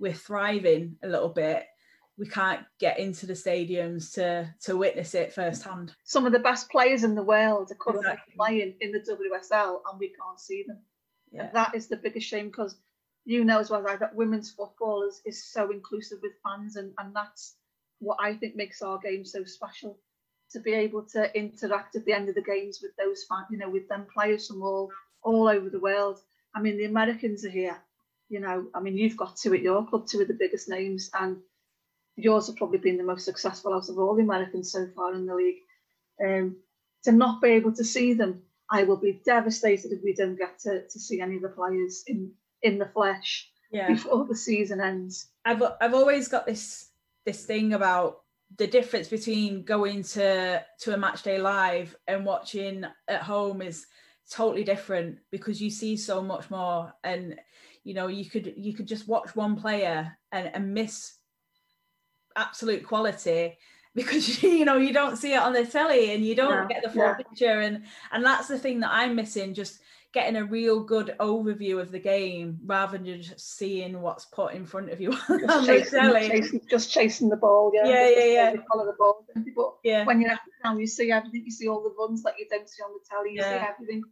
we're 0.00 0.12
thriving 0.12 0.96
a 1.02 1.08
little 1.08 1.28
bit 1.28 1.66
we 2.16 2.26
can't 2.26 2.64
get 2.78 2.98
into 2.98 3.26
the 3.26 3.32
stadiums 3.32 4.12
to 4.14 4.52
to 4.60 4.76
witness 4.76 5.14
it 5.14 5.32
firsthand. 5.32 5.94
Some 6.04 6.26
of 6.26 6.32
the 6.32 6.38
best 6.38 6.70
players 6.70 7.04
in 7.04 7.14
the 7.14 7.22
world 7.22 7.70
are 7.72 7.76
currently 7.76 8.12
exactly. 8.12 8.34
playing 8.36 8.74
in 8.80 8.92
the 8.92 9.00
WSL 9.00 9.80
and 9.90 9.98
we 9.98 10.08
can't 10.08 10.38
see 10.38 10.64
them. 10.66 10.78
Yeah. 11.32 11.50
that 11.52 11.74
is 11.74 11.88
the 11.88 11.96
biggest 11.96 12.28
shame 12.28 12.46
because 12.46 12.76
you 13.24 13.44
know 13.44 13.58
as 13.58 13.68
well 13.68 13.86
as 13.88 13.98
that 13.98 14.14
women's 14.14 14.52
football 14.52 15.02
is, 15.02 15.20
is 15.26 15.44
so 15.44 15.72
inclusive 15.72 16.18
with 16.22 16.34
fans 16.44 16.76
and, 16.76 16.92
and 16.98 17.14
that's 17.14 17.56
what 17.98 18.18
I 18.20 18.34
think 18.34 18.54
makes 18.54 18.82
our 18.82 18.98
game 18.98 19.24
so 19.24 19.42
special. 19.44 19.98
To 20.54 20.60
be 20.60 20.72
able 20.72 21.02
to 21.14 21.36
interact 21.38 21.96
at 21.96 22.04
the 22.04 22.12
end 22.12 22.28
of 22.28 22.34
the 22.34 22.42
games 22.42 22.80
with 22.82 22.96
those 22.96 23.24
fans, 23.28 23.46
you 23.50 23.58
know, 23.58 23.68
with 23.68 23.88
them 23.88 24.06
players 24.12 24.48
from 24.48 24.62
all 24.62 24.90
all 25.22 25.46
over 25.48 25.68
the 25.68 25.80
world. 25.80 26.18
I 26.54 26.60
mean, 26.60 26.76
the 26.78 26.84
Americans 26.84 27.44
are 27.44 27.50
here 27.50 27.78
you 28.28 28.40
know, 28.40 28.66
I 28.74 28.80
mean, 28.80 28.96
you've 28.96 29.16
got 29.16 29.36
two 29.36 29.54
at 29.54 29.60
your 29.60 29.86
club, 29.86 30.06
two 30.08 30.20
of 30.20 30.28
the 30.28 30.34
biggest 30.34 30.68
names, 30.68 31.10
and 31.14 31.36
yours 32.16 32.48
have 32.48 32.56
probably 32.56 32.78
been 32.78 32.96
the 32.96 33.04
most 33.04 33.24
successful 33.24 33.72
out 33.72 33.88
of 33.88 33.96
all 33.96 34.16
the 34.16 34.22
Americans 34.22 34.72
so 34.72 34.88
far 34.96 35.14
in 35.14 35.26
the 35.26 35.34
league. 35.36 35.62
Um, 36.20 36.56
to 37.04 37.12
not 37.12 37.40
be 37.40 37.50
able 37.50 37.72
to 37.74 37.84
see 37.84 38.12
them, 38.14 38.42
I 38.68 38.82
will 38.82 38.96
be 38.96 39.20
devastated 39.24 39.92
if 39.92 40.02
we 40.02 40.14
don't 40.14 40.36
get 40.36 40.58
to, 40.60 40.82
to 40.88 40.98
see 40.98 41.20
any 41.20 41.36
of 41.36 41.42
the 41.42 41.48
players 41.48 42.02
in 42.08 42.32
in 42.62 42.78
the 42.78 42.86
flesh 42.86 43.48
Yeah. 43.70 43.88
before 43.88 44.24
the 44.24 44.34
season 44.34 44.80
ends. 44.80 45.28
I've 45.44 45.62
I've 45.80 45.94
always 45.94 46.26
got 46.26 46.44
this 46.44 46.90
this 47.24 47.44
thing 47.44 47.72
about 47.72 48.22
the 48.56 48.66
difference 48.66 49.08
between 49.08 49.64
going 49.64 50.02
to 50.02 50.64
to 50.80 50.94
a 50.94 50.96
match 50.96 51.22
day 51.22 51.38
live 51.38 51.96
and 52.06 52.24
watching 52.24 52.84
at 53.08 53.22
home 53.22 53.62
is 53.62 53.86
totally 54.30 54.64
different 54.64 55.18
because 55.30 55.60
you 55.60 55.70
see 55.70 55.96
so 55.96 56.22
much 56.22 56.50
more 56.50 56.92
and 57.02 57.38
you 57.82 57.94
know 57.94 58.06
you 58.06 58.24
could 58.28 58.54
you 58.56 58.72
could 58.72 58.86
just 58.86 59.08
watch 59.08 59.34
one 59.36 59.56
player 59.56 60.16
and, 60.32 60.50
and 60.54 60.72
miss 60.72 61.14
absolute 62.36 62.86
quality 62.86 63.58
because 63.94 64.42
you 64.42 64.64
know 64.64 64.76
you 64.76 64.92
don't 64.92 65.16
see 65.16 65.34
it 65.34 65.42
on 65.42 65.52
the 65.52 65.64
telly 65.66 66.12
and 66.14 66.24
you 66.24 66.34
don't 66.34 66.50
Yeah, 66.50 66.66
get 66.68 66.82
the 66.82 66.90
full 66.90 67.02
yeah. 67.02 67.14
picture 67.14 67.60
and 67.60 67.84
and 68.12 68.24
that's 68.24 68.48
the 68.48 68.58
thing 68.58 68.80
that 68.80 68.90
I'm 68.92 69.14
missing 69.14 69.54
just 69.54 69.80
getting 70.14 70.36
a 70.36 70.44
real 70.44 70.80
good 70.80 71.16
overview 71.18 71.80
of 71.80 71.90
the 71.90 71.98
game 71.98 72.58
rather 72.64 72.96
than 72.96 73.20
just 73.20 73.56
seeing 73.58 74.00
what's 74.00 74.24
put 74.26 74.54
in 74.54 74.64
front 74.64 74.90
of 74.90 75.00
you 75.00 75.12
on 75.28 75.40
Just 75.40 75.66
the 75.66 75.66
chasing, 75.66 76.30
chasing, 76.30 76.60
just 76.70 76.90
chasing 76.92 77.28
the 77.28 77.36
ball, 77.36 77.72
yeah. 77.74 77.84
Yeah, 77.84 78.10
just 78.14 78.16
yeah, 78.28 78.32
yeah. 78.32 78.50
The 78.52 78.58
of 78.80 78.86
the 78.86 78.94
ball. 78.96 79.26
But 79.56 79.74
Yeah. 79.82 80.04
when 80.04 80.20
you're 80.20 80.30
at 80.30 80.40
now, 80.62 80.78
you 80.78 80.86
see 80.86 81.10
everything. 81.10 81.42
You 81.44 81.50
see 81.50 81.68
all 81.68 81.82
the 81.82 81.94
runs 81.98 82.22
that 82.22 82.38
you 82.38 82.46
don't 82.48 82.68
see 82.68 82.82
on 82.82 82.92
the 82.92 83.00
telly. 83.10 83.32
You 83.32 83.42
Yeah. 83.42 83.48
see 83.48 83.66
everything, 83.68 84.04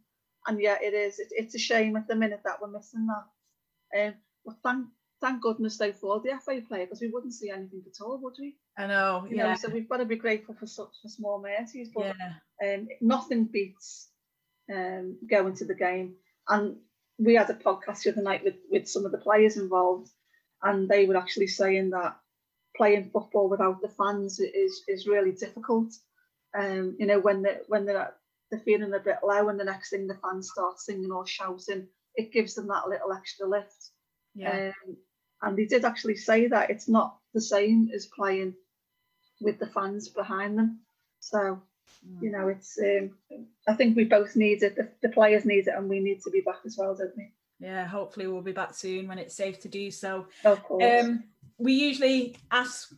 and 0.45 0.61
yeah, 0.61 0.77
it 0.81 0.93
is. 0.93 1.19
It, 1.19 1.29
it's 1.31 1.55
a 1.55 1.59
shame 1.59 1.95
at 1.95 2.07
the 2.07 2.15
minute 2.15 2.41
that 2.43 2.61
we're 2.61 2.67
missing 2.67 3.07
that. 3.07 4.07
Um, 4.07 4.13
but 4.45 4.55
thank 4.61 4.87
thank 5.21 5.41
goodness 5.41 5.77
though 5.77 5.93
for 5.93 6.19
the 6.19 6.37
FA 6.43 6.61
player 6.67 6.85
because 6.85 6.99
we 6.99 7.09
wouldn't 7.09 7.33
see 7.33 7.49
anything 7.49 7.83
at 7.87 8.03
all, 8.03 8.19
would 8.21 8.35
we? 8.39 8.57
I 8.77 8.87
know, 8.87 9.25
You 9.29 9.37
yeah. 9.37 9.47
know, 9.49 9.55
so 9.55 9.69
we've 9.69 9.87
got 9.87 9.97
to 9.97 10.05
be 10.05 10.17
grateful 10.17 10.53
for 10.55 10.67
such 10.67 10.91
for 11.01 11.07
small 11.07 11.41
mercies. 11.41 11.89
But 11.95 12.13
Yeah. 12.61 12.75
um, 12.75 12.87
nothing 12.99 13.45
beats 13.45 14.09
um, 14.71 15.17
going 15.29 15.55
to 15.55 15.65
the 15.65 15.75
game. 15.75 16.15
And 16.47 16.77
we 17.17 17.35
had 17.35 17.49
a 17.49 17.53
podcast 17.53 18.03
the 18.03 18.11
other 18.11 18.21
night 18.21 18.43
with, 18.43 18.55
with 18.69 18.87
some 18.87 19.05
of 19.05 19.11
the 19.11 19.17
players 19.17 19.57
involved, 19.57 20.09
and 20.61 20.89
they 20.89 21.05
were 21.05 21.17
actually 21.17 21.47
saying 21.47 21.91
that 21.91 22.17
playing 22.75 23.09
football 23.11 23.49
without 23.49 23.81
the 23.81 23.89
fans 23.89 24.39
is 24.39 24.83
is 24.87 25.07
really 25.07 25.31
difficult. 25.31 25.93
Um, 26.57 26.95
you 26.99 27.05
know, 27.05 27.19
when 27.19 27.41
they 27.41 27.57
when 27.67 27.85
they're 27.85 28.13
they're 28.49 28.59
feeling 28.59 28.93
a 28.93 28.99
bit 28.99 29.17
low, 29.23 29.49
and 29.49 29.59
the 29.59 29.63
next 29.63 29.89
thing 29.89 30.07
the 30.07 30.15
fans 30.15 30.49
start 30.51 30.79
singing 30.79 31.11
or 31.11 31.25
shouting, 31.27 31.87
it 32.15 32.31
gives 32.31 32.55
them 32.55 32.67
that 32.67 32.87
little 32.87 33.13
extra 33.13 33.47
lift. 33.47 33.89
Yeah. 34.35 34.71
Um, 34.87 34.97
and 35.41 35.57
they 35.57 35.65
did 35.65 35.85
actually 35.85 36.15
say 36.15 36.47
that 36.47 36.69
it's 36.69 36.87
not 36.87 37.17
the 37.33 37.41
same 37.41 37.89
as 37.93 38.05
playing 38.07 38.53
with 39.41 39.59
the 39.59 39.67
fans 39.67 40.09
behind 40.09 40.57
them. 40.57 40.79
So, 41.19 41.61
you 42.21 42.31
know, 42.31 42.47
it's. 42.47 42.77
Um, 42.79 43.11
I 43.67 43.73
think 43.73 43.95
we 43.95 44.03
both 44.03 44.35
need 44.35 44.63
it. 44.63 44.75
The, 44.75 44.89
the 45.01 45.09
players 45.09 45.45
need 45.45 45.67
it, 45.67 45.73
and 45.75 45.89
we 45.89 45.99
need 45.99 46.21
to 46.23 46.31
be 46.31 46.41
back 46.41 46.59
as 46.65 46.77
well, 46.77 46.95
don't 46.95 47.15
we? 47.17 47.31
yeah, 47.63 47.85
hopefully 47.85 48.27
we'll 48.27 48.41
be 48.41 48.51
back 48.51 48.73
soon 48.73 49.07
when 49.07 49.17
it's 49.17 49.35
safe 49.35 49.61
to 49.61 49.69
do 49.69 49.89
so. 49.89 50.27
Of 50.43 50.61
course. 50.63 51.05
Um, 51.05 51.23
we 51.57 51.73
usually 51.73 52.35
ask 52.51 52.93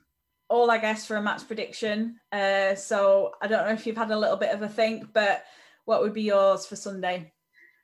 all 0.50 0.72
our 0.72 0.80
guests 0.80 1.06
for 1.06 1.18
a 1.18 1.22
match 1.22 1.46
prediction. 1.46 2.20
Uh, 2.32 2.74
so 2.74 3.34
I 3.42 3.48
don't 3.48 3.66
know 3.66 3.74
if 3.74 3.86
you've 3.86 3.96
had 3.96 4.10
a 4.10 4.18
little 4.18 4.38
bit 4.38 4.54
of 4.54 4.64
a 4.64 4.70
think, 4.70 5.14
but 5.14 5.46
what 5.86 6.02
would 6.02 6.14
be 6.14 6.24
yours 6.24 6.66
for 6.66 6.76
Sunday? 6.76 7.32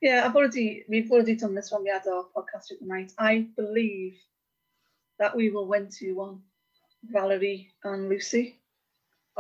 Yeah, 0.01 0.23
I've 0.25 0.35
already 0.35 0.83
we've 0.89 1.11
already 1.11 1.35
done 1.35 1.53
this 1.53 1.71
when 1.71 1.83
we 1.83 1.89
had 1.89 2.07
our 2.07 2.25
podcast 2.35 2.71
with 2.71 2.79
the 2.79 2.87
night. 2.87 3.11
I 3.19 3.47
believe 3.55 4.17
that 5.19 5.35
we 5.35 5.51
will 5.51 5.67
win 5.67 5.89
two 5.91 6.15
one. 6.15 6.41
Valérie 7.13 7.67
and 7.83 8.09
Lucy. 8.09 8.59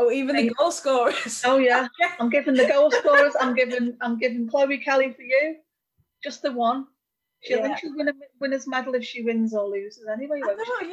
Oh, 0.01 0.11
even 0.11 0.35
the 0.35 0.51
goal 0.57 0.71
scorers. 0.71 1.43
Oh 1.45 1.57
yeah, 1.57 1.87
I'm 2.19 2.29
giving 2.29 2.55
the 2.55 2.65
goal 2.67 2.89
scorers. 2.89 3.33
I'm 3.39 3.53
giving 3.53 3.95
I'm 4.01 4.17
giving 4.17 4.49
Chloe 4.49 4.79
Kelly 4.79 5.13
for 5.13 5.21
you. 5.21 5.57
Just 6.23 6.41
the 6.41 6.51
one. 6.51 6.87
She'll 7.43 7.59
Yeah. 7.59 7.75
she'll 7.75 7.95
win 7.95 8.09
a 8.09 8.13
winner's 8.39 8.67
medal 8.67 8.95
if 8.95 9.05
she 9.05 9.21
wins 9.21 9.53
or 9.53 9.67
loses 9.67 10.05
anyway. 10.11 10.41
Oh 10.43 10.83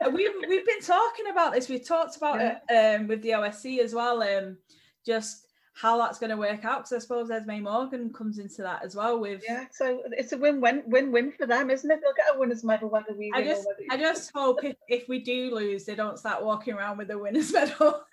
yeah, 0.00 0.08
we've 0.08 0.32
we've 0.48 0.64
been 0.66 0.80
talking 0.80 1.28
about 1.30 1.52
this. 1.52 1.68
We've 1.68 1.86
talked 1.86 2.16
about 2.16 2.40
it 2.40 2.56
um, 2.74 3.08
with 3.08 3.20
the 3.22 3.30
OSC 3.30 3.78
as 3.80 3.94
well. 3.94 4.22
Um, 4.22 4.56
just 5.04 5.46
how 5.80 5.96
that's 5.96 6.18
going 6.18 6.30
to 6.30 6.36
work 6.36 6.64
out 6.64 6.80
because 6.80 6.92
I 6.92 6.98
suppose 6.98 7.30
Esme 7.30 7.62
Morgan 7.62 8.12
comes 8.12 8.38
into 8.38 8.62
that 8.62 8.84
as 8.84 8.94
well. 8.94 9.18
With 9.18 9.42
Yeah, 9.48 9.64
so 9.72 10.02
it's 10.12 10.32
a 10.32 10.38
win-win, 10.38 10.82
win-win 10.86 11.32
for 11.32 11.46
them, 11.46 11.70
isn't 11.70 11.90
it? 11.90 12.00
They'll 12.02 12.12
get 12.12 12.36
a 12.36 12.38
winner's 12.38 12.62
medal 12.62 12.90
whether 12.90 13.14
we 13.16 13.32
I 13.34 13.42
just 13.42 13.66
I 13.90 13.96
just 13.96 14.30
hope 14.34 14.62
if, 14.62 14.76
if 14.88 15.08
we 15.08 15.20
do 15.20 15.54
lose, 15.54 15.84
they 15.84 15.94
don't 15.94 16.18
start 16.18 16.44
walking 16.44 16.74
around 16.74 16.98
with 16.98 17.10
a 17.10 17.18
winner's 17.18 17.52
medal. 17.52 18.02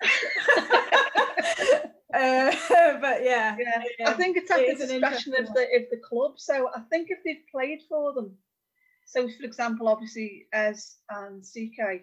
uh, 2.14 2.52
but 3.00 3.22
yeah, 3.22 3.56
Yeah, 3.58 3.82
yeah, 3.98 4.10
I 4.10 4.12
think 4.14 4.38
it's 4.38 4.50
at 4.50 4.60
it 4.60 4.78
the 4.78 4.86
discretion 4.86 5.34
of 5.38 5.52
the 5.52 5.62
of 5.76 5.82
the 5.90 5.98
club. 6.02 6.34
So 6.36 6.70
I 6.74 6.80
think 6.90 7.08
if 7.10 7.18
they've 7.24 7.44
played 7.50 7.80
for 7.86 8.14
them, 8.14 8.32
so 9.04 9.28
for 9.28 9.44
example, 9.44 9.88
obviously 9.88 10.46
as 10.54 10.96
and 11.10 11.42
CK, 11.42 12.02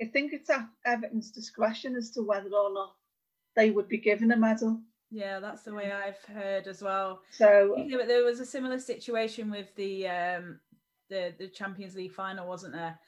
I 0.00 0.06
think 0.12 0.32
it's 0.32 0.48
at 0.48 0.66
Everton's 0.86 1.32
discretion 1.32 1.96
as 1.96 2.12
to 2.12 2.22
whether 2.22 2.48
or 2.48 2.72
not 2.72 2.94
they 3.56 3.70
would 3.70 3.88
be 3.88 3.98
given 3.98 4.30
a 4.32 4.36
medal. 4.36 4.80
Yeah, 5.10 5.40
that's 5.40 5.62
the 5.62 5.72
way 5.74 5.92
I've 5.92 6.22
heard 6.34 6.66
as 6.66 6.82
well. 6.82 7.20
So 7.30 7.74
Yeah, 7.76 7.96
but 7.98 8.08
there 8.08 8.24
was 8.24 8.40
a 8.40 8.46
similar 8.46 8.78
situation 8.78 9.50
with 9.50 9.74
the 9.76 10.08
um, 10.08 10.60
the 11.08 11.34
the 11.38 11.48
Champions 11.48 11.94
League 11.94 12.12
final, 12.12 12.46
wasn't 12.48 12.74
there? 12.74 12.98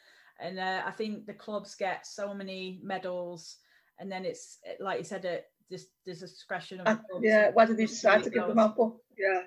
And 0.40 0.58
uh, 0.58 0.82
I 0.86 0.92
think 0.92 1.26
the 1.26 1.34
clubs 1.34 1.74
get 1.74 2.06
so 2.06 2.32
many 2.32 2.80
medals, 2.82 3.56
and 3.98 4.10
then 4.10 4.24
it's 4.24 4.58
like 4.80 4.98
you 4.98 5.04
said, 5.04 5.24
it 5.24 5.46
just 5.70 5.88
there's 6.06 6.22
a 6.22 6.28
discretion 6.28 6.80
of 6.80 6.86
uh, 6.86 6.96
clubs. 6.96 7.24
yeah, 7.24 7.50
whether 7.50 7.74
they 7.74 7.86
decide 7.86 8.22
to 8.24 8.30
give 8.30 8.46
them 8.46 8.58
up 8.58 8.78
or 8.78 8.96
yeah. 9.18 9.42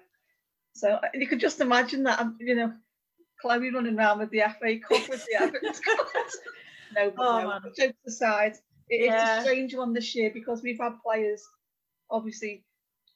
So 0.73 0.89
uh, 0.91 0.99
you 1.13 1.27
could 1.27 1.39
just 1.39 1.59
imagine 1.59 2.03
that, 2.03 2.19
um, 2.19 2.37
you 2.39 2.55
know, 2.55 2.71
Chloe 3.41 3.71
running 3.71 3.97
around 3.97 4.19
with 4.19 4.29
the 4.29 4.39
FA 4.39 4.79
Cup 4.79 5.09
with 5.09 5.25
the 5.25 5.41
Everton 5.41 5.73
squad. 5.73 5.97
No, 6.93 7.09
but 7.09 7.23
Oh, 7.25 7.59
no. 7.63 7.71
Jokes 7.77 7.97
aside, 8.05 8.57
Yeah. 8.91 9.37
it's 9.39 9.41
a 9.41 9.49
strange 9.49 9.75
one 9.75 9.93
this 9.93 10.15
year 10.15 10.31
because 10.33 10.61
we've 10.61 10.79
had 10.79 11.01
players, 11.03 11.43
obviously, 12.09 12.65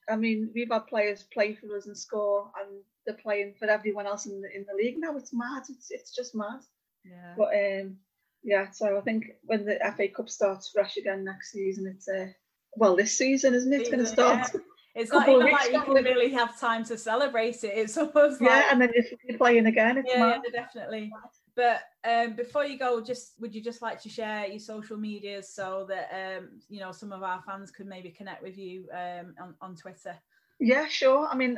I 0.09 0.15
mean, 0.15 0.51
we've 0.53 0.71
had 0.71 0.87
players 0.87 1.23
play 1.33 1.55
for 1.55 1.75
us 1.75 1.87
and 1.87 1.97
score, 1.97 2.51
and 2.59 2.81
they're 3.05 3.15
playing 3.21 3.55
for 3.59 3.67
everyone 3.67 4.05
else 4.07 4.25
in 4.25 4.41
the 4.41 4.55
in 4.55 4.65
the 4.67 4.75
league 4.75 4.97
now. 4.97 5.15
It's 5.17 5.33
mad. 5.33 5.63
It's 5.69 5.87
it's 5.91 6.15
just 6.15 6.35
mad. 6.35 6.61
Yeah. 7.03 7.33
But 7.37 7.49
um, 7.53 7.97
yeah. 8.43 8.69
So 8.71 8.97
I 8.97 9.01
think 9.01 9.25
when 9.43 9.65
the 9.65 9.79
FA 9.97 10.07
Cup 10.07 10.29
starts 10.29 10.69
fresh 10.69 10.97
again 10.97 11.23
next 11.23 11.51
season, 11.51 11.87
it's 11.87 12.07
uh, 12.07 12.27
well, 12.75 12.95
this 12.95 13.17
season, 13.17 13.53
isn't 13.53 13.73
it? 13.73 13.81
It's 13.81 13.89
going 13.89 14.03
to 14.03 14.09
start. 14.09 14.49
yeah. 14.53 14.59
It's 14.95 15.11
not 15.11 15.27
even 15.27 15.51
like 15.51 15.71
you 15.71 15.81
can 15.81 16.03
really 16.03 16.31
have 16.31 16.59
time 16.59 16.83
to 16.85 16.97
celebrate 16.97 17.63
it. 17.63 17.73
It's 17.75 17.97
almost 18.03 18.41
Yeah, 18.41 18.47
like 18.49 18.65
and 18.71 18.81
then 18.81 18.91
if 18.93 19.11
you're 19.27 19.37
playing 19.37 19.65
again, 19.65 19.97
it's 19.97 20.09
yeah, 20.09 20.19
mad. 20.19 20.41
yeah, 20.45 20.61
definitely. 20.61 21.11
But 21.55 21.81
um, 22.03 22.35
before 22.35 22.65
you 22.65 22.77
go, 22.77 23.01
just 23.01 23.33
would 23.39 23.55
you 23.55 23.63
just 23.63 23.81
like 23.81 24.01
to 24.01 24.09
share 24.09 24.45
your 24.47 24.59
social 24.59 24.97
medias 24.97 25.49
so 25.49 25.85
that 25.87 26.09
um, 26.13 26.49
you 26.67 26.79
know 26.81 26.91
some 26.91 27.13
of 27.13 27.23
our 27.23 27.41
fans 27.47 27.71
could 27.71 27.87
maybe 27.87 28.09
connect 28.09 28.43
with 28.43 28.57
you 28.57 28.87
um, 28.93 29.35
on, 29.41 29.55
on 29.61 29.75
Twitter? 29.75 30.15
Yeah, 30.59 30.87
sure. 30.87 31.27
I 31.27 31.35
mean, 31.35 31.57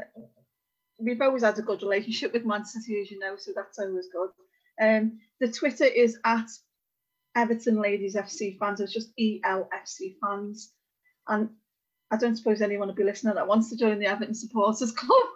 we've 1.00 1.22
always 1.22 1.44
had 1.44 1.58
a 1.58 1.64
good 1.64 1.82
relationship 1.82 2.34
with 2.34 2.46
Man 2.46 2.66
City, 2.66 3.00
as 3.02 3.12
you 3.12 3.20
know, 3.20 3.36
so 3.38 3.52
that's 3.56 3.80
always 3.80 4.08
good. 4.12 4.30
Um, 4.80 5.20
the 5.40 5.52
Twitter 5.52 5.86
is 5.86 6.20
at 6.24 6.48
Everton 7.36 7.82
Ladies 7.82 8.16
FC 8.16 8.58
fans. 8.60 8.80
It's 8.80 8.94
just 8.94 9.16
ELFC 9.18 10.16
fans, 10.22 10.74
and 11.28 11.50
I 12.10 12.18
don't 12.18 12.38
suppose 12.38 12.62
anyone 12.62 12.88
will 12.88 12.96
be 12.96 13.04
listening 13.04 13.36
that 13.36 13.48
wants 13.48 13.70
to 13.70 13.78
join 13.78 14.00
the 14.00 14.06
Everton 14.06 14.34
Supporters 14.34 14.94
Club. 14.94 15.28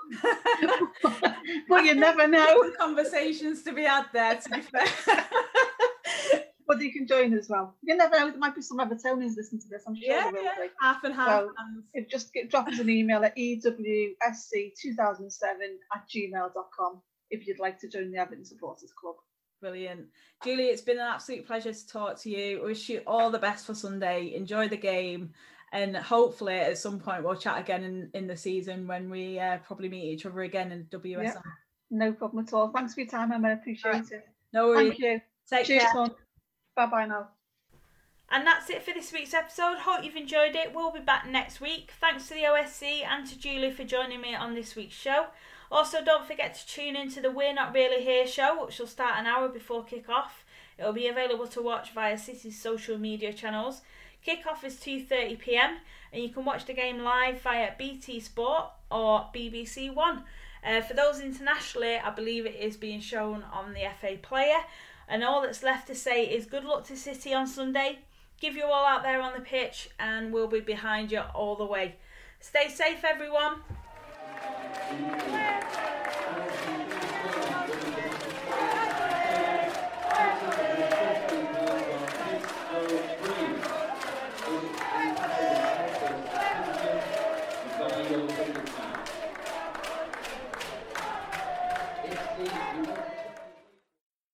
but 1.69 1.83
you 1.83 1.95
never 1.95 2.27
know. 2.27 2.71
Conversations 2.79 3.63
to 3.63 3.73
be 3.73 3.83
had 3.83 4.05
there. 4.13 4.37
To 4.37 4.49
be 4.49 4.61
fair. 4.61 4.87
But 6.71 6.79
you 6.79 6.93
can 6.93 7.05
join 7.05 7.33
as 7.33 7.49
well. 7.49 7.75
You 7.81 7.97
never 7.97 8.17
know. 8.17 8.29
There 8.29 8.39
might 8.39 8.55
be 8.55 8.61
some 8.61 8.77
Evertonians 8.77 9.35
listening 9.35 9.59
to 9.63 9.67
this. 9.67 9.83
I'm 9.85 9.93
sure 9.93 10.05
yeah, 10.05 10.23
there 10.23 10.31
will 10.31 10.43
yeah, 10.43 10.55
be. 10.57 10.69
half 10.79 11.03
and 11.03 11.13
half. 11.13 11.43
So 11.43 12.01
just 12.09 12.33
get, 12.33 12.49
drop 12.49 12.69
us 12.69 12.79
an 12.79 12.89
email 12.89 13.25
at 13.25 13.37
E 13.37 13.61
ewsc2007 13.61 14.15
at 15.93 16.07
gmail.com 16.09 17.01
if 17.29 17.45
you'd 17.45 17.59
like 17.59 17.77
to 17.79 17.89
join 17.89 18.09
the 18.09 18.19
Everton 18.19 18.45
Supporters 18.45 18.93
Club. 18.93 19.15
Brilliant. 19.59 20.05
Julie, 20.45 20.67
it's 20.67 20.81
been 20.81 20.97
an 20.97 21.07
absolute 21.07 21.45
pleasure 21.45 21.73
to 21.73 21.87
talk 21.87 22.17
to 22.21 22.29
you. 22.29 22.63
Wish 22.63 22.87
you 22.87 23.01
all 23.05 23.29
the 23.29 23.37
best 23.37 23.65
for 23.65 23.75
Sunday. 23.75 24.33
Enjoy 24.33 24.69
the 24.69 24.77
game. 24.77 25.33
And 25.71 25.95
hopefully 25.95 26.55
at 26.55 26.77
some 26.77 26.99
point 26.99 27.23
we'll 27.23 27.35
chat 27.35 27.59
again 27.59 27.83
in, 27.83 28.09
in 28.13 28.27
the 28.27 28.35
season 28.35 28.87
when 28.87 29.09
we 29.09 29.39
uh, 29.39 29.57
probably 29.59 29.87
meet 29.87 30.11
each 30.11 30.25
other 30.25 30.41
again 30.41 30.71
in 30.71 30.85
WSL. 30.85 31.23
Yeah. 31.23 31.33
No 31.89 32.11
problem 32.13 32.45
at 32.45 32.53
all. 32.53 32.69
Thanks 32.71 32.93
for 32.93 33.01
your 33.01 33.09
time, 33.09 33.31
Emma. 33.31 33.49
I 33.49 33.51
appreciate 33.53 33.93
Alright. 33.93 34.11
it. 34.11 34.27
No 34.53 34.67
worries. 34.67 34.89
Thank 34.89 34.99
you. 34.99 35.21
Take 35.49 35.65
Cheers, 35.65 35.83
care. 35.83 36.07
Bye 36.75 36.85
bye 36.85 37.05
now. 37.05 37.29
And 38.29 38.47
that's 38.47 38.69
it 38.69 38.81
for 38.81 38.93
this 38.93 39.11
week's 39.11 39.33
episode. 39.33 39.79
Hope 39.79 40.05
you've 40.05 40.15
enjoyed 40.15 40.55
it. 40.55 40.73
We'll 40.73 40.91
be 40.91 41.01
back 41.01 41.27
next 41.27 41.59
week. 41.59 41.91
Thanks 41.99 42.29
to 42.29 42.33
the 42.33 42.43
OSC 42.43 43.05
and 43.05 43.27
to 43.27 43.37
Julie 43.37 43.71
for 43.71 43.83
joining 43.83 44.21
me 44.21 44.33
on 44.33 44.55
this 44.55 44.73
week's 44.73 44.95
show. 44.95 45.27
Also, 45.69 46.03
don't 46.03 46.25
forget 46.25 46.53
to 46.53 46.67
tune 46.67 46.95
in 46.95 47.09
to 47.11 47.21
the 47.21 47.31
We're 47.31 47.53
Not 47.53 47.73
Really 47.73 48.03
Here 48.03 48.25
show, 48.25 48.65
which 48.65 48.79
will 48.79 48.87
start 48.87 49.19
an 49.19 49.25
hour 49.25 49.49
before 49.49 49.83
kick 49.83 50.07
off. 50.07 50.45
It'll 50.77 50.93
be 50.93 51.07
available 51.07 51.47
to 51.47 51.61
watch 51.61 51.91
via 51.91 52.17
City's 52.17 52.61
social 52.61 52.97
media 52.97 53.33
channels. 53.33 53.81
Kickoff 54.25 54.63
is 54.63 54.75
2:30 54.75 55.39
p.m. 55.39 55.77
and 56.13 56.21
you 56.21 56.29
can 56.29 56.45
watch 56.45 56.65
the 56.65 56.73
game 56.73 56.99
live 56.99 57.41
via 57.41 57.71
BT 57.77 58.19
Sport 58.19 58.65
or 58.91 59.27
BBC 59.33 59.93
One. 59.93 60.23
Uh, 60.63 60.81
for 60.81 60.93
those 60.93 61.19
internationally, 61.19 61.97
I 61.97 62.11
believe 62.11 62.45
it 62.45 62.55
is 62.55 62.77
being 62.77 63.01
shown 63.01 63.43
on 63.51 63.73
the 63.73 63.81
FA 63.99 64.17
Player. 64.21 64.59
And 65.07 65.23
all 65.23 65.41
that's 65.41 65.63
left 65.63 65.87
to 65.87 65.95
say 65.95 66.25
is 66.25 66.45
good 66.45 66.63
luck 66.63 66.85
to 66.85 66.95
City 66.95 67.33
on 67.33 67.47
Sunday. 67.47 67.99
Give 68.39 68.55
you 68.55 68.65
all 68.65 68.85
out 68.85 69.03
there 69.03 69.21
on 69.21 69.33
the 69.33 69.41
pitch, 69.41 69.89
and 69.99 70.31
we'll 70.31 70.47
be 70.47 70.61
behind 70.61 71.11
you 71.11 71.21
all 71.35 71.55
the 71.55 71.65
way. 71.65 71.95
Stay 72.39 72.69
safe, 72.69 73.03
everyone. 73.03 73.61